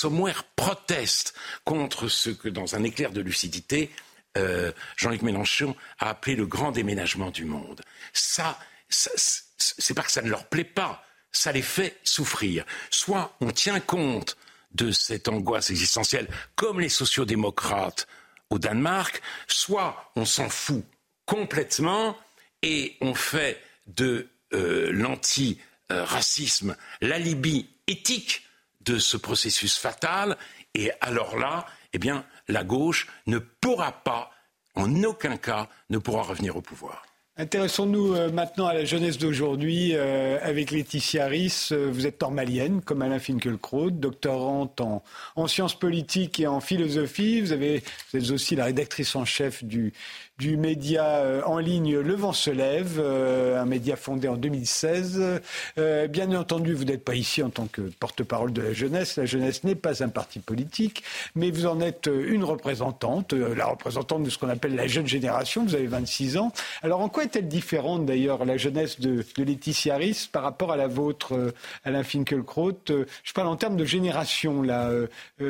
protestent 0.56 1.34
contre 1.64 2.08
ce 2.08 2.30
que, 2.30 2.48
dans 2.48 2.74
un 2.74 2.84
éclair 2.84 3.10
de 3.12 3.20
lucidité, 3.20 3.90
euh, 4.36 4.72
Jean-Luc 4.96 5.22
Mélenchon 5.22 5.74
a 5.98 6.10
appelé 6.10 6.36
le 6.36 6.46
grand 6.46 6.72
déménagement 6.72 7.30
du 7.30 7.44
monde. 7.44 7.80
Ça, 8.12 8.58
c'est 8.88 9.94
pas 9.94 10.02
que 10.02 10.12
ça 10.12 10.22
ne 10.22 10.30
leur 10.30 10.46
plaît 10.46 10.64
pas, 10.64 11.04
ça 11.32 11.52
les 11.52 11.62
fait 11.62 11.98
souffrir. 12.04 12.64
Soit 12.90 13.34
on 13.40 13.50
tient 13.50 13.80
compte 13.80 14.36
de 14.72 14.90
cette 14.92 15.28
angoisse 15.28 15.70
existentielle, 15.70 16.28
comme 16.54 16.80
les 16.80 16.88
sociodémocrates 16.88 18.06
au 18.50 18.58
Danemark, 18.58 19.22
soit 19.46 20.12
on 20.16 20.24
s'en 20.24 20.48
fout 20.48 20.84
complètement 21.24 22.16
et 22.62 22.96
on 23.00 23.14
fait 23.14 23.60
de 23.86 24.28
euh, 24.52 24.90
l'anti 24.92 25.58
racisme, 25.90 26.76
l'alibi 27.00 27.68
éthique 27.86 28.42
de 28.80 28.98
ce 28.98 29.16
processus 29.16 29.76
fatal. 29.76 30.36
Et 30.74 30.90
alors 31.00 31.36
là, 31.36 31.66
eh 31.92 31.98
bien, 31.98 32.24
la 32.48 32.64
gauche 32.64 33.06
ne 33.26 33.38
pourra 33.38 33.92
pas, 33.92 34.30
en 34.74 35.02
aucun 35.04 35.36
cas, 35.36 35.68
ne 35.90 35.98
pourra 35.98 36.22
revenir 36.22 36.56
au 36.56 36.62
pouvoir. 36.62 37.06
Intéressons-nous 37.38 38.14
euh, 38.14 38.32
maintenant 38.32 38.66
à 38.66 38.72
la 38.72 38.86
jeunesse 38.86 39.18
d'aujourd'hui 39.18 39.90
euh, 39.92 40.38
avec 40.40 40.70
Laetitia. 40.70 41.28
Euh, 41.28 41.90
vous 41.92 42.06
êtes 42.06 42.22
normalienne, 42.22 42.80
comme 42.80 43.02
Alain 43.02 43.18
Finkielkraut, 43.18 43.90
doctorante 43.90 44.80
en, 44.80 45.02
en, 45.36 45.46
sciences 45.46 45.78
politiques 45.78 46.40
et 46.40 46.46
en 46.46 46.60
philosophie. 46.60 47.42
Vous, 47.42 47.52
avez, 47.52 47.82
vous 48.10 48.24
êtes 48.24 48.30
aussi 48.30 48.56
la 48.56 48.64
rédactrice 48.64 49.14
en 49.16 49.26
chef 49.26 49.62
du, 49.64 49.92
du 50.38 50.58
média 50.58 51.04
euh, 51.04 51.42
en 51.46 51.58
ligne 51.58 51.98
Le 51.98 52.14
Vent 52.14 52.32
se 52.32 52.50
lève, 52.50 52.98
euh, 52.98 53.60
un 53.60 53.64
média 53.64 53.96
fondé 53.96 54.28
en 54.28 54.36
2016. 54.36 55.40
Euh, 55.78 56.08
bien 56.08 56.30
entendu, 56.34 56.74
vous 56.74 56.84
n'êtes 56.84 57.04
pas 57.04 57.14
ici 57.14 57.42
en 57.42 57.48
tant 57.48 57.66
que 57.66 57.80
porte-parole 57.80 58.52
de 58.52 58.60
la 58.60 58.72
jeunesse. 58.74 59.16
La 59.16 59.24
jeunesse 59.24 59.64
n'est 59.64 59.74
pas 59.74 60.04
un 60.04 60.08
parti 60.08 60.40
politique, 60.40 61.02
mais 61.34 61.50
vous 61.50 61.66
en 61.66 61.80
êtes 61.80 62.10
une 62.12 62.44
représentante, 62.44 63.32
la 63.32 63.66
représentante 63.66 64.24
de 64.24 64.30
ce 64.30 64.36
qu'on 64.36 64.50
appelle 64.50 64.74
la 64.74 64.86
jeune 64.86 65.06
génération. 65.06 65.64
Vous 65.64 65.74
avez 65.74 65.86
26 65.86 66.36
ans. 66.36 66.52
Alors, 66.82 67.00
en 67.00 67.08
quoi 67.08 67.24
est-elle 67.24 67.48
différente 67.48 68.04
d'ailleurs 68.04 68.44
la 68.44 68.58
jeunesse 68.58 69.00
de, 69.00 69.24
Laetitia 69.38 69.96
Ries 69.96 70.28
par 70.30 70.42
rapport 70.42 70.72
à 70.72 70.76
la 70.76 70.88
vôtre, 70.88 71.52
Alain 71.84 72.02
Finkielkraut? 72.02 72.78
Je 72.88 73.32
parle 73.32 73.48
en 73.48 73.56
termes 73.56 73.76
de 73.76 73.84
génération 73.84 74.60
là. 74.62 74.90
vous 75.38 75.46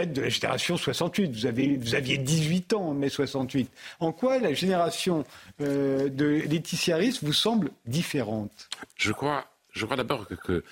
êtes 0.00 0.12
de 0.12 0.22
la 0.22 0.28
génération 0.28 0.76
68. 0.76 1.32
Vous 1.32 1.46
avez, 1.46 1.76
vous 1.76 1.94
aviez 1.94 2.18
18 2.18 2.72
ans 2.72 2.88
en 2.88 2.94
mai 2.94 3.08
68. 3.08 3.59
En 3.98 4.12
quoi 4.12 4.38
la 4.38 4.52
génération 4.54 5.24
euh, 5.60 6.08
de 6.08 6.26
Laetitia 6.26 6.96
Ries 6.96 7.18
vous 7.22 7.32
semble 7.32 7.70
différente? 7.86 8.68
Je 8.96 9.12
crois, 9.12 9.46
je 9.72 9.84
crois 9.84 9.96
d'abord 9.96 10.26
que, 10.26 10.64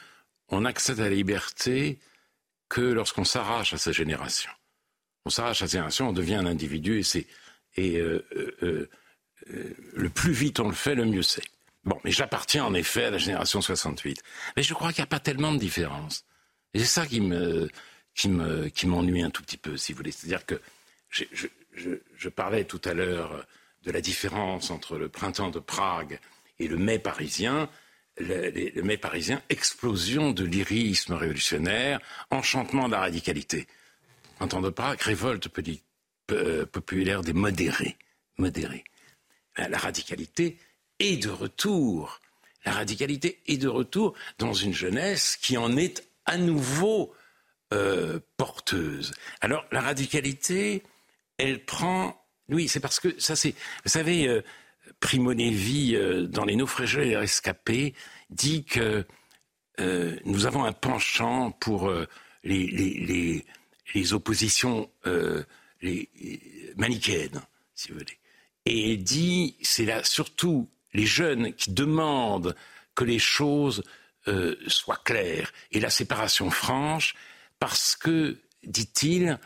on 0.49 0.65
accède 0.65 1.01
à 1.01 1.05
la 1.05 1.15
liberté 1.15 1.99
que 2.69 2.81
lorsqu'on 2.81 3.25
s'arrache 3.25 3.73
à 3.73 3.79
sa 3.79 3.93
génération. 3.93 4.51
On 5.25 5.31
s'arrache 5.31 5.63
à 5.63 5.67
sa 5.67 5.73
génération, 5.73 6.09
on 6.09 6.13
devient 6.13 6.37
un 6.37 6.47
individu 6.47 6.99
et 6.99 7.03
c'est 7.03 7.27
et 7.77 7.99
euh, 7.99 8.25
euh, 8.63 8.89
le 9.95 10.09
plus 10.09 10.33
vite 10.33 10.59
on 10.59 10.69
le 10.69 10.75
fait, 10.75 10.95
le 10.95 11.05
mieux 11.05 11.23
c'est. 11.23 11.45
Bon, 11.85 11.99
mais 12.05 12.11
j'appartiens 12.11 12.65
en 12.65 12.75
effet 12.75 13.05
à 13.05 13.11
la 13.11 13.19
génération 13.19 13.61
68. 13.61 14.23
Mais 14.57 14.63
je 14.63 14.75
crois 14.75 14.93
qu'il 14.93 15.01
n'y 15.03 15.07
a 15.07 15.07
pas 15.07 15.21
tellement 15.21 15.53
de 15.53 15.59
différence. 15.59 16.25
Et 16.75 16.81
c'est 16.81 16.87
ça 16.87 17.07
qui 17.07 17.21
me 17.21 17.69
qui 18.15 18.29
me 18.29 18.69
qui 18.69 18.87
m'ennuie 18.87 19.23
un 19.23 19.31
tout 19.31 19.43
petit 19.43 19.57
peu, 19.57 19.77
si 19.77 19.93
vous 19.93 19.99
voulez. 19.99 20.11
C'est-à-dire 20.11 20.45
que 20.45 20.61
je, 21.79 22.29
parlais 22.29 22.65
tout 22.65 22.81
à 22.85 22.95
l'heure 22.95 23.47
de 23.85 23.91
la 23.91 24.01
différence 24.01 24.71
entre 24.71 24.99
le 24.99 25.09
printemps 25.09 25.51
de 25.51 25.59
Prague 25.59 26.19
et 26.59 26.69
le 26.69 26.77
mai 26.77 26.99
parisien. 26.99 27.69
Le, 28.19 28.83
mai 28.83 28.97
parisien, 28.97 29.41
explosion 29.49 30.33
de 30.33 30.45
lyrisme 30.45 31.13
révolutionnaire, 31.13 32.01
enchantement 32.31 32.89
de 32.89 32.93
la 32.93 33.01
radicalité. 33.01 33.69
Printemps 34.37 34.61
de 34.61 34.71
Prague, 34.71 35.01
révolte 35.01 35.49
euh, 36.33 36.67
populaire 36.67 37.23
des 37.23 37.33
modérés. 37.33 37.97
modérés. 38.37 38.85
La 39.57 39.79
radicalité 39.79 40.59
est 40.99 41.23
de 41.23 41.31
retour. 41.31 42.21
La 42.65 42.73
radicalité 42.73 43.41
est 43.47 43.57
de 43.57 43.69
retour 43.69 44.15
dans 44.39 44.53
une 44.53 44.75
jeunesse 44.75 45.37
qui 45.37 45.57
en 45.57 45.77
est 45.77 46.09
à 46.27 46.37
nouveau 46.37 47.15
euh, 47.73 48.21
porteuse. 48.37 49.13
Alors 49.41 49.65
la 49.73 49.81
radicalité, 49.81 50.83
elle 51.39 51.65
prend. 51.65 52.25
Oui, 52.49 52.69
c'est 52.69 52.81
parce 52.81 53.01
que 53.01 53.19
ça, 53.19 53.37
c'est. 53.37 53.55
Vous 53.85 53.91
savez, 53.91 54.29
euh, 54.29 54.43
Primo 55.01 55.33
Levi, 55.33 55.95
euh, 55.95 56.27
dans 56.27 56.45
Les 56.45 56.57
naufragés 56.57 57.17
rescapés, 57.17 57.95
dit 58.31 58.65
que 58.65 59.07
euh, 59.81 60.19
nous 60.25 60.47
avons 60.47 60.65
un 60.65 60.73
penchant 60.73 61.53
pour 61.53 61.91
les, 62.43 62.67
les, 62.67 63.45
les, 63.95 64.13
oppositions 64.13 64.91
les, 65.81 66.11
manichéennes, 66.77 67.41
si 67.75 67.89
vous 67.89 67.99
voulez. 67.99 68.19
Et 68.67 68.93
il 68.93 69.05
dit, 69.05 69.57
c'est 69.63 69.85
là 69.85 70.03
surtout 70.03 70.69
les 70.93 71.07
jeunes 71.07 71.55
qui 71.55 71.71
demandent 71.71 72.57
que 72.97 73.05
les 73.05 73.21
choses 73.21 73.85
soient 74.67 75.01
claires 75.05 75.53
et 75.71 75.81
la 75.81 75.91
séparation 75.91 76.51
franche, 76.51 77.15
parce 77.61 77.95
que, 77.95 78.37
dit-il, 78.65 79.39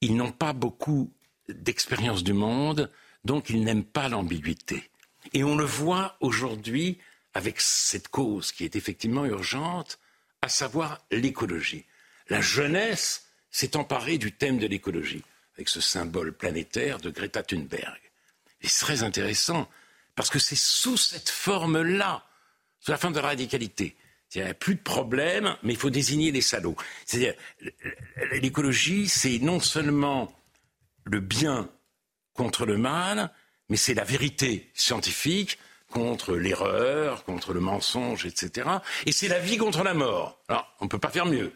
ils 0.00 0.14
n'ont 0.14 0.32
pas 0.32 0.52
beaucoup 0.52 1.10
d'expérience 1.48 2.22
du 2.22 2.32
monde, 2.32 2.90
donc 3.24 3.50
ils 3.50 3.62
n'aiment 3.62 3.84
pas 3.84 4.08
l'ambiguïté. 4.08 4.90
Et 5.32 5.44
on 5.44 5.56
le 5.56 5.64
voit 5.64 6.16
aujourd'hui 6.20 6.98
avec 7.34 7.60
cette 7.60 8.08
cause 8.08 8.52
qui 8.52 8.64
est 8.64 8.76
effectivement 8.76 9.24
urgente, 9.24 9.98
à 10.42 10.48
savoir 10.48 11.04
l'écologie. 11.10 11.84
La 12.28 12.40
jeunesse 12.40 13.26
s'est 13.50 13.76
emparée 13.76 14.18
du 14.18 14.32
thème 14.32 14.58
de 14.58 14.66
l'écologie, 14.66 15.22
avec 15.56 15.68
ce 15.68 15.80
symbole 15.80 16.32
planétaire 16.32 16.98
de 16.98 17.10
Greta 17.10 17.42
Thunberg. 17.42 17.98
Et 18.62 18.68
c'est 18.68 18.84
très 18.84 19.02
intéressant, 19.02 19.68
parce 20.14 20.30
que 20.30 20.38
c'est 20.38 20.58
sous 20.58 20.96
cette 20.96 21.30
forme-là, 21.30 22.24
sous 22.80 22.90
la 22.90 22.98
forme 22.98 23.14
de 23.14 23.20
radicalité, 23.20 23.96
il 24.34 24.42
n'y 24.42 24.48
a 24.48 24.54
plus 24.54 24.74
de 24.74 24.80
problème, 24.80 25.56
mais 25.62 25.72
il 25.72 25.78
faut 25.78 25.90
désigner 25.90 26.30
les 26.30 26.42
salauds. 26.42 26.76
C'est-à-dire, 27.06 27.34
l'écologie, 28.32 29.08
c'est 29.08 29.38
non 29.38 29.58
seulement 29.58 30.37
le 31.08 31.20
bien 31.20 31.68
contre 32.34 32.66
le 32.66 32.78
mal, 32.78 33.32
mais 33.68 33.76
c'est 33.76 33.94
la 33.94 34.04
vérité 34.04 34.70
scientifique 34.74 35.58
contre 35.90 36.36
l'erreur, 36.36 37.24
contre 37.24 37.52
le 37.52 37.60
mensonge, 37.60 38.26
etc. 38.26 38.68
Et 39.06 39.12
c'est 39.12 39.28
la 39.28 39.38
vie 39.38 39.56
contre 39.56 39.82
la 39.82 39.94
mort. 39.94 40.38
Alors, 40.48 40.74
on 40.80 40.84
ne 40.84 40.90
peut 40.90 40.98
pas 40.98 41.10
faire 41.10 41.26
mieux. 41.26 41.52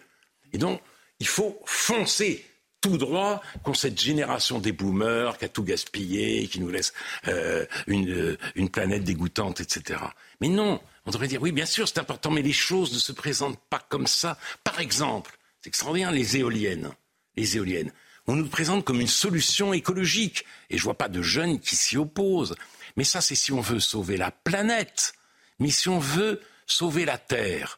Et 0.53 0.59
donc, 0.59 0.81
il 1.21 1.27
faut 1.27 1.61
foncer 1.67 2.45
tout 2.81 2.99
droit 2.99 3.41
contre 3.63 3.79
cette 3.79 4.01
génération 4.01 4.59
des 4.59 4.73
boomers 4.73 5.39
qui 5.39 5.45
a 5.45 5.49
tout 5.49 5.63
gaspillé, 5.63 6.49
qui 6.49 6.59
nous 6.61 6.69
laisse 6.69 6.93
euh, 7.29 7.65
une, 7.87 8.11
euh, 8.11 8.39
une 8.57 8.71
planète 8.71 9.05
dégoûtante, 9.05 9.61
etc. 9.61 10.01
Mais 10.41 10.49
non, 10.49 10.81
on 11.07 11.11
devrait 11.13 11.29
dire 11.29 11.41
oui, 11.41 11.53
bien 11.53 11.67
sûr, 11.67 11.87
c'est 11.87 12.01
important, 12.01 12.31
mais 12.31 12.43
les 12.43 12.53
choses 12.53 12.93
ne 12.93 12.99
se 12.99 13.13
présentent 13.13 13.61
pas 13.71 13.87
comme 13.89 14.09
ça. 14.09 14.37
Par 14.65 14.81
exemple, 14.81 15.39
c'est 15.61 15.69
extraordinaire, 15.69 16.11
les 16.11 16.39
éoliennes. 16.39 16.91
Les 17.37 17.57
éoliennes 17.57 17.93
on 18.27 18.37
nous 18.37 18.49
présente 18.49 18.85
comme 18.85 19.01
une 19.01 19.07
solution 19.07 19.73
écologique. 19.73 20.45
Et 20.71 20.79
je 20.79 20.83
vois 20.83 20.99
pas 20.99 21.09
de 21.09 21.23
jeunes 21.23 21.59
qui 21.61 21.77
s'y 21.77 21.97
opposent. 21.97 22.55
Mais 22.97 23.05
ça, 23.05 23.21
c'est 23.21 23.35
si 23.35 23.53
on 23.53 23.61
veut 23.61 23.81
sauver 23.81 24.17
la 24.17 24.31
planète. 24.31 25.15
Mais 25.59 25.71
si 25.71 25.89
on 25.89 25.99
veut 25.99 26.41
sauver 26.67 27.05
la 27.05 27.19
Terre, 27.19 27.77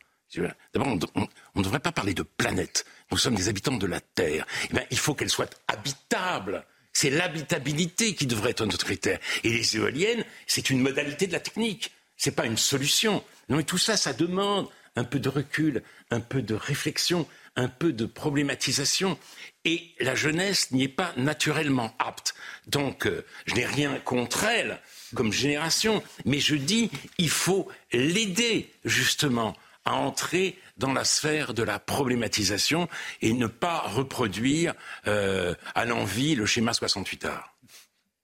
d'abord, 0.72 0.96
on 1.14 1.28
ne 1.54 1.62
devrait 1.64 1.80
pas 1.80 1.92
parler 1.92 2.14
de 2.14 2.22
planète. 2.22 2.84
Nous 3.10 3.18
sommes 3.18 3.34
des 3.34 3.48
habitants 3.48 3.76
de 3.76 3.86
la 3.86 4.00
Terre. 4.00 4.46
Eh 4.70 4.74
bien, 4.74 4.84
il 4.90 4.98
faut 4.98 5.14
qu'elle 5.14 5.30
soit 5.30 5.60
habitable. 5.68 6.64
C'est 6.92 7.10
l'habitabilité 7.10 8.14
qui 8.14 8.26
devrait 8.26 8.50
être 8.50 8.64
notre 8.64 8.84
critère. 8.84 9.18
Et 9.42 9.50
les 9.50 9.76
éoliennes, 9.76 10.24
c'est 10.46 10.70
une 10.70 10.80
modalité 10.80 11.26
de 11.26 11.32
la 11.32 11.40
technique. 11.40 11.92
Ce 12.16 12.28
n'est 12.28 12.34
pas 12.34 12.46
une 12.46 12.56
solution. 12.56 13.24
Non, 13.48 13.56
mais 13.56 13.64
tout 13.64 13.78
ça, 13.78 13.96
ça 13.96 14.12
demande 14.12 14.68
un 14.96 15.04
peu 15.04 15.18
de 15.18 15.28
recul, 15.28 15.82
un 16.10 16.20
peu 16.20 16.40
de 16.40 16.54
réflexion, 16.54 17.26
un 17.56 17.68
peu 17.68 17.92
de 17.92 18.06
problématisation. 18.06 19.18
Et 19.64 19.94
la 20.00 20.14
jeunesse 20.14 20.70
n'y 20.72 20.84
est 20.84 20.88
pas 20.88 21.12
naturellement 21.16 21.94
apte. 21.98 22.34
Donc, 22.66 23.06
euh, 23.06 23.24
je 23.46 23.54
n'ai 23.54 23.64
rien 23.64 23.98
contre 24.00 24.44
elle 24.44 24.80
comme 25.14 25.32
génération, 25.32 26.02
mais 26.24 26.40
je 26.40 26.56
dis, 26.56 26.90
il 27.18 27.30
faut 27.30 27.68
l'aider 27.92 28.70
justement 28.84 29.56
à 29.84 29.94
entrer 29.94 30.58
dans 30.76 30.92
la 30.92 31.04
sphère 31.04 31.54
de 31.54 31.62
la 31.62 31.78
problématisation 31.78 32.88
et 33.22 33.32
ne 33.32 33.46
pas 33.46 33.80
reproduire 33.80 34.74
euh, 35.06 35.54
à 35.74 35.84
l'envie 35.84 36.34
le 36.34 36.46
schéma 36.46 36.72
68 36.72 37.26
art. 37.26 37.54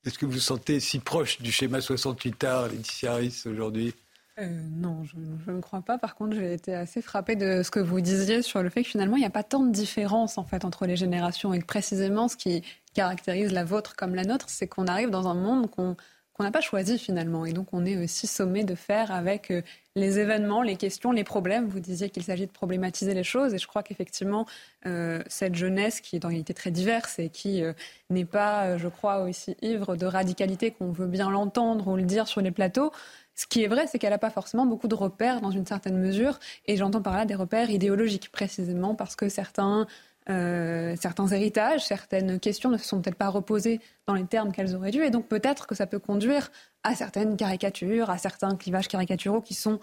Est-ce 0.05 0.19
que 0.19 0.24
vous 0.24 0.32
vous 0.32 0.40
sentez 0.40 0.81
si 0.81 0.98
proche 0.98 1.40
du 1.43 1.52
schéma 1.52 1.81
68 1.81 2.44
art, 2.44 2.69
Laetitia 2.69 3.12
Harris, 3.12 3.43
aujourd'hui? 3.44 3.94
Euh, 4.40 4.46
non, 4.72 5.04
je, 5.04 5.50
ne 5.50 5.60
crois 5.60 5.82
pas. 5.82 5.98
Par 5.98 6.14
contre, 6.14 6.34
j'ai 6.34 6.54
été 6.54 6.74
assez 6.74 7.02
frappée 7.02 7.36
de 7.36 7.62
ce 7.62 7.70
que 7.70 7.80
vous 7.80 8.00
disiez 8.00 8.40
sur 8.42 8.62
le 8.62 8.70
fait 8.70 8.82
que 8.82 8.88
finalement, 8.88 9.16
il 9.16 9.20
n'y 9.20 9.26
a 9.26 9.30
pas 9.30 9.42
tant 9.42 9.62
de 9.62 9.70
différence 9.70 10.38
en 10.38 10.44
fait 10.44 10.64
entre 10.64 10.86
les 10.86 10.96
générations 10.96 11.52
et 11.52 11.58
que 11.58 11.66
précisément 11.66 12.26
ce 12.28 12.36
qui 12.36 12.62
caractérise 12.94 13.52
la 13.52 13.64
vôtre 13.64 13.96
comme 13.96 14.14
la 14.14 14.24
nôtre, 14.24 14.46
c'est 14.48 14.66
qu'on 14.66 14.86
arrive 14.86 15.10
dans 15.10 15.28
un 15.28 15.34
monde 15.34 15.70
qu'on 15.70 15.96
n'a 16.38 16.50
pas 16.50 16.62
choisi 16.62 16.98
finalement. 16.98 17.44
Et 17.44 17.52
donc, 17.52 17.68
on 17.72 17.84
est 17.84 18.02
aussi 18.02 18.26
sommé 18.26 18.64
de 18.64 18.74
faire 18.74 19.12
avec 19.12 19.50
euh, 19.50 19.60
les 19.94 20.18
événements, 20.18 20.62
les 20.62 20.76
questions, 20.76 21.12
les 21.12 21.24
problèmes. 21.24 21.68
Vous 21.68 21.80
disiez 21.80 22.08
qu'il 22.08 22.22
s'agit 22.22 22.46
de 22.46 22.52
problématiser 22.52 23.12
les 23.12 23.24
choses. 23.24 23.52
Et 23.52 23.58
je 23.58 23.66
crois 23.66 23.82
qu'effectivement, 23.82 24.46
euh, 24.86 25.22
cette 25.26 25.54
jeunesse 25.54 26.00
qui 26.00 26.16
est 26.16 26.24
en 26.24 26.28
réalité 26.28 26.54
très 26.54 26.70
diverse 26.70 27.18
et 27.18 27.28
qui 27.28 27.62
n'est 28.08 28.24
pas, 28.24 28.78
je 28.78 28.88
crois, 28.88 29.20
aussi 29.20 29.54
ivre 29.60 29.96
de 29.96 30.06
radicalité 30.06 30.70
qu'on 30.70 30.92
veut 30.92 31.08
bien 31.08 31.28
l'entendre 31.28 31.88
ou 31.88 31.96
le 31.96 32.04
dire 32.04 32.26
sur 32.26 32.40
les 32.40 32.52
plateaux, 32.52 32.90
ce 33.35 33.47
qui 33.47 33.62
est 33.62 33.69
vrai, 33.69 33.86
c'est 33.86 33.98
qu'elle 33.98 34.11
n'a 34.11 34.19
pas 34.19 34.31
forcément 34.31 34.66
beaucoup 34.66 34.89
de 34.89 34.94
repères 34.94 35.40
dans 35.40 35.51
une 35.51 35.66
certaine 35.66 35.98
mesure, 35.98 36.39
et 36.66 36.77
j'entends 36.77 37.02
par 37.02 37.16
là 37.16 37.24
des 37.24 37.35
repères 37.35 37.70
idéologiques, 37.70 38.31
précisément 38.31 38.94
parce 38.94 39.16
que 39.16 39.28
certains, 39.28 39.86
euh, 40.28 40.94
certains 41.01 41.27
héritages, 41.28 41.86
certaines 41.86 42.39
questions 42.39 42.70
ne 42.70 42.77
se 42.77 42.85
sont 42.85 43.01
peut-être 43.01 43.16
pas 43.16 43.28
reposées 43.28 43.81
dans 44.07 44.15
les 44.15 44.27
termes 44.27 44.52
qu'elles 44.52 44.74
auraient 44.74 44.90
dû, 44.90 45.02
et 45.02 45.11
donc 45.11 45.27
peut-être 45.27 45.66
que 45.66 45.74
ça 45.74 45.86
peut 45.86 45.98
conduire 45.98 46.51
à 46.82 46.94
certaines 46.94 47.36
caricatures, 47.36 48.11
à 48.11 48.19
certains 48.19 48.57
clivages 48.57 48.89
caricaturaux 48.89 49.40
qui 49.40 49.55
sont 49.55 49.81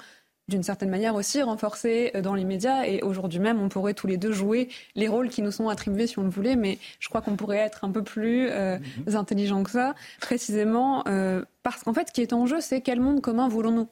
d'une 0.48 0.64
certaine 0.64 0.90
manière 0.90 1.16
aussi 1.16 1.42
renforcée 1.42 2.12
dans 2.24 2.34
les 2.34 2.46
médias. 2.46 2.86
Et 2.86 3.02
aujourd'hui 3.02 3.40
même, 3.40 3.62
on 3.62 3.70
pourrait 3.70 3.94
tous 3.94 4.08
les 4.08 4.18
deux 4.18 4.32
jouer 4.32 4.70
les 4.96 5.08
rôles 5.08 5.30
qui 5.30 5.42
nous 5.42 5.52
sont 5.52 5.70
attribués 5.70 6.08
si 6.08 6.20
on 6.20 6.24
le 6.24 6.30
voulait, 6.30 6.56
mais 6.56 6.78
je 7.00 7.10
crois 7.10 7.22
qu'on 7.22 7.36
pourrait 7.36 7.58
être 7.58 7.84
un 7.84 7.92
peu 7.92 8.04
plus 8.04 8.48
euh, 8.50 8.78
mm-hmm. 8.78 9.16
intelligent 9.16 9.64
que 9.64 9.72
ça, 9.72 9.96
précisément 10.22 11.04
euh, 11.08 11.44
parce 11.64 11.84
qu'en 11.84 11.94
fait, 11.94 12.08
ce 12.08 12.14
qui 12.14 12.22
est 12.22 12.34
en 12.34 12.46
jeu, 12.46 12.62
c'est 12.62 12.82
quel 12.82 13.02
monde 13.02 13.22
commun 13.22 13.50
voulons-nous? 13.50 13.88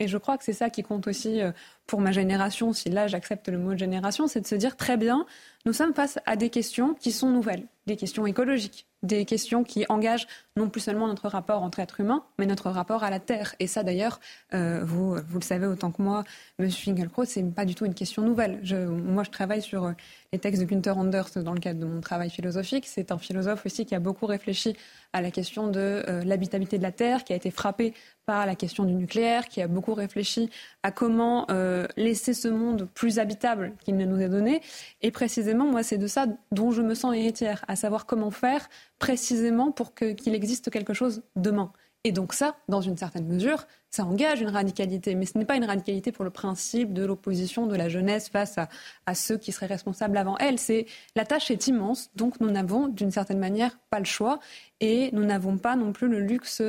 Et 0.00 0.08
je 0.08 0.16
crois 0.16 0.38
que 0.38 0.44
c'est 0.44 0.54
ça 0.54 0.70
qui 0.70 0.82
compte 0.82 1.06
aussi 1.06 1.42
euh, 1.42 1.52
pour 1.86 2.00
ma 2.00 2.10
génération, 2.10 2.72
si 2.72 2.88
là 2.88 3.06
j'accepte 3.06 3.48
le 3.48 3.58
mot 3.58 3.74
de 3.74 3.78
génération, 3.78 4.26
c'est 4.26 4.40
de 4.40 4.46
se 4.46 4.54
dire 4.54 4.76
très 4.76 4.96
bien, 4.96 5.26
nous 5.66 5.74
sommes 5.74 5.92
face 5.92 6.18
à 6.24 6.36
des 6.36 6.48
questions 6.48 6.94
qui 6.94 7.12
sont 7.12 7.28
nouvelles, 7.28 7.66
des 7.86 7.96
questions 7.96 8.26
écologiques, 8.26 8.86
des 9.02 9.26
questions 9.26 9.62
qui 9.62 9.84
engagent 9.90 10.26
non 10.60 10.68
plus 10.68 10.80
seulement 10.80 11.08
notre 11.08 11.28
rapport 11.28 11.62
entre 11.62 11.80
êtres 11.80 12.00
humains, 12.00 12.22
mais 12.38 12.46
notre 12.46 12.70
rapport 12.70 13.02
à 13.02 13.10
la 13.10 13.18
Terre. 13.18 13.54
Et 13.58 13.66
ça, 13.66 13.82
d'ailleurs, 13.82 14.20
euh, 14.54 14.84
vous, 14.84 15.14
vous 15.14 15.38
le 15.38 15.44
savez 15.44 15.66
autant 15.66 15.90
que 15.90 16.02
moi, 16.02 16.24
M. 16.58 16.70
Finkielkraut, 16.70 17.24
c'est 17.24 17.42
pas 17.42 17.64
du 17.64 17.74
tout 17.74 17.86
une 17.86 17.94
question 17.94 18.22
nouvelle. 18.22 18.60
Je, 18.62 18.76
moi, 18.76 19.24
je 19.24 19.30
travaille 19.30 19.62
sur 19.62 19.86
euh, 19.86 19.92
les 20.32 20.38
textes 20.38 20.60
de 20.60 20.66
Günther 20.66 20.96
Anders 20.96 21.30
dans 21.36 21.54
le 21.54 21.60
cadre 21.60 21.80
de 21.80 21.86
mon 21.86 22.00
travail 22.00 22.30
philosophique. 22.30 22.84
C'est 22.86 23.10
un 23.10 23.18
philosophe 23.18 23.64
aussi 23.64 23.86
qui 23.86 23.94
a 23.94 24.00
beaucoup 24.00 24.26
réfléchi 24.26 24.76
à 25.12 25.22
la 25.22 25.30
question 25.30 25.68
de 25.68 25.80
euh, 25.80 26.22
l'habitabilité 26.24 26.76
de 26.76 26.82
la 26.82 26.92
Terre, 26.92 27.24
qui 27.24 27.32
a 27.32 27.36
été 27.36 27.50
frappé 27.50 27.94
par 28.26 28.46
la 28.46 28.54
question 28.54 28.84
du 28.84 28.92
nucléaire, 28.92 29.48
qui 29.48 29.62
a 29.62 29.66
beaucoup 29.66 29.94
réfléchi 29.94 30.50
à 30.84 30.92
comment 30.92 31.48
laisser 31.96 32.32
ce 32.32 32.46
monde 32.46 32.88
plus 32.94 33.18
habitable 33.18 33.72
qu'il 33.84 33.96
ne 33.96 34.04
nous 34.04 34.20
est 34.20 34.28
donné. 34.28 34.60
Et 35.02 35.10
précisément, 35.10 35.64
moi, 35.64 35.82
c'est 35.82 35.98
de 35.98 36.06
ça 36.06 36.26
dont 36.52 36.70
je 36.70 36.80
me 36.80 36.94
sens 36.94 37.12
héritière, 37.16 37.64
à 37.66 37.74
savoir 37.74 38.06
comment 38.06 38.30
faire 38.30 38.68
précisément 39.00 39.72
pour 39.72 39.94
qu'il 39.94 40.34
existe 40.34 40.49
quelque 40.70 40.94
chose 40.94 41.22
demain. 41.36 41.72
Et 42.04 42.12
donc 42.12 42.32
ça, 42.32 42.56
dans 42.68 42.80
une 42.80 42.96
certaine 42.96 43.26
mesure, 43.26 43.66
ça 43.90 44.04
engage 44.04 44.40
une 44.40 44.48
radicalité. 44.48 45.14
Mais 45.14 45.26
ce 45.26 45.36
n'est 45.36 45.44
pas 45.44 45.56
une 45.56 45.64
radicalité 45.64 46.12
pour 46.12 46.24
le 46.24 46.30
principe 46.30 46.92
de 46.92 47.04
l'opposition 47.04 47.66
de 47.66 47.76
la 47.76 47.88
jeunesse 47.88 48.28
face 48.28 48.56
à, 48.58 49.14
ceux 49.14 49.36
qui 49.36 49.52
seraient 49.52 49.66
responsables 49.66 50.16
avant 50.16 50.36
elle. 50.38 50.58
C'est 50.58 50.86
la 51.16 51.24
tâche 51.24 51.50
est 51.50 51.66
immense, 51.66 52.10
donc 52.14 52.40
nous 52.40 52.50
n'avons 52.50 52.88
d'une 52.88 53.10
certaine 53.10 53.38
manière 53.38 53.78
pas 53.90 53.98
le 53.98 54.04
choix 54.04 54.38
et 54.80 55.10
nous 55.12 55.24
n'avons 55.24 55.58
pas 55.58 55.76
non 55.76 55.92
plus 55.92 56.08
le 56.08 56.20
luxe 56.20 56.62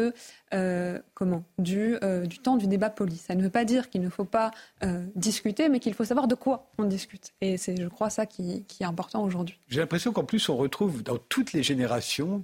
euh, 0.53 0.99
comment 1.14 1.45
du, 1.60 1.98
euh, 2.03 2.26
du 2.26 2.39
temps 2.39 2.57
du 2.57 2.68
débat 2.68 2.89
poli. 2.89 3.15
Ça 3.15 3.35
ne 3.35 3.41
veut 3.41 3.49
pas 3.49 3.64
dire 3.64 3.89
qu'il 3.89 4.02
ne 4.02 4.10
faut 4.10 4.26
pas 4.26 4.52
euh, 4.84 5.06
discuter, 5.15 5.69
mais 5.69 5.80
qu'il 5.80 5.93
faut 5.93 6.03
savoir 6.03 6.27
de 6.27 6.35
quoi 6.35 6.69
on 6.77 6.84
discute. 6.84 7.31
Et 7.39 7.57
c'est, 7.57 7.80
je 7.80 7.88
crois, 7.88 8.10
ça 8.10 8.26
qui, 8.26 8.65
est 8.80 8.84
important 8.84 9.23
aujourd'hui. 9.23 9.57
J'ai 9.69 9.80
l'impression 9.80 10.11
qu'en 10.11 10.26
plus, 10.26 10.49
on 10.49 10.57
retrouve 10.57 11.03
dans 11.03 11.18
toutes 11.18 11.53
les 11.53 11.64
générations, 11.64 12.43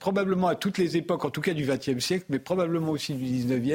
probablement 0.00 0.48
à 0.48 0.56
toutes 0.56 0.78
les 0.78 0.96
époques, 0.96 1.24
en 1.24 1.30
tout 1.30 1.40
cas 1.40 1.54
du 1.54 1.64
XXe 1.66 2.04
siècle, 2.04 2.24
mais 2.30 2.40
probablement 2.40 2.90
aussi 2.90 3.14
du 3.14 3.24
XIXe, 3.24 3.73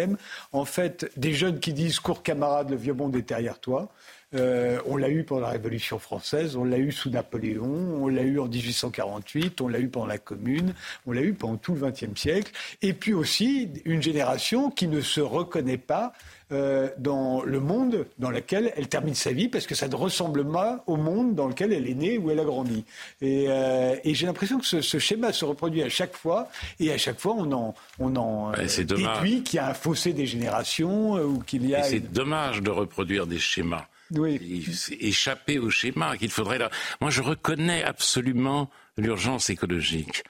en 0.51 0.65
fait, 0.65 1.11
des 1.17 1.33
jeunes 1.33 1.59
qui 1.59 1.73
disent 1.73 1.99
Cours 1.99 2.23
camarade, 2.23 2.69
le 2.69 2.75
vieux 2.75 2.93
monde 2.93 3.15
est 3.15 3.27
derrière 3.27 3.59
toi. 3.59 3.89
Euh, 4.35 4.79
on 4.85 4.95
l'a 4.95 5.09
eu 5.09 5.23
pendant 5.23 5.41
la 5.41 5.49
Révolution 5.49 5.97
française, 5.97 6.55
on 6.55 6.63
l'a 6.63 6.77
eu 6.77 6.91
sous 6.91 7.09
Napoléon, 7.09 7.65
on 7.65 8.07
l'a 8.07 8.21
eu 8.21 8.39
en 8.39 8.47
1848, 8.47 9.59
on 9.61 9.67
l'a 9.67 9.79
eu 9.79 9.87
pendant 9.87 10.05
la 10.05 10.19
Commune, 10.19 10.75
on 11.07 11.13
l'a 11.13 11.21
eu 11.21 11.33
pendant 11.33 11.57
tout 11.57 11.73
le 11.73 11.89
XXe 11.89 12.19
siècle. 12.19 12.51
Et 12.83 12.93
puis 12.93 13.13
aussi 13.13 13.69
une 13.85 14.03
génération 14.03 14.69
qui 14.69 14.87
ne 14.87 15.01
se 15.01 15.21
reconnaît 15.21 15.79
pas 15.79 16.13
euh, 16.51 16.89
dans 16.97 17.43
le 17.43 17.59
monde 17.59 18.05
dans 18.17 18.31
lequel 18.31 18.73
elle 18.75 18.87
termine 18.87 19.15
sa 19.15 19.31
vie, 19.31 19.47
parce 19.47 19.67
que 19.67 19.75
ça 19.75 19.87
ne 19.87 19.95
ressemble 19.95 20.49
pas 20.49 20.83
au 20.87 20.97
monde 20.97 21.35
dans 21.35 21.47
lequel 21.47 21.73
elle 21.73 21.89
est 21.89 21.95
née 21.95 22.17
ou 22.17 22.31
elle 22.31 22.39
a 22.39 22.43
grandi. 22.43 22.85
Et, 23.21 23.45
euh, 23.49 23.95
j'ai 24.05 24.25
l'impression 24.25 24.59
que 24.59 24.65
ce, 24.65 24.99
schéma 24.99 25.31
se 25.31 25.45
reproduit 25.45 25.83
à 25.83 25.89
chaque 25.89 26.15
fois, 26.15 26.49
et 26.79 26.91
à 26.91 26.97
chaque 26.97 27.19
fois 27.19 27.35
on 27.37 27.51
en, 27.51 27.75
on 27.99 28.15
en 28.15 28.51
déduit 28.51 29.43
qu'il 29.43 29.57
y 29.57 29.59
a 29.59 29.69
un 29.69 29.73
fossé 29.73 30.13
des 30.13 30.25
générations 30.25 31.13
ou 31.13 31.39
qu'il 31.39 31.67
y 31.67 31.75
a. 31.75 31.83
C'est 31.83 31.99
dommage 31.99 32.61
de 32.61 32.69
reproduire 32.69 33.27
des 33.27 33.39
schémas. 33.39 33.87
Oui. 34.11 34.65
Échapper 34.99 35.59
au 35.59 35.69
schéma 35.69 36.17
qu'il 36.17 36.31
faudrait. 36.31 36.57
Là. 36.57 36.69
Moi, 37.01 37.11
je 37.11 37.21
reconnais 37.21 37.83
absolument 37.83 38.69
l'urgence 38.97 39.49
écologique. 39.49 40.23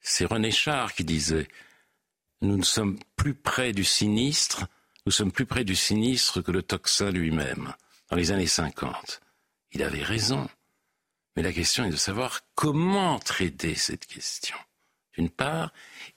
C'est 0.00 0.24
René 0.24 0.50
Char 0.50 0.92
qui 0.92 1.04
disait 1.04 1.48
Nous 2.42 2.56
ne 2.56 2.62
sommes 2.62 2.98
plus 3.16 3.34
près 3.34 3.72
du 3.72 3.84
sinistre, 3.84 4.66
nous 5.06 5.12
sommes 5.12 5.32
plus 5.32 5.46
près 5.46 5.64
du 5.64 5.76
sinistre 5.76 6.40
que 6.40 6.50
le 6.50 6.62
tocsin 6.62 7.10
lui-même, 7.10 7.74
dans 8.10 8.16
les 8.16 8.30
années 8.30 8.46
50. 8.46 9.20
Il 9.72 9.82
avait 9.82 10.02
raison. 10.02 10.48
Mais 11.36 11.42
la 11.42 11.52
question 11.52 11.84
est 11.84 11.90
de 11.90 11.96
savoir 11.96 12.40
comment 12.54 13.18
traiter 13.18 13.74
cette 13.74 14.06
question, 14.06 14.56
d'une 15.14 15.30
part, 15.30 15.72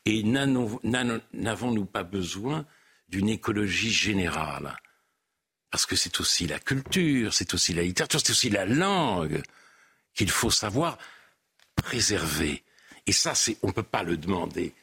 et 0.06 0.24
n'avons-nous 0.24 1.86
pas 1.86 2.04
besoin 2.04 2.66
d'une 3.10 3.30
écologie 3.30 3.92
générale? 3.92 4.78
Parce 5.72 5.86
que 5.86 5.96
c'est 5.96 6.20
aussi 6.20 6.48
la 6.48 6.60
culture, 6.60 7.34
c'est 7.34 7.54
aussi 7.54 7.74
la 7.74 7.82
littérature, 7.82 8.22
c'est 8.24 8.32
aussi 8.32 8.50
la 8.50 8.66
langue 8.66 9.42
qu'il 10.14 10.30
faut 10.30 10.52
savoir 10.52 10.98
préserver. 11.76 12.64
Et 13.06 13.12
ça, 13.12 13.34
on 13.64 13.68
ne 13.68 13.74
peut 13.74 13.84
pas 13.84 14.04
le 14.04 14.18
demander 14.18 14.74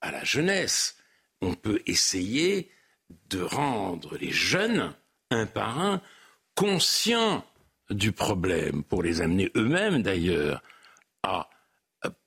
à 0.00 0.10
la 0.10 0.24
jeunesse. 0.24 0.96
On 1.40 1.54
peut 1.54 1.80
essayer 1.86 2.70
de 3.28 3.42
rendre 3.42 4.16
les 4.16 4.32
jeunes, 4.32 4.94
un 5.30 5.46
par 5.46 5.80
un, 5.80 6.00
conscients 6.54 7.44
du 7.90 8.12
problème, 8.12 8.84
pour 8.84 9.02
les 9.02 9.20
amener 9.20 9.50
eux-mêmes 9.56 10.02
d'ailleurs 10.02 10.62
à 11.22 11.48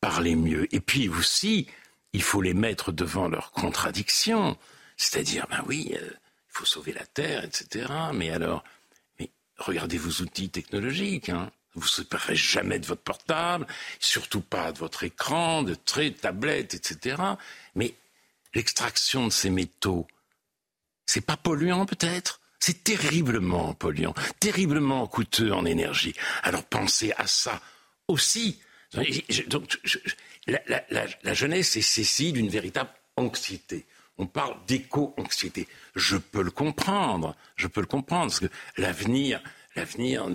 parler 0.02 0.36
mieux. 0.36 0.74
Et 0.74 0.80
puis 0.80 1.10
aussi, 1.10 1.68
il 2.14 2.22
faut 2.22 2.42
les 2.42 2.54
mettre 2.54 2.92
devant 2.92 3.28
leurs 3.28 3.52
contradictions. 3.52 4.58
C'est-à-dire, 4.98 5.48
ben 5.50 5.64
oui, 5.68 5.94
euh, 5.96 6.10
il 6.12 6.50
faut 6.50 6.66
sauver 6.66 6.94
la 6.94 7.06
Terre, 7.06 7.44
etc. 7.44 7.92
Mais 8.14 8.30
alors, 8.30 8.64
mais 9.20 9.30
regardez 9.58 9.98
vos 9.98 10.22
outils 10.22 10.50
technologiques. 10.50 11.30
Hein. 11.30 11.52
Vous 11.74 11.82
ne 11.82 11.88
séparez 11.88 12.36
jamais 12.36 12.78
de 12.78 12.86
votre 12.86 13.02
portable, 13.02 13.66
surtout 14.00 14.42
pas 14.42 14.72
de 14.72 14.78
votre 14.78 15.04
écran, 15.04 15.64
de 15.64 15.74
traits, 15.74 16.18
de 16.18 16.20
tablettes, 16.20 16.76
etc. 16.76 17.18
Mais 17.74 17.96
l'extraction 18.54 19.26
de 19.26 19.32
ces 19.32 19.50
métaux, 19.50 20.06
c'est 21.06 21.26
pas 21.26 21.38
polluant 21.38 21.86
peut-être? 21.86 22.40
C'est 22.60 22.84
terriblement 22.84 23.74
polluant, 23.74 24.14
terriblement 24.40 25.06
coûteux 25.08 25.52
en 25.54 25.66
énergie. 25.66 26.14
Alors 26.44 26.64
pensez 26.64 27.12
à 27.18 27.28
ça 27.28 27.62
aussi. 28.08 28.62
Donc, 29.48 29.80
la, 30.48 31.34
jeunesse 31.34 31.76
est 31.76 31.82
saisie 31.82 32.32
d'une 32.32 32.50
véritable 32.50 32.90
anxiété. 33.18 33.86
On 34.18 34.28
parle 34.28 34.56
d'éco-anxiété. 34.68 35.68
Je 35.96 36.18
peux 36.18 36.44
le 36.44 36.52
comprendre. 36.52 37.36
Je 37.56 37.68
peux 37.68 37.82
le 37.82 37.88
comprendre 37.88 38.28
parce 38.28 38.40
que 38.40 38.50
l'avenir, 38.78 39.42
l'avenir 39.76 40.30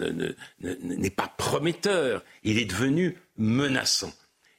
n'est 0.60 1.10
pas 1.10 1.28
prometteur. 1.28 2.24
Il 2.42 2.58
est 2.58 2.64
devenu 2.64 3.16
menaçant. 3.36 4.12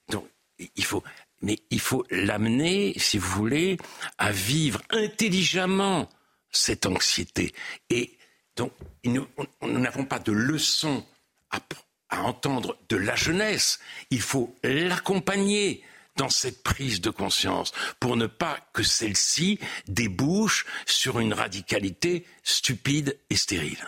Donc, 0.09 0.27
il 0.57 0.83
faut, 0.83 1.03
mais 1.41 1.59
il 1.69 1.79
faut 1.79 2.05
l'amener, 2.09 2.93
si 2.97 3.17
vous 3.17 3.29
voulez, 3.29 3.77
à 4.17 4.31
vivre 4.31 4.81
intelligemment 4.89 6.09
cette 6.51 6.85
anxiété. 6.85 7.53
Et 7.89 8.17
donc, 8.55 8.73
nous 9.05 9.27
n'avons 9.61 10.05
pas 10.05 10.19
de 10.19 10.31
leçons 10.31 11.05
à 12.09 12.21
entendre 12.23 12.77
de 12.89 12.97
la 12.97 13.15
jeunesse. 13.15 13.79
Il 14.09 14.21
faut 14.21 14.55
l'accompagner 14.63 15.83
dans 16.17 16.29
cette 16.29 16.63
prise 16.63 16.99
de 16.99 17.09
conscience 17.09 17.71
pour 17.99 18.17
ne 18.17 18.27
pas 18.27 18.59
que 18.73 18.83
celle-ci 18.83 19.59
débouche 19.87 20.65
sur 20.85 21.19
une 21.19 21.33
radicalité 21.33 22.25
stupide 22.43 23.17
et 23.29 23.37
stérile. 23.37 23.87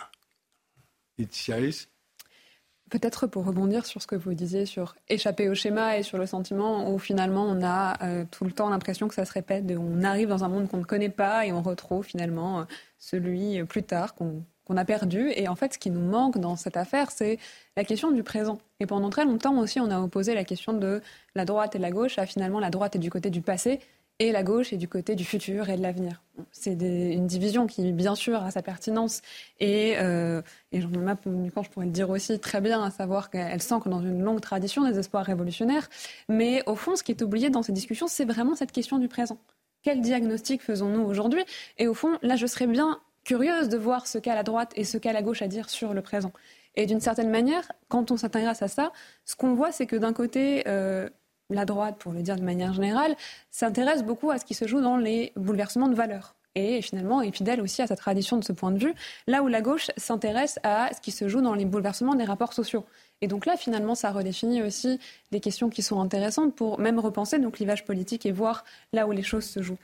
Peut-être 2.92 3.26
pour 3.26 3.46
rebondir 3.46 3.86
sur 3.86 4.02
ce 4.02 4.06
que 4.06 4.16
vous 4.16 4.34
disiez 4.34 4.66
sur 4.66 4.94
échapper 5.08 5.48
au 5.48 5.54
schéma 5.54 5.96
et 5.96 6.02
sur 6.02 6.18
le 6.18 6.26
sentiment 6.26 6.92
où 6.92 6.98
finalement 6.98 7.46
on 7.46 7.62
a 7.64 7.96
euh, 8.04 8.26
tout 8.30 8.44
le 8.44 8.52
temps 8.52 8.68
l'impression 8.68 9.08
que 9.08 9.14
ça 9.14 9.24
se 9.24 9.32
répète, 9.32 9.64
on 9.78 10.04
arrive 10.04 10.28
dans 10.28 10.44
un 10.44 10.48
monde 10.48 10.68
qu'on 10.68 10.76
ne 10.76 10.84
connaît 10.84 11.08
pas 11.08 11.46
et 11.46 11.54
on 11.54 11.62
retrouve 11.62 12.04
finalement 12.04 12.60
euh, 12.60 12.64
celui 12.98 13.58
euh, 13.58 13.64
plus 13.64 13.82
tard 13.82 14.14
qu'on 14.14 14.44
a 14.76 14.84
perdu. 14.84 15.32
Et 15.36 15.48
en 15.48 15.56
fait, 15.56 15.72
ce 15.72 15.78
qui 15.78 15.88
nous 15.88 16.06
manque 16.06 16.36
dans 16.36 16.54
cette 16.54 16.76
affaire, 16.76 17.10
c'est 17.10 17.38
la 17.78 17.84
question 17.84 18.10
du 18.10 18.22
présent. 18.22 18.58
Et 18.78 18.84
pendant 18.84 19.08
très 19.08 19.24
longtemps 19.24 19.58
aussi, 19.58 19.80
on 19.80 19.90
a 19.90 19.98
opposé 19.98 20.34
la 20.34 20.44
question 20.44 20.74
de 20.74 21.00
la 21.34 21.46
droite 21.46 21.74
et 21.74 21.78
la 21.78 21.90
gauche 21.90 22.18
à 22.18 22.26
finalement 22.26 22.60
la 22.60 22.68
droite 22.68 22.94
est 22.94 22.98
du 22.98 23.08
côté 23.08 23.30
du 23.30 23.40
passé 23.40 23.80
et 24.18 24.32
la 24.32 24.42
gauche 24.42 24.72
est 24.72 24.76
du 24.76 24.88
côté 24.88 25.14
du 25.14 25.24
futur 25.24 25.68
et 25.68 25.76
de 25.76 25.82
l'avenir. 25.82 26.22
C'est 26.50 26.72
une 26.72 27.26
division 27.26 27.66
qui, 27.66 27.92
bien 27.92 28.14
sûr, 28.14 28.42
a 28.42 28.50
sa 28.50 28.62
pertinence 28.62 29.20
et, 29.60 29.94
euh, 29.98 30.42
et 30.70 30.80
Jean-Marc 30.80 31.20
je 31.24 31.68
pourrais 31.70 31.86
le 31.86 31.92
dire 31.92 32.08
aussi 32.10 32.38
très 32.38 32.60
bien, 32.60 32.82
à 32.82 32.90
savoir 32.90 33.30
qu'elle 33.30 33.62
s'ancre 33.62 33.88
dans 33.88 34.00
une 34.00 34.22
longue 34.22 34.40
tradition 34.40 34.88
des 34.88 34.98
espoirs 34.98 35.24
révolutionnaires. 35.24 35.88
Mais 36.28 36.62
au 36.66 36.76
fond, 36.76 36.96
ce 36.96 37.02
qui 37.02 37.12
est 37.12 37.22
oublié 37.22 37.50
dans 37.50 37.62
ces 37.62 37.72
discussions, 37.72 38.06
c'est 38.06 38.24
vraiment 38.24 38.54
cette 38.54 38.72
question 38.72 38.98
du 38.98 39.08
présent. 39.08 39.38
Quel 39.82 40.00
diagnostic 40.00 40.62
faisons-nous 40.62 41.02
aujourd'hui? 41.02 41.44
Et 41.78 41.88
au 41.88 41.94
fond, 41.94 42.18
là, 42.22 42.36
je 42.36 42.46
serais 42.46 42.66
bien 42.66 43.00
curieuse 43.24 43.68
de 43.68 43.76
voir 43.76 44.06
ce 44.06 44.18
qu'a 44.18 44.34
la 44.34 44.42
droite 44.42 44.72
et 44.76 44.84
ce 44.84 44.98
qu'a 44.98 45.12
la 45.12 45.22
gauche 45.22 45.42
à 45.42 45.48
dire 45.48 45.68
sur 45.68 45.94
le 45.94 46.02
présent. 46.02 46.32
Et 46.74 46.86
d'une 46.86 47.00
certaine 47.00 47.30
manière, 47.30 47.70
quand 47.88 48.10
on 48.10 48.16
s'intéresse 48.16 48.62
à 48.62 48.68
ça, 48.68 48.92
ce 49.24 49.36
qu'on 49.36 49.54
voit, 49.54 49.72
c'est 49.72 49.86
que 49.86 49.96
d'un 49.96 50.12
côté, 50.12 50.62
euh, 50.66 51.08
la 51.54 51.64
droite, 51.64 51.96
pour 51.98 52.12
le 52.12 52.22
dire 52.22 52.36
de 52.36 52.42
manière 52.42 52.72
générale, 52.72 53.14
s'intéresse 53.50 54.02
beaucoup 54.02 54.30
à 54.30 54.38
ce 54.38 54.44
qui 54.44 54.54
se 54.54 54.66
joue 54.66 54.80
dans 54.80 54.96
les 54.96 55.32
bouleversements 55.36 55.88
de 55.88 55.94
valeurs. 55.94 56.34
et 56.54 56.82
finalement 56.82 57.22
est 57.22 57.34
fidèle 57.34 57.62
aussi 57.62 57.80
à 57.80 57.86
sa 57.86 57.96
tradition 57.96 58.36
de 58.36 58.44
ce 58.44 58.52
point 58.52 58.72
de 58.72 58.78
vue, 58.78 58.94
là 59.26 59.42
où 59.42 59.48
la 59.48 59.62
gauche 59.62 59.90
s'intéresse 59.96 60.58
à 60.62 60.90
ce 60.94 61.00
qui 61.00 61.10
se 61.10 61.26
joue 61.26 61.40
dans 61.40 61.54
les 61.54 61.64
bouleversements 61.64 62.14
des 62.14 62.24
rapports 62.24 62.52
sociaux. 62.52 62.84
Et 63.22 63.28
donc 63.28 63.46
là, 63.46 63.56
finalement, 63.56 63.94
ça 63.94 64.10
redéfinit 64.10 64.62
aussi 64.62 64.98
des 65.30 65.40
questions 65.40 65.70
qui 65.70 65.82
sont 65.82 66.00
intéressantes 66.00 66.54
pour 66.54 66.78
même 66.78 66.98
repenser 66.98 67.38
nos 67.38 67.50
clivages 67.50 67.84
politiques 67.84 68.26
et 68.26 68.32
voir 68.32 68.64
là 68.92 69.06
où 69.06 69.12
les 69.12 69.22
choses 69.22 69.44
se 69.44 69.62
jouent. 69.62 69.78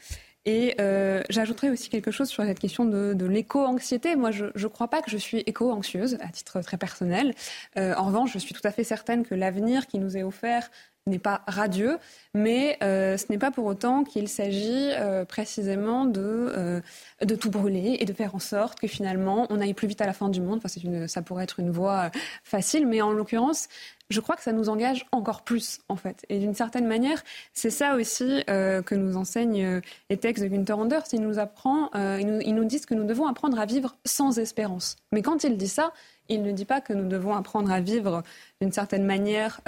Et 0.44 0.74
euh, 0.80 1.22
j'ajouterais 1.28 1.68
aussi 1.68 1.90
quelque 1.90 2.10
chose 2.10 2.28
sur 2.28 2.42
cette 2.42 2.58
question 2.58 2.84
de, 2.84 3.26
l'éco-anxiété. 3.26 4.16
Moi, 4.16 4.30
je 4.30 4.46
ne 4.46 4.66
crois 4.68 4.88
pas 4.88 5.02
que 5.02 5.10
je 5.10 5.18
suis 5.18 5.40
éco-anxieuse, 5.40 6.16
à 6.20 6.28
titre 6.28 6.60
très 6.62 6.78
personnel. 6.78 7.34
Euh, 7.76 7.94
en 7.96 8.06
revanche, 8.06 8.32
je 8.32 8.38
suis 8.38 8.54
tout 8.54 8.66
à 8.66 8.70
fait 8.70 8.84
certaine 8.84 9.26
que 9.26 9.34
l'avenir 9.34 9.86
qui 9.86 9.98
nous 9.98 10.16
est 10.16 10.22
offert 10.22 10.70
n'est 11.08 11.18
pas 11.18 11.42
radieux, 11.46 11.98
mais 12.34 12.78
euh, 12.82 13.16
ce 13.16 13.26
n'est 13.30 13.38
pas 13.38 13.50
pour 13.50 13.64
autant 13.66 14.04
qu'il 14.04 14.28
s'agit 14.28 14.90
euh, 14.92 15.24
précisément 15.24 16.04
de, 16.04 16.20
euh, 16.20 16.80
de 17.22 17.34
tout 17.34 17.50
brûler 17.50 17.96
et 18.00 18.04
de 18.04 18.12
faire 18.12 18.34
en 18.34 18.38
sorte 18.38 18.78
que 18.78 18.86
finalement 18.86 19.46
on 19.50 19.60
aille 19.60 19.74
plus 19.74 19.88
vite 19.88 20.00
à 20.00 20.06
la 20.06 20.12
fin 20.12 20.28
du 20.28 20.40
monde. 20.40 20.60
Enfin, 20.62 20.80
une, 20.82 21.08
ça 21.08 21.22
pourrait 21.22 21.44
être 21.44 21.60
une 21.60 21.70
voie 21.70 22.10
facile, 22.44 22.86
mais 22.86 23.00
en 23.02 23.12
l'occurrence, 23.12 23.68
je 24.10 24.20
crois 24.20 24.36
que 24.36 24.42
ça 24.42 24.52
nous 24.52 24.68
engage 24.68 25.06
encore 25.12 25.42
plus, 25.42 25.80
en 25.88 25.96
fait. 25.96 26.24
Et 26.28 26.38
d'une 26.38 26.54
certaine 26.54 26.86
manière, 26.86 27.22
c'est 27.52 27.70
ça 27.70 27.94
aussi 27.94 28.42
que 28.46 28.94
nous 28.94 29.18
enseignent 29.18 29.82
les 30.08 30.16
textes 30.16 30.42
de 30.42 30.48
Günther 30.48 30.78
Anders. 30.78 31.02
Il 31.12 31.20
nous 31.20 31.38
apprend, 31.38 31.90
ils 31.94 32.26
nous, 32.26 32.40
ils 32.40 32.54
nous 32.54 32.64
disent 32.64 32.86
que 32.86 32.94
nous 32.94 33.04
devons 33.04 33.26
apprendre 33.26 33.60
à 33.60 33.66
vivre 33.66 33.96
sans 34.06 34.38
espérance. 34.38 34.96
Mais 35.12 35.20
quand 35.20 35.44
il 35.44 35.58
dit 35.58 35.68
ça, 35.68 35.92
il 36.30 36.42
ne 36.42 36.52
dit 36.52 36.64
pas 36.64 36.80
que 36.80 36.94
nous 36.94 37.06
devons 37.06 37.34
apprendre 37.34 37.70
à 37.70 37.80
vivre 37.80 38.22
d'une 38.62 38.72
certaine 38.72 39.04
manière 39.04 39.60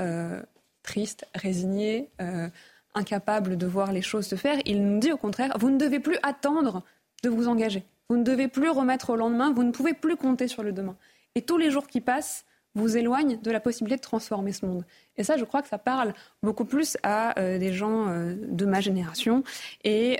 triste, 0.82 1.26
résigné, 1.34 2.08
euh, 2.20 2.48
incapable 2.94 3.56
de 3.56 3.66
voir 3.66 3.92
les 3.92 4.02
choses 4.02 4.26
se 4.26 4.34
faire. 4.34 4.58
Il 4.66 4.84
nous 4.84 4.98
dit 4.98 5.12
au 5.12 5.16
contraire, 5.16 5.56
vous 5.58 5.70
ne 5.70 5.78
devez 5.78 6.00
plus 6.00 6.18
attendre 6.22 6.82
de 7.22 7.28
vous 7.28 7.48
engager. 7.48 7.84
Vous 8.08 8.16
ne 8.16 8.24
devez 8.24 8.48
plus 8.48 8.70
remettre 8.70 9.10
au 9.10 9.16
lendemain, 9.16 9.52
vous 9.52 9.62
ne 9.62 9.70
pouvez 9.70 9.94
plus 9.94 10.16
compter 10.16 10.48
sur 10.48 10.62
le 10.62 10.72
demain. 10.72 10.96
Et 11.36 11.42
tous 11.42 11.58
les 11.58 11.70
jours 11.70 11.86
qui 11.86 12.00
passent 12.00 12.44
vous 12.76 12.96
éloignent 12.96 13.36
de 13.40 13.50
la 13.50 13.58
possibilité 13.58 13.96
de 13.96 14.02
transformer 14.02 14.52
ce 14.52 14.64
monde. 14.64 14.84
Et 15.16 15.24
ça, 15.24 15.36
je 15.36 15.44
crois 15.44 15.60
que 15.60 15.68
ça 15.68 15.78
parle 15.78 16.14
beaucoup 16.42 16.64
plus 16.64 16.96
à 17.02 17.38
euh, 17.40 17.58
des 17.58 17.72
gens 17.72 18.08
euh, 18.08 18.36
de 18.48 18.64
ma 18.64 18.80
génération. 18.80 19.42
Et, 19.82 20.18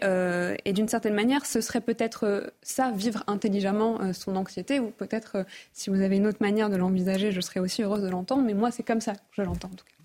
d'une 0.72 0.88
certaine 0.88 1.14
manière, 1.14 1.46
ce 1.46 1.60
serait 1.60 1.80
peut-être 1.80 2.52
ça, 2.62 2.90
vivre 2.90 3.22
intelligemment 3.28 4.12
son 4.12 4.34
anxiété, 4.36 4.80
ou 4.80 4.90
peut-être, 4.90 5.44
si 5.72 5.90
vous 5.90 6.00
avez 6.00 6.16
une 6.16 6.26
autre 6.26 6.40
manière 6.40 6.70
de 6.70 6.76
l'envisager, 6.76 7.30
je 7.32 7.40
serais 7.40 7.60
aussi 7.60 7.82
heureuse 7.82 8.02
de 8.02 8.08
l'entendre. 8.08 8.42
Mais 8.42 8.54
moi, 8.54 8.70
c'est 8.70 8.84
comme 8.84 9.00
ça 9.00 9.14
que 9.14 9.20
je 9.32 9.42
l'entends 9.42 9.68
en 9.68 9.76
tout 9.76 9.84
cas. 9.84 9.99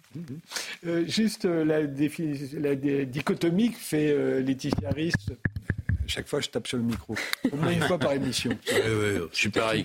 Euh, 0.85 1.05
juste 1.07 1.45
euh, 1.45 1.63
la, 1.63 1.81
la, 1.81 2.75
dichotomie 3.05 3.71
que 3.71 3.77
fait 3.77 4.11
euh, 4.11 4.41
Laetitia 4.41 4.89
Ries. 4.89 5.13
Chaque 6.07 6.27
fois, 6.27 6.39
je 6.39 6.49
tape 6.49 6.67
sur 6.67 6.77
le 6.77 6.83
micro. 6.83 7.15
Au 7.51 7.55
moins 7.55 7.71
une 7.71 7.81
fois 7.81 7.97
par 7.97 8.13
émission. 8.13 8.51
je 8.67 9.27
suis 9.31 9.49
pareil. 9.49 9.81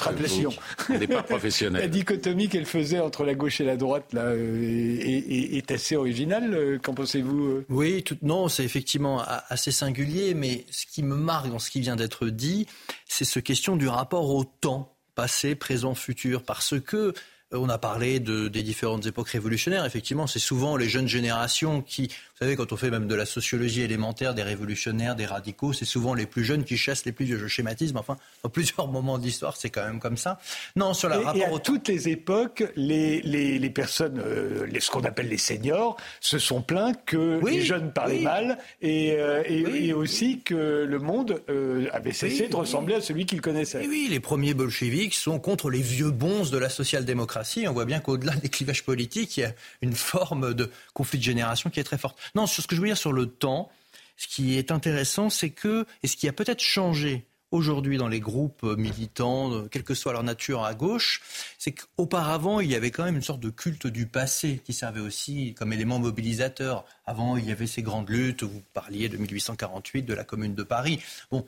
On 0.90 0.98
n'est 0.98 1.06
pas 1.06 1.22
professionnel. 1.22 1.80
La 1.82 1.88
dichotomie 1.88 2.50
qu'elle 2.50 2.66
faisait 2.66 3.00
entre 3.00 3.24
la 3.24 3.32
gauche 3.34 3.62
et 3.62 3.64
la 3.64 3.78
droite 3.78 4.12
là, 4.12 4.34
est, 4.34 5.70
assez 5.70 5.96
originale. 5.96 6.78
Qu'en 6.82 6.92
pensez-vous 6.92 7.64
Oui, 7.70 8.02
tout, 8.02 8.18
non, 8.20 8.48
c'est 8.48 8.64
effectivement 8.64 9.22
assez 9.48 9.70
singulier. 9.72 10.34
Mais 10.34 10.66
ce 10.70 10.84
qui 10.84 11.02
me 11.02 11.16
marque 11.16 11.48
dans 11.48 11.58
ce 11.58 11.70
qui 11.70 11.80
vient 11.80 11.96
d'être 11.96 12.26
dit, 12.26 12.66
c'est 13.08 13.24
ce 13.24 13.40
question 13.40 13.76
du 13.76 13.88
rapport 13.88 14.28
au 14.28 14.44
temps 14.44 14.94
passé, 15.14 15.54
présent, 15.54 15.94
futur. 15.94 16.42
Parce 16.42 16.78
que 16.78 17.14
on 17.52 17.68
a 17.68 17.78
parlé 17.78 18.20
de, 18.20 18.48
des 18.48 18.62
différentes 18.62 19.06
époques 19.06 19.30
révolutionnaires. 19.30 19.84
Effectivement, 19.84 20.26
c'est 20.26 20.38
souvent 20.38 20.76
les 20.76 20.88
jeunes 20.88 21.08
générations 21.08 21.82
qui, 21.82 22.10
savez, 22.40 22.56
quand 22.56 22.72
on 22.72 22.76
fait 22.76 22.90
même 22.90 23.06
de 23.06 23.14
la 23.14 23.26
sociologie 23.26 23.82
élémentaire, 23.82 24.34
des 24.34 24.42
révolutionnaires, 24.42 25.14
des 25.14 25.26
radicaux, 25.26 25.74
c'est 25.74 25.84
souvent 25.84 26.14
les 26.14 26.24
plus 26.24 26.42
jeunes 26.42 26.64
qui 26.64 26.78
chassent 26.78 27.04
les 27.04 27.12
plus 27.12 27.26
vieux. 27.26 27.38
Je 27.38 27.46
schématisme, 27.46 27.98
enfin, 27.98 28.16
dans 28.42 28.48
plusieurs 28.48 28.88
moments 28.92 29.18
de 29.18 29.24
l'histoire, 29.24 29.56
c'est 29.56 29.68
quand 29.68 29.84
même 29.84 30.00
comme 30.00 30.16
ça. 30.16 30.38
Non, 30.74 30.94
sur 30.94 31.10
la 31.10 31.20
et, 31.20 31.24
rapport 31.24 31.42
et 31.42 31.54
à 31.54 31.58
toutes 31.58 31.88
les 31.88 32.08
époques, 32.08 32.64
les, 32.76 33.20
les, 33.22 33.58
les 33.58 33.70
personnes, 33.70 34.22
euh, 34.24 34.66
les, 34.66 34.80
ce 34.80 34.90
qu'on 34.90 35.04
appelle 35.04 35.28
les 35.28 35.36
seniors, 35.36 35.96
se 36.20 36.38
sont 36.38 36.62
plaints 36.62 36.94
que 36.94 37.40
les 37.46 37.60
jeunes 37.60 37.92
parlaient 37.92 38.20
mal 38.20 38.58
et, 38.80 39.12
euh, 39.12 39.42
et, 39.46 39.92
aussi 39.92 40.40
que 40.40 40.86
le 40.88 40.98
monde 40.98 41.42
euh, 41.50 41.88
avait 41.92 42.12
cessé 42.12 42.48
de 42.48 42.56
ressembler 42.56 42.94
à 42.94 43.00
celui 43.00 43.26
qu'ils 43.26 43.40
connaissaient. 43.40 43.86
oui, 43.86 44.06
les 44.08 44.20
premiers 44.20 44.54
bolcheviks 44.54 45.14
sont 45.14 45.38
contre 45.38 45.68
les 45.68 45.82
vieux 45.82 46.10
bons 46.10 46.50
de 46.50 46.56
la 46.56 46.70
social-démocratie. 46.70 47.66
On 47.68 47.72
voit 47.72 47.84
bien 47.84 48.00
qu'au-delà 48.00 48.34
des 48.36 48.48
clivages 48.48 48.84
politiques, 48.84 49.36
il 49.36 49.40
y 49.40 49.44
a 49.44 49.52
une 49.82 49.94
forme 49.94 50.54
de 50.54 50.70
conflit 50.94 51.18
de 51.18 51.24
génération 51.24 51.68
qui 51.68 51.80
est 51.80 51.84
très 51.84 51.98
forte. 51.98 52.16
Non, 52.34 52.46
sur 52.46 52.62
ce 52.62 52.68
que 52.68 52.76
je 52.76 52.80
veux 52.80 52.86
dire 52.86 52.98
sur 52.98 53.12
le 53.12 53.26
temps, 53.26 53.70
ce 54.16 54.28
qui 54.28 54.56
est 54.58 54.70
intéressant, 54.70 55.30
c'est 55.30 55.50
que, 55.50 55.86
et 56.02 56.06
ce 56.06 56.16
qui 56.16 56.28
a 56.28 56.32
peut-être 56.32 56.60
changé 56.60 57.26
aujourd'hui 57.50 57.96
dans 57.96 58.08
les 58.08 58.20
groupes 58.20 58.62
militants, 58.62 59.66
quelle 59.70 59.82
que 59.82 59.94
soit 59.94 60.12
leur 60.12 60.22
nature 60.22 60.64
à 60.64 60.74
gauche, 60.74 61.22
c'est 61.58 61.72
qu'auparavant, 61.72 62.60
il 62.60 62.70
y 62.70 62.74
avait 62.74 62.90
quand 62.90 63.04
même 63.04 63.16
une 63.16 63.22
sorte 63.22 63.40
de 63.40 63.50
culte 63.50 63.86
du 63.86 64.06
passé 64.06 64.60
qui 64.64 64.72
servait 64.72 65.00
aussi 65.00 65.54
comme 65.54 65.72
élément 65.72 65.98
mobilisateur. 65.98 66.84
Avant, 67.06 67.36
il 67.36 67.46
y 67.46 67.52
avait 67.52 67.66
ces 67.66 67.82
grandes 67.82 68.08
luttes, 68.08 68.42
vous 68.42 68.62
parliez 68.72 69.08
de 69.08 69.16
1848, 69.16 70.02
de 70.02 70.14
la 70.14 70.24
Commune 70.24 70.54
de 70.54 70.62
Paris. 70.62 71.00
Bon, 71.30 71.44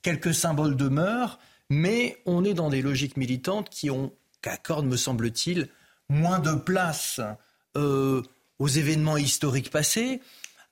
quelques 0.00 0.34
symboles 0.34 0.76
demeurent, 0.76 1.38
mais 1.68 2.22
on 2.26 2.44
est 2.44 2.54
dans 2.54 2.70
des 2.70 2.82
logiques 2.82 3.16
militantes 3.16 3.68
qui 3.68 3.90
ont, 3.90 4.12
qu'accordent, 4.40 4.86
me 4.86 4.96
semble-t-il, 4.96 5.68
moins 6.08 6.38
de 6.38 6.54
place 6.54 7.20
euh, 7.76 8.22
aux 8.62 8.68
événements 8.68 9.16
historiques 9.16 9.70
passés, 9.70 10.20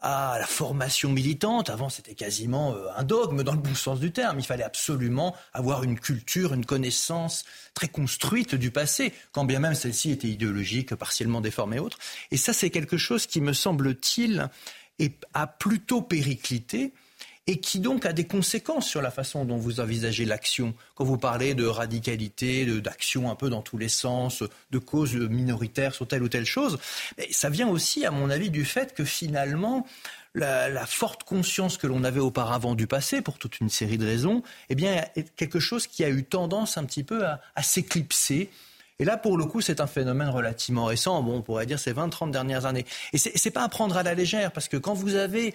à 0.00 0.36
la 0.38 0.46
formation 0.46 1.10
militante. 1.10 1.70
Avant, 1.70 1.88
c'était 1.88 2.14
quasiment 2.14 2.72
euh, 2.72 2.86
un 2.96 3.02
dogme 3.02 3.42
dans 3.42 3.52
le 3.52 3.58
bon 3.58 3.74
sens 3.74 3.98
du 3.98 4.12
terme. 4.12 4.38
Il 4.38 4.46
fallait 4.46 4.62
absolument 4.62 5.34
avoir 5.52 5.82
une 5.82 5.98
culture, 5.98 6.54
une 6.54 6.64
connaissance 6.64 7.44
très 7.74 7.88
construite 7.88 8.54
du 8.54 8.70
passé, 8.70 9.12
quand 9.32 9.44
bien 9.44 9.58
même 9.58 9.74
celle-ci 9.74 10.12
était 10.12 10.28
idéologique, 10.28 10.94
partiellement 10.94 11.40
déformée 11.40 11.76
et 11.76 11.80
autres. 11.80 11.98
Et 12.30 12.36
ça, 12.36 12.52
c'est 12.52 12.70
quelque 12.70 12.96
chose 12.96 13.26
qui, 13.26 13.40
me 13.40 13.52
semble-t-il, 13.52 14.48
a 15.34 15.46
plutôt 15.48 16.00
périclité 16.00 16.92
et 17.46 17.58
qui 17.58 17.80
donc 17.80 18.06
a 18.06 18.12
des 18.12 18.26
conséquences 18.26 18.86
sur 18.86 19.02
la 19.02 19.10
façon 19.10 19.44
dont 19.44 19.56
vous 19.56 19.80
envisagez 19.80 20.24
l'action. 20.24 20.74
Quand 20.94 21.04
vous 21.04 21.18
parlez 21.18 21.54
de 21.54 21.66
radicalité, 21.66 22.64
d'action 22.80 23.30
un 23.30 23.34
peu 23.34 23.50
dans 23.50 23.62
tous 23.62 23.78
les 23.78 23.88
sens, 23.88 24.44
de 24.70 24.78
causes 24.78 25.14
minoritaires 25.14 25.94
sur 25.94 26.06
telle 26.06 26.22
ou 26.22 26.28
telle 26.28 26.44
chose, 26.44 26.78
ça 27.30 27.50
vient 27.50 27.68
aussi, 27.68 28.04
à 28.04 28.10
mon 28.10 28.30
avis, 28.30 28.50
du 28.50 28.64
fait 28.64 28.94
que 28.94 29.04
finalement, 29.04 29.86
la, 30.34 30.86
forte 30.86 31.24
conscience 31.24 31.76
que 31.76 31.86
l'on 31.86 32.04
avait 32.04 32.20
auparavant 32.20 32.74
du 32.74 32.86
passé, 32.86 33.22
pour 33.22 33.38
toute 33.38 33.60
une 33.60 33.68
série 33.68 33.98
de 33.98 34.06
raisons, 34.06 34.42
eh 34.68 34.74
bien, 34.74 35.04
est 35.16 35.34
quelque 35.34 35.60
chose 35.60 35.86
qui 35.86 36.04
a 36.04 36.08
eu 36.08 36.24
tendance 36.24 36.78
un 36.78 36.84
petit 36.84 37.04
peu 37.04 37.24
à, 37.26 37.62
s'éclipser. 37.62 38.50
Et 38.98 39.04
là, 39.04 39.16
pour 39.16 39.38
le 39.38 39.46
coup, 39.46 39.60
c'est 39.60 39.80
un 39.80 39.86
phénomène 39.86 40.28
relativement 40.28 40.84
récent. 40.84 41.22
Bon, 41.22 41.38
on 41.38 41.42
pourrait 41.42 41.66
dire 41.66 41.78
ces 41.78 41.94
20-30 41.94 42.30
dernières 42.30 42.66
années. 42.66 42.84
Et 43.12 43.18
c'est 43.18 43.50
pas 43.50 43.62
à 43.62 43.68
prendre 43.68 43.96
à 43.96 44.02
la 44.02 44.14
légère, 44.14 44.52
parce 44.52 44.68
que 44.68 44.76
quand 44.76 44.94
vous 44.94 45.14
avez 45.14 45.54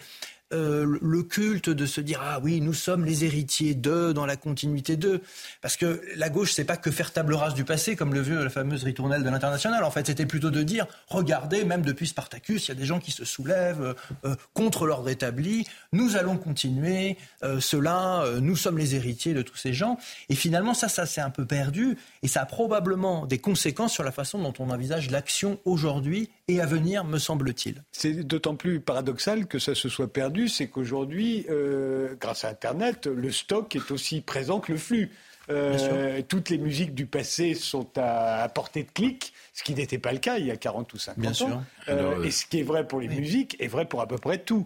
euh, 0.54 1.00
le 1.02 1.24
culte 1.24 1.72
de 1.72 1.88
se 1.88 2.02
dire 2.02 2.20
ah 2.22 2.40
oui 2.44 2.62
nous 2.62 2.74
sommes 2.74 3.04
les 3.04 3.26
héritiers 3.26 3.74
d'eux 3.74 4.14
dans 4.14 4.28
la 4.28 4.36
continuité 4.36 4.96
d'eux. 4.96 5.22
Parce 5.60 5.76
que 5.76 6.00
la 6.16 6.30
gauche 6.30 6.54
c'est 6.54 6.66
pas 6.66 6.78
que 6.78 6.92
faire 6.92 7.12
table 7.12 7.34
rase 7.34 7.56
du 7.56 7.64
passé 7.64 7.96
comme 7.96 8.14
le 8.14 8.22
veut 8.22 8.44
la 8.44 8.52
fameuse 8.52 8.84
ritournelle 8.84 9.24
de 9.24 9.30
l'international. 9.30 9.84
En 9.84 9.90
fait 9.90 10.06
c'était 10.06 10.28
plutôt 10.28 10.52
de 10.52 10.62
dire 10.62 10.86
regardez 11.08 11.66
même 11.66 11.82
depuis 11.82 12.06
Spartacus 12.06 12.68
il 12.68 12.70
y 12.70 12.72
a 12.74 12.76
des 12.76 12.86
gens 12.86 13.00
qui 13.00 13.12
se 13.12 13.26
soulèvent 13.26 13.82
euh, 13.82 13.94
euh, 14.26 14.36
contre 14.54 14.86
l'ordre 14.86 15.10
établi. 15.10 15.66
Nous 15.94 16.16
allons 16.16 16.38
continuer 16.38 17.18
cela 17.60 18.26
nous 18.42 18.56
sommes 18.56 18.78
les 18.78 18.96
héritiers 18.96 19.34
de 19.34 19.42
tous 19.42 19.58
ces 19.58 19.74
gens. 19.74 19.98
Et 20.30 20.36
finalement 20.36 20.74
ça 20.76 20.90
ça 20.90 21.08
s'est 21.08 21.22
un 21.22 21.30
peu 21.32 21.46
perdu. 21.46 21.98
Et 22.22 22.28
ça 22.28 22.42
a 22.42 22.46
probablement 22.46 23.26
des 23.26 23.40
conséquences 23.40 23.94
sur 23.94 24.04
la 24.04 24.12
façon 24.12 24.40
dont 24.40 24.54
on 24.60 24.70
envisage 24.70 25.10
l'action 25.10 25.60
aujourd'hui 25.66 26.30
et 26.48 26.62
à 26.62 26.66
venir 26.66 27.04
me 27.04 27.18
semble-t-il. 27.18 27.84
C'est 27.92 28.24
d'autant 28.24 28.56
plus 28.56 28.80
paradoxal 28.80 29.48
que 29.48 29.58
ça 29.58 29.74
se 29.74 29.90
soit 29.90 30.12
perdu 30.12 30.35
c'est 30.48 30.68
qu'aujourd'hui, 30.68 31.45
euh, 31.49 32.16
grâce 32.20 32.45
à 32.45 32.49
Internet, 32.49 33.07
le 33.07 33.32
stock 33.32 33.76
est 33.76 33.91
aussi 33.91 34.22
présent 34.22 34.60
que 34.60 34.72
le 34.72 34.78
flux. 34.78 35.12
Euh, 35.52 36.24
toutes 36.28 36.49
les 36.49 36.57
musiques 36.57 36.95
du 36.95 37.06
passé 37.06 37.53
sont 37.53 37.88
à, 37.98 38.49
portée 38.49 38.82
de 38.82 38.90
clic, 38.91 39.32
ce 39.53 39.62
qui 39.62 39.76
n'était 39.76 39.99
pas 39.99 40.12
le 40.12 40.18
cas 40.18 40.40
il 40.40 40.48
y 40.48 40.52
a 40.52 40.57
40 40.57 40.91
ou 40.91 40.98
50 40.98 41.22
Bien 41.22 41.32
ans. 41.32 41.34
Sûr. 41.34 41.62
Euh, 41.90 42.24
et 42.24 42.32
ce 42.32 42.48
qui 42.48 42.62
est 42.62 42.64
vrai 42.64 42.88
pour 42.88 42.99
les 42.99 43.07
musiques 43.07 43.56
est 43.60 43.68
vrai 43.68 43.86
pour 43.86 44.02
à 44.02 44.07
peu 44.07 44.18
près 44.18 44.40
tout. 44.40 44.66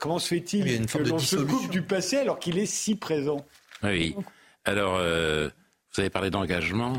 comment 0.00 0.18
se 0.18 0.28
fait-il 0.28 0.86
que 0.86 0.98
l'on 0.98 1.18
se 1.18 1.36
coupe 1.36 1.70
du 1.70 1.82
passé 1.82 2.16
alors 2.16 2.40
qu'il 2.40 2.58
est 2.58 2.66
si 2.66 2.96
présent? 2.96 3.46
Oui. 3.84 4.16
Alors, 4.64 4.98
vous 4.98 6.00
avez 6.00 6.10
parlé 6.10 6.30
d'engagement 6.30 6.94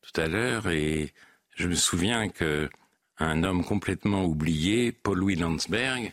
tout 0.00 0.20
à 0.20 0.26
l'heure 0.26 0.68
et 0.68 1.12
je 1.56 1.68
me 1.68 1.74
souviens 1.74 2.28
que 2.28 2.70
un 3.18 3.44
homme 3.44 3.64
complètement 3.64 4.24
oublié, 4.24 4.92
Paul-Louis 4.92 5.36
Landsberg, 5.36 6.12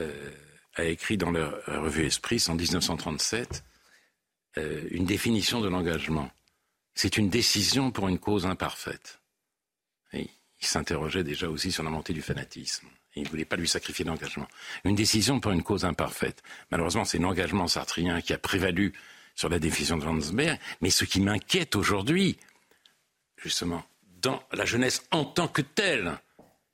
euh, 0.00 0.30
a 0.74 0.84
écrit 0.84 1.16
dans 1.16 1.30
la 1.30 1.50
revue 1.66 2.06
Esprit 2.06 2.42
en 2.48 2.54
1937 2.54 3.64
euh, 4.58 4.88
une 4.90 5.04
définition 5.04 5.60
de 5.60 5.68
l'engagement. 5.68 6.30
C'est 6.94 7.16
une 7.16 7.28
décision 7.28 7.90
pour 7.90 8.08
une 8.08 8.18
cause 8.18 8.46
imparfaite. 8.46 9.20
il 10.12 10.28
s'interrogeait 10.60 11.24
déjà 11.24 11.48
aussi 11.48 11.72
sur 11.72 11.82
la 11.82 11.90
montée 11.90 12.12
du 12.12 12.22
fanatisme. 12.22 12.86
Il 13.14 13.24
ne 13.24 13.28
voulait 13.28 13.44
pas 13.44 13.56
lui 13.56 13.68
sacrifier 13.68 14.04
d'engagement. 14.04 14.48
Une 14.84 14.94
décision 14.94 15.40
pour 15.40 15.52
une 15.52 15.62
cause 15.62 15.84
imparfaite. 15.84 16.42
Malheureusement, 16.70 17.04
c'est 17.04 17.18
l'engagement 17.18 17.66
sartrien 17.66 18.20
qui 18.20 18.32
a 18.32 18.38
prévalu 18.38 18.92
sur 19.34 19.48
la 19.48 19.58
décision 19.58 19.98
de 19.98 20.04
Landsberg. 20.04 20.58
Mais 20.80 20.90
ce 20.90 21.04
qui 21.04 21.20
m'inquiète 21.20 21.76
aujourd'hui, 21.76 22.38
justement, 23.36 23.84
dans 24.20 24.42
la 24.52 24.64
jeunesse 24.64 25.02
en 25.10 25.24
tant 25.24 25.48
que 25.48 25.62
telle, 25.62 26.18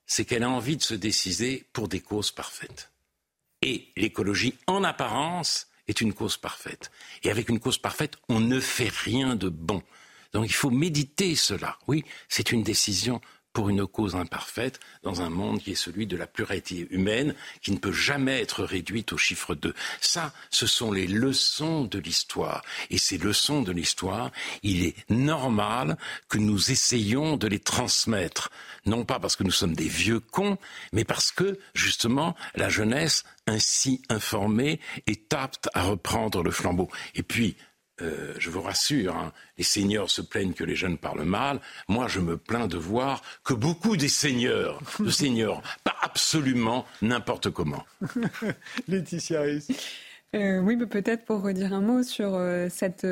c'est 0.05 0.25
qu'elle 0.25 0.43
a 0.43 0.49
envie 0.49 0.77
de 0.77 0.83
se 0.83 0.93
décider 0.93 1.65
pour 1.73 1.87
des 1.87 1.99
causes 1.99 2.31
parfaites. 2.31 2.91
Et 3.61 3.91
l'écologie, 3.97 4.55
en 4.67 4.83
apparence, 4.83 5.67
est 5.87 6.01
une 6.01 6.13
cause 6.13 6.37
parfaite. 6.37 6.91
Et 7.23 7.31
avec 7.31 7.49
une 7.49 7.59
cause 7.59 7.77
parfaite, 7.77 8.15
on 8.29 8.39
ne 8.39 8.59
fait 8.59 8.89
rien 8.89 9.35
de 9.35 9.49
bon. 9.49 9.81
Donc 10.33 10.45
il 10.45 10.53
faut 10.53 10.69
méditer 10.69 11.35
cela. 11.35 11.77
Oui, 11.87 12.05
c'est 12.27 12.51
une 12.51 12.63
décision 12.63 13.19
pour 13.53 13.69
une 13.69 13.85
cause 13.87 14.15
imparfaite 14.15 14.79
dans 15.03 15.21
un 15.21 15.29
monde 15.29 15.59
qui 15.59 15.71
est 15.71 15.75
celui 15.75 16.07
de 16.07 16.17
la 16.17 16.27
pluralité 16.27 16.87
humaine, 16.91 17.35
qui 17.61 17.71
ne 17.71 17.77
peut 17.77 17.91
jamais 17.91 18.41
être 18.41 18.63
réduite 18.63 19.13
au 19.13 19.17
chiffre 19.17 19.55
2. 19.55 19.73
Ça, 20.01 20.33
ce 20.49 20.67
sont 20.67 20.91
les 20.91 21.07
leçons 21.07 21.83
de 21.85 21.99
l'histoire. 21.99 22.63
Et 22.89 22.97
ces 22.97 23.17
leçons 23.17 23.61
de 23.61 23.71
l'histoire, 23.71 24.31
il 24.63 24.85
est 24.85 24.95
normal 25.09 25.97
que 26.27 26.37
nous 26.37 26.71
essayions 26.71 27.37
de 27.37 27.47
les 27.47 27.59
transmettre. 27.59 28.49
Non 28.85 29.05
pas 29.05 29.19
parce 29.19 29.35
que 29.35 29.43
nous 29.43 29.51
sommes 29.51 29.75
des 29.75 29.87
vieux 29.87 30.19
cons, 30.19 30.57
mais 30.93 31.03
parce 31.03 31.31
que, 31.31 31.59
justement, 31.73 32.35
la 32.55 32.69
jeunesse, 32.69 33.23
ainsi 33.47 34.01
informée, 34.09 34.79
est 35.07 35.33
apte 35.33 35.69
à 35.73 35.83
reprendre 35.83 36.43
le 36.43 36.51
flambeau. 36.51 36.89
Et 37.15 37.23
puis, 37.23 37.55
euh, 38.01 38.33
je 38.37 38.49
vous 38.49 38.61
rassure, 38.61 39.15
hein, 39.15 39.31
les 39.57 39.63
seigneurs 39.63 40.09
se 40.09 40.21
plaignent 40.21 40.53
que 40.53 40.63
les 40.63 40.75
jeunes 40.75 40.97
parlent 40.97 41.23
mal. 41.23 41.59
Moi, 41.87 42.07
je 42.07 42.19
me 42.19 42.37
plains 42.37 42.67
de 42.67 42.77
voir 42.77 43.21
que 43.43 43.53
beaucoup 43.53 43.97
des 43.97 44.07
seigneurs, 44.07 44.81
de 44.99 45.09
seigneurs, 45.09 45.61
pas 45.83 45.95
absolument 46.01 46.85
n'importe 47.01 47.49
comment. 47.49 47.85
Laetitia 48.87 49.41
euh, 50.35 50.59
oui, 50.59 50.77
peut-être 50.77 51.25
pour 51.25 51.41
redire 51.41 51.73
un 51.73 51.81
mot 51.81 52.03
sur 52.03 52.35
euh, 52.35 52.67
cette, 52.69 53.07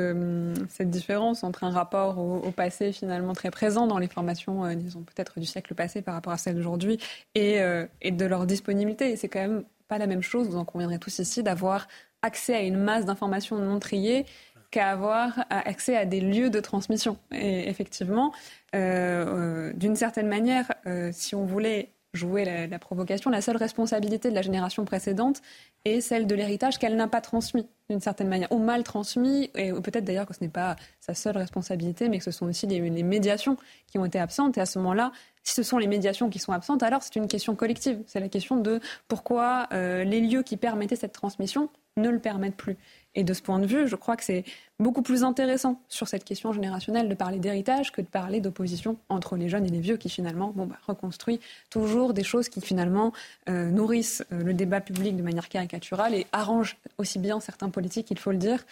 cette 0.68 0.88
différence 0.88 1.42
entre 1.42 1.64
un 1.64 1.70
rapport 1.70 2.18
au, 2.18 2.52
passé 2.52 2.92
finalement 2.92 3.32
très 3.32 3.50
présent 3.50 3.88
dans 3.88 3.98
les 3.98 4.06
formations, 4.06 4.72
disons 4.76 5.02
peut-être 5.02 5.40
du 5.40 5.46
siècle 5.46 5.74
passé 5.74 6.00
par 6.00 6.14
rapport 6.14 6.32
à 6.32 6.38
celle 6.38 6.54
d'aujourd'hui, 6.54 7.00
et, 7.34 7.58
et 8.02 8.12
de 8.12 8.24
leur 8.24 8.46
disponibilité. 8.46 9.10
Et 9.10 9.16
c'est 9.16 9.28
quand 9.28 9.40
même 9.40 9.64
pas 9.88 9.98
la 9.98 10.06
même 10.06 10.22
chose, 10.22 10.48
vous 10.48 10.58
en 10.58 10.64
conviendrez 10.64 11.00
tous 11.00 11.18
ici, 11.18 11.42
d'avoir 11.42 11.88
accès 12.22 12.54
à 12.54 12.62
une 12.62 12.76
masse 12.76 13.04
d'informations 13.04 13.58
non 13.58 13.78
triées 13.78 14.26
qu'à 14.70 14.90
avoir 14.90 15.44
accès 15.50 15.96
à 15.96 16.04
des 16.04 16.20
lieux 16.20 16.50
de 16.50 16.60
transmission. 16.60 17.16
Et 17.32 17.68
effectivement, 17.68 18.32
euh, 18.74 19.68
euh, 19.68 19.72
d'une 19.74 19.96
certaine 19.96 20.28
manière, 20.28 20.72
euh, 20.86 21.10
si 21.12 21.34
on 21.34 21.44
voulait 21.44 21.90
jouer 22.14 22.44
la, 22.44 22.78
provocation, 22.78 23.30
la 23.30 23.42
seule 23.42 23.58
responsabilité 23.58 24.30
de 24.30 24.34
la 24.34 24.42
génération 24.42 24.84
précédente 24.84 25.42
est 25.84 26.00
celle 26.00 26.26
de 26.26 26.34
l'héritage 26.34 26.78
qu'elle 26.78 26.96
n'a 26.96 27.06
pas 27.06 27.20
transmis, 27.20 27.66
d'une 27.90 28.00
certaine 28.00 28.28
manière, 28.28 28.50
ou 28.50 28.58
mal 28.58 28.82
transmis, 28.82 29.50
et 29.54 29.72
peut-être 29.72 30.04
d'ailleurs 30.04 30.26
que 30.26 30.34
ce 30.34 30.40
n'est 30.40 30.48
pas 30.48 30.76
sa 31.00 31.14
seule 31.14 31.36
responsabilité, 31.36 32.08
mais 32.08 32.18
que 32.18 32.24
ce 32.24 32.30
sont 32.30 32.46
aussi 32.46 32.66
les, 32.66 32.80
les 32.80 33.02
médiations 33.02 33.56
qui 33.86 33.98
ont 33.98 34.06
été 34.06 34.18
absentes. 34.18 34.56
Et 34.56 34.60
à 34.60 34.66
ce 34.66 34.78
moment-là, 34.78 35.12
si 35.44 35.54
ce 35.54 35.62
sont 35.62 35.76
les 35.76 35.86
médiations 35.86 36.30
qui 36.30 36.38
sont 36.38 36.52
absentes, 36.52 36.82
alors 36.82 37.02
c'est 37.02 37.16
une 37.16 37.28
question 37.28 37.54
collective. 37.54 38.02
C'est 38.06 38.20
la 38.20 38.28
question 38.30 38.56
de 38.56 38.80
pourquoi 39.06 39.68
les 39.70 40.20
lieux 40.20 40.42
qui 40.42 40.56
permettaient 40.56 40.96
cette 40.96 41.12
transmission 41.12 41.68
ne 41.98 42.08
le 42.08 42.18
permettent 42.18 42.56
plus. 42.56 42.76
Et 43.14 43.24
de 43.24 43.32
ce 43.34 43.42
point 43.42 43.58
de 43.58 43.66
vue, 43.66 43.88
je 43.88 43.96
crois 43.96 44.16
que 44.16 44.24
c'est 44.24 44.44
beaucoup 44.80 45.02
plus 45.02 45.24
intéressant 45.24 45.80
sur 45.88 46.06
cette 46.06 46.24
question 46.24 46.52
générationnelle 46.52 47.08
de 47.08 47.14
parler 47.14 47.38
d'héritage 47.38 47.90
que 47.90 48.00
de 48.00 48.06
parler 48.06 48.40
d'opposition 48.40 48.96
entre 49.08 49.36
les 49.36 49.48
jeunes 49.48 49.66
et 49.66 49.70
les 49.70 49.80
vieux 49.80 49.96
qui 49.96 50.08
finalement 50.08 50.52
bah, 50.54 50.66
reconstruit 50.86 51.40
toujours 51.68 52.14
des 52.14 52.22
choses 52.22 52.48
qui 52.48 52.60
finalement 52.60 53.12
euh, 53.48 53.70
nourrissent 53.70 54.24
euh, 54.32 54.44
le 54.44 54.54
débat 54.54 54.80
public 54.80 55.16
de 55.16 55.22
manière 55.22 55.48
caricaturale 55.48 56.14
et 56.14 56.26
arrangent 56.30 56.76
aussi 56.96 57.18
bien 57.18 57.40
certains 57.40 57.70
politiques, 57.70 58.10
il 58.12 58.18
faut 58.18 58.30
le 58.30 58.36
dire. 58.36 58.64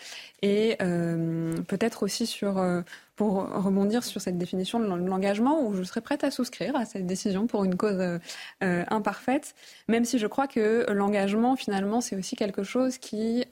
Et 0.42 0.76
euh, 0.80 1.56
peut-être 1.66 2.04
aussi 2.04 2.26
sur, 2.26 2.64
pour 3.16 3.48
rebondir 3.50 4.04
sur 4.04 4.20
cette 4.20 4.38
définition 4.38 4.78
de 4.78 4.86
l'engagement, 4.86 5.66
où 5.66 5.74
je 5.74 5.82
serais 5.82 6.02
prête 6.02 6.22
à 6.22 6.30
souscrire 6.30 6.76
à 6.76 6.84
cette 6.84 7.06
décision 7.06 7.46
pour 7.46 7.64
une 7.64 7.76
cause 7.76 8.20
imparfaite, 8.60 9.54
même 9.88 10.04
si 10.04 10.18
je 10.18 10.26
crois 10.26 10.46
que 10.46 10.86
l'engagement 10.90 11.56
finalement 11.56 12.00
c'est 12.00 12.16
aussi 12.16 12.36
quelque 12.36 12.62
chose 12.62 12.98
qui 12.98 13.44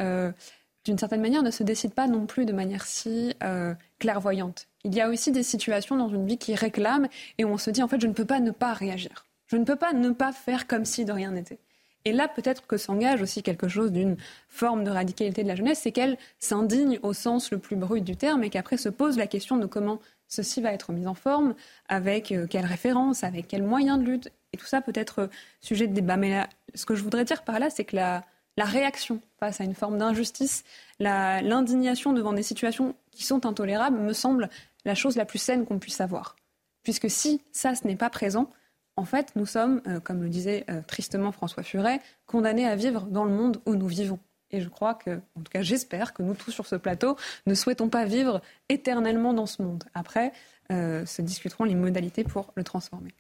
d'une 0.85 0.99
certaine 0.99 1.23
manière, 1.23 1.43
ne 1.43 1.51
se 1.51 1.63
décide 1.63 1.93
pas 1.93 2.07
non 2.07 2.27
plus 2.27 2.45
de 2.45 2.53
manière 2.53 2.85
si 2.85 3.35
euh, 3.43 3.75
clairvoyante. 3.99 4.67
Il 4.85 4.95
y 4.95 5.01
a 5.01 5.09
aussi 5.09 5.33
des 5.33 5.43
situations 5.43 5.97
dans 5.97 6.09
une 6.09 6.27
vie 6.27 6.37
qui 6.37 6.55
réclament 6.55 7.09
et 7.39 7.45
où 7.45 7.49
on 7.49 7.59
se 7.59 7.71
dit, 7.71 7.83
en 7.83 7.89
fait, 7.89 8.01
je 8.01 8.07
ne 8.07 8.13
peux 8.13 8.27
pas 8.27 8.41
ne 8.41 8.51
pas 8.51 8.75
réagir. 8.75 9.25
Je 9.47 9.57
ne 9.57 9.65
peux 9.65 9.77
pas 9.77 9.93
ne 9.93 10.11
pas 10.11 10.33
faire 10.33 10.67
comme 10.67 10.85
si 10.85 11.05
de 11.05 11.13
rien 11.13 11.31
n'était. 11.31 11.59
Et 12.05 12.13
là, 12.13 12.29
peut-être 12.29 12.67
que 12.67 12.77
s'engage 12.77 13.23
aussi 13.23 13.43
quelque 13.43 13.67
chose 13.67 13.91
d'une 13.91 14.17
forme 14.49 14.85
de 14.85 14.91
radicalité 14.91 15.43
de 15.43 15.49
la 15.49 15.57
jeunesse, 15.57 15.81
c'est 15.83 15.93
qu'elle 15.93 16.19
s'indigne 16.39 16.99
au 17.03 17.15
sens 17.15 17.51
le 17.51 17.59
plus 17.59 17.77
brut 17.77 18.05
du 18.05 18.15
terme 18.15 18.45
et 18.45 18.51
qu'après 18.51 18.77
se 18.77 18.91
pose 18.91 19.17
la 19.17 19.27
question 19.27 19.57
de 19.57 19.65
comment 19.65 20.01
ceci 20.29 20.61
va 20.61 20.73
être 20.73 20.93
mis 20.93 21.07
en 21.07 21.15
forme, 21.15 21.55
avec 21.89 22.31
euh, 22.33 22.47
quelle 22.47 22.67
référence, 22.67 23.25
avec 23.25 23.49
quels 23.49 23.63
moyens 23.63 23.99
de 23.99 24.05
lutte. 24.05 24.31
Et 24.53 24.59
tout 24.59 24.67
ça 24.67 24.83
peut 24.83 24.93
être 24.95 25.31
sujet 25.61 25.87
de 25.87 25.95
débat. 25.95 26.19
Mais 26.19 26.47
ce 26.75 26.85
que 26.85 26.95
je 26.95 27.03
voudrais 27.03 27.25
dire 27.25 27.43
par 27.43 27.59
là, 27.59 27.71
c'est 27.71 27.85
que 27.85 27.97
la, 27.97 28.25
la 28.57 28.65
réaction 28.65 29.21
face 29.39 29.61
à 29.61 29.65
une 29.65 29.75
forme 29.75 29.99
d'injustice, 29.99 30.65
l'indignation 31.01 32.13
devant 32.13 32.33
des 32.33 32.43
situations 32.43 32.95
qui 33.11 33.25
sont 33.25 33.47
intolérables 33.47 33.99
me 33.99 34.13
semble 34.13 34.49
la 34.85 34.95
chose 34.95 35.17
la 35.17 35.25
plus 35.25 35.39
saine 35.39 35.67
qu'on 35.67 35.79
puisse 35.79 36.01
avoir. 36.01 36.37
Puisque 36.83 37.11
si 37.11 37.43
ça, 37.53 37.75
ce 37.75 37.87
n'est 37.87 37.97
pas 37.97 38.11
présent, 38.11 38.51
en 38.97 39.05
fait, 39.05 39.33
nous 39.35 39.47
sommes, 39.47 39.83
euh, 39.89 39.99
comme 39.99 40.23
le 40.23 40.29
disait 40.29 40.65
euh, 40.71 40.81
tristement 40.87 41.33
François 41.33 41.63
Furet, 41.63 42.01
condamnés 42.27 42.67
à 42.67 42.77
vivre 42.77 43.03
dans 43.03 43.25
le 43.25 43.33
monde 43.33 43.61
où 43.67 43.75
nous 43.75 43.89
vivons. 43.89 44.21
Et 44.51 44.61
je 44.61 44.69
crois 44.69 44.95
que, 44.95 45.17
en 45.35 45.41
tout 45.41 45.51
cas, 45.51 45.63
j'espère 45.63 46.13
que 46.13 46.23
nous 46.23 46.35
tous 46.35 46.53
sur 46.53 46.67
ce 46.67 46.77
plateau 46.77 47.17
ne 47.47 47.55
souhaitons 47.55 47.89
pas 47.89 48.05
vivre 48.05 48.41
éternellement 48.69 49.33
dans 49.33 49.47
ce 49.47 49.63
monde. 49.63 49.83
Après, 49.95 50.33
euh, 50.71 51.05
se 51.07 51.23
discuteront 51.23 51.65
les 51.65 51.75
modalités 51.75 52.23
pour 52.23 52.53
le 52.55 52.63
transformer. 52.63 53.11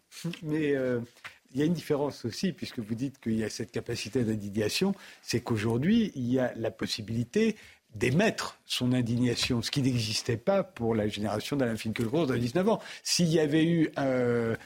Mais 0.43 0.74
il 1.55 1.60
y 1.60 1.62
a 1.62 1.66
une 1.66 1.72
différence 1.72 2.24
aussi, 2.24 2.52
puisque 2.52 2.81
vous 2.81 2.94
dites 2.94 3.20
qu'il 3.20 3.39
y 3.39 3.44
a 3.44 3.48
cette 3.48 3.70
capacité 3.70 4.24
d'indignation, 4.24 4.93
c'est 5.22 5.40
qu'aujourd'hui, 5.40 6.10
il 6.16 6.31
y 6.31 6.40
a 6.40 6.52
la 6.56 6.72
possibilité 6.72 7.56
d'émettre 7.94 8.59
son 8.64 8.93
indignation, 8.93 9.62
ce 9.62 9.70
qui 9.70 9.81
n'existait 9.81 10.36
pas 10.36 10.64
pour 10.64 10.97
la 10.97 11.06
génération 11.06 11.56
d'Alain 11.56 11.76
Finkielkraut 11.76 12.26
de 12.26 12.36
19 12.36 12.68
ans. 12.68 12.81
S'il 13.05 13.28
y 13.28 13.39
avait 13.39 13.64
eu 13.64 13.90
euh, 13.98 14.56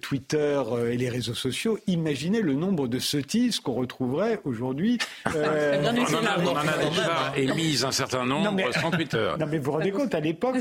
Twitter 0.00 0.60
euh, 0.72 0.90
et 0.90 0.96
les 0.96 1.08
réseaux 1.08 1.34
sociaux, 1.34 1.78
imaginez 1.86 2.42
le 2.42 2.54
nombre 2.54 2.88
de 2.88 2.98
sottises 2.98 3.60
qu'on 3.60 3.74
retrouverait 3.74 4.40
aujourd'hui. 4.44 4.98
Euh, 5.36 5.82
on, 5.82 5.86
en 5.86 6.24
a, 6.24 6.78
déjà 6.88 7.32
émis 7.36 7.84
un 7.84 7.92
certain 7.92 8.24
nombre 8.24 8.52
mais, 8.52 8.72
sur 8.72 8.90
Twitter. 8.90 9.34
Non 9.38 9.46
mais 9.46 9.58
vous 9.58 9.64
vous 9.64 9.72
rendez 9.72 9.90
compte, 9.90 10.14
à 10.14 10.20
l'époque, 10.20 10.56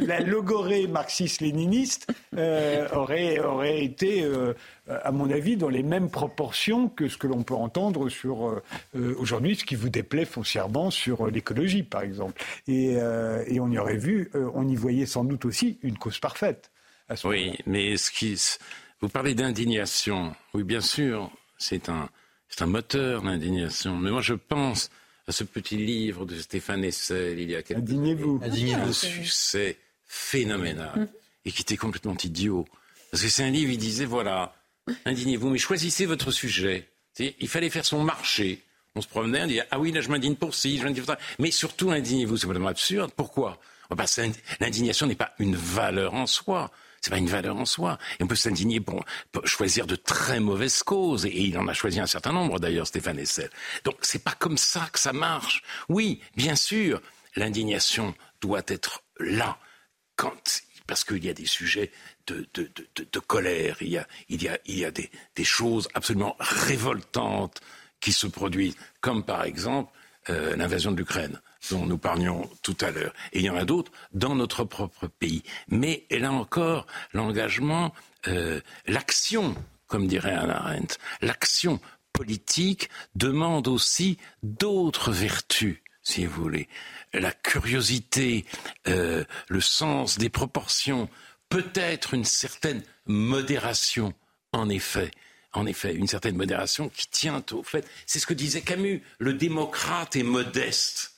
la 0.00 0.20
logorée 0.20 0.86
marxiste-léniniste 0.88 2.08
aurait, 2.92 3.38
aurait 3.38 3.84
été, 3.84 4.28
à 4.88 5.12
mon 5.12 5.30
avis, 5.30 5.56
dans 5.56 5.68
les 5.68 5.84
mêmes 5.84 6.10
proportions 6.10 6.88
que 6.88 7.08
ce 7.08 7.16
que 7.16 7.28
l'on 7.28 7.44
peut 7.44 7.54
entendre 7.54 8.08
sur 8.08 8.60
aujourd'hui, 8.94 9.54
ce 9.56 9.64
qui 9.64 9.76
vous 9.76 9.88
déplaît 9.88 10.24
foncièrement 10.24 10.90
sur 10.90 11.28
l'écologie, 11.28 11.84
par 11.84 12.02
exemple. 12.02 12.42
Et, 12.66 12.96
et 13.46 13.60
on 13.60 13.70
y 13.70 13.78
aurait 13.78 13.98
vu, 13.98 14.30
on 14.54 14.68
y 14.68 14.74
voyait 14.74 15.06
sans 15.06 15.24
doute 15.24 15.44
aussi 15.44 15.78
une 15.82 15.96
cause 15.96 16.18
parfaite. 16.18 16.70
Oui, 17.24 17.56
mais 17.66 17.96
ce 17.96 18.10
qui, 18.10 18.40
vous 19.00 19.08
parlez 19.08 19.34
d'indignation. 19.34 20.34
Oui, 20.54 20.64
bien 20.64 20.80
sûr, 20.80 21.30
c'est 21.58 21.88
un, 21.88 22.08
c'est 22.48 22.62
un 22.62 22.66
moteur, 22.66 23.24
l'indignation. 23.24 23.96
Mais 23.96 24.10
moi, 24.10 24.22
je 24.22 24.34
pense 24.34 24.90
à 25.28 25.32
ce 25.32 25.44
petit 25.44 25.76
livre 25.76 26.24
de 26.24 26.38
Stéphane 26.38 26.84
Hessel, 26.84 27.38
il 27.38 27.50
y 27.50 27.56
a 27.56 27.62
quelques 27.62 27.80
Indignez-vous. 27.80 28.40
Un 28.42 28.92
succès 28.92 29.76
phénoménal. 30.06 31.08
Et 31.44 31.52
qui 31.52 31.62
était 31.62 31.76
complètement 31.76 32.16
idiot. 32.22 32.66
Parce 33.10 33.22
que 33.22 33.28
c'est 33.28 33.44
un 33.44 33.50
livre, 33.50 33.70
il 33.70 33.78
disait, 33.78 34.04
voilà, 34.04 34.54
indignez-vous, 35.04 35.50
mais 35.50 35.58
choisissez 35.58 36.06
votre 36.06 36.30
sujet. 36.30 36.88
Il 37.18 37.48
fallait 37.48 37.70
faire 37.70 37.84
son 37.84 38.02
marché. 38.02 38.62
On 38.94 39.00
se 39.00 39.08
promenait, 39.08 39.42
on 39.42 39.46
disait, 39.46 39.66
ah 39.70 39.78
oui, 39.78 39.92
là, 39.92 40.00
je 40.00 40.08
m'indigne 40.08 40.34
pour 40.34 40.54
ci, 40.54 40.78
je 40.78 40.84
m'indigne 40.84 41.04
pour 41.04 41.14
ça. 41.14 41.20
Mais 41.38 41.50
surtout, 41.50 41.90
indignez-vous, 41.90 42.36
c'est 42.36 42.46
complètement 42.46 42.68
absurde. 42.68 43.12
Pourquoi? 43.14 43.60
Parce 43.96 44.16
que 44.16 44.22
l'indignation 44.58 45.06
n'est 45.06 45.14
pas 45.14 45.34
une 45.38 45.54
valeur 45.54 46.14
en 46.14 46.26
soi. 46.26 46.72
C'est 47.06 47.10
pas 47.10 47.18
une 47.18 47.28
valeur 47.28 47.56
en 47.56 47.66
soi. 47.66 47.98
On 48.18 48.26
peut 48.26 48.34
s'indigner 48.34 48.80
pour, 48.80 49.04
choisir 49.44 49.86
de 49.86 49.94
très 49.94 50.40
mauvaises 50.40 50.82
causes. 50.82 51.24
Et, 51.24 51.40
il 51.40 51.56
en 51.56 51.68
a 51.68 51.72
choisi 51.72 52.00
un 52.00 52.06
certain 52.08 52.32
nombre 52.32 52.58
d'ailleurs, 52.58 52.88
Stéphane 52.88 53.20
Essel. 53.20 53.48
Donc 53.84 53.94
c'est 54.02 54.24
pas 54.24 54.32
comme 54.32 54.58
ça 54.58 54.88
que 54.92 54.98
ça 54.98 55.12
marche. 55.12 55.62
Oui, 55.88 56.20
bien 56.34 56.56
sûr, 56.56 57.00
l'indignation 57.36 58.12
doit 58.40 58.64
être 58.66 59.04
là 59.20 59.56
quand 60.16 60.64
parce 60.88 61.04
qu'il 61.04 61.24
y 61.24 61.28
a 61.28 61.32
des 61.32 61.46
sujets 61.46 61.92
de, 62.26 62.44
colère, 63.20 63.76
il 63.80 63.90
y 63.90 64.84
a, 64.84 64.90
des, 64.90 65.44
choses 65.44 65.86
absolument 65.94 66.34
révoltantes 66.40 67.60
qui 68.00 68.12
se 68.12 68.26
produisent, 68.26 68.76
comme 69.00 69.22
par 69.22 69.44
exemple 69.44 69.92
euh, 70.28 70.56
l'invasion 70.56 70.90
de 70.90 70.96
l'Ukraine 70.96 71.40
dont 71.70 71.86
nous 71.86 71.98
parlions 71.98 72.48
tout 72.62 72.76
à 72.80 72.90
l'heure. 72.90 73.12
Et 73.32 73.40
il 73.40 73.44
y 73.44 73.50
en 73.50 73.56
a 73.56 73.64
d'autres 73.64 73.92
dans 74.12 74.34
notre 74.34 74.64
propre 74.64 75.06
pays. 75.06 75.42
Mais 75.68 76.04
là 76.10 76.32
encore, 76.32 76.86
l'engagement, 77.12 77.92
euh, 78.28 78.60
l'action 78.86 79.54
comme 79.86 80.06
dirait 80.06 80.34
Anna 80.34 80.56
Arendt. 80.56 80.98
L'action 81.20 81.80
politique 82.12 82.88
demande 83.14 83.68
aussi 83.68 84.18
d'autres 84.42 85.12
vertus, 85.12 85.76
si 86.02 86.26
vous 86.26 86.42
voulez. 86.42 86.68
La 87.12 87.32
curiosité, 87.32 88.44
euh, 88.88 89.24
le 89.48 89.60
sens 89.60 90.18
des 90.18 90.30
proportions, 90.30 91.08
peut-être 91.48 92.14
une 92.14 92.24
certaine 92.24 92.82
modération, 93.06 94.14
en 94.52 94.68
effet. 94.68 95.10
En 95.52 95.66
effet, 95.66 95.94
une 95.94 96.06
certaine 96.06 96.36
modération 96.36 96.90
qui 96.90 97.08
tient 97.08 97.42
au 97.52 97.62
fait. 97.62 97.88
C'est 98.04 98.18
ce 98.18 98.26
que 98.26 98.34
disait 98.34 98.60
Camus. 98.60 99.02
Le 99.18 99.32
démocrate 99.32 100.16
est 100.16 100.22
modeste. 100.22 101.15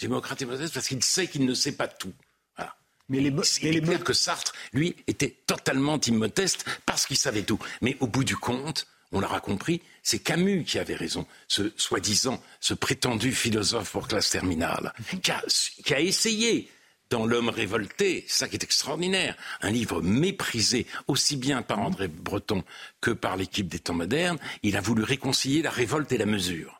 Démocrate 0.00 0.42
modeste 0.42 0.74
parce 0.74 0.88
qu'il 0.88 1.02
sait 1.02 1.26
qu'il 1.26 1.44
ne 1.44 1.54
sait 1.54 1.72
pas 1.72 1.88
tout. 1.88 2.14
Mais 3.10 3.18
les, 3.18 3.32
il 3.62 3.76
est 3.76 3.80
clair 3.80 4.04
que 4.04 4.12
Sartre, 4.12 4.52
lui, 4.72 4.94
était 5.08 5.36
totalement 5.44 6.00
immodeste 6.00 6.64
parce 6.86 7.06
qu'il 7.06 7.18
savait 7.18 7.42
tout. 7.42 7.58
Mais 7.82 7.96
au 7.98 8.06
bout 8.06 8.22
du 8.22 8.36
compte, 8.36 8.86
on 9.10 9.18
l'aura 9.18 9.40
compris, 9.40 9.82
c'est 10.04 10.20
Camus 10.20 10.62
qui 10.62 10.78
avait 10.78 10.94
raison, 10.94 11.26
ce 11.48 11.72
soi-disant, 11.76 12.40
ce 12.60 12.72
prétendu 12.72 13.32
philosophe 13.32 13.90
pour 13.90 14.06
classe 14.06 14.30
terminale, 14.30 14.94
qui 15.22 15.30
a, 15.32 15.42
qui 15.84 15.92
a 15.92 16.00
essayé 16.00 16.70
dans 17.10 17.26
L'homme 17.26 17.48
révolté, 17.48 18.24
ça 18.28 18.46
qui 18.46 18.54
est 18.54 18.62
extraordinaire, 18.62 19.36
un 19.62 19.70
livre 19.70 20.00
méprisé 20.00 20.86
aussi 21.08 21.36
bien 21.36 21.60
par 21.60 21.80
André 21.80 22.06
Breton 22.06 22.62
que 23.00 23.10
par 23.10 23.36
l'équipe 23.36 23.66
des 23.66 23.80
temps 23.80 23.94
modernes, 23.94 24.38
il 24.62 24.76
a 24.76 24.80
voulu 24.80 25.02
réconcilier 25.02 25.62
la 25.62 25.70
révolte 25.70 26.12
et 26.12 26.18
la 26.18 26.26
mesure. 26.26 26.79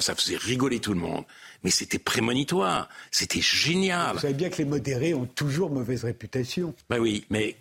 Ça 0.00 0.14
faisait 0.14 0.36
rigoler 0.36 0.80
tout 0.80 0.92
le 0.92 1.00
monde. 1.00 1.24
Mais 1.64 1.70
c'était 1.70 1.98
prémonitoire, 1.98 2.88
c'était 3.10 3.40
génial. 3.40 4.14
Vous 4.14 4.20
savez 4.20 4.34
bien 4.34 4.50
que 4.50 4.58
les 4.58 4.64
modérés 4.64 5.14
ont 5.14 5.26
toujours 5.26 5.70
mauvaise 5.70 6.04
réputation. 6.04 6.74
Ben 6.88 6.98
oui, 6.98 7.24
mais 7.30 7.56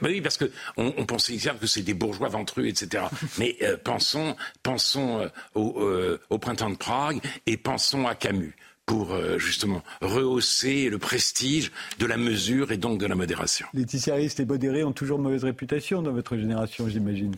ben 0.00 0.10
oui, 0.10 0.20
parce 0.20 0.38
qu'on 0.38 0.48
on 0.76 1.06
pensait 1.06 1.36
que 1.36 1.66
c'est 1.66 1.82
des 1.82 1.94
bourgeois 1.94 2.28
ventrus, 2.28 2.70
etc. 2.70 3.04
Mais 3.38 3.56
euh, 3.62 3.76
pensons, 3.82 4.36
pensons 4.62 5.20
euh, 5.20 5.28
au, 5.54 5.80
euh, 5.80 6.20
au, 6.30 6.38
printemps 6.38 6.70
de 6.70 6.76
Prague 6.76 7.20
et 7.46 7.56
pensons 7.56 8.06
à 8.06 8.14
Camus 8.14 8.54
pour 8.86 9.16
justement 9.38 9.82
rehausser 10.02 10.90
le 10.90 10.98
prestige 10.98 11.72
de 11.98 12.04
la 12.04 12.18
mesure 12.18 12.70
et 12.70 12.76
donc 12.76 13.00
de 13.00 13.06
la 13.06 13.14
modération. 13.14 13.66
Les 13.72 13.86
tissiaristes 13.86 14.40
et 14.40 14.44
modérés 14.44 14.84
ont 14.84 14.92
toujours 14.92 15.18
mauvaise 15.18 15.42
réputation 15.42 16.02
dans 16.02 16.12
votre 16.12 16.36
génération, 16.36 16.86
j'imagine 16.86 17.34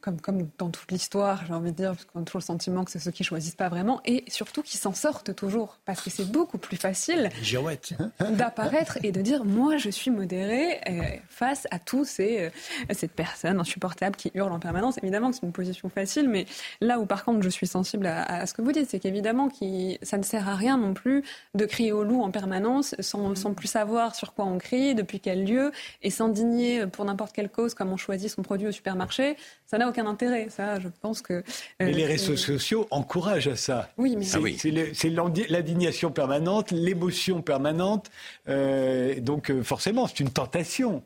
comme, 0.00 0.20
comme 0.20 0.48
dans 0.58 0.70
toute 0.70 0.90
l'histoire, 0.90 1.44
j'ai 1.46 1.52
envie 1.52 1.70
de 1.70 1.76
dire, 1.76 1.90
parce 1.90 2.06
qu'on 2.06 2.22
a 2.22 2.24
toujours 2.24 2.40
le 2.40 2.44
sentiment 2.44 2.84
que 2.84 2.90
c'est 2.90 2.98
ceux 2.98 3.10
qui 3.10 3.24
choisissent 3.24 3.54
pas 3.54 3.68
vraiment, 3.68 4.00
et 4.06 4.24
surtout 4.28 4.62
qui 4.62 4.78
s'en 4.78 4.94
sortent 4.94 5.34
toujours, 5.34 5.78
parce 5.84 6.00
que 6.00 6.08
c'est 6.08 6.30
beaucoup 6.30 6.56
plus 6.56 6.78
facile 6.78 7.28
d'apparaître 8.20 8.98
et 9.02 9.12
de 9.12 9.20
dire 9.20 9.44
moi 9.44 9.76
je 9.76 9.90
suis 9.90 10.10
modéré 10.10 10.80
euh, 10.88 11.02
face 11.28 11.66
à 11.70 11.78
tous 11.78 12.06
ces 12.06 12.40
euh, 12.40 12.50
cette 12.94 13.12
personne 13.12 13.60
insupportable 13.60 14.16
qui 14.16 14.30
hurle 14.34 14.52
en 14.52 14.58
permanence. 14.58 14.98
Évidemment 15.02 15.30
que 15.30 15.36
c'est 15.36 15.46
une 15.46 15.52
position 15.52 15.90
facile, 15.90 16.28
mais 16.28 16.46
là 16.80 16.98
où 16.98 17.06
par 17.06 17.24
contre 17.24 17.42
je 17.42 17.50
suis 17.50 17.66
sensible 17.66 18.06
à, 18.06 18.46
ce 18.46 18.54
que 18.54 18.62
vous 18.62 18.72
dites, 18.72 18.88
c'est 18.88 18.98
qu'évidemment 18.98 19.50
ça 20.02 20.18
ne 20.18 20.22
sert 20.22 20.48
à 20.48 20.54
rien 20.54 20.78
non 20.78 20.94
plus 20.94 21.22
de 21.54 21.66
crier 21.66 21.92
au 21.92 22.02
loup 22.02 22.22
en 22.22 22.30
permanence 22.30 22.94
sans, 23.00 23.34
sans 23.34 23.52
plus 23.52 23.68
savoir 23.68 24.14
sur 24.14 24.32
quoi 24.32 24.46
on 24.46 24.58
crie, 24.58 24.94
depuis 24.94 25.20
quel 25.20 25.44
lieu, 25.44 25.70
et 26.02 26.10
s'indigner 26.10 26.86
pour 26.86 27.04
n'importe 27.04 27.34
quelle 27.34 27.50
cause 27.50 27.74
comme 27.74 27.92
on 27.92 27.96
choisit 27.96 28.30
son 28.30 28.42
produit 28.42 28.68
au 28.68 28.72
supermarché 28.72 29.33
ça 29.66 29.78
n'a 29.78 29.88
aucun 29.88 30.06
intérêt. 30.06 30.48
Ça, 30.50 30.78
je 30.78 30.88
pense 31.00 31.20
que. 31.20 31.42
mais 31.80 31.92
les 31.92 32.04
euh, 32.04 32.08
réseaux 32.08 32.36
sociaux 32.36 32.86
encouragent 32.90 33.48
à 33.48 33.56
ça. 33.56 33.90
Oui, 33.98 34.16
mais 34.16 34.24
c'est 34.24 35.10
l'indignation 35.10 36.10
permanente, 36.10 36.70
l'émotion 36.70 37.42
permanente. 37.42 38.10
Euh, 38.48 39.18
donc, 39.20 39.50
euh, 39.50 39.62
forcément, 39.62 40.06
c'est 40.06 40.20
une 40.20 40.30
tentation. 40.30 41.02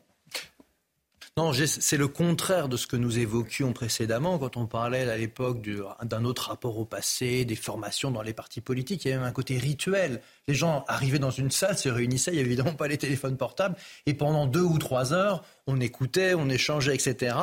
Non, 1.37 1.53
c'est 1.53 1.95
le 1.95 2.09
contraire 2.09 2.67
de 2.67 2.75
ce 2.75 2.85
que 2.85 2.97
nous 2.97 3.17
évoquions 3.17 3.71
précédemment 3.71 4.37
quand 4.37 4.57
on 4.57 4.65
parlait 4.65 5.09
à 5.09 5.15
l'époque 5.15 5.61
d'un 6.03 6.25
autre 6.25 6.49
rapport 6.49 6.77
au 6.77 6.83
passé, 6.83 7.45
des 7.45 7.55
formations 7.55 8.11
dans 8.11 8.21
les 8.21 8.33
partis 8.33 8.59
politiques. 8.59 9.05
Il 9.05 9.07
y 9.07 9.11
avait 9.11 9.21
même 9.21 9.29
un 9.29 9.31
côté 9.31 9.57
rituel. 9.57 10.21
Les 10.49 10.53
gens 10.53 10.83
arrivaient 10.89 11.17
dans 11.17 11.31
une 11.31 11.49
salle, 11.49 11.77
se 11.77 11.87
réunissaient, 11.87 12.31
il 12.31 12.33
n'y 12.35 12.39
avait 12.41 12.49
évidemment 12.49 12.73
pas 12.73 12.89
les 12.89 12.97
téléphones 12.97 13.37
portables, 13.37 13.77
et 14.05 14.13
pendant 14.13 14.47
deux 14.47 14.63
ou 14.63 14.77
trois 14.79 15.13
heures, 15.13 15.45
on 15.65 15.79
écoutait, 15.79 16.33
on 16.33 16.49
échangeait, 16.49 16.95
etc 16.95 17.33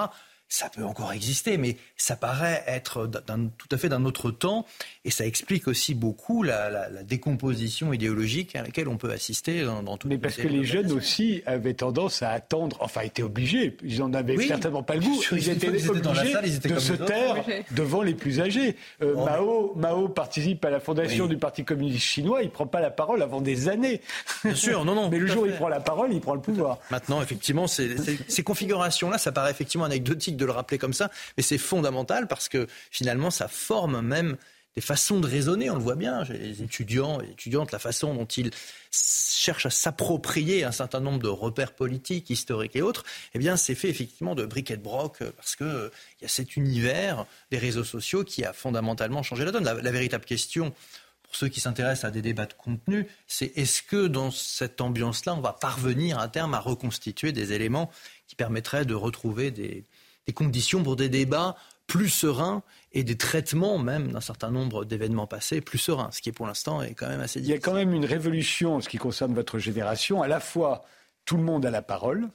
ça 0.49 0.69
peut 0.69 0.85
encore 0.85 1.13
exister, 1.13 1.59
mais 1.59 1.77
ça 1.97 2.15
paraît 2.15 2.63
être 2.67 3.11
tout 3.59 3.69
à 3.71 3.77
fait 3.77 3.89
d'un 3.89 4.05
autre 4.05 4.31
temps, 4.31 4.65
et 5.05 5.11
ça 5.11 5.27
explique 5.27 5.67
aussi 5.67 5.95
beaucoup 5.95 6.43
la, 6.43 6.89
décomposition 7.03 7.93
idéologique 7.93 8.55
à 8.57 8.63
laquelle 8.63 8.89
on 8.89 8.97
peut 8.97 9.11
assister 9.11 9.65
dans, 9.65 9.83
dans 9.83 9.99
Mais 10.05 10.19
parce 10.19 10.37
que 10.37 10.49
les 10.49 10.65
jeunes 10.65 10.93
aussi 10.93 11.43
avaient 11.47 11.75
tendance 11.75 12.23
à 12.23 12.31
attendre, 12.31 12.77
enfin 12.81 13.03
étaient 13.03 13.23
obligés, 13.23 13.77
ils 13.83 13.99
n'en 13.99 14.13
avaient 14.13 14.39
certainement 14.39 14.83
pas 14.83 14.95
le 14.95 15.01
goût, 15.01 15.21
ils, 15.33 15.49
étaient, 15.49 15.69
obligés 15.69 16.59
de 16.69 16.79
se 16.79 16.93
taire 16.93 17.45
devant 17.73 18.03
les 18.03 18.15
plus 18.15 18.41
âgés. 18.41 18.77
Euh, 19.03 19.15
Mao, 19.15 19.75
Mao 19.77 20.09
participe 20.09 20.65
à 20.65 20.71
la 20.71 20.81
fondation 20.81 21.27
du 21.27 21.39
Parti 21.39 21.65
communiste 21.65 22.05
chinois, 22.05 22.43
il 22.43 22.47
ne 22.47 22.51
prend 22.51 22.67
pas 22.67 22.81
la 22.81 22.91
parole 22.91 23.23
avant 23.23 23.41
des 23.41 23.69
années. 23.69 24.01
Bien 24.45 24.55
sûr, 24.55 24.85
non, 24.85 24.95
non. 24.95 25.09
mais 25.11 25.19
le 25.19 25.27
jour 25.27 25.43
où 25.43 25.47
il 25.47 25.55
prend 25.55 25.69
la 25.69 25.81
parole, 25.81 26.13
il 26.13 26.21
prend 26.21 26.35
le 26.35 26.41
pouvoir. 26.41 26.79
Maintenant, 26.91 27.21
effectivement, 27.21 27.67
ces 27.67 28.43
configurations-là, 28.45 29.19
ça 29.19 29.33
paraît 29.33 29.51
effectivement 29.51 29.85
anecdotique 29.85 30.36
de 30.37 30.45
le 30.45 30.53
rappeler 30.53 30.79
comme 30.79 30.93
ça, 30.93 31.11
mais 31.37 31.43
c'est 31.43 31.59
fondamental 31.59 32.29
parce 32.29 32.49
que 32.49 32.67
finalement, 32.91 33.31
ça 33.31 33.49
forme 33.49 34.01
même 34.01 34.37
des 34.77 34.83
façons 34.83 35.21
de 35.21 35.27
raisonner, 35.27 35.71
on 35.71 35.77
le 35.77 35.81
voit 35.81 35.97
bien, 35.97 36.23
les 36.25 36.63
étudiants 36.63 37.21
et 37.23 37.31
étudiantes, 37.31 37.73
la 37.73 37.79
façon 37.79 38.15
dont 38.15 38.27
ils 38.27 38.51
cherchent 38.93 39.67
à 39.67 39.71
s'approprier 39.71 40.65
un 40.65 40.73
certain 40.73 41.01
nombre 41.01 41.19
de 41.19 41.29
repères 41.29 41.73
politiques, 41.73 42.29
historiques 42.29 42.77
et 42.77 42.83
autres, 42.83 43.05
eh 43.35 43.39
bien 43.39 43.57
c'est 43.57 43.75
fait 43.75 43.89
effectivement 43.89 44.35
de 44.35 44.45
briquet 44.45 44.75
et 44.75 44.77
de 44.77 44.83
broc 44.83 45.23
parce 45.37 45.57
qu'il 45.57 45.67
euh, 45.67 45.89
y 46.21 46.27
a 46.27 46.29
cet 46.29 46.57
univers 46.57 47.25
des 47.51 47.57
réseaux 47.57 47.85
sociaux 47.85 48.23
qui 48.23 48.45
a 48.45 48.53
fondamentalement 48.53 49.23
changé 49.23 49.47
la 49.47 49.51
donne. 49.51 49.65
La, 49.65 49.75
véritable 49.91 50.27
question 50.27 50.75
pour 51.23 51.35
ceux 51.35 51.49
qui 51.49 51.61
s'intéressent 51.61 52.05
à 52.05 52.11
des 52.11 52.23
débats 52.23 52.47
de 52.47 52.53
contenu, 52.53 53.07
c'est 53.27 53.57
est-ce 53.57 53.83
que 53.83 54.07
dans 54.07 54.31
cette 54.31 54.83
ambiance-là, 54.83 55.35
on 55.35 55.41
va 55.41 55.55
parvenir 55.55 56.19
à 56.19 56.29
terme 56.29 56.53
à 56.53 56.61
reconstituer 56.61 57.33
des 57.33 57.53
éléments 57.53 57.91
qui 58.27 58.37
permettraient 58.37 58.85
de 58.85 58.95
retrouver 58.95 59.51
des, 59.51 59.85
des 60.27 60.33
conditions 60.33 60.83
pour 60.83 60.97
des 60.97 61.09
débats 61.09 61.57
plus 61.87 62.09
sereins 62.09 62.63
et 62.93 63.05
des 63.05 63.17
traitements 63.17 63.79
même 63.79 64.13
d'un 64.13 64.21
certain 64.21 64.51
nombre 64.51 64.85
d'événements 64.85 65.27
passés 65.27 65.61
plus 65.61 65.79
sereins, 65.79 66.11
ce 66.11 66.21
qui 66.21 66.31
est 66.31 66.33
pour 66.33 66.47
l'instant 66.47 66.83
est 66.83 66.95
quand 66.95 67.09
même 67.09 67.21
assez 67.21 67.41
difficile. 67.41 67.55
Il 67.55 67.55
y 67.55 67.59
a 67.59 67.61
quand 67.61 67.75
même 67.75 67.93
une 67.93 68.05
révolution 68.05 68.77
en 68.77 68.81
ce 68.81 68.89
qui 68.89 68.99
concerne 68.99 69.35
votre 69.35 69.59
génération. 69.59 70.23
À 70.23 70.29
la 70.29 70.41
fois, 70.41 70.85
tout 71.25 71.37
le 71.37 71.43
monde 71.43 71.65
a 71.65 71.71
la 71.71 71.83
parole, 71.83 72.29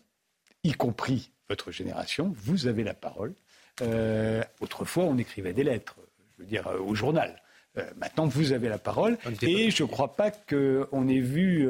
y 0.64 0.72
compris 0.74 1.32
votre 1.50 1.72
génération. 1.72 2.34
Vous 2.38 2.68
avez 2.68 2.84
la 2.84 2.94
parole. 2.94 3.34
Euh, 3.82 4.44
autrefois, 4.60 5.04
on 5.06 5.18
écrivait 5.18 5.54
des 5.54 5.64
lettres, 5.64 5.96
je 6.38 6.44
veux 6.44 6.50
dire, 6.50 6.68
euh, 6.68 6.80
au 6.80 6.96
journal. 6.96 7.42
Euh, 7.78 7.84
maintenant, 7.98 8.28
vous 8.28 8.52
avez 8.52 8.70
la 8.70 8.78
parole. 8.78 9.18
Et 9.42 9.72
je 9.72 9.84
ne 9.84 9.88
crois 9.88 10.16
pas 10.16 10.32
qu'on 10.32 11.08
ait 11.08 11.20
vu 11.20 11.68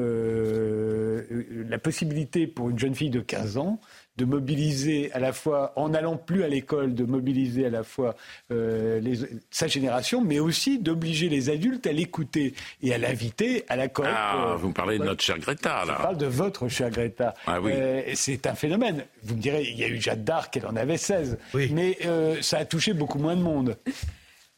la 1.68 1.77
possibilité 1.77 2.48
pour 2.48 2.69
une 2.69 2.80
jeune 2.80 2.95
fille 2.95 3.11
de 3.11 3.22
15 3.22 3.57
ans 3.57 3.80
de 4.17 4.25
mobiliser 4.25 5.11
à 5.13 5.19
la 5.19 5.33
fois, 5.33 5.73
en 5.75 5.89
n'allant 5.89 6.17
plus 6.17 6.43
à 6.43 6.47
l'école, 6.47 6.93
de 6.93 7.05
mobiliser 7.05 7.65
à 7.65 7.69
la 7.69 7.83
fois 7.83 8.15
euh, 8.51 8.99
les, 8.99 9.19
sa 9.49 9.67
génération, 9.67 10.21
mais 10.21 10.39
aussi 10.39 10.79
d'obliger 10.79 11.29
les 11.29 11.49
adultes 11.49 11.88
à 11.88 11.91
l'écouter 11.91 12.53
et 12.83 12.93
à 12.93 12.97
l'inviter 12.97 13.65
à 13.69 13.75
la 13.75 13.88
collecte. 13.88 14.17
Ah, 14.17 14.55
vous 14.59 14.71
parlez 14.71 14.99
de 14.99 15.03
notre 15.03 15.23
chère 15.23 15.39
Greta, 15.39 15.85
là. 15.85 15.95
Je 15.97 16.03
parle 16.03 16.17
de 16.17 16.25
votre 16.25 16.67
chère 16.67 16.89
Greta. 16.89 17.33
Ah, 17.47 17.61
oui. 17.61 17.71
Euh, 17.73 18.01
c'est 18.13 18.45
un 18.47 18.55
phénomène. 18.55 19.05
Vous 19.23 19.35
me 19.35 19.41
direz, 19.41 19.63
il 19.63 19.77
y 19.77 19.83
a 19.83 19.88
eu 19.88 19.99
Jeanne 19.99 20.23
d'Arc, 20.23 20.55
elle 20.57 20.67
en 20.67 20.75
avait 20.75 20.97
16. 20.97 21.38
Mais 21.71 21.97
euh, 22.05 22.41
ça 22.41 22.57
a 22.57 22.65
touché 22.65 22.93
beaucoup 22.93 23.19
moins 23.19 23.35
de 23.35 23.41
monde. 23.41 23.77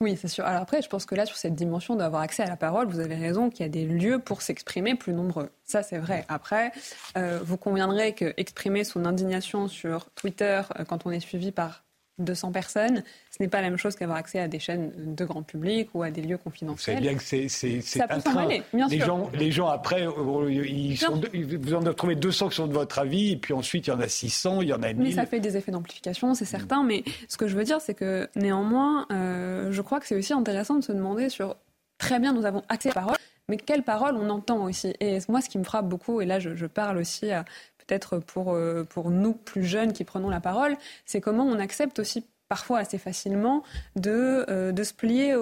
Oui, 0.01 0.17
c'est 0.17 0.27
sûr. 0.27 0.45
Alors 0.45 0.61
après, 0.61 0.81
je 0.81 0.89
pense 0.89 1.05
que 1.05 1.15
là, 1.15 1.25
sur 1.25 1.37
cette 1.37 1.55
dimension 1.55 1.95
d'avoir 1.95 2.21
accès 2.21 2.43
à 2.43 2.47
la 2.47 2.57
parole, 2.57 2.87
vous 2.87 2.99
avez 2.99 3.15
raison 3.15 3.49
qu'il 3.49 3.61
y 3.61 3.65
a 3.65 3.69
des 3.69 3.85
lieux 3.85 4.19
pour 4.19 4.41
s'exprimer 4.41 4.95
plus 4.95 5.13
nombreux. 5.13 5.49
Ça, 5.63 5.81
c'est 5.81 5.97
vrai. 5.97 6.25
Après, 6.27 6.71
euh, 7.17 7.39
vous 7.43 7.57
conviendrez 7.57 8.13
qu'exprimer 8.13 8.83
son 8.83 9.05
indignation 9.05 9.67
sur 9.67 10.09
Twitter 10.11 10.61
euh, 10.77 10.83
quand 10.83 11.05
on 11.05 11.11
est 11.11 11.21
suivi 11.21 11.51
par 11.51 11.85
200 12.19 12.51
personnes, 12.51 13.03
ce 13.31 13.41
n'est 13.41 13.49
pas 13.49 13.61
la 13.61 13.69
même 13.69 13.77
chose 13.77 13.95
qu'avoir 13.95 14.17
accès 14.19 14.39
à 14.39 14.47
des 14.47 14.59
chaînes 14.59 14.91
de 15.15 15.25
grand 15.25 15.41
public 15.41 15.89
ou 15.93 16.03
à 16.03 16.11
des 16.11 16.21
lieux 16.21 16.37
confidentiels. 16.37 16.97
Savez 16.97 17.09
bien 17.09 17.17
que 17.17 17.23
c'est 17.23 18.01
un 18.01 18.19
train. 18.19 18.47
bien 18.73 18.87
les, 18.87 18.97
sûr. 18.97 19.05
Gens, 19.05 19.31
les 19.33 19.51
gens, 19.51 19.67
après, 19.67 20.05
euh, 20.07 20.51
ils 20.51 20.97
sont, 20.97 21.19
vous 21.33 21.73
en 21.73 21.93
trouvez 21.93 22.15
200 22.15 22.49
qui 22.49 22.55
sont 22.55 22.67
de 22.67 22.73
votre 22.73 22.99
avis, 22.99 23.31
et 23.31 23.37
puis 23.37 23.53
ensuite, 23.53 23.87
il 23.87 23.89
y 23.89 23.93
en 23.93 23.99
a 23.99 24.07
600, 24.07 24.61
il 24.61 24.67
y 24.67 24.73
en 24.73 24.83
a 24.83 24.93
1000. 24.93 24.97
Mais 24.97 25.11
ça 25.11 25.25
fait 25.25 25.39
des 25.39 25.57
effets 25.57 25.71
d'amplification, 25.71 26.35
c'est 26.35 26.45
certain. 26.45 26.83
Mais 26.83 27.03
ce 27.27 27.37
que 27.37 27.47
je 27.47 27.55
veux 27.55 27.63
dire, 27.63 27.81
c'est 27.81 27.95
que 27.95 28.29
néanmoins, 28.35 29.07
euh, 29.11 29.71
je 29.71 29.81
crois 29.81 29.99
que 29.99 30.05
c'est 30.05 30.15
aussi 30.15 30.33
intéressant 30.33 30.75
de 30.75 30.83
se 30.83 30.91
demander 30.91 31.29
sur, 31.29 31.55
très 31.97 32.19
bien, 32.19 32.31
nous 32.31 32.45
avons 32.45 32.61
accès 32.69 32.89
à 32.89 32.91
la 32.91 33.01
parole, 33.01 33.17
mais 33.49 33.57
quelle 33.57 33.83
parole 33.83 34.15
on 34.17 34.29
entend 34.29 34.63
aussi. 34.63 34.93
Et 34.99 35.17
moi, 35.29 35.41
ce 35.41 35.49
qui 35.49 35.57
me 35.57 35.63
frappe 35.63 35.89
beaucoup, 35.89 36.21
et 36.21 36.25
là, 36.25 36.39
je, 36.39 36.55
je 36.55 36.65
parle 36.67 36.97
aussi 36.97 37.31
à 37.31 37.43
peut-être 37.85 38.19
pour, 38.19 38.53
euh, 38.53 38.83
pour 38.83 39.09
nous 39.09 39.33
plus 39.33 39.63
jeunes 39.65 39.93
qui 39.93 40.03
prenons 40.03 40.29
la 40.29 40.41
parole, 40.41 40.77
c'est 41.05 41.21
comment 41.21 41.45
on 41.45 41.59
accepte 41.59 41.99
aussi 41.99 42.25
parfois 42.49 42.79
assez 42.79 42.97
facilement 42.97 43.63
de, 43.95 44.45
euh, 44.49 44.71
de 44.71 44.83
se 44.83 44.93
plier 44.93 45.33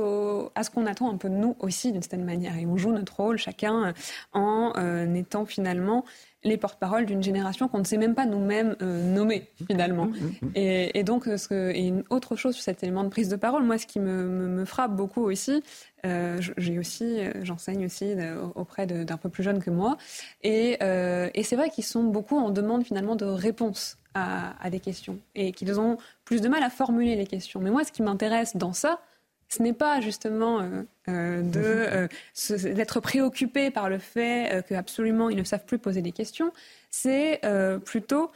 à 0.55 0.63
ce 0.63 0.69
qu'on 0.69 0.85
attend 0.85 1.11
un 1.11 1.17
peu 1.17 1.29
de 1.29 1.35
nous 1.35 1.55
aussi 1.59 1.91
d'une 1.91 2.01
certaine 2.01 2.23
manière. 2.23 2.57
Et 2.57 2.65
on 2.65 2.77
joue 2.77 2.91
notre 2.91 3.19
rôle 3.19 3.37
chacun 3.37 3.87
euh, 3.87 3.93
en 4.33 4.73
euh, 4.77 5.13
étant 5.15 5.45
finalement 5.45 6.05
les 6.43 6.57
porte-parole 6.57 7.05
d'une 7.05 7.21
génération 7.21 7.67
qu'on 7.67 7.79
ne 7.79 7.83
sait 7.83 7.97
même 7.97 8.15
pas 8.15 8.25
nous-mêmes 8.25 8.75
nommer 8.79 9.51
finalement. 9.67 10.05
Mmh, 10.05 10.15
mmh, 10.41 10.45
mmh. 10.47 10.51
Et, 10.55 11.03
donc, 11.03 11.25
ce 11.25 11.47
que, 11.47 11.69
et 11.69 11.85
une 11.85 12.03
autre 12.09 12.35
chose 12.35 12.55
sur 12.55 12.63
cet 12.63 12.81
élément 12.81 13.03
de 13.03 13.09
prise 13.09 13.29
de 13.29 13.35
parole, 13.35 13.61
moi, 13.61 13.77
ce 13.77 13.85
qui 13.85 13.99
me, 13.99 14.27
me, 14.27 14.65
frappe 14.65 14.95
beaucoup 14.95 15.21
aussi, 15.21 15.61
j'ai 16.03 16.79
aussi, 16.79 17.19
j'enseigne 17.43 17.85
aussi 17.85 18.15
auprès 18.55 18.87
d'un 18.87 19.17
peu 19.17 19.29
plus 19.29 19.43
jeunes 19.43 19.61
que 19.61 19.69
moi, 19.69 19.97
et, 20.41 20.79
et 20.81 21.43
c'est 21.43 21.55
vrai 21.55 21.69
qu'ils 21.69 21.83
sont 21.83 22.05
beaucoup 22.05 22.39
en 22.39 22.49
demande 22.49 22.85
finalement 22.85 23.15
de 23.15 23.25
réponses 23.25 24.00
à, 24.13 24.69
des 24.69 24.79
questions 24.79 25.19
et 25.35 25.51
qu'ils 25.51 25.79
ont 25.79 25.97
plus 26.25 26.41
de 26.41 26.49
mal 26.49 26.63
à 26.63 26.69
formuler 26.69 27.15
les 27.15 27.25
questions. 27.25 27.59
Mais 27.59 27.69
moi, 27.69 27.83
ce 27.83 27.91
qui 27.91 28.01
m'intéresse 28.01 28.55
dans 28.55 28.73
ça, 28.73 28.99
ce 29.47 29.61
n'est 29.61 29.73
pas 29.73 29.99
justement 29.99 30.61
euh, 30.61 30.83
euh, 31.09 32.07
euh, 32.49 32.73
d'être 32.73 32.99
préoccupé 32.99 33.69
par 33.69 33.89
le 33.89 33.99
fait 33.99 34.65
qu'absolument 34.67 35.29
ils 35.29 35.37
ne 35.37 35.43
savent 35.43 35.65
plus 35.65 35.77
poser 35.77 36.01
des 36.01 36.11
questions, 36.11 36.51
c'est 36.89 37.41
plutôt 37.85 38.31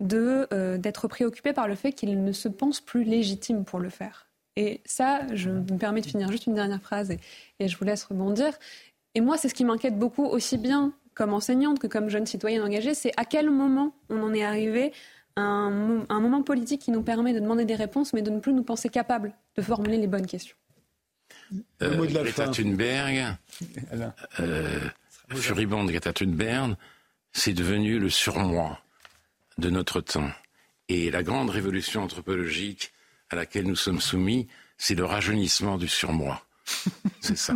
d'être 0.00 1.08
préoccupé 1.08 1.52
par 1.52 1.68
le 1.68 1.74
fait 1.74 1.92
qu'ils 1.92 2.22
ne 2.22 2.32
se 2.32 2.48
pensent 2.48 2.80
plus 2.80 3.04
légitimes 3.04 3.64
pour 3.64 3.80
le 3.80 3.88
faire. 3.88 4.26
Et 4.56 4.80
ça, 4.84 5.20
je 5.32 5.50
me 5.50 5.78
permets 5.78 6.00
de 6.00 6.06
finir 6.06 6.30
juste 6.32 6.46
une 6.46 6.54
dernière 6.54 6.80
phrase 6.80 7.12
et, 7.12 7.20
et 7.60 7.68
je 7.68 7.78
vous 7.78 7.84
laisse 7.84 8.02
rebondir. 8.04 8.52
Et 9.14 9.20
moi, 9.20 9.36
c'est 9.36 9.48
ce 9.48 9.54
qui 9.54 9.64
m'inquiète 9.64 9.96
beaucoup, 9.96 10.24
aussi 10.24 10.58
bien 10.58 10.92
comme 11.18 11.34
enseignante 11.34 11.80
que 11.80 11.88
comme 11.88 12.08
jeune 12.08 12.26
citoyenne 12.26 12.62
engagée, 12.62 12.94
c'est 12.94 13.12
à 13.16 13.24
quel 13.24 13.50
moment 13.50 13.92
on 14.08 14.22
en 14.22 14.32
est 14.32 14.44
arrivé 14.44 14.92
un, 15.40 16.20
moment 16.20 16.42
politique 16.42 16.82
qui 16.82 16.90
nous 16.90 17.02
permet 17.02 17.32
de 17.32 17.40
demander 17.40 17.64
des 17.64 17.74
réponses, 17.74 18.12
mais 18.12 18.22
de 18.22 18.30
ne 18.30 18.40
plus 18.40 18.52
nous 18.52 18.62
penser 18.62 18.88
capables 18.88 19.32
de 19.56 19.62
formuler 19.62 19.98
les 19.98 20.06
bonnes 20.06 20.26
questions. 20.26 20.56
Euh, 21.82 22.06
Greta 22.06 22.48
Thunberg, 22.48 23.36
euh, 24.40 24.80
furibonde 25.34 25.90
Greta 25.90 26.12
Thunberg, 26.12 26.76
c'est 27.32 27.52
devenu 27.52 27.98
le 27.98 28.10
surmoi 28.10 28.78
de 29.58 29.70
notre 29.70 30.00
temps. 30.00 30.30
Et 30.88 31.10
la 31.10 31.22
grande 31.22 31.50
révolution 31.50 32.02
anthropologique 32.02 32.92
à 33.30 33.36
laquelle 33.36 33.66
nous 33.66 33.76
sommes 33.76 34.00
soumis, 34.00 34.48
c'est 34.78 34.94
le 34.94 35.04
rajeunissement 35.04 35.76
du 35.76 35.88
surmoi. 35.88 36.42
C'est 37.20 37.36
ça. 37.36 37.54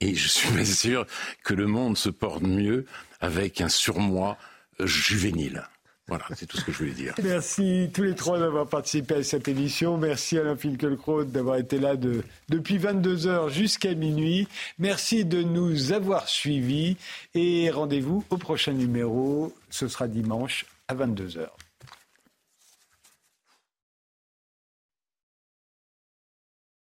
Et 0.00 0.14
je 0.14 0.28
suis 0.28 0.50
bien 0.50 0.64
sûr 0.64 1.06
que 1.44 1.54
le 1.54 1.66
monde 1.66 1.96
se 1.96 2.08
porte 2.08 2.42
mieux 2.42 2.86
avec 3.20 3.60
un 3.60 3.68
surmoi 3.68 4.36
juvénile. 4.80 5.68
Voilà, 6.06 6.24
c'est 6.34 6.46
tout 6.46 6.58
ce 6.58 6.64
que 6.64 6.72
je 6.72 6.78
voulais 6.78 6.90
dire. 6.90 7.14
Merci 7.22 7.90
tous 7.94 8.02
les 8.02 8.14
trois 8.14 8.38
d'avoir 8.38 8.66
participé 8.66 9.14
à 9.14 9.22
cette 9.22 9.48
émission. 9.48 9.96
Merci 9.96 10.38
Alain 10.38 10.56
Finkielkraut 10.56 11.24
d'avoir 11.24 11.56
été 11.56 11.78
là 11.78 11.96
de, 11.96 12.22
depuis 12.50 12.78
22h 12.78 13.48
jusqu'à 13.48 13.94
minuit. 13.94 14.46
Merci 14.78 15.24
de 15.24 15.42
nous 15.42 15.92
avoir 15.92 16.28
suivis 16.28 16.98
et 17.34 17.70
rendez-vous 17.70 18.22
au 18.28 18.36
prochain 18.36 18.72
numéro. 18.72 19.54
Ce 19.70 19.88
sera 19.88 20.06
dimanche 20.06 20.66
à 20.88 20.94
22h. 20.94 21.48